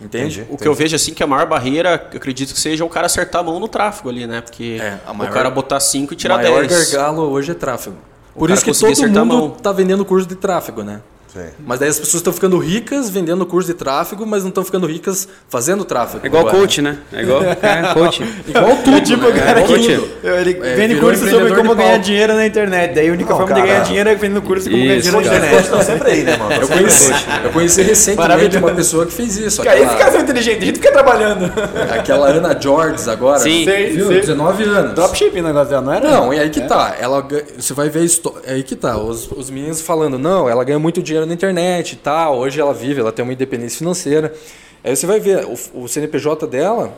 Entende? 0.00 0.40
Entendi. 0.40 0.52
O 0.52 0.58
que 0.58 0.66
eu 0.66 0.74
vejo 0.74 0.94
assim 0.96 1.14
que 1.14 1.22
a 1.22 1.26
maior 1.26 1.46
barreira, 1.46 2.08
eu 2.12 2.16
acredito 2.18 2.52
que 2.52 2.60
seja 2.60 2.84
o 2.84 2.88
cara 2.88 3.06
acertar 3.06 3.40
a 3.40 3.44
mão 3.44 3.58
no 3.60 3.68
tráfego 3.68 4.08
ali, 4.10 4.26
né? 4.26 4.40
Porque 4.40 4.78
É, 4.80 4.98
a 5.06 5.12
o 5.12 5.14
maior- 5.14 5.32
cara 5.32 5.50
botar 5.50 5.78
5 5.80 6.12
e 6.12 6.14
O 6.14 6.18
tirar 6.18 6.36
maior 6.36 6.66
10. 6.66 6.92
gargalo 6.92 7.22
hoje 7.30 7.52
é 7.52 7.54
tráfego. 7.54 7.96
O 8.34 8.40
Por 8.40 8.50
isso 8.50 8.64
que 8.64 8.72
todo 8.72 9.24
mundo 9.24 9.54
está 9.56 9.70
vendendo 9.72 10.04
curso 10.04 10.26
de 10.28 10.34
tráfego, 10.34 10.82
né? 10.82 11.00
Sim. 11.34 11.48
Mas 11.66 11.80
daí 11.80 11.88
as 11.88 11.98
pessoas 11.98 12.20
estão 12.20 12.32
ficando 12.32 12.58
ricas 12.58 13.10
vendendo 13.10 13.44
curso 13.44 13.66
de 13.68 13.74
tráfego, 13.74 14.24
mas 14.24 14.42
não 14.42 14.50
estão 14.50 14.64
ficando 14.64 14.86
ricas 14.86 15.26
fazendo 15.48 15.84
tráfego. 15.84 16.24
É 16.24 16.28
igual 16.28 16.42
agora. 16.46 16.56
coach, 16.58 16.80
né? 16.80 16.98
É 17.12 17.22
igual 17.22 17.42
é, 17.44 17.92
coach. 17.92 18.22
Igual 18.46 18.76
tudo, 18.84 19.00
tipo, 19.00 19.22
né? 19.22 19.28
o 19.28 19.32
cara 19.34 19.60
Igual 19.60 19.78
que 19.78 19.94
tudo. 19.96 20.10
ele 20.28 20.60
É, 20.62 20.74
vende 20.76 20.96
curso 20.96 21.28
sobre 21.28 21.54
como 21.54 21.74
ganhar 21.74 21.98
dinheiro 21.98 22.34
na 22.34 22.46
internet. 22.46 22.94
Daí 22.94 23.08
a 23.08 23.12
única 23.12 23.30
Não, 23.30 23.36
forma 23.38 23.48
cara. 23.54 23.60
de 23.62 23.66
ganhar 23.68 23.82
dinheiro 23.84 24.08
é 24.10 24.14
vendendo 24.14 24.42
curso 24.42 24.70
como 24.70 24.82
ganhar 24.82 25.00
dinheiro 25.00 25.16
na 25.20 25.22
cara. 25.24 25.36
internet. 25.38 25.64
Estão 25.64 25.82
sempre 25.82 26.10
aí, 26.10 26.22
né, 26.22 26.36
mano? 26.36 26.52
Eu 26.54 26.68
conheci, 26.68 27.12
eu 27.44 27.50
conheci 27.50 27.82
recentemente 27.82 28.56
uma 28.58 28.72
pessoa 28.72 29.06
que 29.06 29.12
fez 29.12 29.36
isso. 29.36 29.62
Cara, 29.62 29.76
esse 29.76 29.84
Aquela, 29.86 30.04
cara 30.04 30.18
é 30.18 30.20
inteligente, 30.22 30.62
a 30.62 30.66
gente 30.66 30.76
fica 30.76 30.92
trabalhando. 30.92 31.52
aquela 31.92 32.28
Ana 32.28 32.56
Georges 32.60 33.08
agora. 33.08 33.40
Sim. 33.40 33.64
Viu? 33.64 34.06
sei. 34.08 34.20
19 34.20 34.62
anos. 34.64 34.94
Dropshipping 34.94 35.40
o 35.40 35.44
negócio 35.44 35.70
dela, 35.70 35.82
não 35.82 35.92
era? 35.92 36.10
Não, 36.10 36.32
e 36.32 36.38
aí 36.38 36.50
que 36.50 36.60
tá. 36.60 36.94
Ela, 36.98 37.26
você 37.58 37.74
vai 37.74 37.88
ver 37.88 38.04
é 38.46 38.52
aí 38.52 38.62
que 38.62 38.76
tá. 38.76 38.96
Os, 38.96 39.30
os 39.32 39.50
meninos 39.50 39.80
falando, 39.80 40.18
não, 40.18 40.48
ela 40.48 40.62
ganha 40.64 40.78
muito 40.78 41.02
dinheiro 41.02 41.23
na 41.26 41.34
internet 41.34 41.92
e 41.92 41.96
tal. 41.96 42.38
Hoje 42.38 42.60
ela 42.60 42.74
vive, 42.74 43.00
ela 43.00 43.12
tem 43.12 43.22
uma 43.22 43.32
independência 43.32 43.78
financeira. 43.78 44.34
Aí 44.82 44.94
você 44.94 45.06
vai 45.06 45.18
ver, 45.20 45.44
o, 45.46 45.84
o 45.84 45.88
CNPJ 45.88 46.46
dela 46.46 46.96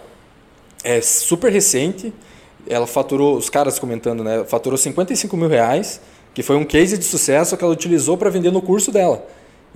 é 0.83 1.01
super 1.01 1.53
recente. 1.53 2.12
Ela 2.69 2.87
faturou, 2.87 3.37
os 3.37 3.49
caras 3.49 3.79
comentando, 3.79 4.25
né? 4.25 4.45
Faturou 4.45 4.77
55 4.77 5.37
mil 5.37 5.49
reais, 5.49 6.01
que 6.35 6.43
foi 6.43 6.57
um 6.57 6.65
case 6.65 6.99
de 6.99 7.05
sucesso 7.05 7.57
que 7.57 7.62
ela 7.62 7.73
utilizou 7.73 8.17
para 8.17 8.29
vender 8.29 8.51
no 8.51 8.61
curso 8.61 8.91
dela. 8.91 9.25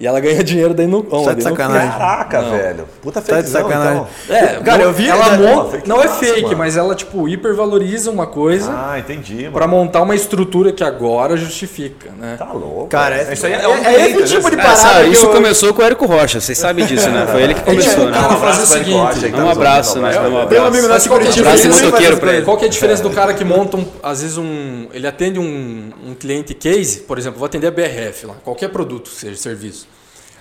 E 0.01 0.07
ela 0.07 0.19
ganha 0.19 0.43
dinheiro 0.43 0.73
daí 0.73 0.87
no. 0.87 1.03
Tá 1.03 1.15
onde? 1.19 1.29
de 1.29 1.37
No 1.37 1.43
sacanagem. 1.51 1.91
Caraca, 1.91 2.41
velho. 2.41 2.89
Puta 3.03 3.21
Tá 3.21 3.37
de 3.37 3.43
feizão, 3.43 3.63
sacanagem. 3.69 4.07
então. 4.25 4.35
É, 4.35 4.47
Cara, 4.65 4.79
não- 4.79 4.85
eu 4.87 4.93
vi- 4.95 5.09
Ela 5.11 5.35
é, 5.35 5.37
monta, 5.37 5.71
fake 5.73 5.89
não 5.89 6.01
é 6.01 6.07
massa, 6.07 6.19
fake, 6.25 6.43
mano. 6.45 6.57
mas 6.57 6.77
ela 6.79 6.95
tipo 6.95 7.29
hipervaloriza 7.29 8.11
uma 8.11 8.27
coisa 8.27 8.73
Ah, 8.75 8.99
entendi, 8.99 9.35
mano. 9.43 9.53
Pra 9.53 9.67
montar 9.67 10.01
uma 10.01 10.15
estrutura 10.15 10.73
que 10.73 10.83
agora 10.83 11.37
justifica, 11.37 12.11
né? 12.19 12.37
Tá 12.39 12.51
louco. 12.51 12.87
Cara, 12.87 13.15
é, 13.15 13.33
isso 13.35 13.45
aí 13.45 13.53
é, 13.53 13.63
é, 13.63 13.69
um 13.69 13.75
é 13.75 13.95
esse 14.11 14.35
tipo 14.37 14.51
de 14.51 14.57
né? 14.57 14.63
É, 14.63 14.67
parada 14.67 15.05
que 15.05 15.11
isso 15.11 15.27
eu- 15.27 15.33
começou 15.33 15.75
com 15.75 15.83
o 15.83 15.85
Érico 15.85 16.07
Rocha, 16.07 16.41
vocês 16.41 16.57
sabem 16.57 16.87
disso, 16.87 17.11
né? 17.11 17.27
Foi 17.31 17.43
ele 17.43 17.53
que 17.53 17.61
começou, 17.63 18.07
né? 18.07 18.13
cara 18.13 18.29
fazia 18.29 18.41
o 18.41 18.43
abraço, 18.47 18.67
seguinte. 18.73 18.97
Rocha, 18.97 19.27
aí, 19.27 19.33
Um 19.35 19.37
tá 19.45 19.51
abraço, 19.53 19.99
né? 19.99 20.09
Um 20.09 20.13
Tem 20.23 20.31
um 20.33 20.39
abraço. 20.41 20.67
amigo 20.67 20.89
nosso 20.89 21.03
de 21.03 21.09
qual 21.11 21.21
que 21.21 21.27
é. 21.27 21.31
Abraço 21.31 22.27
ele. 22.31 22.43
Qual 22.43 22.57
que 22.57 22.65
é 22.65 22.69
a 22.69 22.71
diferença 22.71 23.03
do 23.03 23.11
cara 23.11 23.35
que 23.35 23.45
monta, 23.45 23.77
um, 23.77 23.85
às 24.03 24.23
vezes, 24.23 24.39
um. 24.39 24.87
Ele 24.95 25.07
atende 25.07 25.39
um, 25.39 25.91
um 26.09 26.15
cliente 26.15 26.55
case, 26.55 27.01
por 27.01 27.19
exemplo, 27.19 27.39
vou 27.39 27.45
atender 27.45 27.67
a 27.67 27.71
BRF 27.71 28.25
lá, 28.27 28.35
qualquer 28.43 28.71
produto, 28.71 29.11
seja 29.11 29.37
serviço. 29.37 29.90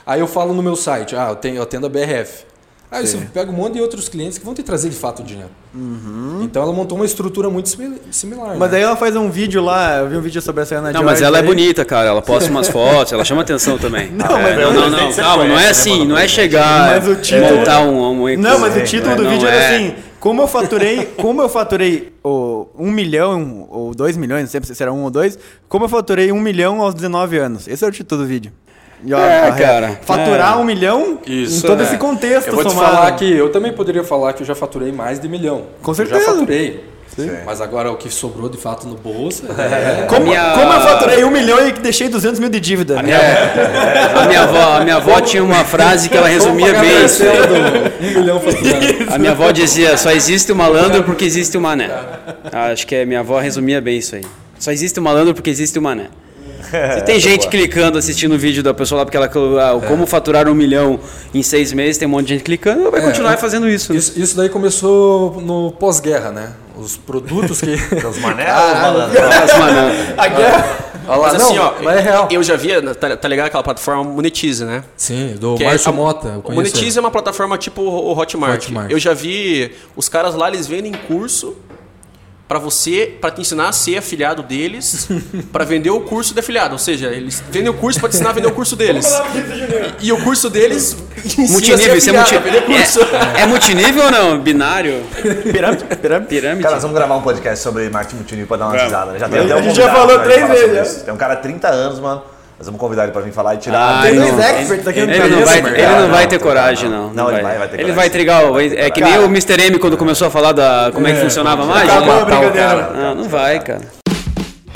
Aí 0.09 0.19
eu 0.21 0.27
falo 0.27 0.55
no 0.55 0.63
meu 0.63 0.75
site, 0.75 1.15
ah, 1.15 1.27
eu, 1.29 1.35
tenho, 1.35 1.57
eu 1.57 1.61
atendo 1.61 1.85
a 1.85 1.89
BRF. 1.89 2.45
Aí 2.91 3.05
você 3.05 3.17
pega 3.31 3.51
um 3.51 3.53
monte 3.53 3.73
de 3.75 3.81
outros 3.81 4.09
clientes 4.09 4.39
que 4.39 4.43
vão 4.43 4.55
te 4.55 4.63
trazer 4.63 4.89
de 4.89 4.95
fato 4.95 5.19
o 5.21 5.23
dinheiro. 5.23 5.51
Então 6.41 6.63
ela 6.63 6.73
montou 6.73 6.97
uma 6.97 7.05
estrutura 7.05 7.47
muito 7.47 7.69
simi- 7.69 8.01
similar. 8.09 8.57
Mas 8.57 8.71
né? 8.71 8.77
aí 8.77 8.83
ela 8.83 8.95
faz 8.95 9.15
um 9.15 9.29
vídeo 9.29 9.61
lá, 9.63 9.97
eu 9.99 10.09
vi 10.09 10.17
um 10.17 10.21
vídeo 10.21 10.41
sobre 10.41 10.63
essa 10.63 10.73
Ana 10.77 10.91
Não, 10.91 11.03
mas 11.03 11.21
ela 11.21 11.37
é 11.37 11.41
aí. 11.41 11.45
bonita, 11.45 11.85
cara. 11.85 12.07
Ela 12.07 12.23
posta 12.23 12.49
umas 12.49 12.67
fotos, 12.73 13.13
ela 13.13 13.23
chama 13.23 13.43
atenção 13.43 13.77
também. 13.77 14.09
Não, 14.17 14.25
mas 14.41 14.57
não, 14.57 14.73
não, 14.73 14.89
não, 14.89 15.13
calma, 15.13 15.45
não 15.45 15.59
é 15.59 15.69
assim, 15.69 16.03
não 16.07 16.17
é 16.17 16.27
chegar, 16.27 16.95
Mas 16.99 17.07
o 17.07 17.15
título- 17.17 17.57
montar 17.57 17.81
um, 17.81 18.23
um 18.23 18.37
Não, 18.39 18.57
mas 18.57 18.75
o 18.75 18.83
título 18.83 19.15
do 19.15 19.23
não 19.23 19.29
vídeo 19.29 19.47
é. 19.47 19.55
era 19.55 19.75
assim: 19.75 19.95
como 20.19 20.41
eu 20.41 20.47
faturei, 20.47 21.05
como 21.17 21.43
eu 21.43 21.49
faturei 21.49 22.11
o, 22.23 22.65
um 22.75 22.89
milhão 22.91 23.67
ou 23.69 23.93
dois 23.93 24.17
milhões, 24.17 24.41
não 24.41 24.49
sei 24.49 24.61
se 24.75 24.81
era 24.81 24.91
um 24.91 25.03
ou 25.03 25.11
dois, 25.11 25.37
como 25.67 25.85
eu 25.85 25.89
faturei 25.89 26.31
um 26.31 26.39
milhão 26.41 26.81
aos 26.81 26.95
19 26.95 27.37
anos. 27.37 27.67
Esse 27.67 27.85
é 27.85 27.87
o 27.87 27.91
título 27.91 28.23
do 28.23 28.27
vídeo. 28.27 28.51
E, 29.05 29.13
ó, 29.13 29.19
É, 29.19 29.47
a- 29.47 29.51
cara, 29.53 29.99
Faturar 30.01 30.53
é. 30.53 30.55
um 30.57 30.63
milhão 30.65 31.19
Isso, 31.25 31.65
em 31.65 31.67
todo 31.69 31.81
é. 31.81 31.85
esse 31.85 31.97
contexto 31.97 32.47
Eu 32.49 32.55
vou 32.55 32.65
te 32.65 32.71
somado. 32.73 32.95
falar 32.95 33.11
que 33.13 33.31
eu 33.31 33.49
também 33.49 33.71
poderia 33.71 34.03
falar 34.03 34.33
que 34.33 34.43
eu 34.43 34.47
já 34.47 34.55
faturei 34.55 34.91
mais 34.91 35.19
de 35.19 35.27
milhão. 35.29 35.63
Com 35.81 35.91
Eu 35.91 35.95
certeza. 35.95 36.19
já 36.19 36.25
faturei. 36.33 36.89
Mas 37.45 37.59
agora 37.59 37.91
o 37.91 37.97
que 37.97 38.09
sobrou 38.09 38.47
de 38.47 38.57
fato 38.57 38.87
no 38.87 38.95
bolso 38.95 39.43
é. 39.57 40.03
Como, 40.07 40.25
minha- 40.27 40.51
como 40.53 40.71
eu 40.71 40.79
faturei 40.81 41.23
um 41.25 41.29
milhão 41.31 41.67
e 41.67 41.73
deixei 41.73 42.07
200 42.07 42.39
mil 42.39 42.47
de 42.49 42.61
dívida? 42.61 42.97
A 42.99 43.03
minha 44.25 44.41
avó, 44.43 44.77
a 44.77 44.83
minha 44.85 44.95
avó 44.97 45.19
tinha 45.19 45.43
uma 45.43 45.65
frase 45.65 46.07
que 46.07 46.15
ela 46.15 46.29
resumia 46.29 46.73
bem 46.79 47.03
isso. 47.03 47.23
Um 47.25 48.19
milhão 48.21 48.39
faturado. 48.39 48.85
A 49.13 49.17
minha 49.17 49.31
avó 49.31 49.51
dizia, 49.51 49.97
só 49.97 50.11
existe 50.11 50.51
o 50.51 50.55
malandro 50.55 51.03
porque 51.03 51.25
existe 51.25 51.57
o 51.57 51.61
mané. 51.61 51.89
Acho 52.53 52.87
que 52.87 52.95
a 52.95 53.05
minha 53.05 53.19
avó 53.19 53.37
resumia 53.39 53.81
bem 53.81 53.97
isso 53.97 54.15
aí. 54.15 54.23
Só 54.57 54.71
existe 54.71 54.97
o 54.99 55.03
malandro 55.03 55.33
porque 55.33 55.49
existe 55.49 55.77
o 55.77 55.81
mané. 55.81 56.05
Se 56.95 57.01
tem 57.05 57.19
gente 57.19 57.47
clicando, 57.47 57.97
assistindo 57.97 58.35
o 58.35 58.37
vídeo 58.37 58.61
da 58.63 58.73
pessoa 58.73 58.99
lá, 58.99 59.05
porque 59.05 59.17
ela 59.17 59.27
ah, 59.27 59.79
como 59.87 60.05
faturar 60.05 60.47
um 60.47 60.53
milhão 60.53 60.99
em 61.33 61.41
seis 61.43 61.71
meses, 61.73 61.97
tem 61.97 62.07
um 62.07 62.11
monte 62.11 62.27
de 62.27 62.33
gente 62.35 62.43
clicando, 62.43 62.91
vai 62.91 63.01
continuar 63.01 63.37
fazendo 63.37 63.67
isso. 63.69 63.91
né? 63.93 63.99
Isso, 63.99 64.19
isso 64.19 64.35
daí 64.37 64.49
começou 64.49 65.39
no 65.41 65.71
pós-guerra, 65.71 66.31
né? 66.31 66.53
Os 66.77 66.95
produtos 66.97 67.59
que. 67.61 67.73
Os 68.07 68.17
Caralho. 68.17 68.81
malandro. 68.81 69.19
As 69.21 69.57
mané. 69.59 70.13
A 70.17 70.27
guerra. 70.27 70.77
Olha 71.07 71.17
lá, 71.21 71.31
Mas 71.33 71.41
assim, 71.41 71.55
não, 71.55 71.63
ó, 71.65 71.73
mas 71.83 71.97
é 71.97 72.01
real. 72.01 72.27
eu 72.29 72.43
já 72.43 72.55
via, 72.55 72.93
tá, 72.93 73.17
tá 73.17 73.27
ligado 73.27 73.47
aquela 73.47 73.63
plataforma 73.63 74.03
Monetize, 74.03 74.63
né? 74.63 74.83
Sim, 74.95 75.35
do 75.39 75.55
Que 75.55 75.63
é 75.63 75.67
Márcio 75.67 75.89
a- 75.89 75.91
Mota. 75.91 76.27
eu 76.27 76.37
O 76.37 76.41
conheço 76.43 76.75
Monetize 76.75 76.97
é 76.99 77.01
uma 77.01 77.09
plataforma 77.09 77.57
tipo 77.57 77.81
o 77.81 78.15
Hotmart. 78.15 78.53
Hotmart. 78.65 78.91
Eu 78.91 78.99
já 78.99 79.11
vi 79.11 79.71
os 79.95 80.07
caras 80.07 80.35
lá, 80.35 80.49
eles 80.49 80.67
vendem 80.67 80.91
curso 80.93 81.55
pra 82.49 82.57
você, 82.57 83.15
pra 83.21 83.29
te 83.29 83.39
ensinar 83.41 83.69
a 83.69 83.71
ser 83.71 83.97
afiliado 83.97 84.41
deles, 84.41 85.07
pra 85.53 85.63
vender 85.63 85.91
o 85.91 86.01
curso 86.01 86.33
de 86.33 86.39
afiliado. 86.39 86.73
Ou 86.73 86.79
seja, 86.79 87.07
eles 87.09 87.43
vendem 87.51 87.69
o 87.69 87.75
curso 87.75 87.99
pra 87.99 88.09
te 88.09 88.15
ensinar 88.15 88.31
a 88.31 88.33
vender 88.33 88.47
o 88.47 88.51
curso 88.51 88.75
deles. 88.75 89.07
E, 90.01 90.07
e 90.07 90.11
o 90.11 90.17
curso 90.23 90.49
deles 90.49 90.97
a 90.97 91.41
Multinível, 91.51 91.95
isso 91.95 92.09
é, 92.09 92.17
afiliado, 92.17 92.33
multi... 92.33 92.35
a 92.35 92.39
vender 92.39 92.65
curso. 92.65 92.99
é, 93.37 93.41
é 93.41 93.45
multinível 93.45 94.03
ou 94.05 94.11
não? 94.11 94.39
Binário? 94.39 95.03
Pirâmide, 95.43 95.83
pirâmide. 96.01 96.27
Pirâmide? 96.29 96.63
Cara, 96.63 96.73
nós 96.73 96.81
vamos 96.81 96.97
gravar 96.97 97.15
um 97.17 97.21
podcast 97.21 97.63
sobre 97.63 97.87
marketing 97.89 98.15
multinível 98.15 98.47
pra 98.47 98.57
dar 98.57 98.65
uma 98.67 98.83
risada. 98.83 99.11
né? 99.11 99.19
Já 99.19 99.29
tem 99.29 99.39
até 99.41 99.53
A 99.53 99.57
um 99.57 99.63
gente 99.63 99.75
já 99.75 99.93
falou 99.93 100.19
três 100.19 100.47
vezes. 100.47 101.03
Tem 101.03 101.13
um 101.13 101.17
cara 101.17 101.33
há 101.35 101.37
30 101.37 101.67
anos, 101.67 101.99
mano. 101.99 102.23
Nós 102.59 102.65
vamos 102.65 102.81
convidar 102.81 103.03
ele 103.03 103.13
pra 103.13 103.21
vir 103.21 103.31
falar 103.31 103.55
e 103.55 103.57
tirar. 103.57 103.99
Ah, 103.99 104.01
Tem 104.01 104.15
não. 104.15 104.31
dois 104.35 104.37
experts 104.45 104.85
aqui 104.85 104.99
no 104.99 105.09
Ele 105.13 105.17
não 105.35 105.45
vai, 105.45 105.57
ele 105.59 105.81
não 105.87 106.01
Não, 106.01 106.09
vai 106.09 106.27
ter 106.27 106.35
não, 106.35 106.43
coragem, 106.43 106.89
não. 106.89 107.07
não. 107.07 107.13
Não, 107.13 107.31
ele 107.31 107.41
vai- 107.41 107.57
vai 107.57 107.67
ter 107.69 107.75
Ele 107.75 107.83
coragem. 107.83 107.95
vai 107.95 108.09
trigar. 108.09 108.41
É 108.85 108.89
que 108.89 109.01
nem 109.01 109.17
o 109.19 109.25
Mr. 109.27 109.61
M 109.61 109.79
quando 109.79 109.95
começou 109.95 110.27
a 110.27 110.29
falar 110.29 110.51
da 110.51 110.91
como 110.93 111.07
é 111.07 111.13
que 111.13 111.19
funcionava 111.21 111.63
a 111.63 111.65
mágica. 111.65 111.93
Acabou 111.93 112.11
a 112.11 112.19
matar 112.19 112.35
o 112.37 112.39
brincadeira. 112.41 112.67
cara. 112.83 112.93
Não, 112.93 113.15
não 113.15 113.23
vai, 113.29 113.59
cara. 113.61 113.98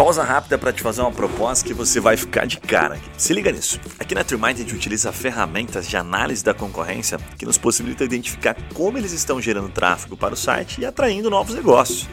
Pausa 0.03 0.21
rápida 0.21 0.57
para 0.57 0.73
te 0.73 0.81
fazer 0.81 0.99
uma 0.99 1.13
proposta 1.13 1.65
que 1.65 1.73
você 1.73 1.97
vai 1.97 2.17
ficar 2.17 2.45
de 2.45 2.57
cara. 2.57 2.99
Se 3.17 3.31
liga 3.31 3.49
nisso. 3.49 3.79
Aqui 3.97 4.13
na 4.13 4.21
TreeMind 4.21 4.55
a 4.55 4.57
gente 4.57 4.75
utiliza 4.75 5.13
ferramentas 5.13 5.87
de 5.87 5.95
análise 5.95 6.43
da 6.43 6.53
concorrência 6.53 7.17
que 7.37 7.45
nos 7.45 7.57
possibilitam 7.57 8.05
identificar 8.05 8.53
como 8.73 8.97
eles 8.97 9.13
estão 9.13 9.39
gerando 9.39 9.69
tráfego 9.69 10.17
para 10.17 10.33
o 10.33 10.37
site 10.37 10.81
e 10.81 10.85
atraindo 10.85 11.29
novos 11.29 11.55
negócios. 11.55 12.09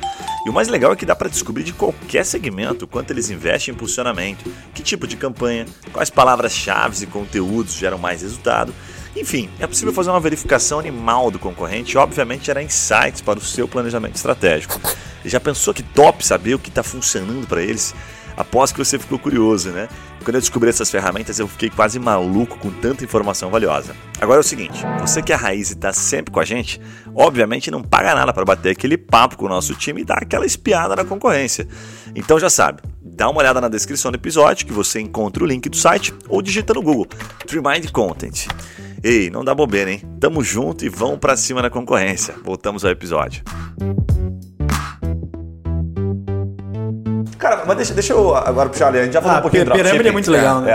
E 0.46 0.48
o 0.48 0.52
mais 0.52 0.68
legal 0.68 0.92
é 0.92 0.96
que 0.96 1.04
dá 1.04 1.16
para 1.16 1.28
descobrir 1.28 1.64
de 1.64 1.72
qualquer 1.72 2.24
segmento 2.24 2.86
quanto 2.86 3.10
eles 3.10 3.28
investem 3.28 3.72
em 3.72 3.74
impulsionamento, 3.74 4.48
que 4.72 4.84
tipo 4.84 5.04
de 5.04 5.16
campanha, 5.16 5.66
quais 5.92 6.10
palavras-chave 6.10 7.02
e 7.02 7.06
conteúdos 7.08 7.74
geram 7.74 7.98
mais 7.98 8.22
resultado. 8.22 8.72
Enfim, 9.16 9.50
é 9.58 9.66
possível 9.66 9.92
fazer 9.92 10.10
uma 10.10 10.20
verificação 10.20 10.78
animal 10.78 11.30
do 11.30 11.38
concorrente 11.38 11.94
e, 11.94 11.98
obviamente, 11.98 12.46
gerar 12.46 12.62
insights 12.62 13.20
para 13.20 13.38
o 13.38 13.42
seu 13.42 13.66
planejamento 13.66 14.16
estratégico. 14.16 14.80
Já 15.24 15.40
pensou 15.40 15.74
que 15.74 15.82
top 15.82 16.24
saber 16.24 16.54
o 16.54 16.58
que 16.58 16.68
está 16.68 16.82
funcionando 16.82 17.46
para 17.46 17.62
eles? 17.62 17.94
Após 18.36 18.72
que 18.72 18.78
você 18.78 18.98
ficou 18.98 19.18
curioso, 19.18 19.70
né? 19.70 19.88
Quando 20.24 20.36
eu 20.36 20.40
descobri 20.40 20.70
essas 20.70 20.90
ferramentas, 20.90 21.38
eu 21.38 21.48
fiquei 21.48 21.68
quase 21.68 21.98
maluco 21.98 22.58
com 22.58 22.70
tanta 22.70 23.04
informação 23.04 23.50
valiosa. 23.50 23.94
Agora 24.20 24.38
é 24.38 24.40
o 24.40 24.44
seguinte: 24.44 24.82
você 25.00 25.20
que 25.22 25.32
é 25.32 25.34
a 25.34 25.38
raiz 25.38 25.70
e 25.70 25.74
está 25.74 25.92
sempre 25.92 26.32
com 26.32 26.40
a 26.40 26.44
gente, 26.44 26.80
obviamente 27.14 27.70
não 27.70 27.82
paga 27.82 28.14
nada 28.14 28.32
para 28.32 28.44
bater 28.44 28.70
aquele 28.70 28.96
papo 28.96 29.36
com 29.36 29.46
o 29.46 29.48
nosso 29.48 29.74
time 29.74 30.02
e 30.02 30.04
dar 30.04 30.22
aquela 30.22 30.46
espiada 30.46 30.96
na 30.96 31.04
concorrência. 31.04 31.66
Então 32.14 32.38
já 32.38 32.48
sabe, 32.48 32.82
dá 33.02 33.28
uma 33.28 33.40
olhada 33.40 33.60
na 33.60 33.68
descrição 33.68 34.10
do 34.10 34.16
episódio 34.16 34.66
que 34.66 34.72
você 34.72 35.00
encontra 35.00 35.42
o 35.42 35.46
link 35.46 35.68
do 35.68 35.76
site 35.76 36.14
ou 36.28 36.40
digita 36.40 36.72
no 36.72 36.82
Google 36.82 37.08
Trimind 37.46 37.90
Content. 37.90 38.46
Ei, 39.02 39.30
não 39.30 39.42
dá 39.44 39.54
bobeira, 39.54 39.90
hein? 39.90 40.02
Tamo 40.20 40.42
junto 40.44 40.84
e 40.84 40.88
vamos 40.88 41.18
pra 41.18 41.36
cima 41.36 41.62
na 41.62 41.70
concorrência. 41.70 42.34
Voltamos 42.44 42.84
ao 42.84 42.90
episódio. 42.90 43.42
Cara, 47.38 47.64
mas 47.66 47.76
deixa, 47.78 47.94
deixa 47.94 48.12
eu 48.12 48.34
agora 48.34 48.68
puxar 48.68 48.88
ali. 48.88 48.98
A 48.98 49.04
gente 49.04 49.14
já 49.14 49.22
falou 49.22 49.36
Ah, 49.36 49.38
um 49.38 49.42
pouquinho 49.42 49.64
de 49.64 49.70
pirâmide 49.70 49.88
dropshipping. 50.04 50.08
é 50.08 50.12
muito 50.12 50.30
legal, 50.30 50.60
né? 50.60 50.70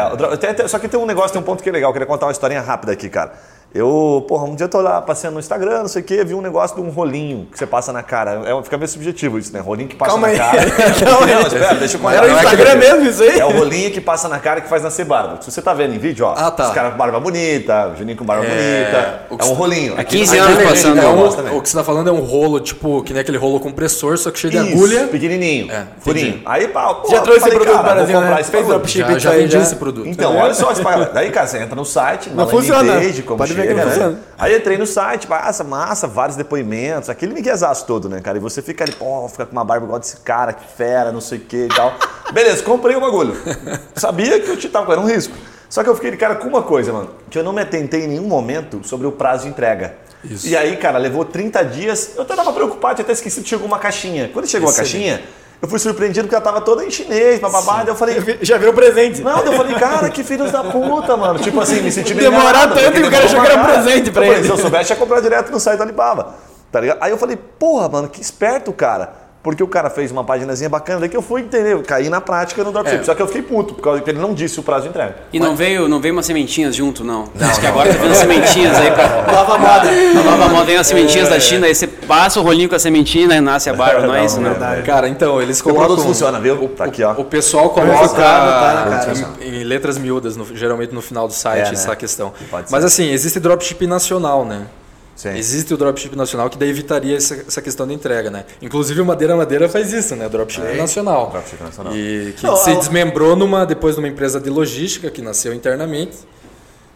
É, 0.58 0.68
só 0.68 0.80
que 0.80 0.88
tem 0.88 1.00
um 1.00 1.06
negócio, 1.06 1.32
tem 1.32 1.40
um 1.42 1.46
ponto 1.46 1.62
que 1.62 1.70
é 1.70 1.72
legal. 1.72 1.90
Eu 1.90 1.94
queria 1.94 2.08
contar 2.08 2.26
uma 2.26 2.32
historinha 2.32 2.62
rápida 2.62 2.92
aqui, 2.92 3.08
cara. 3.08 3.34
Eu, 3.78 4.24
porra, 4.26 4.46
um 4.46 4.56
dia 4.56 4.64
eu 4.64 4.70
tô 4.70 4.80
lá 4.80 5.02
passeando 5.02 5.34
no 5.34 5.40
Instagram, 5.42 5.80
não 5.80 5.88
sei 5.90 6.02
o 6.02 6.06
quê, 6.06 6.24
vi 6.24 6.34
um 6.34 6.40
negócio 6.42 6.78
de 6.78 6.82
um 6.82 6.90
rolinho 6.90 7.46
que 7.52 7.58
você 7.60 7.66
passa 7.68 7.92
na 7.92 8.02
cara. 8.02 8.42
É, 8.46 8.64
fica 8.64 8.78
meio 8.78 8.88
subjetivo 8.88 9.38
isso, 9.38 9.52
né? 9.52 9.60
Rolinho 9.60 9.90
que 9.90 9.98
passa 9.98 10.12
Calma 10.12 10.28
na 10.28 10.34
aí. 10.34 10.40
cara. 10.40 10.72
Calma 10.72 11.26
aí. 11.28 11.34
Não, 11.36 11.42
espera, 11.42 11.76
deixa 11.76 11.98
eu 11.98 12.00
contar. 12.02 12.16
Era 12.16 12.26
o 12.26 12.30
é 12.30 12.34
Instagram 12.36 12.70
que- 12.72 12.76
mesmo 12.78 13.06
isso 13.10 13.22
aí? 13.24 13.38
É 13.38 13.46
o 13.46 13.52
rolinho 13.52 13.92
que 13.92 14.00
passa 14.00 14.30
na 14.30 14.40
cara 14.40 14.62
que 14.62 14.70
faz 14.70 14.82
nascer 14.82 15.04
barba. 15.04 15.40
Se 15.42 15.52
você 15.52 15.62
tá 15.62 15.74
vendo 15.74 15.94
em 15.94 15.98
vídeo, 15.98 16.26
ó, 16.26 16.34
Ah, 16.38 16.50
tá. 16.52 16.70
os 16.70 16.74
caras 16.74 16.94
com 16.94 16.98
barba 16.98 17.20
bonita, 17.20 17.90
o 17.94 17.98
Juninho 17.98 18.18
com 18.18 18.24
barba 18.24 18.46
bonita. 18.46 19.24
o 19.30 19.38
que 19.38 19.44
É 19.46 19.50
um 19.50 19.54
rolinho. 19.54 19.96
Há 20.00 20.06
15 20.06 20.32
Aqui- 20.40 20.40
anos 20.48 20.58
aqui- 20.60 20.70
passando. 20.70 20.98
aqui- 20.98 21.06
É 21.06 21.10
um- 21.10 21.58
o 21.58 21.62
que 21.62 21.70
você 21.70 21.78
tá 21.78 21.84
falando 21.84 22.10
é 22.10 22.14
um 22.14 22.22
rolo, 22.22 22.62
tipo, 22.62 23.04
que 23.04 23.12
nem 23.12 23.20
aquele 23.22 23.38
rolo 23.38 23.60
compressor, 23.60 24.18
só 24.18 24.32
que 24.32 24.40
cheio 24.40 24.52
de 24.52 24.58
Isso, 24.58 24.72
agulha. 24.74 25.08
pequenininho, 25.08 25.70
É, 25.70 25.84
furinho. 26.00 26.28
entendi. 26.30 26.44
Aí, 26.46 26.70
pá, 26.70 26.94
pô, 26.94 27.10
Já 27.10 27.20
trouxe 27.20 27.40
esse 27.42 27.50
falei, 27.50 27.58
produto 27.60 27.84
cara, 27.84 27.96
para 27.96 28.06
comprar 28.08 28.36
né? 28.36 28.40
esse 28.42 28.52
dropship 28.52 29.00
Já, 29.02 29.18
já 29.20 29.32
aí, 29.32 29.42
vendi 29.42 29.58
esse 29.58 29.76
produto. 29.76 30.08
Então, 30.08 30.38
olha 30.38 30.54
só 30.54 30.72
esse. 30.72 30.82
Daí, 31.14 31.30
cara, 31.30 31.46
você 31.46 31.58
entra 31.58 31.76
no 31.76 31.84
site, 31.84 32.30
na 32.30 32.36
Não 32.38 32.46
landing 32.46 32.58
funciona. 32.58 32.94
page, 32.94 33.22
como 33.24 33.44
Que 33.68 33.74
não 33.74 33.86
né? 33.86 33.92
funciona. 33.92 34.20
Aí 34.38 34.56
entrei 34.56 34.78
no 34.78 34.86
site, 34.86 35.30
massa, 35.30 35.64
massa, 35.64 36.08
vários 36.08 36.36
depoimentos, 36.38 37.10
aquele 37.10 37.34
miguezaço 37.34 37.86
todo, 37.86 38.10
né, 38.10 38.22
cara? 38.22 38.38
E 38.38 38.42
você 38.42 38.62
fica 38.62 38.84
ali, 38.84 38.94
pô, 38.94 39.28
fica 39.30 39.46
com 39.46 39.52
uma 39.52 39.64
barba 39.64 39.86
igual 39.86 40.00
desse 40.00 40.18
cara, 40.18 40.54
que 40.54 40.66
fera, 40.76 41.12
não 41.12 41.22
sei 41.22 41.40
o 41.40 41.42
que 41.42 41.66
e 41.66 41.68
tal. 41.68 41.94
Beleza, 42.32 42.64
comprei 42.64 42.96
o 42.96 43.02
bagulho. 43.02 43.36
Sabia 43.96 44.40
que 44.40 44.50
eu 44.50 44.72
tava 44.72 44.86
correndo 44.86 45.04
um 45.04 45.08
risco. 45.08 45.36
Só 45.70 45.84
que 45.84 45.90
eu 45.90 45.96
fiquei 45.96 46.12
de 46.12 46.18
cara 46.18 46.36
com 46.36 46.48
uma 46.48 46.64
coisa, 46.64 46.94
mano, 46.94 47.10
que 47.30 47.38
eu 47.38 47.44
não 47.44 47.52
me 47.52 47.62
atentei 47.62 48.06
em 48.06 48.08
nenhum 48.08 48.28
momento 48.28 48.82
sobre 48.84 49.08
o 49.08 49.12
prazo 49.12 49.44
de 49.44 49.50
entrega. 49.50 49.96
Isso. 50.24 50.48
E 50.48 50.56
aí, 50.56 50.78
cara, 50.78 50.98
levou 50.98 51.24
30 51.26 51.64
dias, 51.66 52.12
eu 52.16 52.24
até 52.24 52.36
tava 52.36 52.52
preocupado, 52.54 52.96
tinha 52.96 53.04
até 53.04 53.14
esquecido 53.14 53.44
que 53.44 53.50
chegou 53.50 53.68
uma 53.68 53.78
caixinha. 53.80 54.30
Quando 54.34 54.48
chegou 54.48 54.70
a 54.70 54.74
caixinha, 54.74 55.22
eu 55.66 55.70
fui 55.70 55.80
surpreendido 55.80 56.28
porque 56.28 56.36
ela 56.36 56.44
tava 56.44 56.62
toda 56.62 56.86
em 56.86 56.92
chinês, 56.92 57.40
bababá, 57.40 57.78
daí 57.78 57.88
eu 57.88 57.96
falei... 57.96 58.38
Já 58.42 58.58
virou 58.58 58.74
presente. 58.74 59.22
Não, 59.22 59.44
eu 59.44 59.54
falei, 59.54 59.76
cara, 59.76 60.10
que 60.10 60.24
filhos 60.24 60.52
da 60.52 60.64
puta, 60.64 61.18
mano. 61.18 61.40
Tipo 61.40 61.60
assim, 61.60 61.82
me 61.82 61.92
senti 61.92 62.14
bem 62.14 62.30
Demorar 62.30 62.68
tanto 62.68 62.94
que 62.94 63.08
o 63.08 63.12
cara 63.12 63.26
achou 63.26 63.42
que 63.42 63.48
era 63.48 63.64
presente 63.64 64.12
pra 64.12 64.22
Eu 64.22 64.28
falei, 64.28 64.40
ele. 64.40 64.44
Se 64.48 64.50
eu 64.54 64.58
soubesse, 64.58 64.94
ia 64.94 64.96
comprar 64.96 65.20
direto 65.22 65.52
no 65.52 65.60
site 65.60 65.78
da 65.78 65.84
Alibaba. 65.84 66.36
Tá 66.72 66.80
ligado? 66.80 66.98
Aí 67.02 67.12
eu 67.12 67.18
falei, 67.18 67.36
porra, 67.36 67.90
mano, 67.90 68.08
que 68.08 68.22
esperto, 68.22 68.72
cara. 68.72 69.25
Porque 69.46 69.62
o 69.62 69.68
cara 69.68 69.92
fez 69.92 70.12
uma 70.12 70.24
paginazinha 70.24 70.68
bacana, 70.68 71.02
daí 71.02 71.08
que 71.08 71.16
eu 71.16 71.22
fui 71.22 71.42
entender, 71.42 71.74
eu 71.74 71.84
caí 71.84 72.10
na 72.10 72.20
prática 72.20 72.64
no 72.64 72.72
dropship. 72.72 73.02
É. 73.02 73.04
Só 73.04 73.14
que 73.14 73.22
eu 73.22 73.28
fiquei 73.28 73.44
puto, 73.44 73.76
por 73.76 73.82
causa 73.84 74.02
que 74.02 74.10
ele 74.10 74.18
não 74.18 74.34
disse 74.34 74.60
o 74.60 74.64
prazo 74.64 74.86
de 74.86 74.90
entrega. 74.90 75.18
E 75.32 75.40
não 75.40 75.56
veio, 75.56 75.88
não 75.88 76.02
veio 76.02 76.16
umas 76.16 76.26
sementinhas 76.26 76.76
junto, 76.76 77.04
não. 77.04 77.30
Acho 77.40 77.60
que 77.60 77.68
agora 77.68 77.94
tá 77.94 78.02
vindo 78.02 78.16
sementinhas 78.16 78.76
aí 78.76 78.90
pra. 78.90 79.06
Nova 79.32 79.58
moda. 79.60 79.88
A 79.88 80.24
nova 80.24 80.50
moda 80.50 80.66
vem 80.66 80.78
as 80.78 80.88
sementinhas 80.88 81.30
da 81.30 81.40
China, 81.40 81.68
aí 81.68 81.76
você 81.76 81.86
passa 81.86 82.40
o 82.40 82.44
rolinho 82.44 82.68
com 82.68 82.74
a 82.74 82.80
sementinha 82.80 83.36
e 83.36 83.40
nasce 83.40 83.70
a 83.70 83.74
barba, 83.76 84.08
não 84.08 84.16
é 84.16 84.26
isso, 84.26 84.42
não? 84.42 84.56
Cara, 84.84 85.08
então, 85.08 85.40
eles 85.40 85.62
colocam... 85.62 85.86
produto 85.86 86.04
funciona, 86.08 86.40
viu? 86.40 86.68
Tá 86.70 86.86
aqui, 86.86 87.04
ó. 87.04 87.12
O 87.12 87.26
pessoal 87.26 87.70
tá, 87.70 87.82
coloca 87.82 88.16
cara? 88.16 89.14
em, 89.42 89.60
em 89.60 89.64
letras 89.64 90.00
miúdas, 90.00 90.36
no- 90.36 90.56
geralmente 90.56 90.92
no 90.92 91.04
final 91.04 91.28
do 91.28 91.34
site, 91.36 91.60
É, 91.60 91.66
né? 91.66 91.74
essa 91.74 91.96
questão. 91.96 92.34
Pode 92.50 92.72
Mas 92.72 92.84
assim, 92.84 93.12
existe 93.12 93.40
dropship 93.40 93.86
nacional, 93.86 94.44
né? 94.44 94.64
Sim. 95.16 95.30
Existe 95.30 95.74
o 95.74 95.78
dropship 95.78 96.16
nacional 96.16 96.50
que 96.50 96.58
daí 96.58 96.70
evitaria 96.70 97.16
essa, 97.16 97.36
essa 97.48 97.62
questão 97.62 97.88
da 97.88 97.94
entrega, 97.94 98.30
né? 98.30 98.46
Inclusive 98.62 99.00
o 99.00 99.06
Madeira 99.06 99.36
Madeira 99.36 99.70
faz 99.70 99.94
isso, 99.94 100.16
né? 100.16 100.28
Dropship 100.28 100.76
nacional. 100.76 101.30
Dropship 101.32 101.64
nacional. 101.64 101.96
E 101.96 102.34
que 102.38 102.44
Não, 102.46 102.58
se 102.58 102.76
desmembrou 102.76 103.36
numa, 103.36 103.66
depois 103.66 103.96
numa 103.96 104.10
empresa 104.10 104.40
de 104.40 104.50
logística 104.50 105.10
que 105.10 105.22
nasceu 105.22 105.54
internamente, 105.54 106.18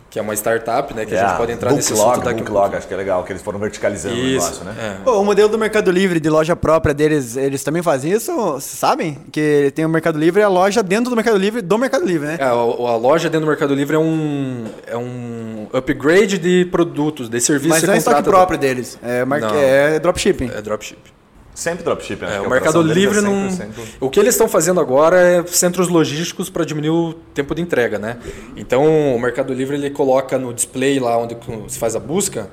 que 0.09 0.17
é 0.17 0.21
uma 0.21 0.33
startup, 0.33 0.93
né? 0.93 1.05
Que 1.05 1.15
a 1.15 1.27
gente 1.27 1.37
pode 1.37 1.51
entrar 1.51 1.71
nesse 1.71 1.93
assunto 1.93 2.21
daqui 2.21 2.41
Booklog, 2.41 2.75
acho 2.75 2.87
que 2.87 2.93
é 2.93 2.97
legal, 2.97 3.23
que 3.23 3.31
eles 3.31 3.41
foram 3.41 3.59
verticalizando 3.59 4.15
o 4.15 4.17
Isso, 4.17 4.63
negócio, 4.63 4.65
né? 4.65 4.75
é. 4.79 5.03
Pô, 5.03 5.19
o 5.19 5.25
modelo 5.25 5.49
do 5.49 5.57
Mercado 5.57 5.91
Livre 5.91 6.19
de 6.19 6.29
loja 6.29 6.55
própria 6.55 6.93
deles, 6.93 7.37
eles 7.37 7.63
também 7.63 7.83
fazem 7.83 8.11
isso? 8.11 8.35
Vocês 8.35 8.63
sabem? 8.63 9.19
Que 9.31 9.71
tem 9.75 9.85
o 9.85 9.89
Mercado 9.89 10.17
Livre 10.17 10.41
e 10.41 10.43
a 10.43 10.49
loja 10.49 10.81
dentro 10.81 11.09
do 11.09 11.15
Mercado 11.15 11.37
Livre 11.37 11.61
do 11.61 11.77
Mercado 11.77 12.05
Livre, 12.05 12.27
né? 12.27 12.37
É, 12.39 12.43
a, 12.43 12.49
a 12.49 12.95
loja 12.95 13.29
dentro 13.29 13.45
do 13.45 13.49
Mercado 13.49 13.75
Livre 13.75 13.95
é 13.95 13.99
um, 13.99 14.65
é 14.87 14.97
um 14.97 15.67
upgrade 15.73 16.37
de 16.37 16.65
produtos, 16.71 17.29
de 17.29 17.39
serviços 17.39 17.69
Mas 17.69 17.83
não 17.83 17.93
é 17.93 17.97
estoque 17.97 18.23
próprio 18.23 18.57
deles. 18.57 18.97
É, 19.03 19.23
mar... 19.25 19.41
É 19.55 19.99
dropshipping. 19.99 20.49
É 20.55 20.61
dropship. 20.61 21.18
Sempre 21.59 21.83
dropship, 21.83 22.23
acho 22.23 22.33
É, 22.35 22.39
o 22.39 22.49
Mercado 22.49 22.81
deles 22.81 22.95
Livre 22.95 23.17
é 23.17 23.21
não. 23.21 23.49
100%. 23.49 23.69
O 23.99 24.09
que 24.09 24.17
eles 24.17 24.33
estão 24.33 24.47
fazendo 24.47 24.79
agora 24.79 25.17
é 25.19 25.45
centros 25.45 25.89
logísticos 25.89 26.49
para 26.49 26.63
diminuir 26.63 26.89
o 26.89 27.13
tempo 27.33 27.53
de 27.53 27.61
entrega, 27.61 27.99
né? 27.99 28.17
Então 28.55 29.13
o 29.13 29.19
Mercado 29.19 29.53
Livre 29.53 29.75
ele 29.75 29.89
coloca 29.89 30.39
no 30.39 30.53
display 30.53 31.01
lá 31.01 31.17
onde 31.17 31.35
se 31.67 31.77
faz 31.77 31.97
a 31.97 31.99
busca 31.99 32.49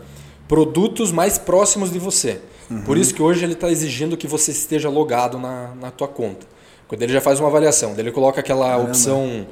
produtos 0.49 1.13
mais 1.13 1.39
próximos 1.39 1.93
de 1.93 2.01
você. 2.01 2.41
Uhum. 2.69 2.83
Por 2.83 2.99
isso 2.99 3.15
que 3.15 3.23
hoje 3.23 3.45
ele 3.45 3.53
está 3.53 3.71
exigindo 3.71 4.17
que 4.17 4.27
você 4.27 4.51
esteja 4.51 4.89
logado 4.89 5.39
na, 5.39 5.71
na 5.81 5.93
tua 5.93 6.09
conta. 6.09 6.45
Quando 6.89 7.03
ele 7.03 7.13
já 7.13 7.21
faz 7.21 7.39
uma 7.39 7.49
avaliação, 7.49 7.95
ele 7.97 8.11
coloca 8.11 8.41
aquela 8.41 8.77
opção 8.77 9.47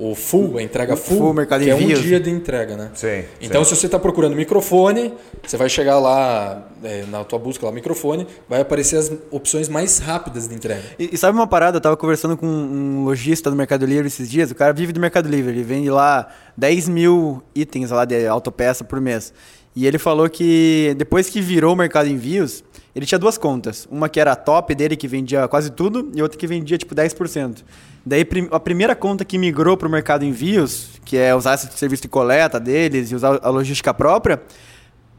o 0.00 0.14
full, 0.14 0.58
a 0.58 0.62
entrega 0.62 0.96
full, 0.96 1.18
full, 1.18 1.34
Mercado 1.34 1.64
que 1.64 1.70
é 1.70 1.74
um 1.74 1.80
Envios. 1.80 2.02
dia 2.02 2.20
de 2.20 2.30
entrega, 2.30 2.76
né? 2.76 2.90
Sim, 2.94 3.24
Então, 3.40 3.64
sim. 3.64 3.74
se 3.74 3.80
você 3.80 3.86
está 3.86 3.98
procurando 3.98 4.36
microfone, 4.36 5.12
você 5.44 5.56
vai 5.56 5.68
chegar 5.68 5.98
lá 5.98 6.68
é, 6.82 7.04
na 7.10 7.24
tua 7.24 7.38
busca 7.38 7.66
lá 7.66 7.72
microfone, 7.72 8.26
vai 8.48 8.60
aparecer 8.60 8.96
as 8.96 9.12
opções 9.30 9.68
mais 9.68 9.98
rápidas 9.98 10.46
de 10.48 10.54
entrega. 10.54 10.82
E, 10.98 11.10
e 11.12 11.16
sabe 11.18 11.36
uma 11.36 11.46
parada? 11.46 11.78
Eu 11.78 11.80
tava 11.80 11.96
conversando 11.96 12.36
com 12.36 12.46
um 12.46 13.04
lojista 13.04 13.50
do 13.50 13.56
Mercado 13.56 13.84
Livre 13.84 14.06
esses 14.06 14.30
dias. 14.30 14.50
O 14.50 14.54
cara 14.54 14.72
vive 14.72 14.92
do 14.92 15.00
Mercado 15.00 15.28
Livre. 15.28 15.52
Ele 15.52 15.62
vende 15.64 15.90
lá 15.90 16.28
10 16.56 16.88
mil 16.88 17.42
itens 17.54 17.90
lá 17.90 18.04
de 18.04 18.26
autopeça 18.26 18.84
por 18.84 19.00
mês. 19.00 19.32
E 19.78 19.86
ele 19.86 19.96
falou 19.96 20.28
que 20.28 20.92
depois 20.98 21.30
que 21.30 21.40
virou 21.40 21.72
o 21.72 21.76
Mercado 21.76 22.08
Envios, 22.08 22.64
ele 22.96 23.06
tinha 23.06 23.16
duas 23.16 23.38
contas. 23.38 23.86
Uma 23.88 24.08
que 24.08 24.18
era 24.18 24.32
a 24.32 24.34
top 24.34 24.74
dele, 24.74 24.96
que 24.96 25.06
vendia 25.06 25.46
quase 25.46 25.70
tudo, 25.70 26.10
e 26.16 26.20
outra 26.20 26.36
que 26.36 26.48
vendia 26.48 26.76
tipo 26.76 26.96
10%. 26.96 27.62
Daí 28.04 28.26
a 28.50 28.58
primeira 28.58 28.96
conta 28.96 29.24
que 29.24 29.38
migrou 29.38 29.76
para 29.76 29.86
o 29.86 29.90
Mercado 29.90 30.24
Envios, 30.24 31.00
que 31.04 31.16
é 31.16 31.32
usar 31.32 31.54
esse 31.54 31.68
serviço 31.78 32.02
de 32.02 32.08
coleta 32.08 32.58
deles 32.58 33.12
e 33.12 33.14
usar 33.14 33.38
a 33.40 33.50
logística 33.50 33.94
própria, 33.94 34.42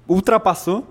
ultrapassou 0.05 0.85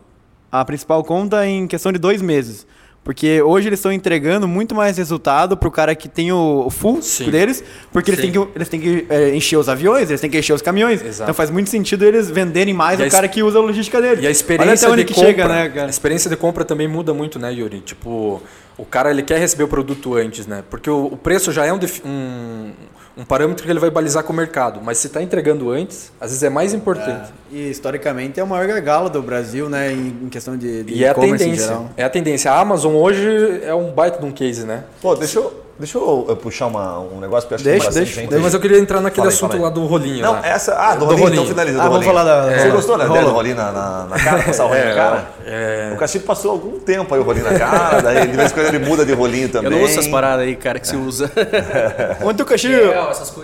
a 0.51 0.65
principal 0.65 1.05
conta 1.05 1.47
em 1.47 1.67
questão 1.67 1.93
de 1.93 1.99
dois 1.99 2.23
meses. 2.23 2.67
Porque 3.05 3.41
hoje 3.41 3.69
eles 3.69 3.79
estão 3.79 3.91
entregando 3.91 4.47
muito 4.47 4.75
mais 4.75 4.99
resultado 4.99 5.57
pro 5.57 5.71
cara 5.71 5.95
que 5.95 6.09
tem 6.09 6.31
o, 6.31 6.69
full 6.71 7.01
Sim. 7.01 7.31
deles, 7.31 7.65
porque 7.91 8.11
eles 8.11 8.21
Sim. 8.21 8.31
têm 8.31 8.43
que, 8.43 8.49
eles 8.55 8.69
têm 8.69 8.81
que 8.81 9.07
é, 9.09 9.35
encher 9.35 9.57
os 9.57 9.69
aviões, 9.69 10.11
eles 10.11 10.21
têm 10.21 10.29
que 10.29 10.39
encher 10.39 10.53
os 10.53 10.61
caminhões. 10.61 11.03
Exato. 11.03 11.23
Então 11.23 11.35
faz 11.35 11.51
muito 11.51 11.71
sentido 11.71 12.05
eles 12.05 12.29
venderem 12.29 12.75
mais 12.75 13.01
E 13.01 13.05
o 13.05 13.11
cara 13.11 13.27
que 13.27 13.43
usa 13.43 13.59
a 13.59 13.63
logística 13.63 14.01
dele. 14.01 14.23
E 14.23 14.27
a 14.27 14.31
experiência 14.31 14.71
Olha 14.71 14.75
até 14.75 14.89
onde 14.89 15.05
de 15.05 15.09
que 15.09 15.15
compra, 15.15 15.31
chega, 15.31 15.49
né, 15.49 15.83
a 15.85 15.89
experiência 15.89 16.29
de 16.29 16.37
compra 16.37 16.65
também 16.65 16.87
muda 16.87 17.15
muito, 17.15 17.39
né, 17.39 17.51
Yuri? 17.51 17.81
Tipo, 17.81 18.43
o 18.77 18.85
cara 18.85 19.11
ele 19.11 19.23
quer 19.23 19.39
receber 19.39 19.65
o 19.65 19.69
produto 19.69 20.15
antes, 20.15 20.47
né? 20.47 20.63
Porque 20.69 20.91
o, 20.91 21.07
o 21.07 21.17
preço 21.17 21.51
já 21.51 21.65
é 21.65 21.73
um, 21.73 21.81
um, 22.05 22.73
um 23.19 23.25
parâmetro 23.25 23.65
que 23.65 23.71
ele 23.71 23.81
vai 23.81 23.91
balizar 23.91 24.23
com 24.23 24.33
o 24.33 24.37
mercado, 24.37 24.81
mas 24.83 24.99
se 24.99 25.09
está 25.09 25.21
entregando 25.21 25.71
antes, 25.71 26.13
às 26.21 26.31
vezes 26.31 26.43
é 26.45 26.49
mais 26.49 26.73
importante. 26.73 27.33
E 27.51 27.69
historicamente 27.69 28.39
é 28.39 28.45
o 28.45 28.47
maior 28.47 28.67
gargalo 28.69 29.11
do 29.11 29.21
Brasil, 29.21 29.69
né, 29.69 29.93
em, 29.93 30.17
em 30.23 30.29
questão 30.29 30.57
de, 30.57 30.85
de 30.85 30.95
E 30.95 31.05
é 31.05 31.09
a 31.09 31.11
e-commerce 31.11 31.35
em 31.45 31.49
tendência. 31.51 31.67
geral. 31.67 31.91
É 31.97 32.05
a 32.05 32.11
tendência. 32.11 32.53
A 32.53 32.61
Amazon 32.61 32.95
hoje 32.95 33.61
é 33.65 33.75
um 33.75 33.91
baita 33.91 34.21
de 34.21 34.25
um 34.25 34.31
case, 34.31 34.65
né? 34.65 34.85
Pô, 35.03 35.17
deixa 35.17 35.41
eu, 35.41 35.53
deixa 35.79 35.99
eu 35.99 36.27
eu 36.29 36.37
puxar 36.37 36.67
uma, 36.67 36.99
um 36.99 37.21
negócio 37.21 37.47
que 37.49 37.55
eu 37.55 37.57
acho 37.57 37.65
Deixa, 37.65 37.81
que 37.81 37.87
bastante 37.87 38.05
deixa. 38.07 38.21
gente- 38.21 38.43
Mas 38.43 38.55
eu 38.55 38.61
queria 38.61 38.79
entrar 38.79 39.01
naquele 39.01 39.17
Fala 39.23 39.29
aí, 39.31 39.35
assunto 39.35 39.51
fala 39.53 39.61
aí. 39.61 39.65
lá 39.65 39.71
do 39.71 39.87
rolinho. 39.87 40.23
Não, 40.23 40.33
lá. 40.33 40.47
essa. 40.47 40.75
Ah, 40.75 40.95
do, 40.95 41.01
Do 41.01 41.05
rolinho, 41.07 41.19
então 41.19 41.29
rolinho. 41.29 41.47
finaliza. 41.49 41.79
Ah, 41.79 41.85
do 41.85 41.91
vamos 41.91 42.07
rolinho. 42.07 42.25
falar 42.25 42.25
da- 42.51 42.59
Você 42.59 42.67
é, 42.69 42.71
gostou 42.71 42.99
da 42.99 43.05
ideia 43.05 43.21
rola. 43.21 43.31
do 43.33 43.37
rolinho 43.37 43.57
na, 43.57 43.73
na, 43.73 44.07
na 44.11 44.19
cara? 44.19 44.43
Passar 44.43 44.65
o 44.65 44.69
rolinho 44.69 44.85
É, 44.87 44.89
na 44.89 44.95
cara? 44.95 45.27
é. 45.47 45.91
O 45.95 45.97
Cassino 45.99 46.25
passou 46.25 46.51
algum 46.53 46.79
tempo 46.81 47.15
aí 47.15 47.21
o 47.21 47.25
rolinho 47.25 47.45
na 47.51 47.59
cara, 47.59 48.01
daí 48.03 48.27
de 48.27 48.37
vez 48.37 48.51
em 48.51 48.55
quando 48.55 48.67
ele 48.75 48.79
muda 48.85 49.05
de 49.07 49.13
rolinho 49.13 49.49
também. 49.49 49.71
Eu 49.71 49.77
não 49.79 49.85
uso 49.85 49.93
essas 49.93 50.09
paradas 50.09 50.47
aí, 50.47 50.57
cara, 50.57 50.79
que 50.79 50.87
se 50.89 50.97
usa. 50.97 51.31
Ontem 52.25 52.43
o 52.43 52.47
Castilho, 52.47 52.93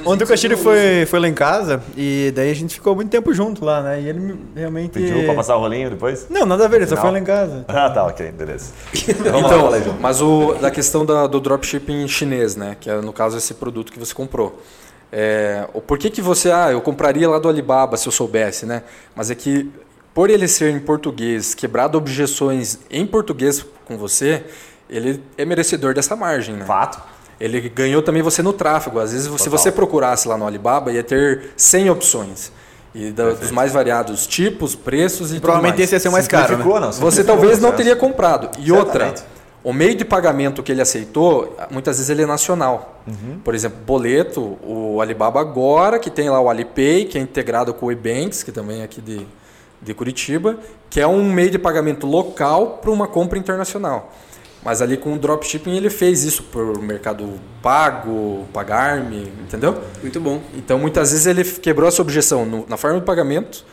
ontem 0.05 0.25
o 0.25 0.27
Castilho 0.27 0.57
você 0.57 0.63
foi, 0.63 1.07
foi 1.07 1.21
lá 1.21 1.29
em 1.29 1.35
casa 1.35 1.81
e 1.97 2.33
daí 2.35 2.51
a 2.51 2.55
gente 2.55 2.75
ficou 2.75 2.95
muito 2.95 3.11
tempo 3.11 3.33
junto 3.33 3.65
lá, 3.65 3.81
né? 3.81 4.01
E 4.01 4.09
ele 4.09 4.21
me- 4.21 4.39
realmente. 4.57 4.91
Pediu 4.91 5.25
pra 5.25 5.35
passar 5.35 5.57
o 5.57 5.61
rolinho 5.61 5.91
depois? 5.91 6.27
Não, 6.31 6.45
nada 6.47 6.65
a 6.65 6.69
ver, 6.69 6.77
ele 6.79 6.87
só 6.87 6.97
foi 6.97 7.11
lá 7.11 7.19
em 7.19 7.25
casa. 7.25 7.65
Ah, 7.69 7.91
tá, 7.91 8.05
ok, 8.05 8.33
beleza. 8.33 8.67
Então, 9.45 9.71
mas 10.01 10.21
o, 10.21 10.55
da 10.61 10.71
questão 10.71 11.05
da, 11.05 11.27
do 11.27 11.41
dropshipping 11.41 12.07
chinês, 12.09 12.24
né? 12.57 12.77
Que 12.81 12.91
é, 12.91 13.01
no 13.01 13.13
caso, 13.13 13.37
esse 13.37 13.55
produto 13.55 13.93
que 13.93 13.99
você 13.99 14.15
comprou. 14.15 14.61
É, 15.13 15.69
o 15.73 15.81
por 15.81 15.97
que, 15.99 16.11
que 16.11 16.21
você... 16.21 16.51
Ah, 16.51 16.73
eu 16.73 16.81
compraria 16.81 17.29
lá 17.29 17.39
do 17.39 17.49
Alibaba 17.49 17.97
se 17.97 18.07
eu 18.09 18.13
soubesse, 18.13 18.67
né? 18.67 18.83
Mas 19.15 19.31
é 19.31 19.35
que, 19.35 19.71
por 20.13 20.29
ele 20.31 20.49
ser 20.49 20.71
em 20.75 20.81
português, 20.81 21.55
quebrado 21.55 21.97
objeções 21.97 22.79
em 22.91 23.07
português 23.07 23.65
com 23.85 23.97
você, 23.97 24.43
ele 24.91 25.23
é 25.39 25.45
merecedor 25.45 25.95
dessa 25.95 26.17
margem, 26.17 26.57
né? 26.57 26.65
Fato. 26.65 27.01
Ele 27.39 27.61
ganhou 27.69 28.01
também 28.03 28.23
você 28.23 28.43
no 28.43 28.53
tráfego. 28.53 28.99
Às 28.99 29.13
vezes, 29.13 29.27
se 29.27 29.37
Total. 29.45 29.51
você 29.59 29.71
procurasse 29.73 30.27
lá 30.29 30.37
no 30.37 30.47
Alibaba, 30.47 30.91
ia 30.93 31.03
ter 31.03 31.51
100 31.57 31.91
opções. 31.91 32.53
E 32.95 33.11
da- 33.11 33.31
dos 33.33 33.51
mais 33.51 33.73
variados 33.73 34.25
tipos, 34.25 34.77
preços 34.77 35.31
e 35.31 35.35
tudo 35.35 35.43
Provavelmente 35.43 35.79
mais. 35.79 35.85
esse 35.85 35.95
ia 35.97 36.01
ser 36.01 36.11
mais 36.11 36.29
caro. 36.29 36.57
Né? 36.59 36.65
Não? 36.65 36.93
Você 36.93 37.25
talvez 37.25 37.59
não 37.59 37.73
teria 37.73 37.97
comprado. 37.97 38.51
E 38.61 38.71
outra, 38.71 39.07
Certamente. 39.07 39.34
O 39.65 39.73
meio 39.73 39.95
de 39.97 40.05
pagamento 40.05 40.63
que 40.63 40.71
ele 40.71 40.83
aceitou, 40.83 41.57
muitas 41.71 41.97
vezes 41.97 42.11
ele 42.11 42.23
é 42.23 42.27
nacional. 42.27 43.03
Uhum. 43.07 43.39
Por 43.43 43.55
exemplo, 43.55 43.79
boleto, 43.85 44.59
o 44.63 45.01
Alibaba 45.01 45.41
agora, 45.41 45.99
que 45.99 46.11
tem 46.11 46.29
lá 46.31 46.39
o 46.41 46.49
Alipay, 46.51 47.07
que 47.07 47.17
é 47.19 47.21
integrado 47.21 47.73
com 47.75 47.87
o 47.87 47.91
eBanks, 47.93 48.43
que 48.43 48.53
também 48.53 48.83
é 48.83 48.85
aqui 48.85 49.01
de, 49.01 49.27
de 49.81 49.95
Curitiba, 49.95 50.59
que 50.91 51.01
é 51.01 51.07
um 51.07 51.25
meio 51.33 51.51
de 51.51 51.59
pagamento 51.59 52.07
local 52.07 52.79
para 52.83 52.91
uma 52.91 53.09
compra 53.09 53.39
internacional. 53.39 54.13
Mas 54.63 54.81
ali 54.81 54.97
com 54.97 55.13
o 55.15 55.19
dropshipping 55.19 55.77
ele 55.77 55.91
fez 55.91 56.25
isso 56.25 56.43
por 56.45 56.79
mercado 56.81 57.29
pago, 57.63 58.47
pagar-me, 58.53 59.33
entendeu? 59.43 59.77
Muito 60.01 60.21
bom. 60.21 60.41
Então, 60.55 60.79
muitas 60.79 61.11
vezes 61.11 61.27
ele 61.27 61.43
quebrou 61.45 61.89
essa 61.89 62.01
objeção 62.01 62.47
no- 62.47 62.65
na 62.69 62.77
forma 62.77 62.99
de 63.01 63.05
pagamento, 63.05 63.65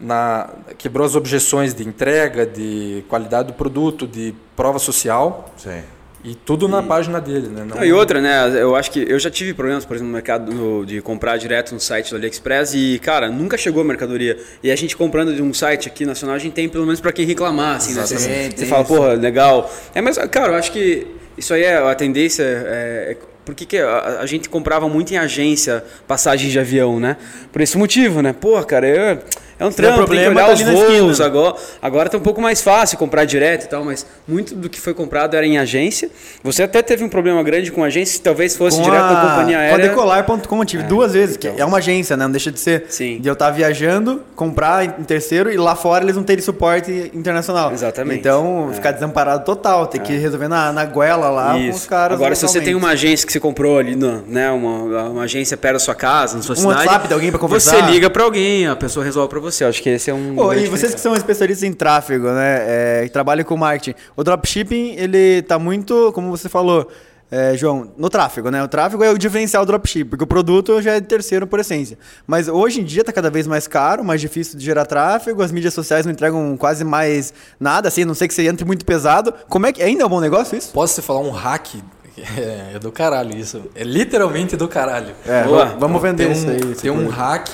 na, 0.00 0.48
quebrou 0.78 1.06
as 1.06 1.14
objeções 1.14 1.74
de 1.74 1.86
entrega, 1.86 2.46
de 2.46 3.04
qualidade 3.08 3.48
do 3.48 3.54
produto, 3.54 4.06
de 4.06 4.34
prova 4.56 4.78
social, 4.78 5.52
Sim. 5.56 5.82
e 6.24 6.34
tudo 6.34 6.66
na 6.68 6.82
página 6.82 7.20
dele. 7.20 7.48
Né? 7.48 7.64
Não- 7.66 7.76
Não, 7.76 7.84
e 7.84 7.92
outra, 7.92 8.20
né? 8.20 8.50
Eu 8.60 8.74
acho 8.76 8.90
que 8.90 9.04
eu 9.08 9.18
já 9.18 9.30
tive 9.30 9.52
problemas, 9.54 9.84
por 9.84 9.94
exemplo, 9.94 10.08
no 10.08 10.14
mercado 10.14 10.52
no- 10.52 10.86
de 10.86 11.00
comprar 11.02 11.36
direto 11.36 11.72
no 11.72 11.80
site 11.80 12.10
do 12.10 12.16
AliExpress 12.16 12.74
e, 12.74 12.98
cara, 12.98 13.28
nunca 13.28 13.56
chegou 13.58 13.82
a 13.82 13.84
mercadoria. 13.84 14.38
E 14.62 14.70
a 14.70 14.76
gente 14.76 14.96
comprando 14.96 15.34
de 15.34 15.42
um 15.42 15.52
site 15.52 15.88
aqui 15.88 16.04
nacional, 16.06 16.36
a 16.36 16.38
gente 16.38 16.52
tem 16.54 16.68
pelo 16.68 16.84
menos 16.86 17.00
pra 17.00 17.12
quem 17.12 17.26
reclamar, 17.26 17.76
assim, 17.76 17.94
né? 17.94 18.06
Você, 18.06 18.14
Exatamente, 18.14 18.58
você 18.60 18.66
fala, 18.66 18.82
isso. 18.82 18.94
porra, 18.94 19.12
legal. 19.14 19.70
É, 19.94 20.00
mas, 20.00 20.16
cara, 20.30 20.52
eu 20.52 20.56
acho 20.56 20.72
que 20.72 21.06
isso 21.36 21.52
aí 21.54 21.62
é 21.62 21.76
a 21.76 21.94
tendência. 21.94 22.42
É, 22.42 23.12
é- 23.12 23.30
por 23.42 23.54
que, 23.54 23.64
que 23.64 23.78
a, 23.78 24.18
a 24.20 24.26
gente 24.26 24.48
comprava 24.48 24.88
muito 24.88 25.12
em 25.12 25.16
agência 25.16 25.82
passagem 26.06 26.50
de 26.50 26.58
avião, 26.58 27.00
né? 27.00 27.16
Por 27.50 27.60
esse 27.62 27.76
motivo, 27.76 28.20
né? 28.22 28.32
Pô, 28.38 28.62
cara, 28.62 28.86
eu, 28.86 29.18
é 29.60 29.64
um 29.66 29.70
trampo, 29.70 29.96
problema, 29.98 30.24
tem 30.24 30.32
que 30.32 30.38
olhar 30.38 30.46
tá 30.46 30.52
os 30.72 30.90
voos. 30.98 31.20
Agora, 31.20 31.54
agora 31.80 32.08
tá 32.08 32.16
um 32.18 32.20
pouco 32.22 32.40
mais 32.40 32.60
fácil 32.62 32.96
comprar 32.98 33.24
direto 33.24 33.64
e 33.64 33.68
tal, 33.68 33.84
mas 33.84 34.04
muito 34.26 34.54
do 34.54 34.68
que 34.68 34.80
foi 34.80 34.94
comprado 34.94 35.36
era 35.36 35.46
em 35.46 35.58
agência. 35.58 36.10
Você 36.42 36.62
até 36.62 36.82
teve 36.82 37.04
um 37.04 37.08
problema 37.08 37.42
grande 37.42 37.70
com 37.70 37.84
agência, 37.84 38.14
se 38.14 38.22
talvez 38.22 38.56
fosse 38.56 38.78
Com 38.78 38.82
direto 38.84 39.02
a- 39.04 39.12
da 39.12 39.20
companhia 39.30 39.56
Com 39.56 39.62
a 39.62 39.66
aérea. 39.66 39.88
Decolar.com 39.88 40.58
eu 40.58 40.64
tive 40.64 40.82
duas 40.84 41.12
vezes, 41.12 41.36
que 41.36 41.46
é 41.46 41.64
uma 41.64 41.78
agência, 41.78 42.16
né? 42.16 42.24
Não 42.24 42.30
deixa 42.32 42.50
de 42.50 42.58
ser. 42.58 42.86
Sim. 42.88 43.18
De 43.20 43.28
eu 43.28 43.34
estar 43.34 43.50
viajando, 43.50 44.22
comprar 44.34 44.84
em 44.98 45.04
terceiro 45.04 45.50
e 45.52 45.56
lá 45.56 45.76
fora 45.76 46.02
eles 46.04 46.16
não 46.16 46.22
terem 46.24 46.42
suporte 46.42 47.10
internacional. 47.14 47.70
Exatamente. 47.72 48.18
Então, 48.20 48.70
ficar 48.72 48.92
desamparado 48.92 49.44
total, 49.44 49.86
ter 49.86 49.98
que 50.00 50.14
resolver 50.14 50.48
na, 50.48 50.72
na 50.72 50.84
goela 50.86 51.28
lá 51.28 51.52
com 51.52 51.68
os 51.68 51.76
Isso. 51.76 51.88
caras. 51.88 52.16
Agora, 52.16 52.34
se 52.34 52.42
você 52.42 52.60
tem 52.60 52.74
uma 52.74 52.90
agência 52.90 53.26
que 53.26 53.32
você 53.32 53.40
comprou 53.40 53.78
ali, 53.78 53.94
no, 53.94 54.22
né, 54.26 54.50
uma, 54.50 55.08
uma 55.10 55.22
agência 55.24 55.56
perto 55.56 55.74
da 55.74 55.78
sua 55.80 55.94
casa, 55.94 56.36
na 56.36 56.42
sua 56.42 56.54
Um 56.54 56.56
cidade, 56.56 56.78
WhatsApp 56.86 57.08
de 57.08 57.14
alguém 57.14 57.30
pra 57.30 57.38
conversar. 57.38 57.76
Você 57.76 57.90
liga 57.92 58.08
pra 58.08 58.24
alguém, 58.24 58.66
a 58.66 58.74
pessoa 58.76 59.04
resolve 59.04 59.28
pra 59.28 59.38
você. 59.40 59.49
Eu 59.58 59.68
acho 59.68 59.82
que 59.82 59.90
esse 59.90 60.10
é 60.10 60.14
um. 60.14 60.36
Pô, 60.36 60.52
e 60.52 60.66
vocês 60.66 60.94
que 60.94 61.00
são 61.00 61.14
especialistas 61.14 61.68
em 61.68 61.72
tráfego, 61.72 62.28
né? 62.28 62.64
É, 62.66 63.02
que 63.04 63.10
trabalham 63.10 63.44
com 63.44 63.56
marketing. 63.56 63.98
O 64.16 64.22
dropshipping, 64.22 64.94
ele 64.96 65.42
tá 65.42 65.58
muito, 65.58 66.12
como 66.12 66.30
você 66.30 66.48
falou, 66.48 66.90
é, 67.30 67.56
João, 67.56 67.92
no 67.96 68.10
tráfego, 68.10 68.50
né? 68.50 68.62
O 68.62 68.66
tráfego 68.66 69.04
é 69.04 69.10
o 69.10 69.16
diferencial 69.16 69.64
do 69.64 69.68
dropshipping, 69.68 70.10
porque 70.10 70.24
o 70.24 70.26
produto 70.26 70.82
já 70.82 70.94
é 70.94 71.00
terceiro 71.00 71.46
por 71.46 71.60
essência. 71.60 71.96
Mas 72.26 72.48
hoje 72.48 72.80
em 72.80 72.84
dia 72.84 73.04
tá 73.04 73.12
cada 73.12 73.30
vez 73.30 73.46
mais 73.46 73.68
caro, 73.68 74.04
mais 74.04 74.20
difícil 74.20 74.58
de 74.58 74.64
gerar 74.64 74.84
tráfego, 74.84 75.42
as 75.42 75.52
mídias 75.52 75.72
sociais 75.72 76.04
não 76.04 76.12
entregam 76.12 76.56
quase 76.56 76.82
mais 76.84 77.32
nada, 77.58 77.86
assim, 77.88 78.02
a 78.02 78.06
não 78.06 78.14
sei 78.14 78.26
que 78.26 78.34
você 78.34 78.48
entre 78.48 78.64
muito 78.64 78.84
pesado. 78.84 79.32
Como 79.48 79.66
é 79.66 79.72
que 79.72 79.82
ainda 79.82 80.02
é 80.02 80.06
um 80.06 80.08
bom 80.08 80.20
negócio 80.20 80.58
isso? 80.58 80.72
Posso 80.72 81.00
te 81.00 81.06
falar 81.06 81.20
um 81.20 81.30
hack? 81.30 81.76
É, 82.18 82.72
é 82.74 82.78
do 82.78 82.90
caralho 82.92 83.36
isso. 83.36 83.62
É 83.74 83.82
literalmente 83.84 84.56
do 84.56 84.68
caralho. 84.68 85.14
É, 85.26 85.44
Boa. 85.44 85.64
va- 85.66 85.76
vamos 85.76 86.02
vender 86.02 86.24
Tem 86.24 86.32
isso 86.32 86.46
um, 86.46 86.50
aí. 86.50 86.74
tem 86.74 86.90
um 86.90 87.08
hack 87.08 87.48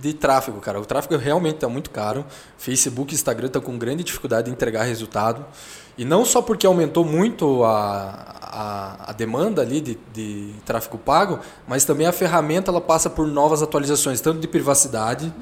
de 0.00 0.12
tráfego, 0.14 0.60
cara. 0.60 0.80
O 0.80 0.86
tráfego 0.86 1.16
realmente 1.16 1.56
está 1.56 1.68
muito 1.68 1.90
caro. 1.90 2.24
Facebook 2.56 3.12
e 3.12 3.16
Instagram 3.16 3.46
estão 3.48 3.60
com 3.62 3.76
grande 3.76 4.02
dificuldade 4.04 4.46
de 4.46 4.50
entregar 4.52 4.84
resultado. 4.84 5.44
E 5.96 6.04
não 6.04 6.24
só 6.24 6.40
porque 6.40 6.64
aumentou 6.66 7.04
muito 7.04 7.64
a, 7.64 8.36
a, 8.40 9.10
a 9.10 9.12
demanda 9.12 9.62
ali 9.62 9.80
de, 9.80 9.98
de 10.14 10.54
tráfego 10.64 10.96
pago, 10.96 11.40
mas 11.66 11.84
também 11.84 12.06
a 12.06 12.12
ferramenta 12.12 12.70
ela 12.70 12.80
passa 12.80 13.10
por 13.10 13.26
novas 13.26 13.62
atualizações, 13.62 14.20
tanto 14.20 14.38
de 14.38 14.46
privacidade, 14.46 15.32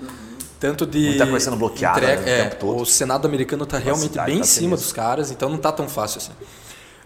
tanto 0.59 0.87
de. 0.87 1.09
Muita 1.09 1.27
coisa 1.27 1.45
sendo 1.45 1.59
bloqueada, 1.59 2.01
né, 2.01 2.17
o 2.17 2.29
é, 2.29 2.43
tempo 2.45 2.57
todo. 2.57 2.81
O 2.83 2.87
Senado 2.87 3.27
americano 3.27 3.65
está 3.65 3.77
realmente 3.77 4.13
Privacidade 4.13 4.31
bem 4.31 4.39
em 4.39 4.41
tá 4.41 4.47
cima 4.47 4.61
sinistro. 4.77 4.87
dos 4.87 4.93
caras, 4.95 5.31
então 5.31 5.49
não 5.51 5.57
está 5.57 5.71
tão 5.71 5.87
fácil 5.89 6.19
assim. 6.19 6.33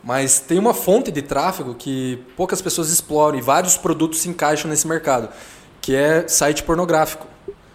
Mas 0.03 0.40
tem 0.40 0.59
uma 0.59 0.72
fonte 0.72 1.11
de 1.12 1.20
tráfego 1.22 1.74
que 1.74 2.22
poucas 2.36 2.62
pessoas 2.62 2.90
exploram 2.90 3.36
e 3.38 3.42
vários 3.42 3.76
produtos 3.76 4.20
se 4.20 4.28
encaixam 4.28 4.70
nesse 4.70 4.86
mercado, 4.86 5.28
que 5.80 5.94
é 5.94 6.26
site 6.26 6.62
pornográfico. 6.62 7.26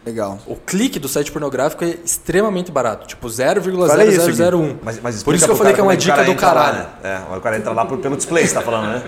Legal. 0.05 0.38
O 0.45 0.55
clique 0.55 0.99
do 0.99 1.07
site 1.07 1.32
pornográfico 1.32 1.84
é 1.84 1.97
extremamente 2.05 2.71
barato, 2.71 3.07
tipo 3.07 3.28
Fala 3.28 4.05
isso, 4.05 4.21
0,0001. 4.21 4.78
Mas, 4.84 4.99
mas 5.01 5.23
Por 5.23 5.34
isso 5.34 5.45
que 5.45 5.51
eu 5.51 5.55
falei 5.55 5.73
que 5.73 5.80
é 5.80 5.84
uma 5.84 5.93
o 5.93 5.97
dica 5.97 6.23
do 6.23 6.32
entra 6.32 6.47
lá, 6.47 6.53
caralho. 6.53 6.78
né? 6.78 6.88
É, 7.32 7.36
o 7.36 7.41
cara 7.41 7.57
entra 7.57 7.71
lá 7.71 7.86
por- 7.86 7.97
pelo 7.97 8.15
display, 8.15 8.47
você 8.47 8.53
tá 8.53 8.61
falando, 8.61 8.88
né? 8.88 9.03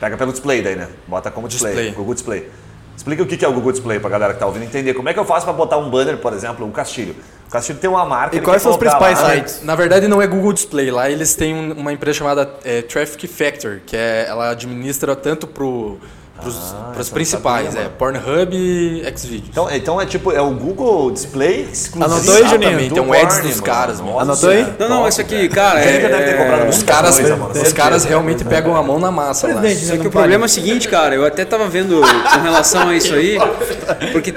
Pega 0.00 0.16
pelo 0.16 0.32
display 0.32 0.62
daí, 0.62 0.76
né? 0.76 0.88
Bota 1.06 1.30
como 1.30 1.46
display, 1.48 1.72
Display. 1.74 1.94
Google 1.94 2.14
Display. 2.14 2.50
Explica 2.96 3.22
o 3.22 3.26
que 3.26 3.44
é 3.44 3.48
o 3.48 3.52
Google 3.52 3.72
Display 3.72 3.98
pra 4.00 4.08
galera 4.08 4.32
que 4.34 4.40
tá 4.40 4.46
ouvindo 4.46 4.62
entender. 4.64 4.94
Como 4.94 5.08
é 5.08 5.12
que 5.14 5.18
eu 5.18 5.24
faço 5.24 5.44
pra 5.44 5.52
botar 5.52 5.76
um 5.78 5.90
banner, 5.90 6.16
por 6.18 6.32
exemplo, 6.32 6.64
um 6.66 6.70
castilho? 6.70 7.16
O 7.54 7.56
castilho 7.56 7.78
tem 7.78 7.88
uma 7.88 8.04
marca. 8.04 8.36
E 8.36 8.40
quais 8.40 8.60
são 8.60 8.72
os 8.72 8.76
principais 8.76 9.20
lá, 9.20 9.30
sites? 9.30 9.60
Na 9.62 9.76
verdade 9.76 10.08
não 10.08 10.20
é 10.20 10.26
Google 10.26 10.52
Display, 10.52 10.90
lá 10.90 11.08
eles 11.08 11.36
têm 11.36 11.54
um- 11.54 11.72
uma 11.74 11.92
empresa 11.92 12.18
chamada 12.18 12.50
é, 12.64 12.82
Traffic 12.82 13.28
Factor, 13.28 13.78
que 13.86 13.96
é, 13.96 14.26
ela 14.28 14.50
administra 14.50 15.14
tanto 15.14 15.46
pro, 15.46 15.96
pros, 16.40 16.54
pros 16.56 16.98
essa 16.98 17.10
eu 17.10 17.14
principais, 17.14 17.66
sabia, 17.68 17.82
é 17.82 17.88
Pornhub 17.90 18.56
e 18.56 19.04
Xvideos. 19.16 19.48
Então, 19.50 19.70
então 19.70 20.00
é 20.00 20.04
tipo, 20.06 20.32
é 20.32 20.40
o 20.40 20.50
Google 20.50 21.12
Display 21.12 21.68
exclusivo. 21.72 22.12
Anotou 22.12 22.34
aí, 22.34 22.48
Juninho? 22.48 22.98
É 22.98 23.00
um 23.00 23.12
ads 23.12 23.36
dos 23.38 23.50
mano. 23.52 23.62
caras, 23.62 24.00
mano. 24.00 24.12
Nossa, 24.14 24.22
Anotou 24.24 24.50
aí? 24.50 24.74
Não, 24.76 24.88
não, 24.88 25.08
isso 25.08 25.20
aqui, 25.20 25.48
cara, 25.48 25.78
já 25.80 26.08
deve 26.08 26.08
ter 26.24 26.30
é- 26.30 26.32
comprado 26.36 26.68
Os 26.68 26.82
caras, 26.82 27.14
coisa, 27.20 27.36
mano. 27.36 27.52
os 27.62 27.72
caras 27.72 28.04
realmente 28.04 28.44
pegam 28.44 28.74
a 28.74 28.82
mão 28.82 28.98
na 28.98 29.12
massa 29.12 29.46
lá. 29.46 29.62
Só 29.62 29.96
que 29.96 30.08
o 30.08 30.10
problema 30.10 30.44
é 30.44 30.46
o 30.46 30.48
seguinte, 30.48 30.88
cara, 30.88 31.14
eu 31.14 31.24
até 31.24 31.44
tava 31.44 31.68
vendo 31.68 32.00
com 32.00 32.40
relação 32.42 32.88
a 32.88 32.96
isso 32.96 33.14
aí, 33.14 33.38
porque 34.10 34.34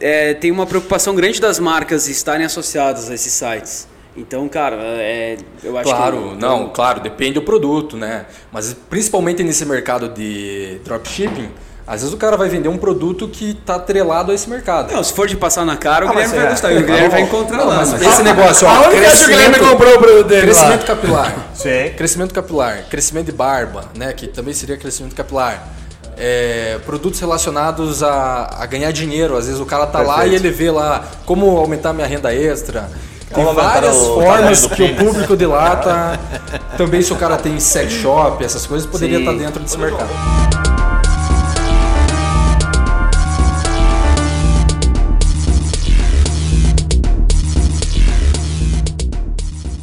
é, 0.00 0.34
tem 0.34 0.50
uma 0.50 0.66
preocupação 0.66 1.14
grande 1.14 1.40
das 1.40 1.58
marcas 1.58 2.08
estarem 2.08 2.44
associadas 2.46 3.10
a 3.10 3.14
esses 3.14 3.32
sites. 3.32 3.86
Então, 4.16 4.48
cara, 4.48 4.76
é, 4.80 5.36
eu 5.62 5.78
acho 5.78 5.88
Claro, 5.88 6.30
que. 6.30 6.36
não, 6.42 6.68
claro, 6.68 7.00
depende 7.00 7.34
do 7.34 7.42
produto, 7.42 7.96
né? 7.96 8.26
Mas 8.52 8.74
principalmente 8.88 9.42
nesse 9.44 9.64
mercado 9.64 10.08
de 10.08 10.80
dropshipping, 10.84 11.48
às 11.86 12.00
vezes 12.02 12.12
o 12.12 12.16
cara 12.16 12.36
vai 12.36 12.48
vender 12.48 12.68
um 12.68 12.76
produto 12.76 13.28
que 13.28 13.54
tá 13.54 13.76
atrelado 13.76 14.32
a 14.32 14.34
esse 14.34 14.50
mercado. 14.50 14.92
Não, 14.92 15.02
se 15.02 15.12
for 15.12 15.26
de 15.28 15.36
passar 15.36 15.64
na 15.64 15.76
cara, 15.76 16.06
o 16.06 16.08
Ah, 16.08 16.12
Guilherme 16.12 16.34
vai 16.36 16.46
é. 16.46 16.50
gostar. 16.50 16.72
E 16.72 16.78
o 16.78 16.82
Guilherme 16.84 17.08
vai 17.08 17.20
encontrar 17.22 17.58
Não, 17.58 17.66
lá. 17.68 17.76
mas 17.76 17.92
mas- 17.92 18.02
esse 18.02 18.22
negócio, 18.24 18.66
ó, 18.66 18.70
Aonde 18.84 18.96
que 19.00 19.24
o 19.24 19.26
Guilherme 19.28 19.58
comprou 19.60 19.94
o 19.94 19.98
produto 19.98 20.26
dele 20.26 20.42
Crescimento 20.42 20.86
capilar. 20.86 21.34
Sim. 21.54 21.90
Crescimento 21.96 22.34
capilar, 22.34 22.84
crescimento 22.90 23.26
de 23.26 23.32
barba, 23.32 23.84
né? 23.96 24.12
Que 24.12 24.26
também 24.26 24.52
seria 24.54 24.76
crescimento 24.76 25.14
capilar. 25.14 25.66
É, 26.22 26.78
produtos 26.84 27.18
relacionados 27.18 28.02
a, 28.02 28.58
a 28.60 28.66
ganhar 28.66 28.92
dinheiro. 28.92 29.36
Às 29.36 29.46
vezes 29.46 29.60
o 29.60 29.64
cara 29.64 29.86
tá 29.86 30.00
lá 30.00 30.18
Perfeito. 30.18 30.32
e 30.32 30.36
ele 30.36 30.54
vê 30.54 30.70
lá 30.70 31.04
como 31.24 31.56
aumentar 31.56 31.94
minha 31.94 32.06
renda 32.06 32.34
extra. 32.34 32.90
Tem 33.34 33.44
Como 33.44 33.54
várias 33.54 33.96
o 33.96 34.14
formas 34.16 34.62
do 34.62 34.70
que 34.70 34.82
o 34.82 34.96
público 34.96 35.36
de 35.36 35.46
lá 35.46 35.76
tá. 35.76 36.18
Também 36.76 37.00
se 37.00 37.12
o 37.12 37.16
cara 37.16 37.36
tem 37.36 37.58
sex 37.60 37.92
shop, 37.92 38.44
essas 38.44 38.66
coisas, 38.66 38.88
poderia 38.88 39.18
Sim. 39.18 39.24
estar 39.24 39.38
dentro 39.38 39.62
desse 39.62 39.78
mercado. 39.78 40.69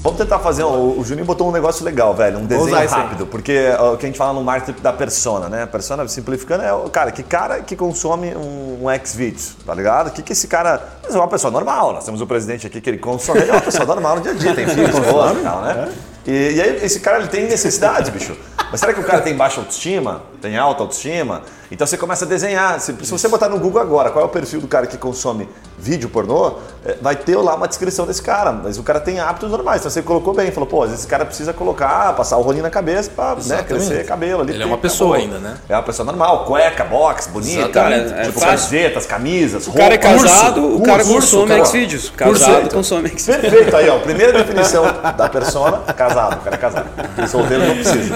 Vamos 0.07 0.17
tentar 0.19 0.39
fazer. 0.39 0.63
um- 0.63 0.99
O 0.99 1.03
Juninho 1.03 1.25
botou 1.25 1.47
um 1.47 1.51
negócio 1.51 1.83
legal, 1.85 2.13
velho. 2.13 2.39
Um 2.39 2.45
desenho 2.45 2.65
rápido. 3.01 3.27
Porque 3.27 3.69
o 3.93 3.97
que 3.97 4.05
a 4.05 4.09
gente 4.09 4.17
fala 4.17 4.33
no 4.33 4.43
marketing 4.43 4.81
da 4.81 4.93
persona, 4.93 5.49
né? 5.49 5.63
A 5.63 5.67
persona, 5.67 6.07
simplificando, 6.07 6.63
é 6.63 6.73
o 6.73 6.89
cara, 6.89 7.11
que 7.11 7.23
cara 7.23 7.61
que 7.61 7.75
consome 7.75 8.33
um, 8.35 8.85
um 8.85 8.89
X-Videos, 8.89 9.55
tá 9.65 9.73
ligado? 9.73 10.07
O 10.07 10.11
que, 10.11 10.21
que 10.21 10.33
esse 10.33 10.47
cara. 10.47 10.81
Mas 11.03 11.13
é 11.15 11.17
uma 11.17 11.27
pessoa 11.27 11.51
normal. 11.51 11.93
Nós 11.93 12.05
temos 12.05 12.21
o 12.21 12.27
presidente 12.27 12.65
aqui 12.67 12.79
que 12.81 12.89
ele 12.89 12.97
consome. 12.97 13.39
Ele 13.41 13.51
é 13.51 13.53
uma 13.53 13.61
pessoa 13.61 13.85
normal 13.85 14.15
no 14.17 14.21
dia 14.21 14.31
a 14.31 14.35
dia, 14.35 14.53
tem 14.55 14.67
filho, 14.67 14.87
esposa 14.89 15.33
e 15.39 15.43
tal, 15.43 15.61
né? 15.61 15.89
E, 16.27 16.55
e 16.55 16.61
aí, 16.61 16.79
esse 16.83 16.99
cara 16.99 17.19
ele 17.19 17.27
tem 17.27 17.45
necessidades, 17.47 18.09
bicho. 18.09 18.35
Mas 18.69 18.81
será 18.81 18.93
que 18.93 18.99
o 18.99 19.03
cara 19.03 19.21
tem 19.21 19.33
baixa 19.35 19.61
autoestima? 19.61 20.23
Tem 20.41 20.57
alta 20.57 20.83
autoestima? 20.83 21.41
Então 21.71 21.85
você 21.85 21.97
começa 21.97 22.25
a 22.25 22.27
desenhar. 22.27 22.79
Se, 22.79 22.93
se 23.01 23.11
você 23.11 23.27
botar 23.27 23.49
no 23.49 23.59
Google 23.59 23.81
agora 23.81 24.09
qual 24.09 24.23
é 24.23 24.27
o 24.27 24.31
perfil 24.31 24.61
do 24.61 24.67
cara 24.67 24.87
que 24.87 24.97
consome 24.97 25.49
vídeo 25.77 26.09
pornô, 26.09 26.53
eh, 26.85 26.97
vai 27.01 27.15
ter 27.15 27.35
lá 27.37 27.55
uma 27.55 27.67
descrição 27.67 28.05
desse 28.05 28.21
cara. 28.21 28.51
Mas 28.51 28.77
o 28.77 28.83
cara 28.83 28.99
tem 28.99 29.19
hábitos 29.19 29.51
normais. 29.51 29.81
Então 29.81 29.91
você 29.91 30.01
colocou 30.01 30.33
bem, 30.33 30.51
falou, 30.51 30.67
pô, 30.67 30.83
às 30.83 30.89
vezes 30.89 31.01
esse 31.01 31.09
cara 31.09 31.25
precisa 31.25 31.53
colocar, 31.53 32.13
passar 32.13 32.37
o 32.37 32.41
rolinho 32.41 32.63
na 32.63 32.69
cabeça 32.69 33.11
pra 33.13 33.35
né, 33.45 33.63
crescer 33.63 34.05
cabelo 34.05 34.41
ali. 34.41 34.53
Ele 34.53 34.63
é 34.63 34.65
uma 34.65 34.77
pessoa 34.77 35.17
acabou. 35.17 35.35
ainda, 35.35 35.49
né? 35.49 35.57
É 35.67 35.75
uma 35.75 35.83
pessoa 35.83 36.05
normal, 36.05 36.45
cueca, 36.45 36.83
box, 36.85 37.27
bonita, 37.27 37.61
Exatamente. 37.61 38.13
É 38.13 38.23
tipo 38.23 38.39
camisetas, 38.39 39.05
camisas, 39.05 39.67
O 39.67 39.73
cara 39.73 39.95
é 39.95 39.97
roupa. 39.97 40.23
casado, 40.23 40.61
Curso, 40.61 40.77
o 40.77 40.81
cara 40.81 41.03
curso, 41.03 41.37
consome. 41.39 41.65
Xvideos. 41.65 42.09
Casado 42.09 42.73
consome 42.73 43.09
Xvideos. 43.09 43.41
Perfeito 43.41 43.75
aí, 43.75 43.89
ó. 43.89 43.99
Primeira 43.99 44.31
definição 44.33 44.83
da 45.17 45.29
persona, 45.29 45.79
casado. 45.93 46.16
O 46.25 46.41
cara 46.41 46.55
é 46.55 46.57
casado. 46.57 46.89
Solteiro 47.29 47.65
não 47.67 47.75
precisa. 47.75 48.15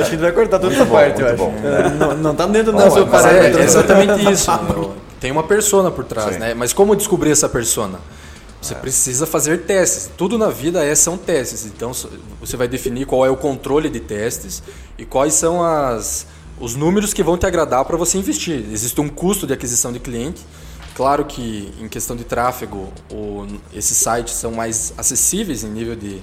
Acho 0.00 0.10
que 0.10 0.16
ele 0.16 0.22
vai 0.22 0.32
cortar 0.32 0.58
toda 0.58 0.74
essa 0.74 0.84
bom, 0.84 0.94
parte, 0.94 1.20
eu 1.20 1.26
acho. 1.28 1.36
bom. 1.36 1.54
É, 1.64 1.90
Não, 1.90 2.16
não 2.16 2.34
tá 2.34 2.46
dentro 2.46 2.72
do 2.72 2.78
Não, 2.78 2.84
nosso 2.86 2.98
é, 2.98 3.04
parâmetro. 3.06 3.60
é 3.60 3.64
exatamente 3.64 4.28
isso. 4.32 4.50
Tem 5.20 5.30
uma 5.30 5.42
persona 5.42 5.90
por 5.90 6.04
trás, 6.04 6.34
Sim. 6.34 6.40
né? 6.40 6.54
Mas 6.54 6.72
como 6.72 6.94
descobrir 6.94 7.30
essa 7.30 7.48
persona? 7.48 7.98
Você 8.60 8.74
precisa 8.74 9.26
fazer 9.26 9.58
testes. 9.62 10.10
Tudo 10.16 10.36
na 10.36 10.48
vida 10.48 10.84
é, 10.84 10.94
são 10.94 11.16
testes. 11.16 11.64
Então 11.66 11.92
você 12.40 12.56
vai 12.56 12.66
definir 12.66 13.06
qual 13.06 13.24
é 13.24 13.30
o 13.30 13.36
controle 13.36 13.88
de 13.88 14.00
testes 14.00 14.62
e 14.98 15.04
quais 15.04 15.34
são 15.34 15.62
as, 15.64 16.26
os 16.58 16.74
números 16.74 17.14
que 17.14 17.22
vão 17.22 17.38
te 17.38 17.46
agradar 17.46 17.84
para 17.84 17.96
você 17.96 18.18
investir. 18.18 18.64
Existe 18.72 19.00
um 19.00 19.08
custo 19.08 19.46
de 19.46 19.52
aquisição 19.52 19.92
de 19.92 20.00
cliente. 20.00 20.44
Claro 20.96 21.24
que 21.26 21.72
em 21.80 21.88
questão 21.88 22.16
de 22.16 22.24
tráfego, 22.24 22.88
o- 23.12 23.46
esses 23.72 23.96
sites 23.98 24.34
são 24.34 24.50
mais 24.52 24.92
acessíveis 24.98 25.62
em 25.62 25.68
nível 25.68 25.94
de, 25.94 26.20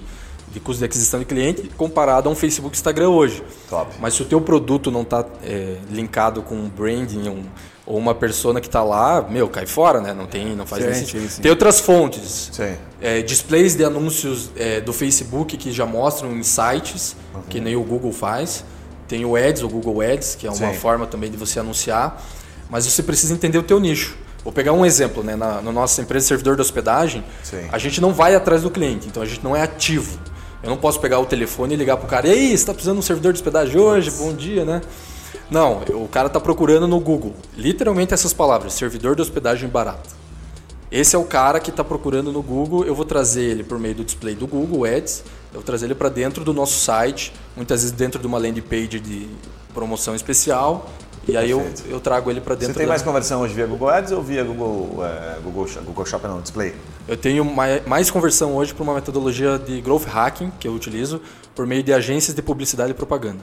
de 0.54 0.60
custo 0.60 0.80
de 0.80 0.86
aquisição 0.86 1.20
de 1.20 1.26
cliente 1.26 1.70
comparado 1.76 2.30
a 2.30 2.32
um 2.32 2.36
Facebook 2.36 2.76
e 2.76 2.78
Instagram 2.78 3.10
hoje. 3.10 3.44
Top. 3.70 3.92
Mas 4.00 4.14
se 4.14 4.22
o 4.22 4.26
teu 4.26 4.40
produto 4.40 4.92
não 4.92 5.02
está 5.02 5.26
linkado 5.90 6.42
com 6.44 6.56
um 6.56 6.70
branding 6.70 7.28
um- 7.28 7.44
ou 7.86 7.98
uma 7.98 8.16
persona 8.16 8.62
que 8.62 8.68
está 8.68 8.82
lá, 8.82 9.22
meu, 9.30 9.50
cai 9.50 9.66
fora, 9.66 10.00
né? 10.00 10.14
Não 10.14 10.26
tem, 10.26 10.56
não 10.56 10.66
faz 10.66 10.84
Sim, 10.84 10.90
nem 10.90 11.00
sim, 11.00 11.06
sentido. 11.06 11.30
sim. 11.30 11.42
Tem 11.42 11.52
outras 11.52 11.82
fontes. 11.82 12.50
É, 13.02 13.22
displays 13.22 13.76
de 13.76 13.84
anúncios 13.84 14.52
é, 14.56 14.80
do 14.80 14.94
Facebook 14.94 15.58
que 15.58 15.70
já 15.72 15.86
mostram 15.86 16.32
em 16.32 16.44
sites, 16.44 17.16
que 17.50 17.60
nem 17.60 17.76
o 17.76 17.84
Google 17.84 18.14
faz. 18.14 18.64
Tem 19.08 19.26
o 19.26 19.36
Ads, 19.36 19.64
o 19.64 19.68
Google 19.68 20.00
Ads, 20.02 20.36
que 20.36 20.48
é 20.48 20.52
uma 20.52 20.74
forma 20.74 21.06
também 21.06 21.30
de 21.30 21.36
você 21.36 21.60
anunciar. 21.60 22.24
Mas 22.70 22.86
você 22.86 23.04
precisa 23.04 23.34
entender 23.34 23.58
o 23.58 23.64
teu 23.64 23.80
nicho. 23.82 24.16
Vou 24.46 24.54
pegar 24.54 24.72
um 24.72 24.86
exemplo, 24.86 25.22
né? 25.24 25.36
Na, 25.36 25.62
na 25.62 25.72
nossa 25.72 26.02
empresa 26.02 26.26
servidor 26.28 26.56
de 26.56 26.62
hospedagem, 26.62 27.24
Sim. 27.44 27.68
a 27.72 27.78
gente 27.78 28.00
não 28.00 28.14
vai 28.14 28.34
atrás 28.34 28.62
do 28.62 28.70
cliente, 28.72 29.08
então 29.08 29.22
a 29.22 29.26
gente 29.26 29.44
não 29.44 29.56
é 29.56 29.62
ativo. 29.62 30.18
Eu 30.64 30.70
não 30.70 30.78
posso 30.78 31.00
pegar 31.00 31.20
o 31.20 31.26
telefone 31.26 31.74
e 31.74 31.78
ligar 31.78 31.98
pro 31.98 32.08
cara, 32.08 32.26
e 32.28 32.32
aí, 32.32 32.48
você 32.48 32.54
está 32.54 32.74
precisando 32.74 32.96
de 32.96 33.00
um 33.00 33.04
servidor 33.04 33.34
de 33.34 33.40
hospedagem 33.40 33.78
hoje? 33.80 34.10
Bom 34.12 34.34
dia, 34.34 34.64
né? 34.64 34.82
Não, 35.52 35.82
o 35.90 36.08
cara 36.08 36.28
está 36.28 36.40
procurando 36.40 36.88
no 36.88 37.00
Google, 37.02 37.34
literalmente 37.58 38.14
essas 38.14 38.32
palavras, 38.32 38.74
servidor 38.74 39.14
de 39.16 39.22
hospedagem 39.22 39.68
barato. 39.68 40.10
Esse 40.90 41.16
é 41.16 41.20
o 41.20 41.26
cara 41.26 41.60
que 41.60 41.70
está 41.70 41.84
procurando 41.84 42.32
no 42.32 42.42
Google, 42.42 42.86
eu 42.86 42.96
vou 42.96 43.04
trazer 43.04 43.44
ele 43.44 43.64
por 43.64 43.78
meio 43.78 43.96
do 43.96 44.06
display 44.06 44.36
do 44.36 44.48
Google 44.48 44.86
Ads, 44.86 45.24
eu 45.52 45.56
vou 45.56 45.64
trazer 45.64 45.86
ele 45.88 45.96
para 45.96 46.08
dentro 46.08 46.46
do 46.46 46.54
nosso 46.54 46.80
site, 46.80 47.34
muitas 47.58 47.82
vezes 47.82 47.92
dentro 47.96 48.22
de 48.22 48.26
uma 48.26 48.38
landing 48.38 48.62
page 48.62 49.00
de 49.02 49.28
promoção 49.74 50.16
especial, 50.16 50.90
e 51.28 51.36
aí 51.36 51.50
eu, 51.52 51.66
eu 51.90 52.00
trago 52.00 52.30
ele 52.32 52.40
para 52.40 52.56
dentro 52.56 52.74
Você 52.74 52.80
tem 52.80 52.86
da- 52.86 52.92
mais 52.94 53.02
conversão 53.02 53.42
hoje 53.42 53.54
via 53.54 53.66
Google 53.66 53.90
Ads 53.90 54.12
ou 54.12 54.22
via 54.22 54.44
Google, 54.44 55.04
é, 55.06 55.40
Google, 55.44 55.68
Google 55.84 56.06
Shop 56.06 56.26
não, 56.26 56.40
Display? 56.42 56.74
Eu 57.08 57.18
tenho 57.18 57.44
mai- 57.44 57.82
mais 57.86 58.10
conversão 58.10 58.56
hoje 58.56 58.74
para 58.74 58.84
uma 58.84 58.94
metodologia 58.96 59.58
de 59.60 59.82
growth 59.82 60.06
hacking 60.06 60.52
que 60.60 60.68
eu 60.68 60.74
utilizo 60.74 61.22
por 61.54 61.68
meio 61.68 61.84
de 61.84 61.94
agências 61.94 62.36
de 62.36 62.42
publicidade 62.42 62.92
e 62.92 62.94
propaganda. 62.94 63.40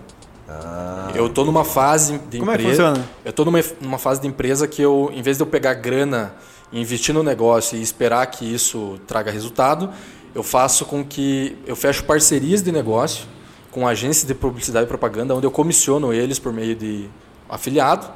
eu 1.14 1.26
estou 1.26 1.44
numa 1.44 1.64
fase 1.64 2.18
de 2.30 2.38
Como 2.38 2.50
é 2.50 2.56
que 2.56 2.62
empresa. 2.62 2.88
funciona? 2.90 3.08
Eu 3.24 3.30
estou 3.30 3.44
numa, 3.44 3.60
numa 3.80 3.98
fase 3.98 4.20
de 4.20 4.26
empresa 4.26 4.66
que 4.66 4.80
eu, 4.82 5.10
em 5.14 5.22
vez 5.22 5.36
de 5.36 5.42
eu 5.42 5.46
pegar 5.46 5.74
grana 5.74 6.34
e 6.72 6.80
investir 6.80 7.14
no 7.14 7.22
negócio 7.22 7.76
e 7.78 7.82
esperar 7.82 8.26
que 8.26 8.44
isso 8.52 8.98
traga 9.06 9.30
resultado, 9.30 9.90
eu 10.34 10.42
faço 10.42 10.84
com 10.86 11.04
que 11.04 11.56
eu 11.66 11.76
fecho 11.76 12.02
parcerias 12.04 12.62
de 12.62 12.72
negócio 12.72 13.26
com 13.70 13.86
agências 13.86 14.26
de 14.26 14.34
publicidade 14.34 14.86
e 14.86 14.88
propaganda, 14.88 15.34
onde 15.34 15.46
eu 15.46 15.50
comissiono 15.50 16.12
eles 16.12 16.38
por 16.40 16.52
meio 16.52 16.74
de 16.74 17.08
afiliado, 17.48 18.08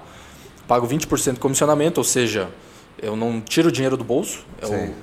pago 0.67 0.87
20% 0.89 1.35
de 1.35 1.41
comissionamento, 1.41 2.01
ou 2.01 2.05
seja, 2.05 2.49
eu 3.01 3.15
não 3.15 3.41
tiro 3.41 3.69
o 3.69 3.73
dinheiro 3.73 3.97
do 3.97 4.03
bolso, 4.03 4.45
eu, 4.61 4.69
Sim. 4.69 4.95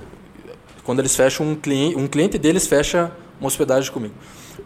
Quando 0.84 0.98
eles 0.98 1.14
fecham 1.14 1.46
um 1.46 1.54
cliente, 1.54 1.96
um 1.96 2.06
cliente 2.06 2.38
deles 2.38 2.66
fecha 2.66 3.10
uma 3.40 3.46
hospedagem 3.46 3.90
comigo. 3.92 4.14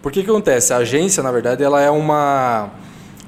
Por 0.02 0.12
que 0.12 0.22
que 0.22 0.30
acontece? 0.30 0.72
A 0.72 0.78
agência, 0.78 1.22
na 1.22 1.32
verdade, 1.32 1.62
ela 1.62 1.80
é 1.80 1.90
uma 1.90 2.70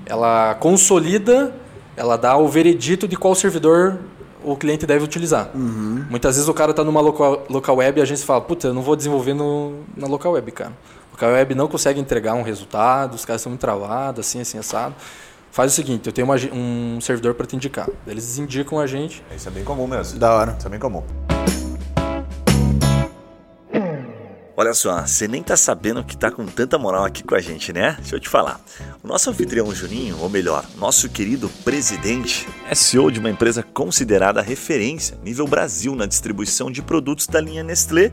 ela 0.06 0.54
consolida, 0.54 1.54
ela 1.96 2.16
dá 2.16 2.36
o 2.36 2.48
veredito 2.48 3.06
de 3.06 3.16
qual 3.16 3.34
servidor 3.34 3.98
o 4.42 4.56
cliente 4.56 4.86
deve 4.86 5.04
utilizar. 5.04 5.50
Muitas 5.54 6.36
vezes 6.36 6.48
o 6.48 6.54
cara 6.54 6.70
está 6.70 6.82
numa 6.82 7.00
local, 7.00 7.44
local 7.50 7.76
web 7.76 7.98
e 7.98 8.00
a 8.00 8.04
agência 8.04 8.26
fala, 8.26 8.40
puta, 8.40 8.68
eu 8.68 8.74
não 8.74 8.82
vou 8.82 8.96
desenvolver 8.96 9.34
no, 9.34 9.80
na 9.96 10.06
local 10.06 10.32
web, 10.32 10.50
cara. 10.52 10.72
Local 11.12 11.30
web 11.30 11.54
não 11.54 11.68
consegue 11.68 12.00
entregar 12.00 12.34
um 12.34 12.42
resultado, 12.42 13.14
os 13.14 13.24
caras 13.24 13.42
são 13.42 13.50
muito 13.50 13.60
travados, 13.60 14.26
assim, 14.26 14.40
assim, 14.40 14.58
assado. 14.58 14.94
Faz 15.50 15.72
o 15.72 15.74
seguinte, 15.74 16.06
eu 16.06 16.12
tenho 16.12 16.26
uma 16.26 16.36
um 16.52 17.00
servidor 17.00 17.34
para 17.34 17.46
te 17.46 17.56
indicar. 17.56 17.88
Eles 18.06 18.38
indicam 18.38 18.78
a 18.78 18.86
gente, 18.86 19.22
Isso 19.34 19.48
é 19.48 19.50
bem 19.50 19.64
comum 19.64 19.86
mesmo. 19.86 20.18
Da 20.18 20.32
hora. 20.32 20.54
Isso 20.56 20.66
é 20.66 20.70
bem 20.70 20.78
comum. 20.78 21.02
Olha 24.60 24.74
só, 24.74 25.06
você 25.06 25.28
nem 25.28 25.40
tá 25.40 25.56
sabendo 25.56 26.02
que 26.02 26.16
tá 26.16 26.32
com 26.32 26.44
tanta 26.44 26.76
moral 26.76 27.04
aqui 27.04 27.22
com 27.22 27.36
a 27.36 27.40
gente, 27.40 27.72
né? 27.72 27.94
Deixa 28.00 28.16
eu 28.16 28.18
te 28.18 28.28
falar. 28.28 28.60
O 29.04 29.06
nosso 29.06 29.30
anfitrião 29.30 29.72
Juninho, 29.72 30.18
ou 30.18 30.28
melhor, 30.28 30.66
nosso 30.76 31.08
querido 31.08 31.48
presidente, 31.62 32.44
é 32.68 32.74
CEO 32.74 33.08
de 33.08 33.20
uma 33.20 33.30
empresa 33.30 33.62
considerada 33.62 34.42
referência 34.42 35.16
nível 35.22 35.46
Brasil 35.46 35.94
na 35.94 36.06
distribuição 36.06 36.72
de 36.72 36.82
produtos 36.82 37.28
da 37.28 37.40
linha 37.40 37.62
Nestlé 37.62 38.10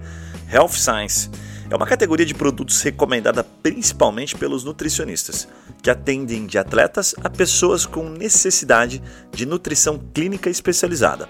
Health 0.54 0.74
Science. 0.74 1.32
É 1.68 1.76
uma 1.76 1.88
categoria 1.88 2.28
de 2.28 2.36
produtos 2.36 2.80
recomendada 2.84 3.43
principalmente 3.43 4.36
pelos 4.36 4.64
nutricionistas, 4.64 5.48
que 5.82 5.89
atendem 5.89 6.46
de 6.46 6.60
atletas 6.60 7.16
a 7.24 7.30
pessoas 7.30 7.88
com 7.88 8.08
necessidade 8.08 9.02
de 9.32 9.48
nutrição 9.48 10.00
clínica 10.14 10.48
especializada. 10.48 11.28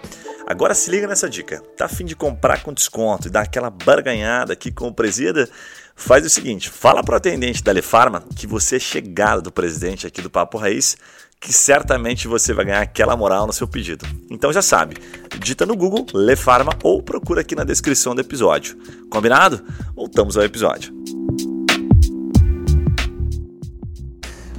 Agora 0.48 0.76
se 0.76 0.92
liga 0.92 1.08
nessa 1.08 1.28
dica. 1.28 1.62
Tá 1.76 1.86
a 1.86 1.90
fim 1.90 2.06
de 2.06 2.16
comprar 2.16 2.62
com 2.62 2.72
desconto 2.72 3.28
e 3.28 3.32
dar 3.32 3.42
aquela 3.42 3.70
barganhada 3.70 4.54
aqui 4.54 4.72
com 4.72 4.88
o 4.88 4.94
presida? 4.94 5.50
Faz 5.96 6.26
o 6.26 6.30
seguinte, 6.30 6.70
fala 6.70 7.04
pro 7.04 7.16
atendente 7.16 7.64
da 7.64 7.72
Lefarma 7.72 8.24
que 8.36 8.46
você 8.46 8.76
é 8.76 8.80
chegado 8.80 9.42
do 9.42 9.52
presidente 9.52 10.06
aqui 10.06 10.22
do 10.22 10.30
Papo 10.30 10.58
Raiz, 10.58 10.98
que 11.40 11.52
certamente 11.52 12.28
você 12.28 12.54
vai 12.54 12.66
ganhar 12.66 12.82
aquela 12.82 13.16
moral 13.16 13.48
no 13.48 13.54
seu 13.54 13.68
pedido. 13.68 14.06
Então 14.30 14.54
já 14.54 14.62
sabe, 14.62 14.98
digita 15.40 15.66
no 15.66 15.76
Google 15.76 16.06
Lefarma 16.14 16.78
ou 16.84 17.02
procura 17.02 17.42
aqui 17.42 17.56
na 17.56 17.64
descrição 17.64 18.14
do 18.14 18.22
episódio. 18.22 18.78
Combinado? 19.10 19.66
Voltamos 19.96 20.38
ao 20.38 20.44
episódio. 20.44 20.94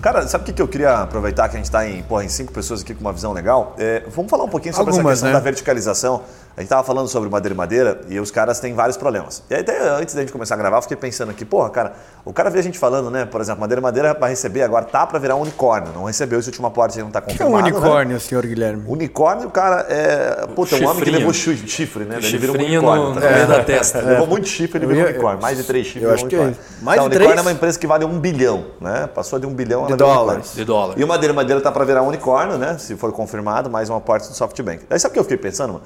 Cara, 0.07 0.25
sabe 0.29 0.43
o 0.43 0.47
que, 0.47 0.53
que 0.53 0.63
eu 0.63 0.69
queria 0.69 0.99
aproveitar 0.99 1.49
que 1.49 1.57
a 1.57 1.59
gente 1.59 1.65
está 1.65 1.85
em, 1.85 2.01
porra, 2.01 2.25
em 2.25 2.29
cinco 2.29 2.53
pessoas 2.53 2.81
aqui 2.81 2.95
com 2.95 3.01
uma 3.01 3.13
visão 3.13 3.33
legal? 3.33 3.75
É, 3.77 4.05
vamos 4.15 4.31
falar 4.31 4.45
um 4.45 4.49
pouquinho 4.49 4.73
sobre 4.73 4.91
essa 4.91 5.01
Algumas, 5.01 5.15
questão 5.15 5.31
né? 5.31 5.35
da 5.35 5.41
verticalização. 5.41 6.23
A 6.57 6.63
gente 6.63 6.71
tava 6.71 6.83
falando 6.85 7.07
sobre 7.07 7.29
madeira 7.29 7.53
e 7.53 7.57
madeira 7.57 8.01
e 8.09 8.19
os 8.19 8.31
caras 8.31 8.59
têm 8.59 8.73
vários 8.73 8.97
problemas. 8.97 9.43
E 9.51 9.55
aí, 9.55 9.61
até 9.61 9.79
antes 9.91 10.15
da 10.15 10.23
gente 10.23 10.33
começar 10.33 10.55
a 10.55 10.59
gravar, 10.59 10.79
eu 10.79 10.83
fiquei 10.83 10.97
pensando 10.97 11.31
aqui, 11.31 11.45
porra, 11.45 11.69
cara, 11.69 11.93
o 12.25 12.33
cara 12.33 12.49
vê 12.49 12.61
a 12.61 12.63
gente 12.63 12.79
falando, 12.79 13.11
né? 13.11 13.27
Por 13.27 13.43
exemplo, 13.43 13.61
madeira 13.61 13.79
e 13.79 13.83
madeira 13.83 14.17
vai 14.19 14.31
receber, 14.31 14.63
agora 14.63 14.87
tá 14.87 15.07
para 15.07 15.19
virar 15.19 15.37
um 15.37 15.43
unicórnio. 15.43 15.93
Não 15.93 16.05
recebeu 16.05 16.39
esse 16.39 16.49
último 16.49 16.67
aporte, 16.67 16.99
não 16.99 17.11
tá 17.11 17.19
O 17.19 17.23
que 17.23 17.35
é 17.35 17.37
confirmado. 17.37 17.67
um 17.67 17.71
né? 17.71 17.77
unicórnio, 17.77 18.21
senhor 18.21 18.47
Guilherme? 18.47 18.85
Unicórnio, 18.87 19.51
cara, 19.51 19.87
é. 19.91 20.47
Puta, 20.47 20.77
um 20.77 20.89
homem 20.89 21.05
que 21.05 21.11
levou 21.11 21.33
chifre, 21.35 22.05
né? 22.05 22.17
Ele 22.23 22.39
virou 22.39 22.57
um 22.57 22.59
unicórnio. 22.59 23.09
no, 23.11 23.21
tá 23.21 23.31
meio 23.31 23.47
da 23.49 23.63
testa. 23.63 24.01
Levou 24.07 24.27
muito 24.27 24.49
chifre, 24.49 24.79
ele 24.79 24.87
virou 24.87 25.03
um 25.03 25.09
unicórnio. 25.09 25.43
Mais 25.43 25.59
de 25.59 25.65
três 25.65 25.87
chifres, 25.87 26.05
eu 26.05 26.15
acho 26.15 26.25
um 26.25 26.29
que 26.29 26.37
é 26.37 26.39
unicórnio. 26.39 26.67
Mais 26.81 26.97
Não, 26.97 27.09
de 27.09 27.17
unicórnio 27.17 27.35
três? 27.35 27.39
é 27.39 27.51
uma 27.51 27.53
empresa 27.53 27.79
que 27.79 27.87
vale 27.87 28.05
um 28.07 28.19
bilhão, 28.19 28.65
né? 28.81 29.07
Passou 29.15 29.39
de 29.39 29.47
um 29.47 29.53
bilhão 29.53 29.81
ela 29.81 29.89
De 29.89 29.96
um 30.05 30.09
dólares. 30.09 30.53
De 30.55 30.65
dólar. 30.65 30.99
E 30.99 31.05
o 31.05 31.09
Madeira 31.09 31.35
Madeira 31.35 31.61
tá 31.61 31.73
para 31.73 31.85
virar 31.85 32.03
um 32.03 32.09
unicórnio, 32.09 32.59
né? 32.59 32.79
Se 32.79 32.97
for 32.97 33.13
confirmado, 33.13 33.71
mais 33.71 33.91
um 33.91 33.97
aporte 33.97 34.29
do 34.29 34.35
SoftBank. 34.35 34.85
Aí 34.89 34.99
sabe 34.99 35.11
o 35.11 35.15
que 35.15 35.19
eu 35.21 35.25
fiquei 35.25 35.39
pensando, 35.39 35.75
mano? 35.75 35.85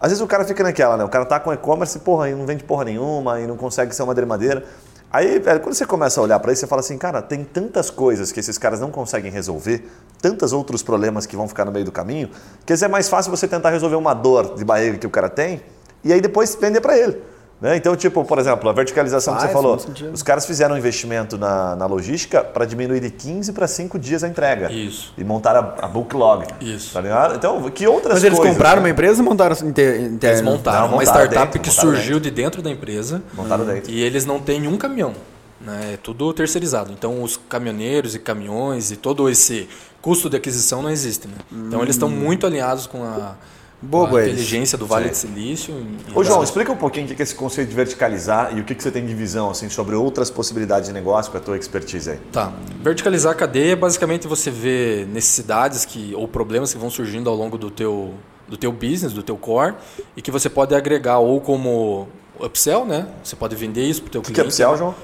Às 0.00 0.10
vezes 0.10 0.22
o 0.22 0.26
cara 0.26 0.44
fica 0.44 0.62
naquela, 0.62 0.96
né? 0.96 1.04
O 1.04 1.08
cara 1.08 1.24
tá 1.24 1.40
com 1.40 1.52
e-commerce, 1.52 1.98
porra, 1.98 2.30
e 2.30 2.34
não 2.34 2.46
vende 2.46 2.62
porra 2.62 2.84
nenhuma, 2.84 3.40
e 3.40 3.46
não 3.46 3.56
consegue 3.56 3.94
ser 3.94 4.02
uma 4.02 4.08
Madeira 4.08 4.26
Madeira. 4.26 4.64
Aí, 5.10 5.38
velho, 5.38 5.60
quando 5.60 5.74
você 5.74 5.86
começa 5.86 6.20
a 6.20 6.22
olhar 6.22 6.38
para 6.38 6.52
isso, 6.52 6.60
você 6.60 6.66
fala 6.66 6.80
assim, 6.80 6.98
cara, 6.98 7.22
tem 7.22 7.42
tantas 7.42 7.88
coisas 7.88 8.30
que 8.30 8.38
esses 8.38 8.58
caras 8.58 8.78
não 8.78 8.90
conseguem 8.90 9.30
resolver, 9.32 9.90
tantos 10.20 10.52
outros 10.52 10.82
problemas 10.82 11.24
que 11.24 11.34
vão 11.34 11.48
ficar 11.48 11.64
no 11.64 11.72
meio 11.72 11.84
do 11.84 11.90
caminho, 11.90 12.28
que 12.64 12.72
às 12.72 12.80
vezes 12.80 12.82
é 12.82 12.88
mais 12.88 13.08
fácil 13.08 13.30
você 13.30 13.48
tentar 13.48 13.70
resolver 13.70 13.96
uma 13.96 14.12
dor 14.12 14.54
de 14.54 14.64
barriga 14.64 14.98
que 14.98 15.06
o 15.06 15.10
cara 15.10 15.30
tem 15.30 15.62
e 16.04 16.12
aí 16.12 16.20
depois 16.20 16.54
vender 16.60 16.82
para 16.82 16.96
ele. 16.96 17.22
Né? 17.60 17.76
Então, 17.76 17.96
tipo, 17.96 18.24
por 18.24 18.38
exemplo, 18.38 18.68
a 18.70 18.72
verticalização 18.72 19.34
que 19.34 19.40
Faz, 19.40 19.50
você 19.52 19.56
falou, 19.56 20.12
os 20.12 20.22
caras 20.22 20.46
fizeram 20.46 20.76
um 20.76 20.78
investimento 20.78 21.36
na, 21.36 21.74
na 21.74 21.86
logística 21.86 22.42
para 22.44 22.64
diminuir 22.64 23.00
de 23.00 23.10
15 23.10 23.52
para 23.52 23.66
5 23.66 23.98
dias 23.98 24.22
a 24.22 24.28
entrega. 24.28 24.70
Isso. 24.72 25.12
E 25.18 25.24
montar 25.24 25.56
a, 25.56 25.84
a 25.84 25.88
book 25.88 26.14
log. 26.14 26.46
Isso. 26.60 26.92
Tá 26.92 27.00
ligado? 27.00 27.34
Então, 27.34 27.68
que 27.70 27.86
outras 27.86 28.14
Mas 28.14 28.24
eles 28.24 28.38
coisas, 28.38 28.54
compraram 28.54 28.76
né? 28.76 28.86
uma 28.88 28.90
empresa 28.90 29.20
ou 29.22 29.28
montaram 29.28 29.56
inter, 29.66 29.94
Eles 30.22 30.40
montaram 30.42 30.82
Não, 30.82 30.86
uma 30.94 30.98
montaram 30.98 31.24
startup 31.24 31.46
dentro, 31.52 31.60
que 31.60 31.68
montaram 31.68 31.90
surgiu 31.90 32.20
de 32.20 32.30
dentro 32.30 32.62
da 32.62 32.70
empresa 32.70 33.22
Montaram 33.34 33.64
dentro. 33.64 33.90
e 33.90 34.00
eles 34.00 34.24
não 34.24 34.38
têm 34.38 34.68
um 34.68 34.76
caminhão. 34.76 35.12
Né? 35.60 35.94
É 35.94 35.96
tudo 35.96 36.32
terceirizado. 36.32 36.92
Então 36.92 37.22
os 37.24 37.36
caminhoneiros 37.48 38.14
e 38.14 38.20
caminhões 38.20 38.92
e 38.92 38.96
todo 38.96 39.28
esse 39.28 39.68
custo 40.00 40.30
de 40.30 40.36
aquisição 40.36 40.80
não 40.80 40.90
existe. 40.90 41.26
Né? 41.26 41.34
Então 41.66 41.82
eles 41.82 41.96
estão 41.96 42.08
muito 42.08 42.46
alinhados 42.46 42.86
com 42.86 43.02
a, 43.02 43.34
Boa, 43.80 44.08
com 44.08 44.16
a 44.16 44.20
eles. 44.22 44.32
inteligência 44.32 44.76
do 44.76 44.86
Vale 44.86 45.08
de 45.08 45.16
Silício. 45.16 45.86
Ô 46.12 46.24
João, 46.24 46.42
explica 46.42 46.72
um 46.72 46.76
pouquinho 46.76 47.06
o 47.06 47.14
que 47.14 47.22
é 47.22 47.22
esse 47.22 47.34
conceito 47.34 47.68
de 47.68 47.76
verticalizar 47.76 48.56
e 48.56 48.60
o 48.60 48.64
que 48.64 48.74
você 48.74 48.90
tem 48.90 49.06
de 49.06 49.14
visão 49.14 49.50
assim, 49.50 49.68
sobre 49.68 49.94
outras 49.94 50.30
possibilidades 50.30 50.88
de 50.88 50.92
negócio 50.92 51.30
com 51.30 51.38
a 51.38 51.40
tua 51.40 51.56
expertise 51.56 52.10
aí. 52.10 52.18
Tá. 52.32 52.52
Verticalizar 52.82 53.32
a 53.32 53.34
cadeia 53.36 53.72
é 53.72 53.76
basicamente 53.76 54.26
você 54.26 54.50
vê 54.50 55.06
necessidades 55.12 55.84
que, 55.84 56.12
ou 56.16 56.26
problemas 56.26 56.72
que 56.72 56.78
vão 56.78 56.90
surgindo 56.90 57.30
ao 57.30 57.36
longo 57.36 57.56
do 57.56 57.70
teu, 57.70 58.14
do 58.48 58.56
teu 58.56 58.72
business, 58.72 59.12
do 59.12 59.22
teu 59.22 59.36
core, 59.36 59.74
e 60.16 60.22
que 60.22 60.30
você 60.32 60.50
pode 60.50 60.74
agregar 60.74 61.18
ou 61.18 61.40
como 61.40 62.08
upsell, 62.40 62.84
né? 62.84 63.06
Você 63.22 63.36
pode 63.36 63.54
vender 63.54 63.84
isso 63.84 64.02
para 64.02 64.08
o 64.08 64.10
teu 64.10 64.20
O 64.22 64.24
que 64.24 64.30
é 64.32 64.34
cliente. 64.34 64.48
upsell, 64.48 64.76
João? 64.76 64.94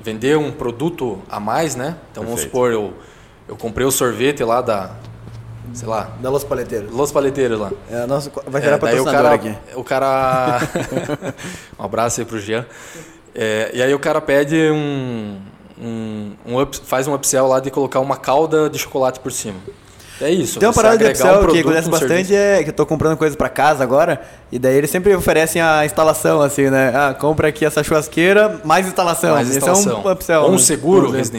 Vender 0.00 0.36
um 0.36 0.50
produto 0.50 1.20
a 1.28 1.38
mais, 1.38 1.76
né? 1.76 1.96
Então 2.10 2.24
vamos 2.24 2.40
Perfeito. 2.40 2.52
supor, 2.56 2.72
eu, 2.72 2.92
eu 3.48 3.56
comprei 3.56 3.86
o 3.86 3.90
sorvete 3.92 4.42
lá 4.42 4.60
da, 4.60 4.90
sei 5.74 5.88
lá, 5.88 6.10
Da 6.20 6.30
Los 6.30 6.44
Paleteiros. 6.44 6.92
Los 6.92 7.12
Paleteiros 7.12 7.58
lá. 7.60 7.70
É, 7.90 8.06
nossa, 8.06 8.30
vai 8.46 8.60
É, 8.60 8.64
virar 8.64 8.76
o 8.76 8.80
patrocinador 8.80 9.22
cara, 9.22 9.34
aqui. 9.34 9.54
o 9.74 9.84
cara, 9.84 10.60
um 11.78 11.84
abraço 11.84 12.20
aí 12.20 12.26
pro 12.26 12.38
Jean. 12.38 12.64
É, 13.34 13.70
e 13.74 13.82
aí 13.82 13.92
o 13.94 13.98
cara 13.98 14.20
pede 14.20 14.56
um, 14.70 15.36
um, 15.80 16.32
um 16.46 16.60
up- 16.62 16.80
faz 16.84 17.06
um 17.06 17.14
upsell 17.14 17.46
lá 17.48 17.60
de 17.60 17.70
colocar 17.70 18.00
uma 18.00 18.16
calda 18.16 18.68
de 18.70 18.78
chocolate 18.78 19.20
por 19.20 19.30
cima. 19.32 19.56
É 20.18 20.30
isso. 20.30 20.58
Tem 20.58 20.66
uma 20.66 20.74
parada 20.74 20.96
de 20.96 21.04
Excel 21.04 21.42
um 21.42 21.46
que 21.48 21.58
acontece 21.60 21.90
bastante, 21.90 22.34
é 22.34 22.64
que 22.64 22.70
eu 22.70 22.74
tô 22.74 22.86
comprando 22.86 23.18
coisa 23.18 23.36
pra 23.36 23.50
casa 23.50 23.82
agora, 23.84 24.22
e 24.50 24.58
daí 24.58 24.74
eles 24.74 24.88
sempre 24.90 25.14
oferecem 25.14 25.60
a 25.60 25.84
instalação, 25.84 26.40
assim, 26.40 26.70
né? 26.70 26.90
Ah, 26.96 27.12
compra 27.12 27.48
aqui 27.48 27.66
essa 27.66 27.84
churrasqueira, 27.84 28.58
mais 28.64 28.86
instalação. 28.86 29.34
mais 29.34 29.46
Esse 29.48 29.58
instalação. 29.58 30.02
é 30.02 30.08
um 30.08 30.12
upsell. 30.12 30.40
ou 30.44 30.48
um 30.48 30.52
né? 30.52 30.58
seguro 30.58 31.08
Por 31.10 31.16
exemplo. 31.18 31.32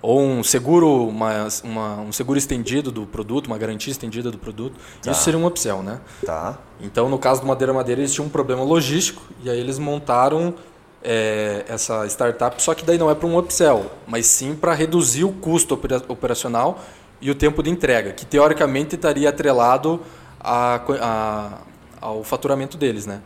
Ou 0.00 0.20
um 0.20 0.42
seguro, 0.44 1.08
uma, 1.08 1.48
uma- 1.64 2.00
um 2.02 2.12
seguro 2.12 2.38
estendido 2.38 2.90
do 2.92 3.04
produto, 3.06 3.46
uma 3.48 3.58
garantia 3.58 3.90
estendida 3.90 4.30
do 4.30 4.38
produto. 4.38 4.74
Isso 5.10 5.22
seria 5.24 5.38
um 5.38 5.46
upsell, 5.46 5.82
né? 5.82 6.00
Tá. 6.24 6.58
Então, 6.80 7.08
no 7.08 7.18
caso 7.18 7.40
do 7.40 7.46
Madeira 7.46 7.72
Madeira, 7.72 8.00
eles 8.00 8.12
tinham 8.14 8.26
um 8.26 8.30
problema 8.30 8.62
logístico 8.62 9.22
e 9.42 9.50
aí 9.50 9.58
eles 9.58 9.78
montaram 9.78 10.54
é, 11.02 11.64
essa 11.68 12.04
startup, 12.06 12.60
só 12.62 12.74
que 12.74 12.84
daí 12.84 12.98
não 12.98 13.10
é 13.10 13.14
para 13.14 13.26
um 13.26 13.38
upsell, 13.38 13.86
mas 14.06 14.26
sim 14.26 14.54
para 14.54 14.74
reduzir 14.74 15.24
o 15.24 15.32
custo 15.32 15.74
opera- 15.74 16.02
operacional 16.08 16.80
e 17.20 17.30
o 17.30 17.34
tempo 17.34 17.62
de 17.62 17.70
entrega, 17.70 18.12
que 18.12 18.24
teoricamente 18.26 18.94
estaria 18.96 19.28
atrelado 19.28 20.00
a, 20.40 20.80
a- 21.00 21.58
ao 22.00 22.22
faturamento 22.22 22.76
deles, 22.76 23.06
né? 23.06 23.20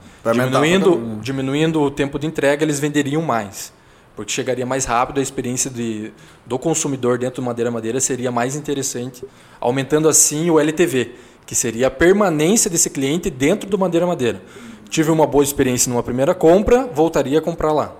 Diminuindo, 0.61 1.21
diminuindo 1.23 1.83
o 1.83 1.91
tempo 1.91 2.19
de 2.19 2.27
entrega, 2.27 2.63
eles 2.65 2.79
venderiam 2.81 3.21
mais. 3.23 3.73
Porque 4.15 4.31
chegaria 4.31 4.67
mais 4.67 4.85
rápido, 4.85 5.21
a 5.21 5.23
experiência 5.23 5.71
de, 5.71 6.13
do 6.45 6.59
consumidor 6.59 7.19
dentro 7.19 7.43
do 7.43 7.47
Madeira 7.47 7.71
Madeira 7.71 8.01
seria 8.01 8.31
mais 8.31 8.55
interessante, 8.55 9.25
aumentando 9.59 10.09
assim 10.09 10.51
o 10.51 10.61
LTV, 10.61 11.13
que 11.47 11.55
seria 11.55 11.87
a 11.87 11.91
permanência 11.91 12.71
desse 12.71 12.91
cliente 12.91 13.31
dentro 13.31 13.69
do 13.69 13.79
Madeira 13.79 14.07
Madeira. 14.07 14.43
Tive 14.91 15.11
uma 15.11 15.27
boa 15.27 15.43
experiência 15.43 15.91
numa 15.91 16.03
primeira 16.03 16.35
compra, 16.35 16.87
voltaria 16.87 17.39
a 17.39 17.43
comprar 17.43 17.73
lá. 17.73 17.95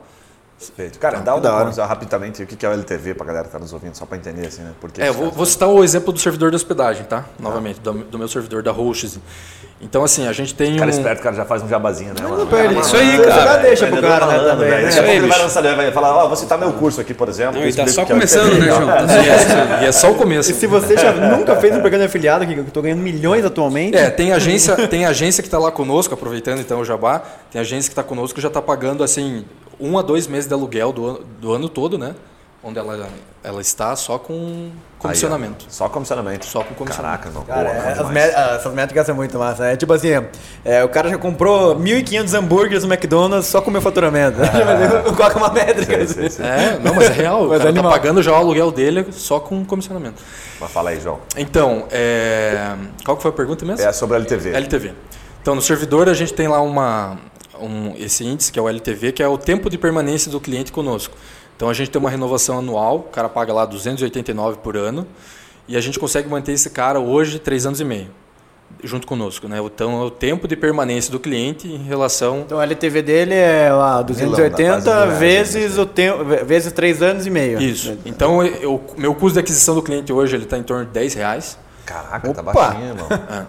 Perfeito. 0.59 0.99
Cara, 0.99 1.19
dá 1.21 1.35
um 1.35 1.41
rapidamente 1.87 2.43
o 2.43 2.47
que 2.47 2.65
é 2.65 2.69
o 2.69 2.73
LTV 2.73 3.15
pra 3.15 3.27
galera 3.27 3.47
que 3.47 3.51
tá 3.51 3.59
nos 3.59 3.73
ouvindo, 3.73 3.97
só 3.97 4.07
para 4.07 4.17
entender 4.17 4.47
assim, 4.47 4.63
né? 4.63 4.73
Porque 4.81 5.03
é, 5.03 5.11
vou, 5.11 5.31
vou, 5.31 5.45
citar 5.45 5.69
o 5.69 5.83
exemplo 5.83 6.13
do 6.13 6.21
servidor 6.21 6.51
de 6.51 6.57
hospedagem, 6.57 7.05
tá? 7.05 7.25
Novamente, 7.39 7.81
do, 7.81 7.93
do 7.93 8.19
meu 8.19 8.29
servidor 8.29 8.63
da 8.63 8.71
Hosts. 8.71 9.19
Então, 9.83 10.05
assim, 10.05 10.29
a 10.29 10.33
gente 10.33 10.55
tem 10.55 10.77
cara 10.77 10.87
um... 10.87 10.95
esperto, 10.95 11.19
o 11.19 11.23
cara 11.25 11.35
já 11.35 11.45
faz 11.45 11.61
um 11.61 11.69
jabazinho, 11.69 12.15
né? 12.15 12.21
Não, 12.23 12.47
perde. 12.47 12.79
Isso 12.79 12.97
aí, 12.97 13.19
cara. 13.19 13.43
Já 13.43 13.57
deixa 13.57 13.87
pro 13.89 14.01
cara, 14.01 14.27
né, 14.27 14.39
também. 14.39 14.71
Né? 14.71 14.89
Isso 14.89 15.01
aí, 15.01 15.17
ele 15.17 15.27
vai 15.27 15.39
lançar, 15.39 15.63
vai 15.63 15.91
falar, 15.91 16.17
ó, 16.17 16.25
oh, 16.25 16.29
vou 16.29 16.37
citar 16.37 16.57
meu 16.57 16.73
curso 16.75 17.01
aqui, 17.01 17.13
por 17.13 17.29
exemplo. 17.29 17.61
Não, 17.61 17.67
e 17.67 17.73
tá 17.73 17.87
só 17.89 18.07
começando, 18.07 18.55
né, 18.55 18.67
João? 18.67 18.83
E 19.83 19.87
é 19.87 19.93
só 19.93 20.13
o 20.13 20.15
começo. 20.15 20.53
E 20.53 20.55
se 20.55 20.69
você 20.69 20.97
já 20.97 21.11
nunca 21.37 21.57
fez 21.57 21.75
um 21.75 21.81
programa 21.81 22.05
de 22.05 22.09
afiliado, 22.09 22.47
que 22.47 22.57
eu 22.57 22.65
tô 22.67 22.81
ganhando 22.81 23.01
milhões 23.01 23.45
atualmente... 23.45 23.97
É, 23.97 24.09
tem 24.09 24.33
agência, 24.33 24.77
tem 24.87 25.05
agência 25.05 25.43
que 25.43 25.51
tá 25.51 25.59
lá 25.59 25.73
conosco, 25.73 26.15
aproveitando 26.15 26.61
então 26.61 26.79
o 26.79 26.85
jabá, 26.85 27.21
tem 27.51 27.61
agência 27.61 27.91
que 27.91 27.97
tá 27.97 28.05
conosco 28.05 28.37
que 28.37 28.41
já 28.41 28.51
tá 28.51 28.63
pagando, 28.63 29.03
assim, 29.03 29.45
um 29.81 29.99
a 29.99 30.03
dois 30.03 30.29
meses 30.29 30.47
de 30.47 30.55
aluguel 30.55 30.93
do, 30.93 31.25
do 31.41 31.53
ano 31.53 31.69
todo, 31.69 31.99
né? 31.99 32.15
Onde 32.65 32.79
ela, 32.79 33.09
ela 33.43 33.61
está 33.61 33.97
só 33.97 34.19
com 34.19 34.71
comissionamento. 34.97 35.65
Aí, 35.67 35.73
só 35.73 35.89
comissionamento. 35.89 36.47
Só 36.47 36.63
com 36.63 36.75
comissionamento. 36.75 37.25
Caraca, 37.25 37.39
não. 37.39 37.45
Cara, 37.45 37.73
boa, 37.73 38.19
é, 38.19 38.33
as 38.33 38.61
essas 38.61 38.73
métricas 38.73 39.05
são 39.05 39.17
muito 39.17 39.37
massa. 39.37 39.67
É 39.67 39.77
tipo 39.77 39.93
assim, 39.93 40.11
é, 40.65 40.85
o 40.85 40.89
cara 40.89 41.09
já 41.09 41.19
comprou 41.19 41.75
1.500 41.75 42.35
hambúrgueres 42.39 42.85
no 42.85 42.93
McDonald's 42.93 43.49
só 43.49 43.61
com 43.61 43.69
o 43.69 43.73
meu 43.73 43.83
faturamento. 43.83 44.39
Ah, 44.41 45.13
Qual 45.13 45.29
é 45.29 45.35
uma 45.35 45.51
métrica? 45.53 46.07
Sim, 46.07 46.23
sim, 46.23 46.29
sim. 46.29 46.43
É, 46.45 46.79
não, 46.79 46.95
mas 46.95 47.11
é 47.11 47.13
real. 47.13 47.49
mas 47.51 47.59
o 47.59 47.65
cara 47.65 47.71
é 47.71 47.83
tá 47.83 47.89
pagando 47.89 48.23
já 48.23 48.31
o 48.31 48.37
aluguel 48.37 48.71
dele 48.71 49.07
só 49.11 49.41
com 49.41 49.65
comissionamento. 49.65 50.23
Mas 50.61 50.71
fala 50.71 50.91
aí, 50.91 51.01
João. 51.01 51.19
Então, 51.37 51.87
é... 51.91 52.77
qual 53.05 53.17
que 53.17 53.23
foi 53.23 53.33
a 53.33 53.35
pergunta 53.35 53.65
mesmo? 53.65 53.85
É 53.85 53.93
sobre 53.93 54.17
a 54.17 54.21
LTV. 54.21 54.55
LTV. 54.55 54.93
Então, 55.43 55.57
no 55.57 55.63
servidor 55.63 56.09
a 56.09 56.15
gente 56.15 56.33
tem 56.33 56.47
lá 56.47 56.61
uma, 56.61 57.19
um, 57.61 57.95
esse 57.97 58.25
índice, 58.25 58.53
que 58.53 58.59
é 58.59 58.63
o 58.63 58.69
LTV, 58.69 59.11
que 59.11 59.23
é 59.23 59.27
o 59.27 59.37
tempo 59.37 59.69
de 59.69 59.77
permanência 59.77 60.31
do 60.31 60.41
cliente 60.41 60.71
conosco. 60.71 61.17
Então 61.63 61.71
a 61.71 61.75
gente 61.75 61.93
tem 61.93 62.01
uma 62.01 62.11
renovação 62.11 62.59
anual, 62.59 62.97
o 62.97 63.03
cara 63.05 63.29
paga 63.29 63.53
lá 63.53 63.65
289 63.65 64.59
por 64.59 64.77
ano, 64.77 65.07
e 65.69 65.77
a 65.77 65.81
gente 65.81 65.97
consegue 65.97 66.29
manter 66.29 66.51
esse 66.51 66.69
cara 66.71 66.99
hoje 66.99 67.39
três 67.39 67.65
anos 67.65 67.81
e 67.81 67.85
meio 67.85 68.09
junto 68.83 69.07
conosco, 69.07 69.47
né? 69.47 69.61
Então 69.61 70.03
é 70.03 70.05
o 70.05 70.11
tempo 70.11 70.49
de 70.49 70.57
permanência 70.57 71.13
do 71.13 71.21
cliente 71.21 71.69
em 71.69 71.85
relação. 71.85 72.41
Então 72.41 72.59
o 72.59 72.61
LTV 72.61 73.03
dele 73.03 73.35
é 73.35 73.73
lá 73.73 74.03
280 74.03 75.07
vezes 75.19 75.79
o 75.79 75.87
tempo 75.87 76.25
vezes 76.25 76.73
três 76.73 77.01
anos 77.01 77.29
e 77.29 77.31
meio. 77.31 77.63
Isso. 77.63 77.97
Então 78.05 78.41
o 78.41 78.81
meu 78.97 79.15
custo 79.15 79.35
de 79.35 79.39
aquisição 79.39 79.77
do 79.77 79.83
cliente 79.83 80.13
hoje 80.13 80.35
ele 80.35 80.43
está 80.43 80.59
em 80.59 80.65
torno 80.65 80.85
de 80.87 80.91
10 80.91 81.15
reais. 81.15 81.57
Caraca, 81.87 82.29
Opa. 82.29 82.43
tá 82.43 82.53
baixinho, 82.53 82.89
irmão. 82.89 83.07
É. 83.13 83.47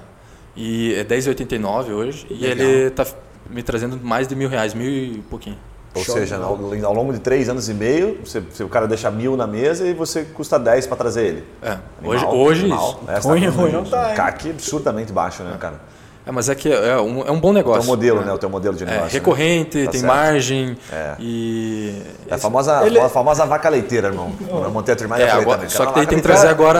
E 0.55 0.93
é 0.93 1.03
10,89 1.03 1.89
hoje 1.89 2.27
Legal. 2.29 2.37
e 2.37 2.45
ele 2.45 2.87
está 2.89 3.07
me 3.49 3.63
trazendo 3.63 3.99
mais 4.03 4.27
de 4.27 4.35
mil 4.35 4.49
reais, 4.49 4.75
mil 4.75 4.87
e 4.87 5.23
pouquinho. 5.27 5.57
Ou 5.95 6.03
Show 6.03 6.15
seja, 6.15 6.37
ao, 6.37 6.57
ao, 6.85 6.93
longo 6.93 7.13
de 7.13 7.19
três 7.19 7.47
anos 7.49 7.69
e 7.69 7.73
meio, 7.73 8.19
você, 8.25 8.41
o 8.63 8.69
cara 8.69 8.87
deixa 8.87 9.11
mil 9.11 9.37
na 9.37 9.45
mesa 9.45 9.85
e 9.85 9.93
você 9.93 10.23
custa 10.23 10.57
10 10.57 10.87
para 10.87 10.97
trazer 10.97 11.25
ele. 11.25 11.43
É, 11.61 11.67
animal, 11.71 11.83
hoje, 12.03 12.25
hoje 12.25 12.61
animal, 12.61 12.89
isso. 12.89 13.05
Né? 13.05 13.19
Ruim, 13.19 13.47
ruim 13.47 13.71
não 13.71 13.83
tá. 13.83 14.09
Um 14.11 14.15
CAC 14.15 14.49
absurdamente 14.49 15.13
baixo, 15.13 15.43
né, 15.43 15.55
cara? 15.59 15.79
É, 16.25 16.31
mas 16.31 16.47
é 16.47 16.55
que 16.55 16.71
é 16.71 16.97
um, 16.99 17.21
é 17.21 17.31
um 17.31 17.39
bom 17.39 17.51
negócio. 17.51 17.81
O 17.81 17.83
teu 17.83 17.89
modelo, 17.89 18.19
né? 18.21 18.27
né? 18.27 18.33
O 18.33 18.37
teu 18.37 18.49
modelo 18.49 18.75
de 18.75 18.83
é, 18.83 18.87
negócio. 18.87 19.09
É, 19.09 19.11
recorrente, 19.11 19.77
né? 19.77 19.85
tá 19.85 19.91
tem 19.91 20.01
certo. 20.01 20.13
margem. 20.13 20.77
É. 20.91 21.15
E. 21.19 22.01
É 22.29 22.35
a 22.35 22.37
famosa, 22.37 22.85
Ele... 22.85 22.99
a 22.99 23.09
famosa 23.09 23.45
vaca 23.45 23.67
leiteira, 23.67 24.07
irmão. 24.07 24.31
Eu 24.49 24.71
montei 24.71 24.93
a 24.93 24.97
turma, 24.97 25.19
é, 25.19 25.29
agora, 25.29 25.57
também. 25.57 25.69
Só 25.69 25.85
que 25.85 25.95
daí 25.95 26.07
tem 26.07 26.17
que 26.17 26.23
trazer 26.23 26.47
agora. 26.47 26.79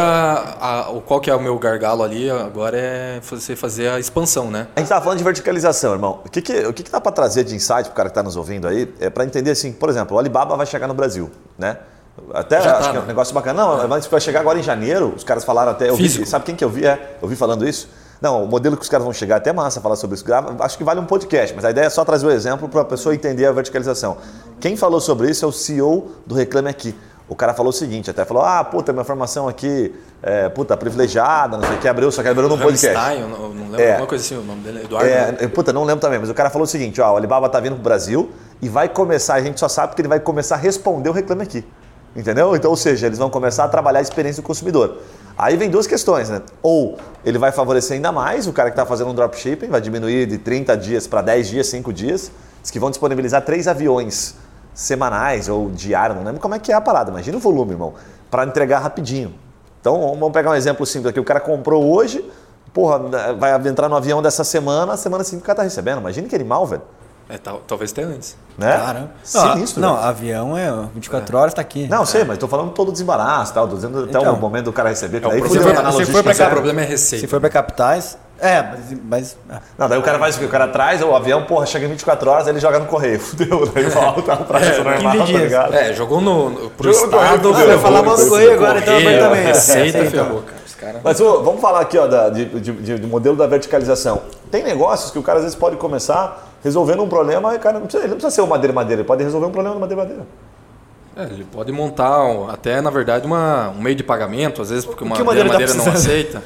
A, 0.60 0.90
o, 0.92 1.02
qual 1.02 1.20
que 1.20 1.30
é 1.30 1.36
o 1.36 1.42
meu 1.42 1.58
gargalo 1.60 2.04
ali? 2.04 2.30
Agora 2.30 2.78
é 2.78 3.20
você 3.22 3.56
fazer 3.56 3.90
a 3.90 4.00
expansão, 4.00 4.50
né? 4.50 4.68
A 4.76 4.80
gente 4.80 4.86
estava 4.86 5.04
falando 5.04 5.18
de 5.18 5.24
verticalização, 5.26 5.94
irmão. 5.94 6.22
O 6.26 6.30
que, 6.30 6.42
que, 6.42 6.66
o 6.66 6.74
que, 6.74 6.84
que 6.84 6.92
dá 6.92 7.02
para 7.02 7.12
trazer 7.12 7.44
de 7.44 7.54
insight 7.54 7.84
para 7.84 7.92
o 7.92 7.96
cara 7.96 8.10
que 8.10 8.12
está 8.12 8.24
nos 8.24 8.38
ouvindo 8.38 8.68
aí? 8.68 8.94
É 9.00 9.10
para 9.10 9.26
entender 9.26 9.52
assim, 9.52 9.74
por 9.74 9.90
exemplo, 9.90 10.16
o 10.16 10.20
Alibaba 10.20 10.56
vai 10.56 10.66
chegar 10.66 10.88
no 10.88 10.94
Brasil, 10.94 11.30
né? 11.58 11.78
Até 12.34 12.62
Já 12.62 12.78
acho 12.78 12.84
tá, 12.84 12.92
que 12.92 12.98
é 12.98 13.00
um 13.00 13.04
né? 13.04 13.08
negócio 13.08 13.34
bacana. 13.34 13.62
Não, 13.62 13.88
mas 13.88 14.06
vai 14.06 14.22
chegar 14.22 14.40
agora 14.40 14.58
em 14.58 14.64
janeiro, 14.64 15.14
os 15.18 15.24
caras 15.24 15.44
falaram 15.44 15.72
até. 15.72 15.90
Eu 15.90 15.96
vi, 15.98 16.26
sabe 16.26 16.46
quem 16.46 16.56
que 16.56 16.64
eu 16.64 16.70
vi? 16.70 16.86
É, 16.86 17.18
eu 17.22 17.28
vi 17.28 17.36
falando 17.36 17.68
isso 17.68 17.90
não, 18.24 18.42
o 18.42 18.48
modelo 18.48 18.78
que 18.78 18.84
os 18.84 18.88
caras 18.88 19.04
vão 19.04 19.12
chegar, 19.12 19.36
até 19.36 19.52
massa 19.52 19.82
falar 19.82 19.98
sobre 19.98 20.16
isso. 20.16 20.24
Acho 20.62 20.78
que 20.78 20.84
vale 20.86 20.98
um 20.98 21.06
podcast, 21.06 21.54
mas 21.54 21.66
a 21.66 21.72
ideia 21.72 21.88
é 21.88 21.90
só 21.90 22.06
trazer 22.06 22.26
o 22.26 22.32
exemplo 22.32 22.70
para 22.70 22.80
a 22.80 22.86
pessoa 22.86 23.14
entender 23.14 23.46
a 23.46 23.52
verticalização. 23.52 24.16
Quem 24.62 24.78
falou 24.78 25.02
sobre 25.02 25.30
isso 25.30 25.44
é 25.44 25.48
o 25.50 25.52
CEO 25.52 26.10
do 26.26 26.34
Reclame 26.34 26.70
Aqui. 26.70 26.96
O 27.28 27.36
cara 27.36 27.54
falou 27.54 27.72
o 27.72 27.74
seguinte, 27.74 28.10
até 28.10 28.24
falou, 28.24 28.42
ah, 28.42 28.64
puta, 28.64 28.94
minha 28.94 29.04
formação 29.04 29.50
aqui 29.50 29.94
é, 30.22 30.48
puta, 30.48 30.78
privilegiada, 30.78 31.58
não 31.58 31.68
sei 31.68 31.76
o 31.76 31.80
que, 31.80 31.88
abriu, 31.88 32.10
só 32.14 32.22
que 32.22 32.30
abriu 32.30 32.48
num 32.48 32.58
podcast. 32.58 32.98
Stein, 32.98 33.22
não, 33.24 33.50
não 33.50 33.66
lembro, 33.66 33.82
é, 33.82 33.92
alguma 33.92 34.08
coisa 34.08 34.24
assim, 34.24 34.38
o 34.38 34.44
nome 34.44 34.62
dele, 34.62 34.86
Eduardo. 34.86 35.10
É, 35.10 35.48
puta, 35.50 35.74
não 35.74 35.84
lembro 35.84 36.00
também, 36.00 36.18
mas 36.18 36.30
o 36.30 36.34
cara 36.34 36.50
falou 36.50 36.64
o 36.64 36.68
seguinte, 36.68 37.02
ó, 37.02 37.12
o 37.12 37.18
Alibaba 37.18 37.50
tá 37.50 37.60
vindo 37.60 37.74
pro 37.74 37.84
Brasil 37.84 38.32
e 38.62 38.70
vai 38.70 38.88
começar, 38.88 39.34
a 39.34 39.42
gente 39.42 39.60
só 39.60 39.68
sabe 39.68 39.96
que 39.96 40.02
ele 40.02 40.08
vai 40.08 40.22
começar 40.22 40.56
a 40.56 40.58
responder 40.58 41.10
o 41.10 41.12
Reclame 41.12 41.44
Aqui. 41.44 41.66
Entendeu? 42.16 42.56
Então, 42.56 42.70
ou 42.70 42.78
seja, 42.78 43.08
eles 43.08 43.18
vão 43.18 43.30
começar 43.30 43.64
a 43.64 43.68
trabalhar 43.68 44.00
a 44.00 44.02
experiência 44.02 44.42
do 44.42 44.46
consumidor. 44.46 44.98
Aí 45.36 45.58
vem 45.58 45.70
duas 45.70 45.88
questões, 45.88 46.30
né? 46.30 46.42
Ou 46.62 46.98
ele 47.26 47.40
vai 47.40 47.52
favorecer 47.52 47.96
ainda 47.96 48.12
mais 48.12 48.46
o 48.46 48.54
cara 48.54 48.70
que 48.70 48.74
está 48.74 48.86
fazendo 48.86 49.10
um 49.10 49.16
dropshipping, 49.16 49.68
vai 49.68 49.82
diminuir 49.82 50.28
de 50.28 50.38
30 50.38 50.78
dias 50.78 51.08
para 51.08 51.24
10 51.24 51.48
dias, 51.48 51.68
5 51.68 51.92
dias. 51.92 52.32
Diz 52.62 52.70
que 52.70 52.80
vão 52.80 52.92
disponibilizar 52.92 53.42
três 53.42 53.68
aviões 53.68 54.36
semanais 54.76 55.50
ou 55.50 55.70
diário, 55.70 56.16
não 56.16 56.24
lembro 56.24 56.40
como 56.40 56.56
é 56.56 56.60
que 56.60 56.72
é 56.72 56.76
a 56.76 56.82
parada. 56.82 57.10
Imagina 57.10 57.38
o 57.38 57.40
volume, 57.40 57.72
irmão, 57.72 57.94
para 58.30 58.46
entregar 58.46 58.80
rapidinho. 58.80 59.34
Então, 59.82 60.16
vamos 60.18 60.32
pegar 60.32 60.52
um 60.52 60.56
exemplo 60.56 60.86
simples 60.86 61.10
aqui. 61.10 61.20
O 61.20 61.26
cara 61.26 61.40
comprou 61.40 61.92
hoje, 61.94 62.24
porra, 62.74 63.00
vai 63.38 63.68
entrar 63.68 63.90
no 63.90 63.96
avião 63.96 64.22
dessa 64.22 64.44
semana, 64.44 64.96
semana 64.98 65.24
seguinte 65.24 65.44
o 65.44 65.46
cara 65.46 65.58
tá 65.58 65.64
recebendo. 65.64 66.00
Imagina 66.00 66.28
que 66.28 66.36
animal, 66.36 66.66
velho. 66.66 66.84
É, 67.34 67.38
tal, 67.40 67.64
talvez 67.68 67.92
até 67.92 68.04
antes. 68.04 68.38
Né? 68.56 68.78
Caramba. 68.78 69.10
Sinistro. 69.24 69.82
Não, 69.82 69.96
não 69.96 70.04
avião 70.04 70.56
é 70.56 70.72
24 70.94 71.36
é. 71.36 71.40
horas, 71.40 71.52
está 71.54 71.64
aqui. 71.64 71.88
Não, 71.88 72.06
sei, 72.06 72.24
mas 72.24 72.36
estou 72.36 72.48
falando 72.48 72.70
todo 72.74 72.92
desembaraço, 72.92 73.52
tal, 73.56 73.68
tô 73.68 73.74
dizendo 73.74 74.04
até 74.04 74.20
então, 74.20 74.36
o 74.36 74.40
momento 74.40 74.66
do 74.66 74.74
cara 74.74 74.90
receber. 74.90 75.18
É, 75.24 75.28
o, 75.28 75.40
problema, 75.40 75.92
se 75.94 76.06
for 76.06 76.24
pra, 76.24 76.48
o 76.48 76.50
problema 76.52 76.82
é 76.82 76.86
receita. 76.86 77.26
Se 77.26 77.28
for 77.28 77.40
para 77.40 77.50
capitais, 77.50 78.20
é, 78.40 78.62
mas, 78.62 79.00
mas. 79.04 79.38
É. 79.50 79.58
Não, 79.80 79.90
daí 79.90 79.98
o 79.98 80.04
cara 80.04 80.20
faz 80.20 80.36
o 80.36 80.40
que? 80.40 80.46
O 80.46 80.50
cara 80.50 80.68
traz 80.68 81.02
o 81.02 81.16
avião, 81.16 81.44
porra, 81.46 81.66
chega 81.66 81.88
em 81.88 81.90
24 81.90 82.30
horas, 82.30 82.48
ele 82.48 82.60
joga 82.60 82.78
no 82.78 82.86
correio. 82.86 83.18
Fudeu, 83.20 83.66
daí 83.74 83.86
volta 83.86 84.38
pra 84.38 84.60
é, 84.60 84.78
normal, 84.78 85.18
tá 85.18 85.26
ligado? 85.26 85.74
É, 85.74 85.94
jogou 85.94 86.22
no, 86.22 86.52
no, 86.52 86.70
pro 86.70 86.94
jogou 86.94 87.20
estado. 87.20 87.50
No 87.50 87.56
correio, 87.56 87.80
falar 87.80 88.04
mal 88.04 88.16
do 88.16 88.30
correio 88.30 88.54
agora, 88.54 88.80
então 88.80 88.94
também. 88.96 89.44
Receita 89.44 90.06
ferrou, 90.06 90.44
cara. 90.44 90.64
Cara... 90.84 91.00
Mas 91.02 91.18
vamos 91.18 91.62
falar 91.62 91.80
aqui 91.80 91.98
ó, 91.98 92.06
da, 92.08 92.30
de, 92.30 92.46
de, 92.60 93.00
de, 93.00 93.08
modelo 93.08 93.38
da 93.38 93.48
verticalização. 93.48 94.24
Tem 94.52 94.64
negócios 94.64 95.12
que 95.12 95.18
o 95.18 95.24
cara 95.24 95.38
às 95.38 95.46
vezes 95.46 95.58
pode 95.58 95.78
começar 95.78 96.53
resolvendo 96.64 97.04
um 97.04 97.10
problema, 97.10 97.58
cara, 97.60 97.80
não 97.80 97.86
precisa, 97.86 98.04
ele 98.04 98.12
não 98.12 98.18
precisa 98.18 98.36
ser 98.36 98.42
o 98.42 98.48
madeira 98.48 98.74
madeira, 98.74 99.02
ele 99.02 99.08
pode 99.08 99.24
resolver 99.24 99.48
um 99.48 99.52
problema 99.52 99.76
no 99.76 99.82
madeira 99.82 100.02
madeira. 100.02 100.28
É, 101.16 101.24
ele 101.26 101.44
pode 101.44 101.72
montar 101.72 102.20
até, 102.50 102.82
na 102.82 102.90
verdade, 102.90 103.26
uma, 103.28 103.70
um 103.70 103.82
meio 103.82 103.96
de 103.96 104.04
pagamento, 104.04 104.62
às 104.62 104.70
vezes 104.70 104.86
porque 104.86 105.04
uma 105.04 105.16
madeira, 105.16 105.50
tá 105.50 105.60
madeira 105.60 105.74
não 105.76 105.88
aceita. 105.92 106.42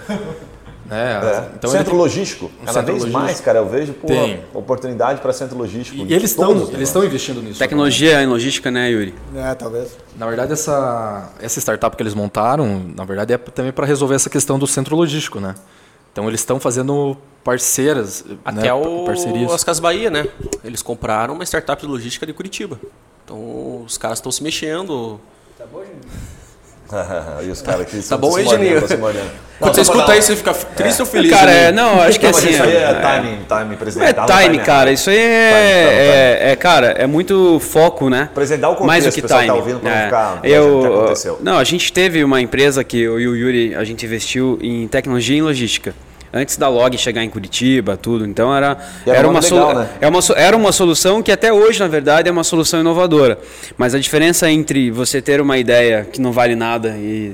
Né? 0.88 1.20
É. 1.22 1.50
Então 1.56 1.70
centro 1.70 1.92
ele... 1.92 1.98
logístico. 1.98 2.50
Um 2.62 2.66
Cada 2.66 2.82
vez 2.82 3.00
logístico. 3.00 3.20
mais, 3.20 3.42
cara, 3.42 3.60
eu 3.60 3.68
vejo 3.68 3.94
pô, 3.94 4.08
oportunidade 4.58 5.20
para 5.20 5.34
centro 5.34 5.58
logístico. 5.58 5.98
E, 5.98 6.14
eles 6.14 6.32
estão 6.32 6.52
eles 6.52 6.88
estão 6.88 7.04
investindo 7.04 7.42
nisso. 7.42 7.60
Tecnologia 7.60 8.24
em 8.24 8.26
logística, 8.26 8.72
né, 8.72 8.90
Yuri? 8.90 9.14
É, 9.36 9.54
talvez. 9.54 9.98
Na 10.18 10.26
verdade, 10.26 10.54
essa, 10.54 11.30
essa 11.42 11.60
startup 11.60 11.96
que 11.96 12.02
eles 12.02 12.14
montaram, 12.14 12.82
na 12.96 13.04
verdade, 13.04 13.34
é 13.34 13.38
também 13.38 13.74
para 13.74 13.86
resolver 13.86 14.16
essa 14.16 14.30
questão 14.30 14.58
do 14.58 14.66
centro 14.66 14.96
logístico, 14.96 15.42
né? 15.42 15.56
Então 16.14 16.28
eles 16.28 16.40
estão 16.40 16.60
fazendo 16.60 17.18
parceiras, 17.48 18.26
até 18.44 18.64
né, 18.64 18.74
o 18.74 19.06
parcerias. 19.06 19.54
as 19.54 19.64
Casas 19.64 19.80
Bahia, 19.80 20.10
né? 20.10 20.28
Eles 20.66 20.82
compraram 20.82 21.34
uma 21.34 21.46
startup 21.46 21.82
de 21.82 21.88
logística 21.88 22.26
de 22.26 22.34
Curitiba. 22.34 22.78
Então 23.24 23.84
os 23.86 23.98
caras 23.98 24.18
estão 24.18 24.30
se 24.34 24.44
mexendo. 24.44 25.18
Tá 25.58 25.64
bom, 25.66 25.80
gente? 25.80 26.28
e 27.48 27.50
os 27.50 27.62
caras 27.62 27.82
aqui 27.82 28.02
Tá 28.02 28.18
bom 28.18 28.36
aí, 28.36 28.46
Geninho? 28.46 28.82
Quando 29.60 29.76
você 29.76 29.82
escuta 29.82 30.18
isso, 30.18 30.28
você 30.28 30.36
fica 30.36 30.54
triste 30.54 31.00
é. 31.00 31.04
ou 31.04 31.10
feliz? 31.10 31.32
Cara, 31.32 31.52
é, 31.52 31.72
não, 31.72 32.02
acho 32.02 32.20
que 32.20 32.26
não, 32.26 32.38
assim. 32.38 32.50
Isso 32.50 32.64
aí 32.64 32.76
é, 32.76 32.84
é 32.84 33.22
time, 33.22 33.46
time 33.48 33.76
presidencial. 33.78 34.30
É 34.30 34.44
time, 34.44 34.60
cara. 34.60 34.92
Isso 34.92 35.10
aí 35.10 35.18
é, 35.18 36.40
é, 36.42 36.52
é, 36.52 36.56
cara, 36.58 36.88
é 36.88 37.08
muito 37.08 37.62
foco, 37.62 38.10
né? 38.10 38.24
Apresentar 38.24 38.68
o 38.68 38.76
contexto 38.76 38.88
Mais 38.88 39.06
do 39.06 39.12
que 39.14 39.22
time. 39.22 39.48
Tá 39.48 39.54
ouvindo 39.54 39.80
pra 39.80 39.90
é. 39.90 40.04
ficar, 40.04 40.40
eu, 40.44 40.82
que 40.82 40.88
aconteceu. 40.88 41.40
Não, 41.42 41.58
a 41.58 41.64
gente 41.64 41.94
teve 41.94 42.26
uma 42.26 42.42
empresa 42.42 42.84
que 42.84 43.00
eu 43.00 43.18
e 43.18 43.26
o 43.26 43.36
Yuri, 43.38 43.74
a 43.74 43.86
gente 43.86 44.06
investiu 44.06 44.60
em 44.62 44.86
tecnologia 44.90 45.38
e 45.38 45.42
logística 45.42 45.96
antes 46.38 46.58
da 46.58 46.68
log 46.68 46.98
chegar 46.98 47.24
em 47.24 47.30
Curitiba, 47.30 47.98
tudo. 47.98 48.26
Então 48.26 48.56
era, 48.56 48.78
era, 49.06 49.18
era 49.18 49.28
uma, 49.28 49.40
legal, 49.40 49.76
né? 49.76 49.90
é 50.00 50.08
uma, 50.08 50.20
era 50.36 50.58
uma 50.58 50.72
solução 50.72 51.22
que 51.22 51.32
até 51.32 51.52
hoje, 51.52 51.80
na 51.80 51.88
verdade, 51.88 52.30
é 52.30 52.32
uma 52.32 52.44
solução 52.44 52.80
inovadora. 52.80 53.40
Mas 53.78 53.94
a 53.94 54.00
diferença 54.00 54.50
entre 54.50 54.92
você 54.92 55.22
ter 55.22 55.42
uma 55.42 55.58
ideia 55.58 56.08
que 56.12 56.22
não 56.22 56.32
vale 56.32 56.56
nada 56.56 56.96
e, 56.98 57.34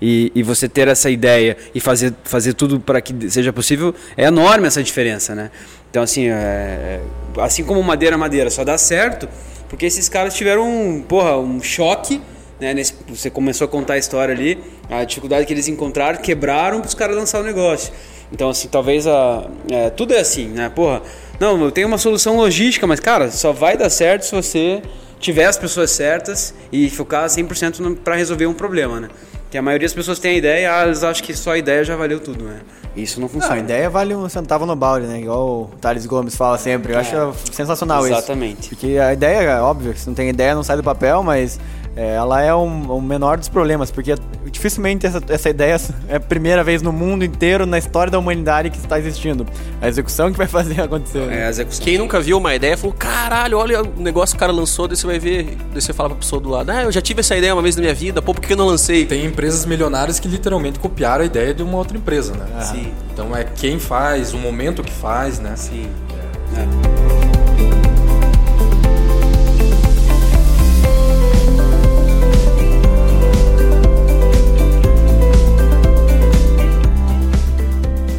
e, 0.00 0.32
e 0.34 0.42
você 0.42 0.68
ter 0.68 0.88
essa 0.88 1.10
ideia 1.10 1.56
e 1.74 1.80
fazer, 1.80 2.12
fazer 2.24 2.54
tudo 2.54 2.78
para 2.78 3.00
que 3.00 3.30
seja 3.30 3.52
possível 3.52 3.94
é 4.16 4.24
enorme 4.24 4.66
essa 4.66 4.82
diferença, 4.82 5.34
né? 5.34 5.50
Então, 5.90 6.02
assim, 6.02 6.28
é, 6.28 7.00
assim 7.38 7.64
como 7.64 7.82
madeira 7.82 8.16
madeira 8.16 8.50
só 8.50 8.64
dá 8.64 8.78
certo 8.78 9.28
porque 9.68 9.86
esses 9.86 10.06
caras 10.06 10.34
tiveram 10.34 10.68
um, 10.68 11.00
porra, 11.00 11.38
um 11.38 11.62
choque 11.62 12.20
né, 12.62 12.72
nesse, 12.74 12.94
você 13.08 13.28
começou 13.28 13.64
a 13.64 13.68
contar 13.68 13.94
a 13.94 13.98
história 13.98 14.34
ali, 14.34 14.56
a 14.88 15.02
dificuldade 15.02 15.44
que 15.44 15.52
eles 15.52 15.66
encontraram, 15.66 16.20
quebraram 16.20 16.80
para 16.80 16.88
os 16.88 16.94
caras 16.94 17.16
lançar 17.16 17.40
o 17.40 17.42
negócio. 17.42 17.92
Então, 18.32 18.48
assim, 18.48 18.68
talvez 18.68 19.06
a. 19.06 19.44
é, 19.70 19.90
tudo 19.90 20.14
é 20.14 20.20
assim, 20.20 20.48
né? 20.48 20.70
Porra, 20.74 21.02
não, 21.38 21.62
eu 21.62 21.70
tenho 21.70 21.86
uma 21.86 21.98
solução 21.98 22.36
logística, 22.36 22.86
mas, 22.86 22.98
cara, 23.00 23.30
só 23.30 23.52
vai 23.52 23.76
dar 23.76 23.90
certo 23.90 24.22
se 24.24 24.34
você 24.34 24.82
tiver 25.20 25.44
as 25.44 25.56
pessoas 25.56 25.90
certas 25.90 26.54
e 26.72 26.88
focar 26.90 27.28
100% 27.28 27.78
no- 27.80 27.94
pra 27.94 28.16
resolver 28.16 28.46
um 28.46 28.54
problema, 28.54 29.00
né? 29.00 29.08
Que 29.50 29.58
a 29.58 29.62
maioria 29.62 29.86
das 29.86 29.94
pessoas 29.94 30.18
tem 30.18 30.32
a 30.32 30.38
ideia, 30.38 30.74
ah, 30.74 30.84
eles 30.86 31.04
acham 31.04 31.24
que 31.24 31.34
só 31.34 31.50
a 31.52 31.58
ideia 31.58 31.84
já 31.84 31.94
valeu 31.94 32.18
tudo, 32.18 32.42
né? 32.44 32.60
Isso 32.96 33.20
não 33.20 33.28
Não, 33.28 33.36
a 33.36 33.40
funciona. 33.40 33.58
ideia 33.60 33.88
vale 33.90 34.14
um 34.14 34.26
centavo 34.28 34.64
no 34.64 34.74
balde, 34.74 35.06
né? 35.06 35.20
Igual 35.20 35.46
o 35.62 35.70
Thales 35.80 36.06
Gomes 36.06 36.34
fala 36.34 36.56
sempre. 36.58 36.94
Eu 36.94 36.98
acho 36.98 37.34
sensacional 37.52 38.00
isso. 38.06 38.16
Exatamente. 38.16 38.70
Porque 38.70 38.96
a 38.98 39.12
ideia, 39.12 39.50
é 39.50 39.60
óbvio, 39.60 39.94
se 39.96 40.06
não 40.06 40.14
tem 40.14 40.28
ideia 40.30 40.54
não 40.54 40.62
sai 40.62 40.76
do 40.76 40.82
papel, 40.82 41.22
mas 41.22 41.60
é, 41.96 42.14
ela 42.14 42.40
é 42.42 42.54
um- 42.54 42.90
o 42.90 43.00
menor 43.02 43.36
dos 43.38 43.48
problemas, 43.48 43.90
porque 43.90 44.14
dificilmente 44.50 45.06
essa, 45.06 45.20
essa 45.28 45.50
ideia 45.50 45.76
é 46.08 46.16
a 46.16 46.20
primeira 46.20 46.64
vez 46.64 46.80
no 46.82 46.92
mundo 46.92 47.24
inteiro, 47.24 47.66
na 47.66 47.78
história 47.78 48.10
da 48.10 48.18
humanidade, 48.18 48.70
que 48.70 48.76
está 48.78 48.98
existindo. 48.98 49.46
A 49.80 49.88
execução 49.88 50.30
que 50.32 50.38
vai 50.38 50.46
fazer 50.46 50.80
acontecer. 50.80 51.18
É 51.18 51.26
né? 51.26 51.46
a 51.46 51.50
execução. 51.50 51.84
Quem 51.84 51.98
nunca 51.98 52.20
viu 52.20 52.38
uma 52.38 52.54
ideia 52.54 52.76
falou, 52.76 52.94
caralho, 52.98 53.58
olha 53.58 53.82
o 53.82 54.00
negócio 54.00 54.34
que 54.34 54.38
o 54.38 54.40
cara 54.40 54.52
lançou, 54.52 54.88
daí 54.88 54.96
você 54.96 55.06
vai 55.06 55.18
ver, 55.18 55.56
daí 55.72 55.80
você 55.80 55.92
fala 55.92 56.10
pra 56.10 56.18
pessoa 56.18 56.40
do 56.40 56.48
lado, 56.48 56.70
ah, 56.70 56.82
eu 56.84 56.92
já 56.92 57.00
tive 57.00 57.20
essa 57.20 57.36
ideia 57.36 57.54
uma 57.54 57.62
vez 57.62 57.76
na 57.76 57.82
minha 57.82 57.94
vida, 57.94 58.22
pô, 58.22 58.32
por 58.34 58.40
que 58.40 58.52
eu 58.52 58.56
não 58.56 58.66
lancei? 58.66 59.04
Tem 59.06 59.24
empresas 59.24 59.66
milionárias 59.66 60.18
que 60.18 60.28
literalmente 60.28 60.78
copiaram 60.78 61.22
a 61.22 61.26
ideia 61.26 61.52
de 61.52 61.62
uma 61.62 61.76
outra 61.78 61.96
empresa, 61.96 62.32
né? 62.34 62.46
Sim, 62.62 62.92
Então 63.12 63.36
é 63.36 63.44
quem 63.44 63.78
faz, 63.78 64.32
o 64.32 64.38
momento 64.38 64.82
que 64.82 64.92
faz, 64.92 65.38
né? 65.38 65.54
sim. 65.56 65.88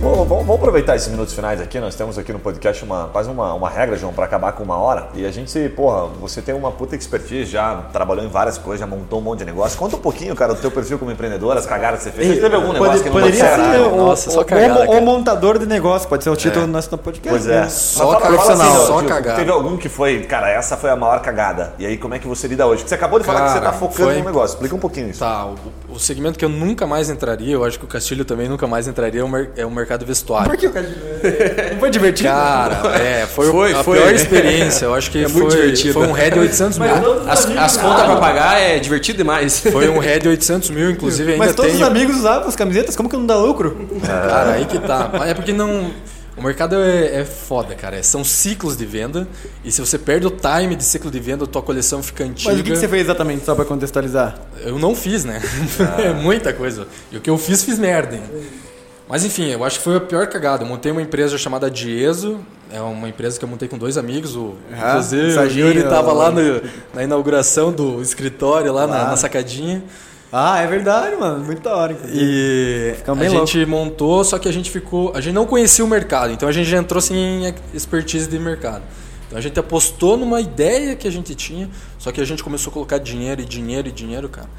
Bom, 0.04 0.16
vamos, 0.26 0.45
vamos 0.45 0.56
aproveitar 0.56 0.97
esses 0.97 1.08
minutos 1.08 1.34
finais 1.34 1.62
aqui. 1.62 1.80
Nós 1.80 1.95
temos 1.95 2.18
aqui 2.18 2.34
no 2.34 2.38
podcast 2.39 2.84
uma, 2.84 3.08
quase 3.08 3.30
uma, 3.30 3.54
uma 3.54 3.70
regra, 3.70 3.95
João, 3.95 4.12
para 4.12 4.26
acabar 4.26 4.51
com 4.51 4.62
uma 4.62 4.78
hora. 4.78 5.08
E 5.16 5.26
a 5.26 5.32
gente, 5.32 5.70
porra, 5.70 6.08
você 6.20 6.41
tem 6.41 6.54
uma 6.54 6.74
puta 6.74 6.93
expertise, 6.93 7.49
já 7.49 7.76
trabalhou 7.93 8.26
em 8.26 8.28
várias 8.28 8.58
coisas, 8.58 8.82
já 8.82 8.86
montou 8.86 9.20
um 9.20 9.22
monte 9.22 9.39
de 9.39 9.45
negócio. 9.45 9.80
Conta 9.80 9.95
um 9.95 9.99
pouquinho, 9.99 10.36
cara, 10.36 10.54
do 10.56 10.60
teu 10.60 10.70
perfil 10.70 10.99
como 10.99 11.10
empreendedor, 11.10 11.56
as 11.56 11.66
cagadas 11.66 11.99
que 11.99 12.04
você 12.06 12.12
fez. 12.12 12.28
Você 12.36 12.41
teve 12.41 12.54
algum 12.54 12.74
negócio 12.74 12.91
Pode- 12.91 13.04
que 13.04 13.10
não 13.10 13.16
poderia 13.16 13.56
ser 13.56 13.80
o, 13.80 13.95
Nossa, 13.95 14.30
só 14.30 14.41
o- 14.41 14.45
cagada, 14.45 14.82
o- 14.82 14.84
o 14.84 14.88
cara. 14.89 15.01
montador 15.01 15.58
de 15.58 15.66
negócio, 15.66 16.10
pode 16.10 16.22
ser 16.26 16.30
o 16.32 16.36
título 16.36 16.66
do 16.66 16.72
nosso 16.74 16.97
podcast. 16.97 17.30
Pois 17.30 17.47
é. 17.47 17.56
né? 17.56 17.62
Mas 17.62 17.72
Só 17.74 17.99
fala- 18.04 18.20
fala 18.20 18.26
profissional, 18.34 18.76
assim, 18.76 18.86
só 18.88 18.97
tipo, 18.97 19.08
cagada. 19.10 19.38
Teve 19.38 19.51
algum 19.51 19.78
que 19.78 19.88
foi, 19.88 20.20
cara, 20.24 20.49
essa 20.49 20.76
foi 20.76 20.89
a 20.89 20.97
maior 20.97 21.22
cagada. 21.22 21.76
E 21.80 21.86
aí, 21.86 21.97
como 21.97 22.14
é 22.14 22.20
que 22.20 22.28
você 22.28 22.45
lida 22.45 22.68
hoje? 22.68 22.80
Porque 22.82 22.89
você 22.89 22.95
acabou 22.95 23.20
de 23.20 23.26
falar 23.26 23.43
que 23.45 23.51
você 23.54 23.60
Cara, 23.62 23.72
tá 23.72 23.78
focando 23.78 24.10
foi- 24.10 24.20
no 24.20 24.26
negócio. 24.26 24.56
Explica 24.56 24.76
um 24.76 24.80
pouquinho 24.80 25.10
isso. 25.10 25.20
Tá, 25.22 25.45
o, 25.45 25.93
o 25.93 25.97
segmento 25.99 26.38
que 26.38 26.43
eu 26.43 26.49
nunca 26.49 26.86
mais 26.86 27.10
entraria, 27.10 27.54
eu 27.54 27.64
acho 27.64 27.80
que 27.80 27.86
o 27.86 27.88
Castilho 27.88 28.26
também 28.26 28.49
nunca 28.49 28.68
mais 28.68 28.86
entraria, 28.86 29.22
é 29.22 29.24
o, 29.24 29.30
mer- 29.30 29.49
é 29.94 29.96
o 29.96 30.00
mercado 30.00 30.06
vestuário. 30.06 30.50
Por 30.50 30.58
que 30.58 30.68
o 30.68 30.72
cara... 30.72 30.88
Não 31.74 31.80
foi 31.80 31.89
divertido? 31.89 32.30
Cara, 32.30 32.98
é, 32.98 33.26
foi, 33.28 33.52
Foi, 33.52 33.74
a 33.74 33.84
foi. 33.84 33.98
pior 34.00 34.14
experiência. 34.14 34.86
Eu 34.86 34.94
acho 34.94 35.10
que 35.12 35.24
É 35.24 35.30
foi, 35.30 35.41
muito 35.41 35.56
divertido. 35.56 35.94
foi 35.94 36.08
um 36.08 36.12
RED 36.12 36.39
800 36.39 36.78
mil. 36.80 36.89
As, 37.30 37.46
as 37.46 37.78
contas 37.78 38.04
pra 38.06 38.16
pagar 38.18 38.60
é 38.62 38.80
divertido 38.80 39.18
demais. 39.18 39.60
Foi 39.60 39.88
um 39.89 40.00
RED 40.00 40.28
800 40.28 40.70
mil, 40.72 40.89
inclusive 40.91 41.34
ainda 41.34 41.46
Mas 41.46 41.56
todos 41.56 41.72
tem. 41.72 41.82
os 41.82 41.88
amigos 41.88 42.18
usavam 42.18 42.48
as 42.48 42.56
camisetas, 42.56 42.96
como 42.96 43.10
que 43.10 43.16
não 43.16 43.26
dá 43.26 43.36
lucro? 43.38 43.88
Cara, 44.06 44.54
aí 44.54 44.66
que 44.66 44.80
tá. 44.80 45.10
Mas 45.18 45.30
é 45.30 45.34
porque 45.34 45.54
não. 45.54 45.91
O 46.36 46.41
mercado 46.41 46.76
é, 46.78 47.22
é 47.22 47.26
foda, 47.26 47.76
cara. 47.76 48.02
São 48.02 48.24
ciclos 48.24 48.76
de 48.76 48.88
venda. 48.88 49.28
E 49.64 49.72
se 49.72 49.80
você 49.80 50.00
perde 50.00 50.26
o 50.26 50.32
time 50.32 50.76
de 50.76 50.84
ciclo 50.84 51.12
de 51.12 51.20
venda, 51.20 51.44
a 51.44 51.48
tua 51.48 51.62
coleção 51.62 52.02
fica 52.02 52.24
antiga. 52.24 52.50
Mas 52.52 52.60
o 52.60 52.64
que, 52.64 52.72
que 52.72 52.76
você 52.78 52.88
fez 52.88 53.04
exatamente, 53.04 53.46
só 53.46 53.54
pra 53.54 53.64
contextualizar? 53.64 54.36
Eu 54.66 54.80
não 54.80 54.96
fiz, 54.96 55.24
né? 55.24 55.39
é 56.04 56.12
muita 56.12 56.52
coisa. 56.52 56.88
E 57.12 57.18
o 57.18 57.22
que 57.22 57.30
eu 57.30 57.38
fiz, 57.38 57.64
fiz 57.64 57.78
merda. 57.78 58.16
hein? 58.16 58.24
Mas 59.14 59.24
enfim, 59.24 59.45
eu 59.51 59.64
acho 59.64 59.78
que 59.78 59.84
foi 59.84 59.95
a 59.97 59.99
pior 60.01 60.26
cagada. 60.26 60.64
Eu 60.64 60.68
montei 60.68 60.91
uma 60.91 60.99
empresa 60.99 61.38
chamada 61.38 61.70
Dieso. 61.70 62.39
É 62.72 62.82
uma 62.82 63.07
empresa 63.07 63.38
que 63.38 63.45
eu 63.45 63.49
montei 63.49 63.68
com 63.68 63.78
dois 63.78 63.95
amigos. 63.95 64.36
O, 64.36 64.55
Ah, 64.72 64.88
inclusive, 64.89 65.28
o 65.28 65.34
Serginho, 65.36 65.68
Yuri 65.68 65.84
tava 65.84 66.11
o- 66.11 66.18
lá 66.18 66.32
no- 66.32 66.61
na 66.95 67.03
inauguração 67.03 67.72
do 67.72 68.01
escritório, 68.01 68.74
lá 68.74 68.88
na, 68.88 69.09
na 69.09 69.16
sacadinha. 69.16 69.84
Ah, 70.32 70.57
é 70.61 70.66
verdade, 70.66 71.16
mano. 71.16 71.45
Muito 71.45 71.61
da 71.61 71.76
hora, 71.76 71.93
inclusive. 71.93 72.20
E 72.26 72.95
a 73.07 73.14
bem 73.14 73.30
gente 73.30 73.64
montou, 73.68 74.24
só 74.24 74.39
que 74.39 74.49
a 74.49 74.51
gente 74.51 74.72
ficou. 74.72 75.11
A 75.16 75.22
gente 75.22 75.36
não 75.36 75.45
conhecia 75.45 75.86
o 75.86 75.88
mercado, 75.88 76.34
então 76.34 76.49
a 76.49 76.51
gente 76.51 76.68
já 76.68 76.80
entrou 76.80 76.99
sem 76.99 77.53
expertise 77.72 78.28
de 78.28 78.39
mercado. 78.39 78.82
Então 79.28 79.38
a 79.38 79.41
gente 79.41 79.59
apostou 79.59 80.18
numa 80.18 80.41
ideia 80.41 80.95
que 80.95 81.07
a 81.07 81.11
gente 81.11 81.36
tinha, 81.36 81.70
só 81.99 82.11
que 82.11 82.20
a 82.20 82.26
gente 82.26 82.43
começou 82.43 82.72
a 82.72 82.74
colocar 82.74 82.97
dinheiro 82.97 83.41
e 83.41 83.45
dinheiro 83.45 83.88
e 83.88 83.91
dinheiro, 83.91 84.28
cara. 84.28 84.49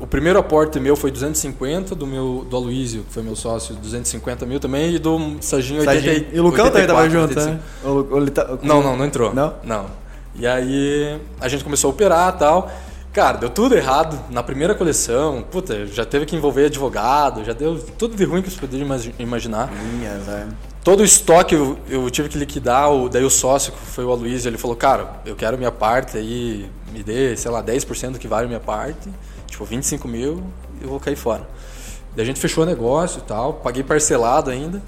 O 0.00 0.06
primeiro 0.06 0.38
aporte 0.38 0.78
meu 0.80 0.96
foi 0.96 1.10
250, 1.10 1.94
do 1.94 2.06
meu 2.06 2.46
do 2.48 2.56
Aloysio, 2.56 3.02
que 3.02 3.12
foi 3.12 3.22
meu 3.22 3.34
sócio, 3.36 3.74
250 3.74 4.46
mil 4.46 4.58
também, 4.60 4.94
e 4.94 4.98
do 4.98 5.36
Sarginho 5.40 5.80
80, 5.80 6.00
Sarginho. 6.00 6.26
E 6.32 6.40
o 6.40 6.42
Lucão 6.44 6.66
também 6.70 6.86
tava 6.86 7.00
84, 7.02 7.10
junto, 7.10 7.38
85. 7.38 8.48
né? 8.48 8.58
O- 8.62 8.66
Não, 8.66 8.82
não, 8.82 8.96
não 8.96 9.04
entrou. 9.04 9.34
Não? 9.34 9.54
Não. 9.64 9.86
E 10.34 10.46
aí 10.46 11.18
a 11.40 11.48
gente 11.48 11.64
começou 11.64 11.88
a 11.90 11.92
operar 11.92 12.34
e 12.34 12.38
tal. 12.38 12.70
Cara, 13.12 13.38
deu 13.38 13.48
tudo 13.50 13.74
errado 13.74 14.18
na 14.30 14.42
primeira 14.42 14.74
coleção. 14.74 15.42
Puta, 15.50 15.86
já 15.86 16.04
teve 16.04 16.26
que 16.26 16.36
envolver 16.36 16.66
advogado, 16.66 17.44
já 17.44 17.52
deu 17.54 17.78
tudo 17.98 18.14
de 18.14 18.24
ruim 18.24 18.42
que 18.42 18.50
você 18.50 18.60
poderia 18.60 18.84
imagi- 18.84 19.14
imaginar. 19.18 19.70
Minhas, 19.72 20.28
é. 20.28 20.46
Todo 20.84 21.00
o 21.00 21.04
estoque 21.04 21.54
eu, 21.54 21.76
eu 21.88 22.08
tive 22.10 22.28
que 22.28 22.38
liquidar, 22.38 22.92
o, 22.92 23.08
daí 23.08 23.24
o 23.24 23.30
sócio, 23.30 23.72
que 23.72 23.78
foi 23.78 24.04
o 24.04 24.12
Aloysio, 24.12 24.48
ele 24.48 24.58
falou, 24.58 24.76
cara, 24.76 25.20
eu 25.26 25.34
quero 25.34 25.56
minha 25.58 25.72
parte 25.72 26.16
aí, 26.16 26.70
me 26.92 27.02
dê, 27.02 27.36
sei 27.36 27.50
lá, 27.50 27.60
10% 27.62 28.12
do 28.12 28.18
que 28.18 28.28
vale 28.28 28.44
a 28.44 28.48
minha 28.48 28.60
parte, 28.60 29.08
tipo, 29.46 29.64
25 29.64 30.06
mil, 30.08 30.42
eu 30.80 30.88
vou 30.88 31.00
cair 31.00 31.16
fora. 31.16 31.48
Daí 32.14 32.22
a 32.22 32.26
gente 32.26 32.40
fechou 32.40 32.64
o 32.64 32.66
negócio 32.66 33.18
e 33.18 33.22
tal, 33.22 33.54
paguei 33.54 33.82
parcelado 33.82 34.50
ainda, 34.50 34.82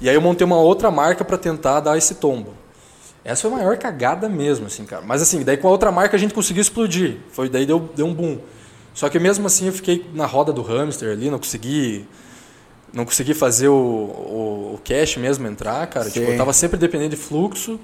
e 0.00 0.08
aí 0.08 0.14
eu 0.14 0.20
montei 0.20 0.44
uma 0.44 0.56
outra 0.56 0.90
marca 0.90 1.24
para 1.24 1.36
tentar 1.36 1.80
dar 1.80 1.96
esse 1.98 2.14
tombo. 2.14 2.54
Essa 3.24 3.42
foi 3.42 3.52
a 3.52 3.62
maior 3.62 3.76
cagada 3.76 4.28
mesmo, 4.28 4.66
assim, 4.66 4.84
cara. 4.84 5.02
Mas 5.04 5.20
assim, 5.20 5.44
daí 5.44 5.56
com 5.56 5.68
a 5.68 5.70
outra 5.70 5.92
marca 5.92 6.16
a 6.16 6.18
gente 6.18 6.32
conseguiu 6.32 6.62
explodir. 6.62 7.18
Foi 7.30 7.48
daí 7.48 7.66
deu, 7.66 7.90
deu 7.94 8.06
um 8.06 8.14
boom. 8.14 8.38
Só 8.94 9.08
que 9.08 9.18
mesmo 9.18 9.46
assim 9.46 9.66
eu 9.66 9.72
fiquei 9.72 10.08
na 10.14 10.24
roda 10.24 10.52
do 10.52 10.62
hamster 10.62 11.12
ali, 11.12 11.30
não 11.30 11.38
consegui 11.38 12.08
não 12.92 13.04
consegui 13.04 13.34
fazer 13.34 13.68
o, 13.68 13.74
o, 13.74 14.74
o 14.74 14.80
cash 14.84 15.16
mesmo 15.16 15.46
entrar, 15.46 15.86
cara. 15.86 16.10
Tipo, 16.10 16.30
eu 16.30 16.36
tava 16.36 16.52
sempre 16.52 16.78
dependendo 16.78 17.10
de 17.10 17.16
fluxo. 17.16 17.78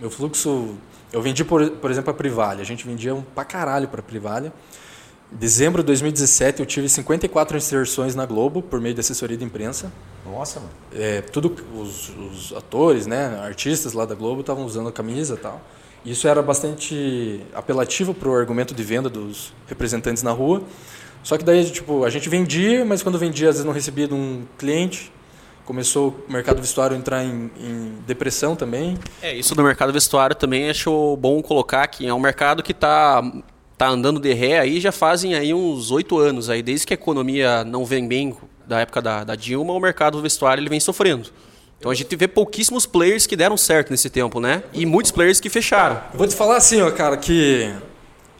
Meu 0.00 0.10
fluxo. 0.10 0.74
Eu 1.12 1.22
vendi, 1.22 1.44
por, 1.44 1.68
por 1.72 1.90
exemplo, 1.90 2.10
a 2.10 2.14
Privalha. 2.14 2.62
A 2.62 2.64
gente 2.64 2.86
vendia 2.86 3.14
um 3.14 3.22
pra 3.22 3.44
caralho 3.44 3.88
pra 3.88 4.02
Privalha. 4.02 4.52
Em 5.32 5.36
dezembro 5.36 5.82
de 5.82 5.86
2017 5.86 6.60
eu 6.60 6.66
tive 6.66 6.88
54 6.88 7.56
inserções 7.56 8.14
na 8.14 8.24
Globo 8.24 8.62
por 8.62 8.80
meio 8.80 8.94
de 8.94 9.00
assessoria 9.00 9.36
de 9.36 9.44
imprensa. 9.44 9.92
Nossa, 10.24 10.60
mano. 10.60 10.72
É, 10.94 11.20
tudo 11.20 11.54
os, 11.74 12.10
os 12.10 12.52
atores, 12.56 13.06
né, 13.06 13.40
artistas 13.42 13.92
lá 13.92 14.04
da 14.04 14.14
Globo 14.14 14.40
estavam 14.40 14.64
usando 14.64 14.88
a 14.88 14.92
camisa 14.92 15.34
e 15.34 15.38
tal. 15.38 15.60
Isso 16.04 16.28
era 16.28 16.40
bastante 16.40 17.40
apelativo 17.52 18.14
para 18.14 18.28
o 18.28 18.34
argumento 18.36 18.72
de 18.72 18.82
venda 18.84 19.08
dos 19.10 19.52
representantes 19.66 20.22
na 20.22 20.30
rua. 20.30 20.62
Só 21.24 21.36
que 21.36 21.42
daí, 21.42 21.68
tipo, 21.68 22.04
a 22.04 22.10
gente 22.10 22.28
vendia, 22.28 22.84
mas 22.84 23.02
quando 23.02 23.18
vendia, 23.18 23.48
às 23.48 23.56
vezes 23.56 23.66
não 23.66 23.72
recebia 23.72 24.06
de 24.06 24.14
um 24.14 24.44
cliente. 24.56 25.10
Começou 25.64 26.16
o 26.28 26.32
mercado 26.32 26.60
vestuário 26.60 26.94
a 26.94 26.98
entrar 26.98 27.24
em, 27.24 27.50
em 27.58 27.98
depressão 28.06 28.54
também. 28.54 28.96
É, 29.20 29.34
isso 29.34 29.52
do 29.52 29.64
mercado 29.64 29.92
vestuário 29.92 30.36
também 30.36 30.70
acho 30.70 31.16
bom 31.16 31.42
colocar 31.42 31.84
que 31.88 32.06
é 32.06 32.14
um 32.14 32.20
mercado 32.20 32.62
que 32.62 32.70
está 32.70 33.20
tá 33.76 33.88
andando 33.88 34.18
de 34.20 34.32
ré 34.32 34.58
aí 34.58 34.80
já 34.80 34.92
fazem 34.92 35.34
aí 35.34 35.52
uns 35.52 35.90
oito 35.90 36.18
anos 36.18 36.48
aí 36.48 36.62
desde 36.62 36.86
que 36.86 36.92
a 36.92 36.96
economia 36.96 37.64
não 37.64 37.84
vem 37.84 38.06
bem 38.06 38.36
da 38.66 38.80
época 38.80 39.02
da, 39.02 39.24
da 39.24 39.34
Dilma 39.34 39.72
o 39.72 39.80
mercado 39.80 40.20
vestuário 40.20 40.60
ele 40.60 40.70
vem 40.70 40.80
sofrendo 40.80 41.28
então 41.78 41.90
a 41.90 41.94
gente 41.94 42.14
vê 42.16 42.26
pouquíssimos 42.26 42.86
players 42.86 43.26
que 43.26 43.36
deram 43.36 43.56
certo 43.56 43.90
nesse 43.90 44.08
tempo 44.08 44.40
né 44.40 44.62
e 44.72 44.86
muitos 44.86 45.10
players 45.10 45.40
que 45.40 45.50
fecharam 45.50 46.00
Vou 46.14 46.26
te 46.26 46.34
falar 46.34 46.56
assim, 46.56 46.80
ó, 46.80 46.90
cara, 46.90 47.16
que 47.16 47.70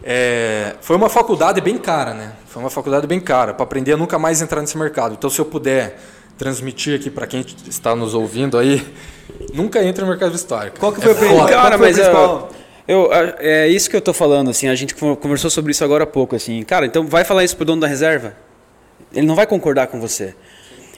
é, 0.02 0.74
foi 0.80 0.96
uma 0.96 1.08
faculdade 1.08 1.60
bem 1.60 1.76
cara, 1.78 2.14
né? 2.14 2.32
Foi 2.46 2.62
uma 2.62 2.70
faculdade 2.70 3.06
bem 3.06 3.18
cara 3.18 3.52
para 3.54 3.64
aprender 3.64 3.92
a 3.92 3.96
nunca 3.96 4.18
mais 4.18 4.40
entrar 4.40 4.60
nesse 4.60 4.78
mercado. 4.78 5.14
Então, 5.14 5.28
se 5.28 5.40
eu 5.40 5.44
puder 5.44 5.98
transmitir 6.38 6.94
aqui 6.94 7.10
para 7.10 7.26
quem 7.26 7.44
está 7.66 7.96
nos 7.96 8.14
ouvindo 8.14 8.58
aí, 8.58 8.86
nunca 9.52 9.82
entre 9.82 10.02
no 10.02 10.08
mercado 10.08 10.32
vestuário. 10.32 10.72
Qual 10.78 10.92
que 10.92 11.00
foi 11.00 11.28
É 11.28 11.42
o 11.42 11.46
Cara, 11.46 11.78
mas 11.78 11.96
principal? 11.96 12.50
eu, 12.52 12.56
eu, 12.88 13.08
é 13.38 13.68
isso 13.68 13.88
que 13.90 13.96
eu 13.96 14.00
tô 14.00 14.12
falando, 14.12 14.50
assim, 14.50 14.68
a 14.68 14.74
gente 14.74 14.94
con- 14.94 15.16
conversou 15.16 15.50
sobre 15.50 15.72
isso 15.72 15.82
agora 15.84 16.04
há 16.04 16.06
pouco, 16.06 16.36
assim. 16.36 16.62
Cara, 16.62 16.86
então 16.86 17.06
vai 17.06 17.24
falar 17.24 17.42
isso 17.44 17.56
pro 17.56 17.64
dono 17.64 17.80
da 17.80 17.86
reserva? 17.86 18.34
Ele 19.12 19.26
não 19.26 19.34
vai 19.34 19.46
concordar 19.46 19.86
com 19.88 20.00
você. 20.00 20.34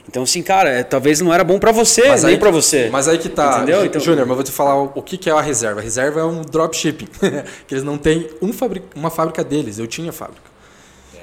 Então, 0.07 0.23
assim, 0.23 0.41
cara, 0.41 0.69
é, 0.69 0.81
talvez 0.83 1.21
não 1.21 1.31
era 1.31 1.43
bom 1.43 1.59
pra 1.59 1.71
você, 1.71 2.07
Mas 2.07 2.23
nem 2.23 2.33
aí- 2.33 2.39
pra 2.39 2.49
você. 2.49 2.89
Mas 2.91 3.07
aí 3.07 3.17
que 3.19 3.29
tá, 3.29 3.57
Entendeu? 3.57 3.85
Então- 3.85 4.01
Júnior, 4.01 4.21
mas 4.25 4.29
eu 4.31 4.35
vou 4.35 4.43
te 4.43 4.51
falar 4.51 4.75
o 4.81 4.91
o 4.95 5.01
que 5.03 5.17
que 5.17 5.29
é 5.29 5.33
a 5.33 5.39
reserva. 5.41 5.79
A 5.81 5.83
reserva 5.83 6.19
é 6.19 6.23
um 6.23 6.41
dropshipping, 6.41 7.07
que 7.67 7.73
eles 7.75 7.83
não 7.83 7.97
têm 7.97 8.27
um 8.41 8.51
uma 8.95 9.11
fábrica 9.11 9.43
deles. 9.43 9.77
Eu 9.77 9.85
tinha 9.85 10.11
fábrica. 10.11 10.49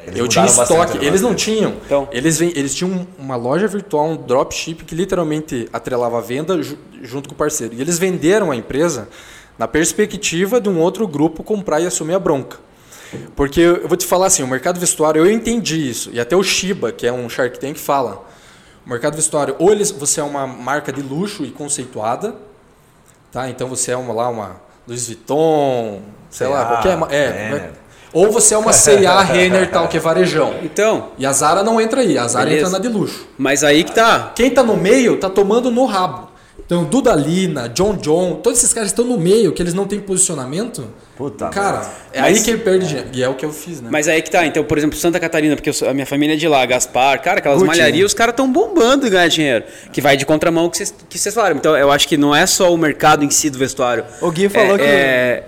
Eles 0.07 0.21
eu 0.21 0.29
tinha 0.29 0.45
estoque, 0.47 1.05
eles 1.05 1.21
não 1.21 1.35
tinham. 1.35 1.75
Então- 1.85 2.09
Eles, 2.13 2.41
eles 2.41 2.73
tinham 2.77 3.05
uma 3.19 3.35
loja 3.35 3.67
virtual, 3.67 4.07
um 4.11 4.17
dropship, 4.17 4.85
que 4.85 4.95
literalmente 4.95 5.69
atrelava 5.73 6.19
a 6.19 6.21
venda 6.21 6.63
ju- 6.63 6.79
junto 7.03 7.29
com 7.29 7.35
o 7.35 7.39
parceiro. 7.39 7.75
E 7.75 7.81
eles 7.81 7.99
venderam 7.99 8.53
a 8.53 8.57
empresa 8.57 9.09
na 9.59 9.67
perspectiva 9.69 10.61
de 10.61 10.69
um 10.69 10.79
outro 10.81 11.07
grupo 11.09 11.43
comprar 11.43 11.81
e 11.81 11.87
assumir 11.87 12.15
a 12.15 12.19
bronca. 12.19 12.59
Porque 13.35 13.61
eu 13.61 13.89
vou 13.89 13.97
te 13.97 14.05
falar 14.05 14.27
assim, 14.27 14.43
o 14.43 14.47
mercado 14.49 14.79
vestuário, 14.81 15.25
eu 15.25 15.31
entendi 15.31 15.89
isso. 15.89 16.11
E 16.13 16.19
até 16.21 16.37
o 16.37 16.43
Shiba, 16.43 16.91
que 16.93 17.07
é 17.07 17.13
um 17.13 17.29
Shark 17.29 17.59
Tank, 17.59 17.77
fala. 17.79 18.25
O 18.85 18.91
mercado 18.91 19.15
vestuário, 19.17 19.55
ou 19.59 19.71
eles, 19.73 19.91
você 19.91 20.21
é 20.21 20.25
uma 20.25 20.47
marca 20.47 20.93
de 20.93 21.01
luxo 21.03 21.45
e 21.45 21.51
conceituada, 21.51 22.35
tá? 23.33 23.49
Então 23.49 23.69
você 23.69 23.93
é 23.93 23.97
uma 23.97 24.13
lá 24.13 24.29
uma 24.29 24.57
Louis 24.87 25.07
Vuitton, 25.07 26.03
sei 26.31 26.47
lá, 26.47 26.65
qualquer, 26.67 26.97
ma- 26.97 27.09
é, 27.11 27.29
Renner. 27.49 27.71
ou 28.13 28.31
você 28.31 28.55
é 28.55 28.59
uma 28.59 28.73
C&A, 28.73 29.21
Renner, 29.23 29.71
tal, 29.71 29.89
que 29.89 29.97
é 29.97 30.01
varejão. 30.01 30.55
Então, 30.63 31.09
E 31.19 31.27
a 31.27 31.33
Zara 31.33 31.63
não 31.65 31.81
entra 31.81 32.01
aí, 32.03 32.17
a 32.19 32.29
Zara 32.29 32.45
Beleza. 32.47 32.67
entra 32.69 32.79
na 32.79 32.83
de 32.83 32.89
luxo. 32.89 33.27
mas 33.39 33.65
aí 33.65 33.83
que 33.83 33.93
tá. 33.93 34.33
Quem 34.37 34.51
tá 34.51 34.63
no 34.63 34.77
meio 34.77 35.17
tá 35.19 35.29
tomando 35.31 35.71
no 35.71 35.85
rabo. 35.87 36.29
Então, 36.67 36.83
Dudalina, 36.83 37.69
John 37.69 37.95
John, 37.97 38.41
todos 38.43 38.59
esses 38.59 38.73
caras 38.75 38.91
estão 38.91 39.05
no 39.05 39.17
meio, 39.17 39.53
que 39.53 39.63
eles 39.63 39.73
não 39.73 39.87
têm 39.87 40.01
posicionamento. 40.01 40.89
Puta 41.17 41.47
Cara, 41.49 41.89
é 42.13 42.21
aí 42.21 42.43
que 42.43 42.51
ele 42.51 42.59
perde 42.59 42.89
dinheiro. 42.89 43.09
E 43.13 43.23
é 43.23 43.29
o 43.29 43.35
que 43.35 43.45
eu 43.47 43.53
fiz, 43.53 43.81
né? 43.81 43.89
Mas 43.91 44.09
aí 44.09 44.21
que 44.21 44.31
tá, 44.31 44.45
então, 44.45 44.65
por 44.65 44.77
exemplo, 44.77 44.99
Santa 44.99 45.21
Catarina, 45.21 45.55
porque 45.55 45.69
eu 45.71 45.73
sou- 45.73 45.89
a 45.89 45.95
minha 45.95 46.05
família 46.05 46.35
é 46.35 46.37
de 46.37 46.49
lá, 46.49 46.67
Gaspar, 46.67 47.23
cara, 47.23 47.39
aquelas 47.39 47.59
Gucci, 47.61 47.69
malharias, 47.69 48.07
os 48.07 48.15
caras 48.15 48.33
estão 48.33 48.51
bombando 48.53 49.07
em 49.07 49.11
ganhar 49.11 49.29
dinheiro. 49.29 49.65
Que 49.93 50.01
vai 50.01 50.17
de 50.17 50.27
contramão 50.27 50.69
que 50.69 50.77
vocês 50.77 50.93
que 51.09 51.17
vocês 51.19 51.33
falaram. 51.35 51.57
Então, 51.57 51.77
eu 51.77 51.91
acho 51.93 52.09
que 52.09 52.17
não 52.17 52.35
é 52.35 52.45
só 52.47 52.75
o 52.75 52.77
mercado 52.77 53.25
em 53.25 53.31
si 53.31 53.49
do 53.49 53.59
vestuário. 53.59 54.05
O 54.21 54.31
Gui 54.33 54.49
falou 54.49 54.75
é, 54.75 54.79
que- 54.79 54.85
É, 54.85 55.45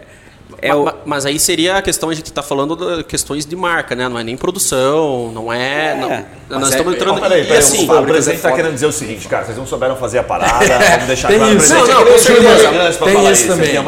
é 0.61 0.69
Ma- 0.71 0.75
o- 0.77 0.85
ma- 0.85 0.95
Mas 1.05 1.27
aí 1.27 1.39
seria 1.39 1.77
a 1.77 1.83
questão, 1.83 2.09
a 2.11 2.15
gente 2.15 2.33
tá 2.33 2.43
falando 2.43 2.75
de 2.99 3.05
questões 3.05 3.47
de 3.47 3.55
marca, 3.57 3.95
né? 3.95 4.09
Não 4.09 4.19
é 4.19 4.25
nem 4.25 4.37
produção, 4.37 5.31
não 5.33 5.53
é. 5.53 5.95
não- 5.95 6.09
Mas 6.09 6.25
nós 6.61 6.63
é- 6.65 6.71
estamos 6.73 6.93
é- 6.93 6.97
entrando. 6.97 7.15
Não, 7.15 7.21
peraí, 7.23 7.43
e 7.43 7.45
peraí, 7.45 7.59
assim, 7.59 7.85
o 7.91 8.03
presidente 8.05 8.39
é 8.39 8.43
tá 8.43 8.49
foda. 8.49 8.55
querendo 8.63 8.75
dizer 8.75 8.87
o 8.87 8.93
seguinte, 8.93 9.29
cara, 9.29 9.45
vocês 9.45 9.57
não 9.57 9.67
souberam 9.67 9.97
fazer 9.97 10.19
a 10.19 10.23
parada, 10.25 10.65
vamos 10.67 11.07
deixar 11.07 11.29
Tem 11.29 11.39
claro. 11.39 11.57
isso. 11.57 11.67
O 11.73 11.77
presidente 11.77 11.93
Não, 11.95 12.01
é 12.01 12.05
não, 12.05 12.13
com 12.13 12.19
certeza. 12.19 12.99
Tem 13.05 13.15
falar 13.15 13.33
isso 13.33 13.43
isso, 13.43 13.53
também. 13.53 13.77
é 13.77 13.79
é 13.79 13.83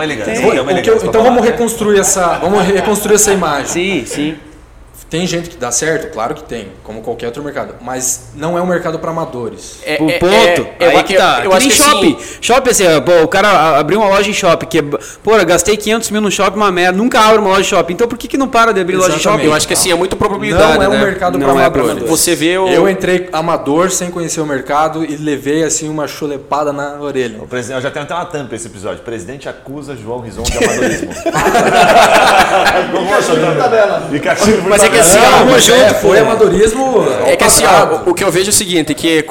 então 1.04 1.22
vamos 1.22 1.44
reconstruir 1.44 1.98
essa, 1.98 2.38
vamos 2.38 2.64
reconstruir 2.64 3.14
essa 3.16 3.32
imagem. 3.32 3.66
Sim, 3.66 4.04
sim. 4.06 4.36
Tem 5.10 5.26
gente 5.26 5.50
que 5.50 5.56
dá 5.56 5.72
certo, 5.72 6.12
claro 6.12 6.36
que 6.36 6.44
tem, 6.44 6.68
como 6.84 7.00
qualquer 7.02 7.26
outro 7.26 7.42
mercado, 7.42 7.74
mas 7.82 8.26
não 8.36 8.56
é 8.56 8.62
um 8.62 8.66
mercado 8.66 8.96
para 9.00 9.10
amadores. 9.10 9.78
é- 9.84 9.98
O 10.00 10.08
é- 10.08 10.18
ponto. 10.20 10.32
é- 10.32 10.76
eu- 10.78 10.90
aí 10.90 11.02
que 11.02 11.14
eu- 11.14 11.18
tá. 11.20 11.40
Eu 11.44 11.50
Que 11.50 11.56
acho 11.56 11.66
nem 11.68 11.76
que 11.76 11.82
shopping. 11.82 12.16
assim, 12.16 12.38
Shopping, 12.40 12.70
assim, 12.70 12.84
pô, 13.04 13.22
o 13.24 13.28
cara 13.28 13.76
abriu 13.78 13.98
uma 13.98 14.08
loja 14.08 14.30
em 14.30 14.32
shopping, 14.32 14.66
que 14.66 14.78
é, 14.78 14.82
pô, 14.82 15.36
eu 15.36 15.44
gastei 15.44 15.76
500 15.76 16.10
mil 16.12 16.20
no 16.20 16.30
shopping, 16.30 16.56
uma 16.56 16.70
merda, 16.70 16.96
nunca 16.96 17.18
abre 17.20 17.38
uma 17.40 17.48
loja 17.50 17.62
de 17.62 17.68
shopping. 17.68 17.92
Então 17.94 18.06
por 18.06 18.16
que, 18.16 18.28
que 18.28 18.38
não 18.38 18.46
para 18.46 18.72
de 18.72 18.80
abrir 18.80 18.94
loja 18.94 19.08
de 19.08 19.14
Exatamente. 19.16 19.38
shopping? 19.40 19.50
eu 19.50 19.54
acho 19.56 19.66
que 19.66 19.72
assim, 19.74 19.90
é 19.90 19.94
muito 19.96 20.16
probabilidade. 20.16 20.74
Não 20.78 20.82
é 20.84 20.88
um 20.88 20.92
né? 20.92 21.04
mercado 21.04 21.38
Não 21.38 21.48
para 21.48 21.60
é 21.60 21.66
amadores. 21.66 22.08
Você 22.08 22.36
vê 22.36 22.56
o. 22.56 22.68
Eu 22.68 22.88
entrei 22.88 23.28
amador 23.32 23.90
sem 23.90 24.12
conhecer 24.12 24.40
o 24.40 24.46
mercado 24.46 25.04
e 25.04 25.16
levei 25.16 25.64
assim 25.64 25.88
uma 25.88 26.06
chulepada 26.06 26.72
na 26.72 27.00
orelha. 27.00 27.42
O 27.42 27.48
presidente, 27.48 27.78
eu 27.78 27.82
já 27.82 27.90
tenho 27.90 28.04
até 28.04 28.14
uma 28.14 28.26
tampa 28.26 28.54
esse 28.54 28.68
episódio. 28.68 29.00
O 29.00 29.04
presidente 29.04 29.48
acusa 29.48 29.96
João 29.96 30.20
Rison 30.20 30.42
de 30.42 30.56
amadorismo. 30.56 31.10
E 34.12 34.20
castigo 34.20 34.62
por 34.62 34.70
Mas 34.70 34.82
é 34.84 34.88
que 34.88 34.99
assim, 35.00 35.18
tabela. 35.18 35.42
ó, 35.42 35.44
mas 35.46 35.64
junto, 35.64 35.78
é, 35.78 35.94
foi 35.94 36.18
amadorismo. 36.18 37.06
É 37.26 37.36
que 37.36 37.44
assim, 37.44 37.64
ó, 37.64 38.10
o 38.10 38.14
que 38.14 38.24
eu 38.24 38.30
vejo 38.30 38.48
é 38.48 38.50
o 38.50 38.52
seguinte, 38.52 38.94
que 38.94 39.24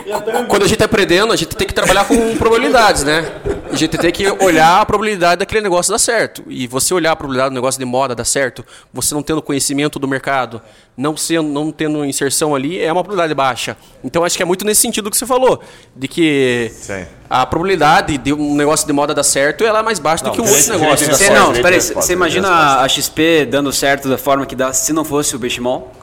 quando 0.48 0.64
a 0.64 0.68
gente 0.68 0.78
tá 0.78 0.86
aprendendo, 0.86 1.32
a 1.32 1.36
gente 1.36 1.56
tem 1.56 1.68
que 1.68 1.74
trabalhar 1.74 2.06
com 2.06 2.16
probabilidades, 2.38 3.04
né? 3.04 3.26
A 3.72 3.76
gente 3.76 3.98
tem 3.98 4.12
que 4.12 4.28
olhar 4.44 4.82
a 4.82 4.86
probabilidade 4.86 5.40
daquele 5.40 5.62
negócio 5.62 5.92
dar 5.92 6.00
certo. 6.00 6.44
E 6.48 6.66
você 6.68 6.94
olhar 6.94 7.12
a 7.12 7.16
probabilidade 7.16 7.52
do 7.52 7.56
negócio 7.56 7.78
de 7.80 7.86
moda 7.86 8.16
dar 8.16 8.26
certo, 8.26 8.66
você 8.94 9.14
não 9.14 9.22
tendo 9.22 9.42
conhecimento 9.42 10.00
do 10.00 10.08
mercado, 10.08 10.62
não, 10.98 11.16
sendo, 11.16 11.48
não 11.50 11.72
tendo 11.72 12.04
inserção 12.04 12.56
ali, 12.56 12.80
é 12.80 12.92
uma 12.92 13.04
probabilidade 13.04 13.34
baixa. 13.36 13.78
Então 14.04 14.24
acho 14.24 14.36
que 14.36 14.44
é 14.44 14.46
muito 14.46 14.66
nesse 14.66 14.82
sentido 14.82 15.10
que 15.12 15.18
você 15.18 15.26
falou, 15.26 15.62
de 15.96 16.08
que 16.08 16.72
Sim. 16.74 17.06
a 17.30 17.46
probabilidade 17.46 18.18
de 18.18 18.34
um 18.34 18.56
negócio 18.56 18.88
de 18.88 18.94
moda 18.94 19.14
dar 19.14 19.24
certo, 19.24 19.64
ela 19.64 19.80
é 19.80 19.84
mais 19.84 20.00
baixa 20.00 20.24
do 20.26 20.32
que 20.32 20.42
um 20.42 20.46
outro 20.50 20.78
negócio. 20.78 21.08
Você, 21.08 21.30
não, 21.30 21.54
peraí, 21.54 21.80
você 21.80 22.14
imagina 22.14 22.82
a, 22.82 22.88
XP 22.90 23.46
dando 23.46 23.72
certo 23.72 24.10
da 24.10 24.18
forma 24.18 24.46
que 24.46 24.56
dá 24.56 24.74
se 24.74 24.92
não 24.94 25.06
fosse 25.06 25.36
o 25.36 25.40
Benchimol? 25.40 25.94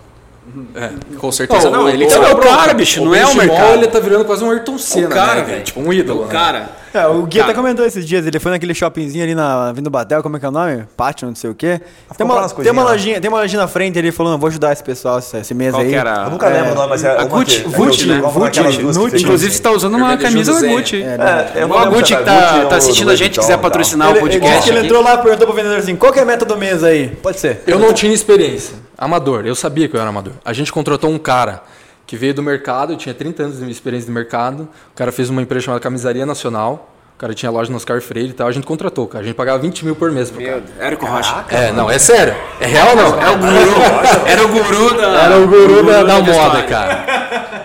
Com 1.18 1.32
certeza 1.32 1.68
não. 1.70 1.84
o- 1.84 1.88
Ele 1.88 2.04
o- 2.04 2.06
Então 2.06 2.24
é 2.24 2.32
o 2.32 2.38
cara, 2.38 2.72
bicho, 2.72 3.04
não 3.04 3.14
é 3.14 3.26
o 3.26 3.34
mercado. 3.34 3.74
ele 3.74 3.88
tá 3.88 3.98
virando 3.98 4.24
quase 4.24 4.44
um 4.44 4.50
Ayrton 4.50 4.78
Senna, 4.78 5.08
o 5.08 5.10
cara, 5.10 5.34
né? 5.36 5.42
velho. 5.42 5.64
Tipo 5.64 5.80
um 5.80 5.92
ídolo, 5.92 6.22
O 6.22 6.26
né? 6.26 6.32
cara. 6.32 6.70
É, 6.96 7.06
o 7.06 7.22
Gui 7.26 7.40
até 7.40 7.52
comentou 7.54 7.84
esses 7.84 8.06
dias, 8.06 8.26
ele 8.26 8.38
foi 8.40 8.50
naquele 8.50 8.72
shoppingzinho 8.74 9.22
ali 9.24 9.34
na 9.34 9.72
Vindo 9.72 9.90
Batel, 9.90 10.22
como 10.22 10.36
é 10.36 10.40
que 10.40 10.46
é 10.46 10.48
o 10.48 10.52
nome? 10.52 10.84
Pátio, 10.96 11.28
não 11.28 11.34
sei 11.34 11.50
o 11.50 11.54
quê. 11.54 11.80
Tem 12.16 12.24
uma, 12.26 12.48
tem, 12.48 12.72
uma 12.72 12.82
lojinha, 12.84 13.20
tem 13.20 13.28
uma 13.28 13.40
lojinha 13.40 13.60
na 13.62 13.68
frente, 13.68 13.98
ele 13.98 14.10
falou, 14.10 14.32
não, 14.32 14.38
vou 14.38 14.48
ajudar 14.48 14.72
esse 14.72 14.82
pessoal 14.82 15.18
esse, 15.18 15.36
esse 15.36 15.52
mês 15.54 15.72
Qual 15.72 15.82
aí. 15.82 15.88
que 15.90 15.94
era? 15.94 16.24
Eu 16.24 16.30
nunca 16.30 16.48
lembro 16.48 16.72
o 16.72 16.74
nome, 16.74 16.88
mas 16.90 17.04
é 17.04 17.10
a 17.18 17.24
Gucci, 17.24 17.60
que- 17.62 17.66
é 17.66 17.70
Gucci, 17.76 17.98
que- 17.98 18.06
né? 18.06 18.20
Gucci, 18.20 18.60
que 18.78 18.82
Gucci. 18.82 19.22
Inclusive 19.22 19.52
você 19.54 19.62
tá 19.62 19.70
usando 19.70 19.96
uma 19.96 20.16
camisa 20.16 20.60
da. 20.60 20.66
Gucci. 20.68 21.02
É, 21.02 21.60
É, 21.60 21.64
O 21.64 21.68
não 21.68 21.78
lembro 21.78 21.98
Gucci 21.98 22.16
que 22.16 22.22
tá, 22.24 22.40
Gucci 22.40 22.60
ou 22.62 22.68
tá 22.68 22.76
assistindo 22.76 23.10
a 23.10 23.16
gente, 23.16 23.38
quiser 23.38 23.58
patrocinar 23.58 24.10
o 24.12 24.18
podcast 24.18 24.62
que 24.64 24.70
ele 24.76 24.84
entrou 24.86 25.02
lá 25.02 25.14
e 25.14 25.18
perguntou 25.18 25.46
pro 25.46 25.56
vendedor 25.56 25.78
assim, 25.78 25.94
qual 25.96 26.12
que 26.12 26.18
é 26.18 26.22
a 26.22 26.26
meta 26.26 26.44
do 26.44 26.56
mês 26.56 26.82
aí? 26.82 27.08
Pode 27.22 27.38
ser. 27.40 27.62
Eu 27.66 27.78
não 27.78 27.92
tinha 27.92 28.12
experiência. 28.12 28.74
Amador. 28.96 29.44
Eu 29.46 29.54
sabia 29.54 29.88
que 29.88 29.94
eu 29.96 30.00
era 30.00 30.08
amador. 30.08 30.32
A 30.44 30.52
gente 30.52 30.72
contratou 30.72 31.10
um 31.10 31.18
cara 31.18 31.62
que 32.06 32.16
veio 32.16 32.32
do 32.32 32.42
mercado, 32.42 32.92
eu 32.92 32.96
tinha 32.96 33.14
30 33.14 33.42
anos 33.42 33.58
de 33.58 33.70
experiência 33.70 34.06
de 34.06 34.12
mercado. 34.12 34.68
O 34.92 34.96
cara 34.96 35.10
fez 35.10 35.28
uma 35.28 35.42
empresa 35.42 35.66
chamada 35.66 35.80
Camisaria 35.80 36.24
Nacional. 36.24 36.92
O 37.16 37.18
cara 37.18 37.32
tinha 37.32 37.50
loja 37.50 37.70
no 37.70 37.76
Oscar 37.76 37.98
Freire 38.02 38.28
e 38.28 38.32
tal. 38.34 38.46
A 38.46 38.52
gente 38.52 38.66
contratou, 38.66 39.06
cara. 39.06 39.24
A 39.24 39.26
gente 39.26 39.36
pagava 39.36 39.58
20 39.58 39.86
mil 39.86 39.96
por 39.96 40.12
mês 40.12 40.30
pro 40.30 40.44
cara. 40.44 40.62
Érico 40.78 41.06
Rocha. 41.06 41.46
É, 41.48 41.72
não, 41.72 41.90
é 41.90 41.98
sério. 41.98 42.34
É 42.60 42.66
real 42.66 42.90
ou 42.90 42.96
não? 42.96 43.20
É 43.22 43.30
o 43.30 43.38
guru. 43.38 44.26
Era 44.26 44.44
o 44.44 44.48
guru 44.48 44.94
da. 44.94 45.22
Era 45.22 45.38
o 45.38 45.46
guru 45.48 45.86
da, 45.86 46.02
da 46.02 46.20
do 46.20 46.30
moda, 46.30 46.62
cara. 46.64 47.55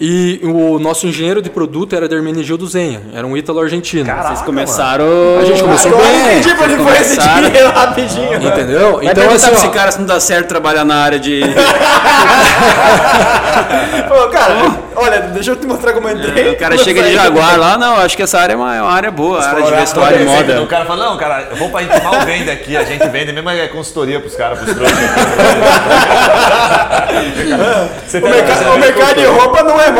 E 0.00 0.40
o 0.42 0.78
nosso 0.80 1.06
engenheiro 1.06 1.40
de 1.40 1.48
produto 1.50 1.94
era 1.94 2.08
Dermenegildo 2.08 2.66
Zenha. 2.66 3.02
Era 3.14 3.24
um 3.26 3.36
ítalo 3.36 3.60
argentino. 3.60 4.10
Vocês 4.22 4.40
começaram. 4.42 5.04
A 5.40 5.44
gente 5.44 5.62
começou 5.62 5.92
Agora 5.92 6.06
bem. 6.08 6.38
entendi 6.38 6.54
pra 6.56 6.64
onde 6.66 6.76
foi 6.76 6.92
esse 6.98 7.18
dinheiro 7.18 7.70
rapidinho. 7.70 8.42
Entendeu? 8.42 8.96
Vai 8.96 9.06
Então, 9.06 9.30
assim, 9.30 9.50
ó, 9.50 9.52
esse 9.54 9.68
cara 9.68 9.92
se 9.92 9.98
não 10.00 10.06
dá 10.06 10.18
certo 10.18 10.48
trabalhar 10.48 10.84
na 10.84 10.96
área 10.96 11.18
de. 11.20 11.40
Pô, 14.08 14.28
cara, 14.28 14.54
olha, 14.96 15.20
deixa 15.32 15.52
eu 15.52 15.56
te 15.56 15.66
mostrar 15.66 15.92
como 15.92 16.08
eu 16.08 16.16
entrei. 16.18 16.50
o 16.52 16.56
cara 16.58 16.76
chega 16.78 17.02
de 17.02 17.12
Jaguar 17.14 17.58
lá, 17.58 17.78
não, 17.78 17.96
acho 17.98 18.16
que 18.16 18.22
essa 18.22 18.38
área 18.40 18.54
é 18.54 18.56
uma, 18.56 18.74
é 18.76 18.82
uma 18.82 18.92
área 18.92 19.10
boa, 19.10 19.40
a 19.40 19.48
área 19.50 19.62
de 19.62 19.70
vestuário 19.72 20.20
e 20.20 20.24
O 20.24 20.28
moda. 20.28 20.66
cara 20.66 20.84
fala, 20.84 21.04
não, 21.10 21.16
cara, 21.16 21.48
eu 21.50 21.56
vou 21.56 21.70
pra 21.70 21.82
gente 21.82 22.02
mal 22.02 22.20
vende 22.26 22.50
aqui, 22.50 22.76
a 22.76 22.84
gente 22.84 23.06
vende 23.08 23.32
mesmo 23.32 23.48
é 23.50 23.68
consultoria 23.68 24.18
pros 24.20 24.34
caras, 24.34 24.58
pros 24.58 24.74
trouxas. 24.74 24.98
O, 28.12 28.20
tem- 28.20 28.30
mercado, 28.30 28.74
o 28.74 28.78
mercado 28.78 29.14
de 29.16 29.24
roupa 29.26 29.62
não 29.62 29.80
é. 29.80 29.91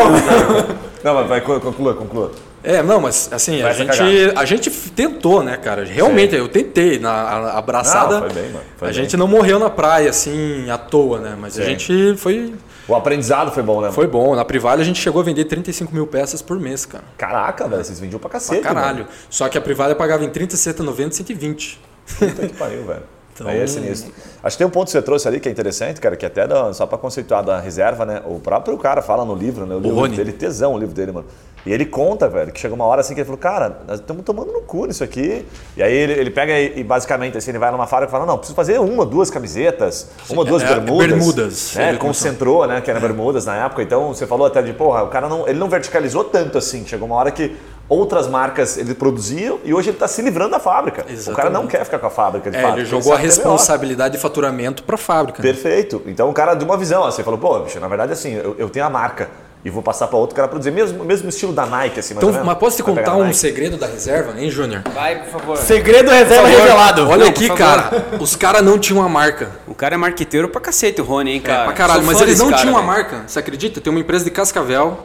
Não, 1.03 1.13
mas 1.15 1.27
vai, 1.27 1.41
conclua, 1.41 1.93
conclua. 1.93 2.31
É, 2.63 2.81
não, 2.81 3.01
mas 3.01 3.27
assim, 3.33 3.59
a 3.61 3.65
Vai 3.65 3.73
gente, 3.73 4.01
a 4.37 4.45
gente 4.45 4.69
tentou, 4.71 5.43
né, 5.43 5.57
cara? 5.57 5.83
Realmente, 5.83 6.33
eu 6.33 6.47
tentei 6.47 6.97
na 6.97 7.11
a- 7.11 7.57
abraçada. 7.57 8.21
Não, 8.21 8.29
foi 8.29 8.41
bem, 8.41 8.51
mano, 8.53 8.65
foi 8.77 8.87
a 8.87 8.91
bem. 8.91 9.01
gente 9.01 9.17
não 9.17 9.27
morreu 9.27 9.59
na 9.59 9.69
praia, 9.69 10.09
assim, 10.09 10.69
à 10.69 10.77
toa, 10.77 11.19
né? 11.19 11.35
Mas 11.37 11.59
a 11.59 11.61
Sim. 11.63 11.69
gente 11.71 12.15
foi, 12.15 12.53
O 12.87 12.95
aprendizado 12.95 13.51
foi 13.51 13.61
bom, 13.63 13.81
né? 13.81 13.91
foi 13.91 14.07
bom. 14.07 14.33
Na 14.33 14.45
Privale 14.45 14.81
a 14.81 14.85
gente 14.85 15.01
chegou 15.01 15.21
a 15.21 15.25
vender 15.25 15.43
35 15.43 15.93
mil 15.93 16.07
peças 16.07 16.41
por 16.41 16.57
mês, 16.57 16.85
cara. 16.85 17.03
Caraca, 17.17 17.67
velho, 17.67 17.83
vocês 17.83 17.99
vendiam 17.99 18.17
pra 18.17 18.29
Pra 18.29 18.39
cacete. 18.39 18.61
caralho. 18.61 19.07
Só 19.29 19.49
que 19.49 19.57
a 19.57 19.61
Privale 19.61 19.93
pagava 19.93 20.23
em 20.23 20.29
30, 20.29 20.55
60, 20.55 20.83
90, 20.83 21.15
120. 21.15 21.81
Mano. 22.21 22.33
Puta 22.33 22.47
que 22.47 22.53
pariu, 22.55 22.85
velho. 22.85 23.03
Então- 23.33 23.47
Aí 23.47 23.59
é 23.61 23.67
sinistro. 23.67 24.11
Acho 24.43 24.55
que 24.55 24.59
tem 24.59 24.67
um 24.67 24.69
ponto 24.69 24.85
que 24.85 24.91
você 24.91 25.01
trouxe 25.01 25.27
ali 25.27 25.39
que 25.39 25.49
é 25.49 25.51
interessante, 25.51 25.99
cara, 25.99 26.15
que 26.15 26.25
até 26.25 26.45
dá- 26.47 26.71
só 26.73 26.85
pra 26.85 26.97
conceituar 26.97 27.43
da 27.43 27.59
reserva, 27.59 28.05
né? 28.05 28.21
O 28.25 28.39
próprio 28.39 28.77
cara 28.77 29.01
fala 29.01 29.25
no 29.25 29.33
livro, 29.35 29.65
né? 29.65 29.75
O, 29.75 29.79
livro 29.79 29.97
Rony. 29.97 30.15
dele, 30.15 30.31
tesão 30.33 30.73
o 30.73 30.77
livro 30.77 30.93
dele, 30.93 31.11
mano. 31.11 31.25
E 31.65 31.71
ele 31.71 31.85
conta, 31.85 32.27
velho, 32.27 32.51
que 32.51 32.59
chegou 32.59 32.75
uma 32.75 32.83
hora 32.85 32.99
assim 32.99 33.13
que 33.13 33.21
ele 33.21 33.25
falou, 33.25 33.39
cara, 33.39 33.77
nós 33.87 34.01
estamos 34.01 34.25
tomando 34.25 34.51
no 34.51 34.61
cu 34.61 34.85
nisso 34.85 35.01
aqui. 35.01 35.45
E 35.77 35.81
aí 35.81 35.93
ele, 35.93 36.11
ele 36.11 36.29
pega 36.29 36.59
e, 36.59 36.79
e 36.79 36.83
basicamente 36.83 37.37
assim, 37.37 37.51
ele 37.51 37.57
vai 37.57 37.71
numa 37.71 37.87
fábrica 37.87 38.09
e 38.09 38.11
fala, 38.11 38.25
não, 38.25 38.37
preciso 38.37 38.53
fazer 38.55 38.79
uma, 38.81 39.05
duas 39.05 39.29
camisetas, 39.29 40.09
uma, 40.29 40.43
duas 40.43 40.61
é, 40.61 40.67
bermudas. 40.67 41.07
bermudas. 41.07 41.75
Né? 41.75 41.95
Concentrou, 41.95 42.67
né? 42.67 42.81
Que 42.81 42.91
era 42.91 42.99
bermudas 42.99 43.45
na 43.45 43.55
época. 43.65 43.81
Então 43.81 44.09
você 44.13 44.27
falou 44.27 44.45
até 44.45 44.61
de, 44.61 44.73
porra, 44.73 45.03
o 45.03 45.07
cara 45.07 45.29
não, 45.29 45.47
ele 45.47 45.57
não 45.57 45.69
verticalizou 45.69 46.25
tanto 46.25 46.57
assim. 46.57 46.85
Chegou 46.85 47.07
uma 47.07 47.15
hora 47.15 47.31
que 47.31 47.55
outras 47.89 48.27
marcas 48.27 48.77
ele 48.77 48.93
produzia 48.93 49.55
e 49.63 49.73
hoje 49.73 49.89
ele 49.89 49.95
está 49.97 50.07
se 50.07 50.21
livrando 50.21 50.51
da 50.51 50.59
fábrica. 50.59 51.01
O 51.01 51.03
cara 51.03 51.13
Exatamente. 51.13 51.51
não 51.53 51.67
quer 51.67 51.83
ficar 51.85 51.99
com 51.99 52.07
a 52.07 52.09
fábrica 52.09 52.49
de 52.49 52.57
É, 52.57 52.61
fato, 52.61 52.77
ele 52.77 52.85
jogou 52.85 53.13
a 53.13 53.17
responsabilidade 53.17 54.15
de 54.15 54.21
faturamento 54.21 54.83
pra 54.83 54.97
fábrica. 54.97 55.41
né? 55.43 55.51
Perfeito. 55.51 56.01
Então 56.05 56.29
o 56.29 56.33
cara 56.33 56.53
de 56.55 56.63
uma 56.63 56.77
visão, 56.77 57.03
assim, 57.03 57.23
falou, 57.23 57.39
pô, 57.39 57.59
bicho, 57.59 57.79
na 57.79 57.87
verdade 57.87 58.13
assim, 58.13 58.33
eu, 58.33 58.55
eu 58.57 58.69
tenho 58.69 58.85
a 58.85 58.89
marca 58.89 59.29
e 59.65 59.69
vou 59.69 59.81
passar 59.81 60.07
para 60.07 60.17
outro 60.17 60.35
cara 60.35 60.47
produzir. 60.47 60.71
Mesmo, 60.71 61.03
mesmo 61.05 61.29
estilo 61.29 61.53
da 61.53 61.65
Nike, 61.65 61.99
assim, 61.99 62.13
mais 62.13 62.27
Então, 62.27 62.43
mas 62.43 62.57
posso 62.57 62.75
te 62.77 62.83
contar 62.83 63.11
a 63.11 63.15
um 63.15 63.33
segredo 63.33 63.77
da 63.77 63.87
reserva, 63.87 64.33
hein, 64.37 64.49
Júnior? 64.49 64.81
Vai, 64.93 65.19
por 65.23 65.39
favor. 65.39 65.57
Segredo 65.57 66.11
reserva 66.11 66.47
revelado. 66.47 67.07
Olha 67.07 67.23
Não, 67.25 67.29
aqui, 67.29 67.49
cara. 67.49 68.05
Os 68.19 68.35
caras 68.35 68.61
não 68.61 68.77
tinham 68.77 68.99
uma 69.01 69.07
marca. 69.09 69.51
O 69.65 69.73
cara 69.73 69.95
é 69.95 69.97
marqueteiro 69.97 70.49
pra 70.49 70.59
cacete, 70.59 70.99
o 70.99 71.05
Rony, 71.05 71.31
hein, 71.33 71.41
cara. 71.41 71.61
É, 71.61 71.65
pra 71.65 71.73
caralho, 71.73 72.03
Sou 72.03 72.11
mas 72.11 72.21
eles 72.21 72.39
não 72.39 72.49
cara, 72.49 72.61
tinham 72.61 72.73
uma 72.75 72.81
marca. 72.83 73.23
Você 73.25 73.39
acredita? 73.39 73.79
Tem 73.79 73.89
uma 73.91 73.99
empresa 74.01 74.25
de 74.25 74.31
Cascavel 74.31 74.99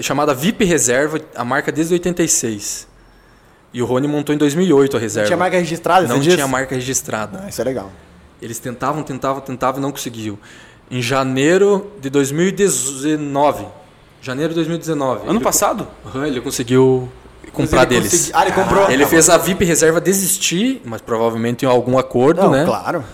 chamada 0.00 0.34
VIP 0.34 0.64
Reserva, 0.64 1.20
a 1.34 1.44
marca 1.44 1.70
desde 1.72 1.94
86. 1.94 2.86
E 3.72 3.82
o 3.82 3.86
Rony 3.86 4.08
montou 4.08 4.34
em 4.34 4.38
2008 4.38 4.96
a 4.96 5.00
reserva. 5.00 5.26
Tinha 5.26 5.36
marca 5.36 5.58
registrada, 5.58 6.06
Não 6.08 6.20
tinha 6.20 6.46
marca 6.48 6.74
registrada. 6.74 7.42
Ah, 7.44 7.48
isso 7.48 7.60
é 7.60 7.64
legal. 7.64 7.90
Eles 8.40 8.58
tentavam, 8.58 9.02
tentavam, 9.02 9.40
tentavam 9.42 9.78
e 9.80 9.82
não 9.82 9.90
conseguiam. 9.90 10.38
Em 10.90 11.02
janeiro 11.02 11.90
de 12.00 12.08
2019. 12.08 13.66
Janeiro 14.22 14.50
de 14.50 14.54
2019. 14.56 15.22
Ano 15.28 15.32
ele- 15.38 15.44
passado? 15.44 15.86
Aham, 16.06 16.26
ele 16.26 16.40
conseguiu 16.40 17.08
comprar 17.52 17.82
ele 17.82 17.86
deles. 17.96 18.10
consegui- 18.10 18.32
Ah, 18.34 18.42
ele 18.46 18.52
comprou? 18.52 18.90
Ele 18.90 19.06
fez 19.06 19.28
a 19.28 19.36
VIP 19.36 19.64
Reserva 19.64 20.00
desistir, 20.00 20.80
mas 20.84 21.00
provavelmente 21.00 21.64
em 21.64 21.68
algum 21.68 21.98
acordo, 21.98 22.42
Não, 22.42 22.50
né? 22.50 22.64
claro. 22.64 23.04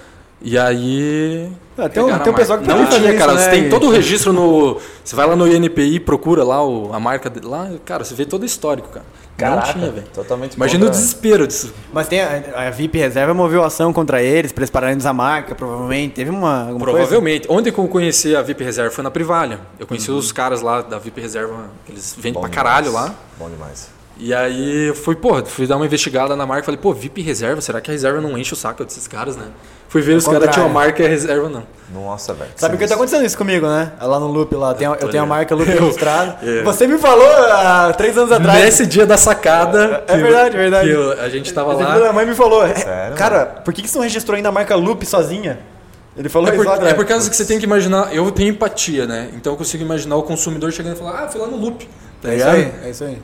E 0.46 0.58
aí. 0.58 1.50
Ah, 1.76 1.88
tem 1.88 2.02
um- 2.02 2.18
tem 2.18 2.32
um 2.32 2.36
pessoal 2.36 2.58
que 2.58 2.68
Não 2.68 2.84
tinha, 2.86 3.00
faz 3.00 3.18
cara. 3.18 3.32
isso, 3.32 3.40
Você 3.42 3.46
né? 3.46 3.50
tem 3.62 3.68
todo 3.70 3.86
o 3.86 3.90
registro 3.90 4.32
no. 4.32 4.78
Você 5.02 5.16
vai 5.16 5.26
lá 5.26 5.34
no 5.34 5.48
INPI, 5.48 5.98
procura 5.98 6.44
lá 6.44 6.62
o- 6.64 6.92
a 6.92 7.00
marca 7.00 7.30
de- 7.30 7.40
lá, 7.44 7.68
cara, 7.84 8.04
você 8.04 8.14
vê 8.14 8.24
todo 8.26 8.42
o 8.42 8.46
histórico, 8.46 8.88
cara. 8.90 9.04
Caraca, 9.36 9.66
não 9.66 9.72
tinha, 9.72 9.90
velho. 9.90 10.06
totalmente 10.14 10.54
Imagina 10.54 10.86
o 10.86 10.90
desespero 10.90 11.44
disso. 11.46 11.74
Mas 11.92 12.06
tem 12.06 12.20
a, 12.20 12.42
a 12.68 12.70
VIP 12.70 12.98
Reserva 12.98 13.34
moveu 13.34 13.64
ação 13.64 13.92
contra 13.92 14.22
eles 14.22 14.52
pra 14.52 14.60
eles 14.62 14.70
pararem 14.70 14.96
de 14.96 15.00
usar 15.00 15.10
a 15.10 15.14
marca, 15.14 15.56
provavelmente. 15.56 16.12
Teve 16.14 16.30
uma 16.30 16.66
alguma 16.68 16.78
Provavelmente. 16.78 17.46
Onde 17.50 17.72
que 17.72 17.78
eu 17.78 17.88
conheci 17.88 18.36
a 18.36 18.42
VIP 18.42 18.62
Reserva 18.62 18.92
foi 18.94 19.02
na 19.02 19.10
Privalha. 19.10 19.58
Eu 19.80 19.86
conheci 19.88 20.10
os 20.12 20.30
caras 20.30 20.60
lá 20.60 20.82
da 20.82 20.98
VIP 21.00 21.20
Reserva, 21.20 21.64
que 21.84 21.90
eles 21.92 22.14
vendem 22.16 22.34
Bom 22.34 22.40
pra 22.42 22.48
caralho 22.50 22.86
demais. 22.86 23.08
lá. 23.08 23.14
Bom 23.36 23.50
demais. 23.50 23.88
E 24.16 24.32
aí 24.32 24.88
eu 24.88 24.94
fui, 24.94 25.16
pô, 25.16 25.44
fui 25.44 25.66
dar 25.66 25.76
uma 25.76 25.84
investigada 25.86 26.36
na 26.36 26.46
marca, 26.46 26.64
falei, 26.64 26.78
pô, 26.80 26.92
VIP 26.92 27.20
Reserva, 27.20 27.60
será 27.60 27.80
que 27.80 27.90
a 27.90 27.92
reserva 27.92 28.20
não 28.20 28.38
enche 28.38 28.52
o 28.52 28.56
saco 28.56 28.84
desses 28.84 29.08
caras, 29.08 29.36
né? 29.36 29.46
Fui 29.88 30.02
ver, 30.02 30.14
os 30.16 30.26
caras 30.26 30.50
tinham 30.52 30.66
a 30.66 30.68
marca 30.68 31.02
e 31.02 31.06
a 31.06 31.08
reserva 31.08 31.48
não. 31.48 31.64
Nossa, 31.92 32.32
velho. 32.34 32.50
Sabe 32.56 32.74
o 32.74 32.78
que 32.78 32.86
tá 32.86 32.94
acontecendo 32.94 33.24
isso 33.24 33.36
comigo, 33.38 33.66
né? 33.66 33.92
Lá 34.00 34.18
no 34.18 34.26
Loop, 34.28 34.54
lá, 34.54 34.74
tem, 34.74 34.86
eu 34.88 35.08
tenho 35.08 35.22
a 35.22 35.26
marca 35.26 35.54
Loop 35.54 35.68
registrada. 35.70 36.38
É. 36.42 36.62
Você 36.62 36.86
me 36.86 36.98
falou 36.98 37.28
há 37.28 37.92
três 37.96 38.16
anos 38.18 38.30
atrás. 38.32 38.64
Nesse 38.64 38.86
dia 38.86 39.06
da 39.06 39.16
sacada. 39.16 40.02
É 40.08 40.16
que- 40.16 40.22
verdade, 40.22 40.56
é 40.56 40.58
verdade. 40.58 40.88
que 40.88 40.94
eu- 40.94 41.12
a 41.20 41.28
gente 41.28 41.52
tava 41.52 41.74
lá. 41.74 41.98
da 41.98 42.12
mãe 42.12 42.26
me 42.26 42.34
falou, 42.34 42.64
é, 42.64 42.74
Sério, 42.74 43.16
cara, 43.16 43.46
por 43.64 43.72
que, 43.72 43.82
que 43.82 43.88
você 43.88 43.96
não 43.98 44.02
registrou 44.04 44.36
ainda 44.36 44.48
a 44.48 44.52
marca 44.52 44.74
Loop 44.74 45.04
sozinha? 45.06 45.58
Ele 46.16 46.28
falou 46.28 46.48
É 46.48 46.52
por, 46.52 46.64
isso 46.64 46.74
é 46.86 46.94
por 46.94 47.04
causa 47.04 47.28
que 47.28 47.36
você 47.36 47.44
tem 47.44 47.58
que 47.58 47.64
imaginar. 47.64 48.14
Eu 48.14 48.30
tenho 48.30 48.50
empatia, 48.50 49.06
né? 49.06 49.30
Então 49.34 49.52
eu 49.52 49.56
consigo 49.56 49.82
imaginar 49.84 50.16
o 50.16 50.22
consumidor 50.22 50.72
chegando 50.72 50.94
e 50.94 50.98
falar, 50.98 51.24
ah, 51.24 51.28
fui 51.28 51.40
lá 51.40 51.46
no 51.48 51.56
loop. 51.56 51.88
Tá 52.24 52.32
É 52.32 52.36
isso 52.36 52.46
aí, 52.48 52.72
é 52.84 52.90
isso 52.90 53.04
aí. 53.04 53.22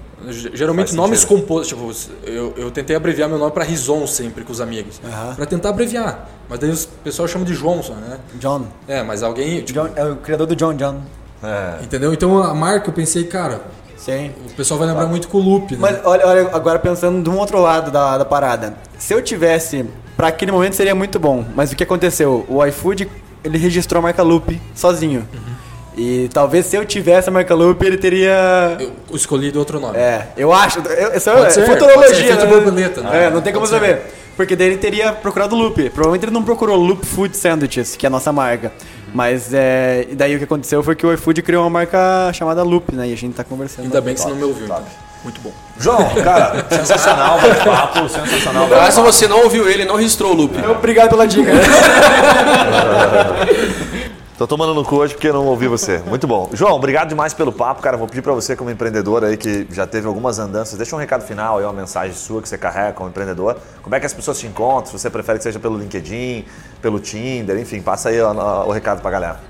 Geralmente 0.53 0.89
Faz 0.89 0.97
nomes 0.97 1.21
sentido. 1.21 1.41
compostos, 1.41 1.69
tipo, 1.69 2.31
eu, 2.31 2.53
eu 2.57 2.71
tentei 2.71 2.95
abreviar 2.95 3.27
meu 3.29 3.39
nome 3.39 3.51
pra 3.53 3.65
Rison 3.65 4.07
sempre 4.07 4.45
com 4.45 4.53
os 4.53 4.61
amigos. 4.61 5.01
Aham. 5.03 5.35
Pra 5.35 5.47
tentar 5.47 5.71
abreviar. 5.71 6.29
Mas 6.49 6.59
daí 6.59 6.69
os 6.71 6.85
pessoal 6.85 7.27
chama 7.27 7.45
de 7.47 7.57
Johnson, 7.57 7.95
né? 7.95 8.19
John. 8.35 8.67
É, 8.87 9.03
mas 9.03 9.23
alguém. 9.23 9.63
tipo, 9.63 9.81
John. 9.81 9.89
É 9.97 10.05
o 10.05 10.17
criador 10.17 10.47
do 10.47 10.55
John 10.55 10.75
John. 10.75 11.01
É. 11.43 11.83
Entendeu? 11.83 12.13
Então 12.13 12.43
a 12.43 12.53
marca 12.55 12.91
eu 12.91 12.93
pensei, 12.93 13.25
cara, 13.25 13.63
Sim. 13.97 14.33
o 14.47 14.55
pessoal 14.55 14.79
vai 14.79 14.87
lembrar 14.89 15.07
muito 15.07 15.27
com 15.29 15.39
o 15.39 15.41
loop, 15.41 15.73
né? 15.73 15.79
Mas 15.81 16.01
olha, 16.05 16.27
olha, 16.27 16.51
agora 16.53 16.79
pensando 16.79 17.23
de 17.23 17.31
um 17.31 17.39
outro 17.39 17.59
lado 17.59 17.91
da, 17.91 18.19
da 18.19 18.25
parada. 18.27 18.75
Se 18.99 19.15
eu 19.15 19.23
tivesse, 19.23 19.87
pra 20.19 20.29
aquele 20.29 20.53
momento 20.53 20.75
seria 20.77 20.95
muito 20.95 21.19
bom. 21.19 21.43
Mas 21.55 21.73
o 21.73 21.77
que 21.77 21.83
aconteceu? 21.83 22.45
O 22.47 22.63
iFood, 22.67 23.09
ele 23.43 23.57
registrou 23.57 24.01
a 24.01 24.03
marca 24.03 24.23
Loop 24.23 24.61
sozinho. 24.75 25.27
E 25.97 26.31
talvez 26.33 26.67
se 26.67 26.77
eu 26.77 26.85
tivesse 26.85 27.29
a 27.29 27.33
marca 27.33 27.55
Loop, 27.55 27.85
ele 27.85 27.97
teria. 27.97 28.77
Eu 28.79 29.17
escolhi 29.17 29.53
outro 29.57 29.81
nome. 29.81 29.99
É, 29.99 30.29
eu 30.37 30.53
acho. 30.53 30.79
Eu, 30.81 31.15
isso 31.17 31.31
Pode 31.31 31.47
é 31.47 31.51
ser, 31.51 31.67
futurologia. 31.67 32.07
pode 32.07 32.17
ser 32.17 32.37
né? 32.37 32.47
borboleta, 32.47 33.01
né? 33.03 33.27
É, 33.27 33.31
não 33.31 33.41
tem 33.41 33.53
como 33.53 33.67
Pode 33.67 33.81
ser. 33.81 33.87
saber. 33.87 34.03
Porque 34.37 34.57
daí 34.57 34.69
ele 34.69 34.79
teria 34.79 35.13
procurado 35.13 35.55
Loop. 35.55 35.91
Provavelmente 35.91 36.25
ele 36.25 36.33
não 36.33 36.43
procurou 36.43 36.77
Loop 36.77 37.05
Food 37.05 37.37
Sandwiches, 37.37 37.97
que 37.97 38.07
é 38.07 38.09
a 38.09 38.11
nossa 38.11 38.33
marca. 38.33 38.73
Mas 39.13 39.53
é. 39.53 40.07
E 40.11 40.15
daí 40.15 40.35
o 40.35 40.39
que 40.39 40.45
aconteceu 40.45 40.83
foi 40.83 40.95
que 40.95 41.05
o 41.05 41.13
iFood 41.13 41.43
criou 41.43 41.65
uma 41.65 41.71
marca 41.71 42.33
chamada 42.33 42.63
Loop, 42.63 42.95
né? 42.95 43.09
E 43.09 43.13
a 43.13 43.17
gente 43.17 43.35
tá 43.35 43.45
conversando. 43.45 43.85
Ainda 43.85 44.01
bem 44.01 44.15
que 44.15 44.21
você 44.21 44.29
não 44.29 44.37
me 44.37 44.45
ouviu. 44.45 44.67
top. 44.69 44.83
então. 44.83 45.11
Muito 45.23 45.41
bom. 45.43 45.53
João, 45.79 46.09
cara, 46.25 46.65
sensacional, 46.75 47.39
bate-papo, 47.41 48.09
sensacional. 48.09 48.67
Caso 48.69 49.03
você 49.03 49.29
não 49.29 49.43
ouviu 49.43 49.69
ele, 49.69 49.85
não 49.85 49.97
registrou 49.97 50.33
o 50.33 50.35
loop. 50.35 50.55
Obrigado 50.67 51.11
pela 51.11 51.27
dica. 51.27 51.51
Tô 54.41 54.47
tomando 54.47 54.73
no 54.73 54.83
cu 54.83 54.97
hoje 54.97 55.13
porque 55.13 55.29
eu 55.29 55.35
não 55.35 55.45
ouvi 55.45 55.69
você. 55.69 55.99
Muito 55.99 56.27
bom. 56.27 56.49
João, 56.55 56.73
obrigado 56.73 57.11
demais 57.11 57.35
pelo 57.35 57.53
papo, 57.53 57.83
cara. 57.83 57.99
Vou 57.99 58.07
pedir 58.07 58.23
pra 58.23 58.33
você, 58.33 58.57
como 58.57 58.71
empreendedor 58.71 59.23
aí, 59.23 59.37
que 59.37 59.67
já 59.71 59.87
teve 59.87 60.07
algumas 60.07 60.39
andanças, 60.39 60.79
deixa 60.79 60.97
um 60.97 60.99
recado 60.99 61.25
final 61.27 61.59
aí, 61.59 61.65
uma 61.65 61.75
mensagem 61.75 62.15
sua 62.17 62.41
que 62.41 62.49
você 62.49 62.57
carrega 62.57 62.95
como 62.95 63.11
empreendedor. 63.11 63.59
Como 63.83 63.95
é 63.95 64.01
que 64.01 64.07
as 64.07 64.15
pessoas 64.15 64.39
te 64.39 64.47
encontram? 64.47 64.87
Se 64.87 64.93
você 64.99 65.11
prefere 65.11 65.37
que 65.37 65.43
seja 65.45 65.59
pelo 65.59 65.77
LinkedIn, 65.77 66.47
pelo 66.81 66.99
Tinder, 66.99 67.59
enfim, 67.59 67.83
passa 67.83 68.09
aí 68.09 68.19
ó, 68.19 68.65
o 68.67 68.71
recado 68.73 69.03
pra 69.03 69.11
galera. 69.11 69.41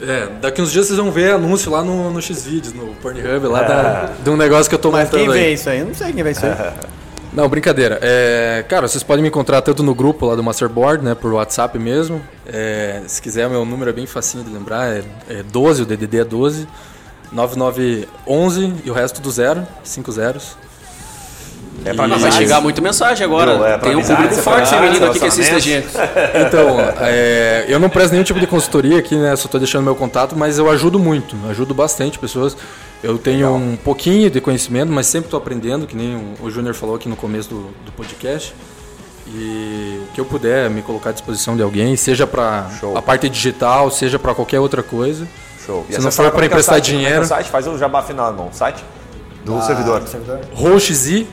É, 0.00 0.26
daqui 0.40 0.62
uns 0.62 0.72
dias 0.72 0.86
vocês 0.86 0.98
vão 0.98 1.10
ver 1.10 1.32
anúncio 1.34 1.70
lá 1.70 1.84
no, 1.84 2.10
no 2.10 2.22
Xvideos, 2.22 2.72
no 2.72 2.94
Pornhub, 3.02 3.46
lá 3.46 3.62
É. 3.62 3.68
da, 3.68 4.10
de 4.24 4.30
um 4.30 4.38
negócio 4.38 4.70
que 4.70 4.74
eu 4.74 4.78
tô 4.78 4.90
Mas 4.90 5.04
montando 5.04 5.24
quem 5.24 5.32
aí. 5.34 5.38
vê 5.48 5.52
isso 5.52 5.68
aí? 5.68 5.80
Eu 5.80 5.86
não 5.86 5.94
sei 5.94 6.14
quem 6.14 6.22
vê 6.24 6.30
isso 6.30 6.46
aí. 6.46 6.52
Não, 7.38 7.48
brincadeira. 7.48 8.00
É, 8.02 8.64
cara, 8.68 8.88
vocês 8.88 9.04
podem 9.04 9.22
me 9.22 9.28
encontrar 9.28 9.62
tanto 9.62 9.80
no 9.80 9.94
grupo 9.94 10.26
lá 10.26 10.34
do 10.34 10.42
Masterboard, 10.42 11.04
né, 11.04 11.14
por 11.14 11.32
WhatsApp 11.32 11.78
mesmo. 11.78 12.20
É, 12.44 13.00
se 13.06 13.22
quiser, 13.22 13.48
meu 13.48 13.64
número 13.64 13.90
é 13.90 13.92
bem 13.92 14.06
facinho 14.06 14.42
de 14.42 14.50
lembrar, 14.50 14.88
é, 14.88 15.04
é 15.30 15.44
12, 15.44 15.82
o 15.82 15.86
DDD 15.86 16.18
é 16.18 16.24
12, 16.24 16.66
9911 17.30 18.74
e 18.84 18.90
o 18.90 18.92
resto 18.92 19.22
do 19.22 19.30
zero, 19.30 19.64
5 19.84 20.10
zeros. 20.10 20.56
É 21.84 21.94
pra 21.94 22.08
E- 22.08 22.18
Vai 22.18 22.32
chegar 22.32 22.60
muita 22.60 22.80
mensagem 22.80 23.24
agora. 23.24 23.54
Viu? 23.54 23.66
É 23.66 23.78
Tem 23.78 23.94
um 23.94 24.02
público 24.02 24.34
é 24.34 24.42
forte 24.42 24.68
feminino 24.70 25.06
aqui 25.06 25.20
que 25.20 25.26
assiste 25.26 25.54
a 25.54 25.60
gente. 25.60 25.86
Então, 26.44 26.76
é, 27.02 27.66
eu 27.68 27.78
não 27.78 27.88
presto 27.88 28.10
nenhum 28.14 28.24
tipo 28.24 28.40
de 28.40 28.48
consultoria 28.48 28.98
aqui, 28.98 29.14
né? 29.14 29.36
Só 29.36 29.44
estou 29.44 29.60
deixando 29.60 29.84
meu 29.84 29.94
contato, 29.94 30.34
mas 30.36 30.58
eu 30.58 30.68
ajudo 30.68 30.98
muito, 30.98 31.36
ajudo 31.48 31.72
bastante 31.72 32.18
pessoas. 32.18 32.56
Eu 33.02 33.16
tenho 33.16 33.54
um 33.54 33.76
pouquinho 33.76 34.28
de 34.28 34.40
conhecimento, 34.40 34.90
mas 34.90 35.06
sempre 35.06 35.28
estou 35.28 35.38
aprendendo, 35.38 35.86
que 35.86 35.96
nem 35.96 36.34
o, 36.40 36.50
Júnior 36.50 36.74
falou 36.74 36.96
aqui 36.96 37.08
no 37.08 37.16
começo 37.16 37.48
do, 37.48 37.60
do 37.84 37.92
podcast. 37.92 38.54
E 39.26 40.00
o 40.02 40.12
que 40.12 40.20
eu 40.20 40.24
puder 40.24 40.68
me 40.70 40.82
colocar 40.82 41.10
à 41.10 41.12
disposição 41.12 41.56
de 41.56 41.62
alguém, 41.62 41.96
seja 41.96 42.26
para 42.26 42.68
a 42.96 43.02
parte 43.02 43.28
digital, 43.28 43.90
seja 43.90 44.18
para 44.18 44.34
qualquer 44.34 44.58
outra 44.58 44.82
coisa. 44.82 45.28
Show. 45.64 45.84
E 45.88 45.92
Se 45.92 46.00
não 46.00 46.10
for 46.10 46.26
é 46.26 46.30
para 46.30 46.42
é 46.42 46.46
emprestar 46.46 46.76
site? 46.76 46.90
É 46.90 46.96
dinheiro, 46.96 47.24
site? 47.26 47.50
Faz 47.50 47.66
o 47.66 47.76
jabá 47.76 48.02
final, 48.02 48.30
irmão. 48.30 48.48
Site 48.52 48.82
do 49.44 49.62
servidor. 49.62 50.02
Rochezy, 50.54 51.26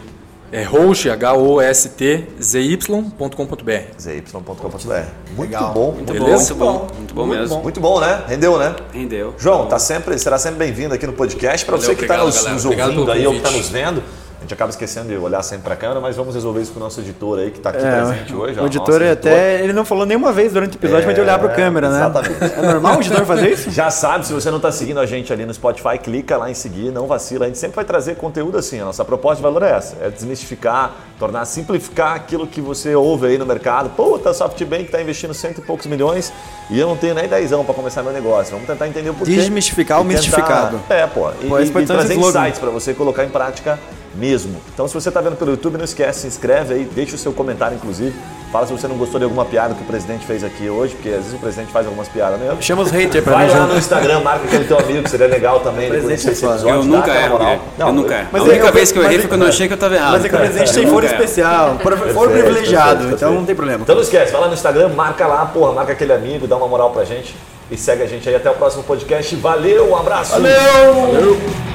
é 0.52 0.64
host, 0.64 1.10
H-O-S-T-Z-Y.com.br. 1.10 3.72
zy.com.br. 3.98 5.04
Muito 5.36 5.41
Legal. 5.41 5.74
bom, 5.74 5.91
muito 5.91 6.14
Beleza? 6.14 6.54
bom. 6.54 6.72
Muito 6.72 6.88
bom, 6.88 6.96
muito 6.98 7.14
bom 7.14 7.26
mesmo. 7.26 7.62
Muito 7.62 7.80
bom, 7.80 8.00
né? 8.00 8.24
Rendeu, 8.28 8.58
né? 8.58 8.76
Rendeu. 8.93 9.34
João, 9.38 9.68
tá 9.68 9.80
sempre, 9.80 10.18
será 10.18 10.38
sempre 10.38 10.60
bem-vindo 10.60 10.93
aqui 10.93 11.08
no 11.08 11.14
podcast. 11.14 11.66
Para 11.66 11.78
você 11.78 11.96
que 11.96 12.04
está 12.04 12.18
nos, 12.18 12.46
nos 12.46 12.66
ouvindo 12.66 13.12
aí 13.12 13.26
ou 13.26 13.34
que 13.34 13.39
está 13.39 13.52
nos 13.52 13.70
vendo, 13.70 14.04
gente 14.46 14.54
acaba 14.54 14.70
esquecendo 14.70 15.08
de 15.10 15.16
olhar 15.18 15.41
sempre 15.43 15.64
para 15.64 15.74
a 15.74 15.78
câmera, 15.78 16.00
mas 16.00 16.16
vamos 16.16 16.34
resolver 16.36 16.62
isso 16.62 16.72
com 16.72 16.80
o 16.80 16.84
nosso 16.84 17.00
editor 17.02 17.39
aí 17.39 17.52
que 17.52 17.58
está 17.58 17.72
aqui 17.72 17.86
É, 17.86 17.91
presente 17.91 18.34
hoje. 18.36 18.60
o 18.60 18.66
editor 18.66 18.89
nosso 19.00 19.04
é 19.04 19.12
até. 19.12 19.62
Ele 19.64 19.74
não 19.74 19.84
falou 19.86 20.06
nenhuma 20.06 20.32
vez 20.32 20.54
durante 20.54 20.76
o 20.76 20.80
episódio, 20.80 21.06
mas 21.06 21.16
de 21.16 21.22
olhar 21.22 21.38
pra 21.39 21.50
câmera, 21.50 21.89
né? 21.89 21.96
exatamente. 21.98 22.43
É 22.43 22.62
normal 22.62 22.98
o 22.98 23.02
editor 23.02 23.26
fazer 23.26 23.50
isso? 23.52 23.72
Já 23.72 23.89
sabe, 23.89 24.26
se 24.28 24.34
você 24.34 24.50
não 24.50 24.58
está 24.58 24.72
seguindo 24.72 25.00
a 25.00 25.06
gente 25.06 25.32
ali 25.34 25.46
no 25.46 25.54
Spotify, 25.54 25.98
clica 26.02 26.38
lá 26.38 26.50
em 26.50 26.54
seguir, 26.54 26.91
não 26.91 27.08
vacila. 27.08 27.46
A 27.46 27.48
gente 27.48 27.58
sempre 27.58 27.76
vai 27.76 27.86
trazer 27.86 28.16
conteúdo 28.16 28.58
assim. 28.58 28.80
A 28.80 28.86
nossa 28.86 29.04
proposta 29.04 29.38
de 29.38 29.43
valor 29.43 29.64
é 29.64 29.72
essa: 29.72 29.96
é 30.02 30.10
desmistificar, 30.10 30.91
tornar, 31.20 31.46
simplificar 31.46 32.14
aquilo 32.16 32.46
que 32.46 32.62
você 32.62 32.93
ouve 32.96 33.28
aí 33.28 33.38
no 33.38 33.46
mercado. 33.46 33.89
Pô, 33.96 34.18
tá 34.20 34.34
SoftBank 34.34 34.84
está 34.86 35.02
investindo 35.02 35.34
cento 35.34 35.60
e 35.60 35.62
poucos 35.62 35.86
milhões 35.88 36.32
e 36.70 36.80
eu 36.80 36.88
não 36.88 36.96
tenho 36.98 37.14
nem 37.16 37.28
dezão 37.28 37.64
para 37.66 37.74
começar 37.74 38.04
meu 38.04 38.14
negócio. 38.14 38.52
Vamos 38.52 38.68
tentar 38.68 38.88
entender 38.88 39.10
o 39.10 39.14
porquê. 39.14 39.34
Desmistificar 39.36 40.02
o 40.02 40.04
mistificado. 40.04 40.80
É, 40.89 41.08
pô. 41.08 41.30
E, 41.41 41.48
Pô, 41.48 41.60
esse 41.60 41.72
e- 41.76 41.82
e 41.82 41.86
trazer 41.86 42.14
slogan. 42.16 42.39
insights 42.41 42.60
para 42.60 42.70
você 42.70 42.93
colocar 42.93 43.24
em 43.24 43.30
prática 43.30 43.80
mesmo. 44.16 44.35
Então, 44.74 44.88
se 44.88 44.94
você 44.94 45.10
está 45.10 45.22
vendo 45.22 45.36
pelo 45.38 45.52
YouTube, 45.52 45.78
não 45.78 45.86
esquece, 45.86 46.22
se 46.22 46.28
inscreve 46.28 46.74
aí, 46.74 46.84
deixa 46.94 47.16
o 47.16 47.18
seu 47.20 47.32
comentário, 47.32 47.76
inclusive. 47.76 48.14
Fala 48.52 48.68
se 48.68 48.72
você 48.74 48.88
não 48.88 48.96
gostou 48.98 49.20
de 49.20 49.24
alguma 49.26 49.44
piada 49.44 49.74
que 49.74 49.82
o 49.82 49.86
presidente 49.86 50.26
fez 50.26 50.44
aqui 50.44 50.70
hoje, 50.70 50.94
porque 50.96 51.10
às 51.10 51.16
vezes 51.18 51.34
o 51.34 51.38
presidente 51.38 51.72
faz 51.74 51.86
algumas 51.86 52.08
piadas 52.08 52.40
mesmo. 52.40 52.62
Chama 52.62 52.84
os 52.84 52.92
haters 52.92 53.24
pra 53.24 53.34
Vai 53.34 53.46
mim. 53.48 53.52
lá 53.52 53.58
junto. 53.60 53.74
no 53.74 53.78
Instagram, 53.80 54.20
marca 54.22 54.46
aquele 54.46 54.64
teu 54.66 54.80
amigo, 54.80 55.04
que 55.04 55.10
seria 55.10 55.28
legal 55.28 55.60
também. 55.60 55.90
Depois 55.90 56.04
Presidente 56.06 56.26
desse 56.30 56.46
é 56.46 56.50
episódio, 56.50 56.70
Eu 56.76 56.84
nunca 56.86 57.12
aquela 57.12 57.52
erro. 57.52 57.62
Não, 57.78 57.88
eu 57.88 57.94
nunca 57.94 58.16
erro. 58.16 58.28
mas 58.32 58.42
a 58.42 58.46
única 58.46 58.66
eu- 58.68 58.74
vez 58.74 58.92
que 58.92 59.00
eu 59.00 59.04
errei 59.04 59.18
eu- 59.18 59.22
foi 59.22 59.30
quando 59.30 59.42
eu 59.42 59.48
achei 59.50 59.68
que 59.68 59.74
eu 59.74 59.78
tava 59.78 59.96
errado. 59.96 60.12
Mas 60.14 60.26
é 60.26 60.30
que 60.30 60.36
o 60.36 60.38
presidente 60.38 60.74
tem 60.74 60.88
foro 60.88 61.06
especial, 61.06 61.80
for, 61.82 61.98
for 61.98 62.30
Perfeito, 62.30 62.30
privilegiado, 62.46 62.90
perfeito, 63.00 63.16
então 63.16 63.34
não 63.34 63.46
tem 63.46 63.56
problema. 63.56 63.82
Então 63.82 63.96
não 63.96 64.02
esquece, 64.04 64.32
vai 64.32 64.42
lá 64.42 64.48
no 64.48 64.54
Instagram, 64.54 64.90
marca 64.90 65.28
lá, 65.28 65.46
porra, 65.48 65.74
marca 65.74 65.92
aquele 65.92 66.14
amigo, 66.14 66.48
dá 66.48 66.56
uma 66.56 66.68
moral 66.68 66.92
pra 66.92 67.04
gente 67.04 67.36
e 67.70 67.76
segue 67.76 68.04
a 68.04 68.08
gente 68.08 68.30
aí 68.30 68.36
até 68.36 68.50
o 68.50 68.54
próximo 68.54 68.84
podcast. 68.84 69.36
Valeu, 69.36 69.90
um 69.92 69.98
abraço! 69.98 70.32
Valeu! 70.32 71.75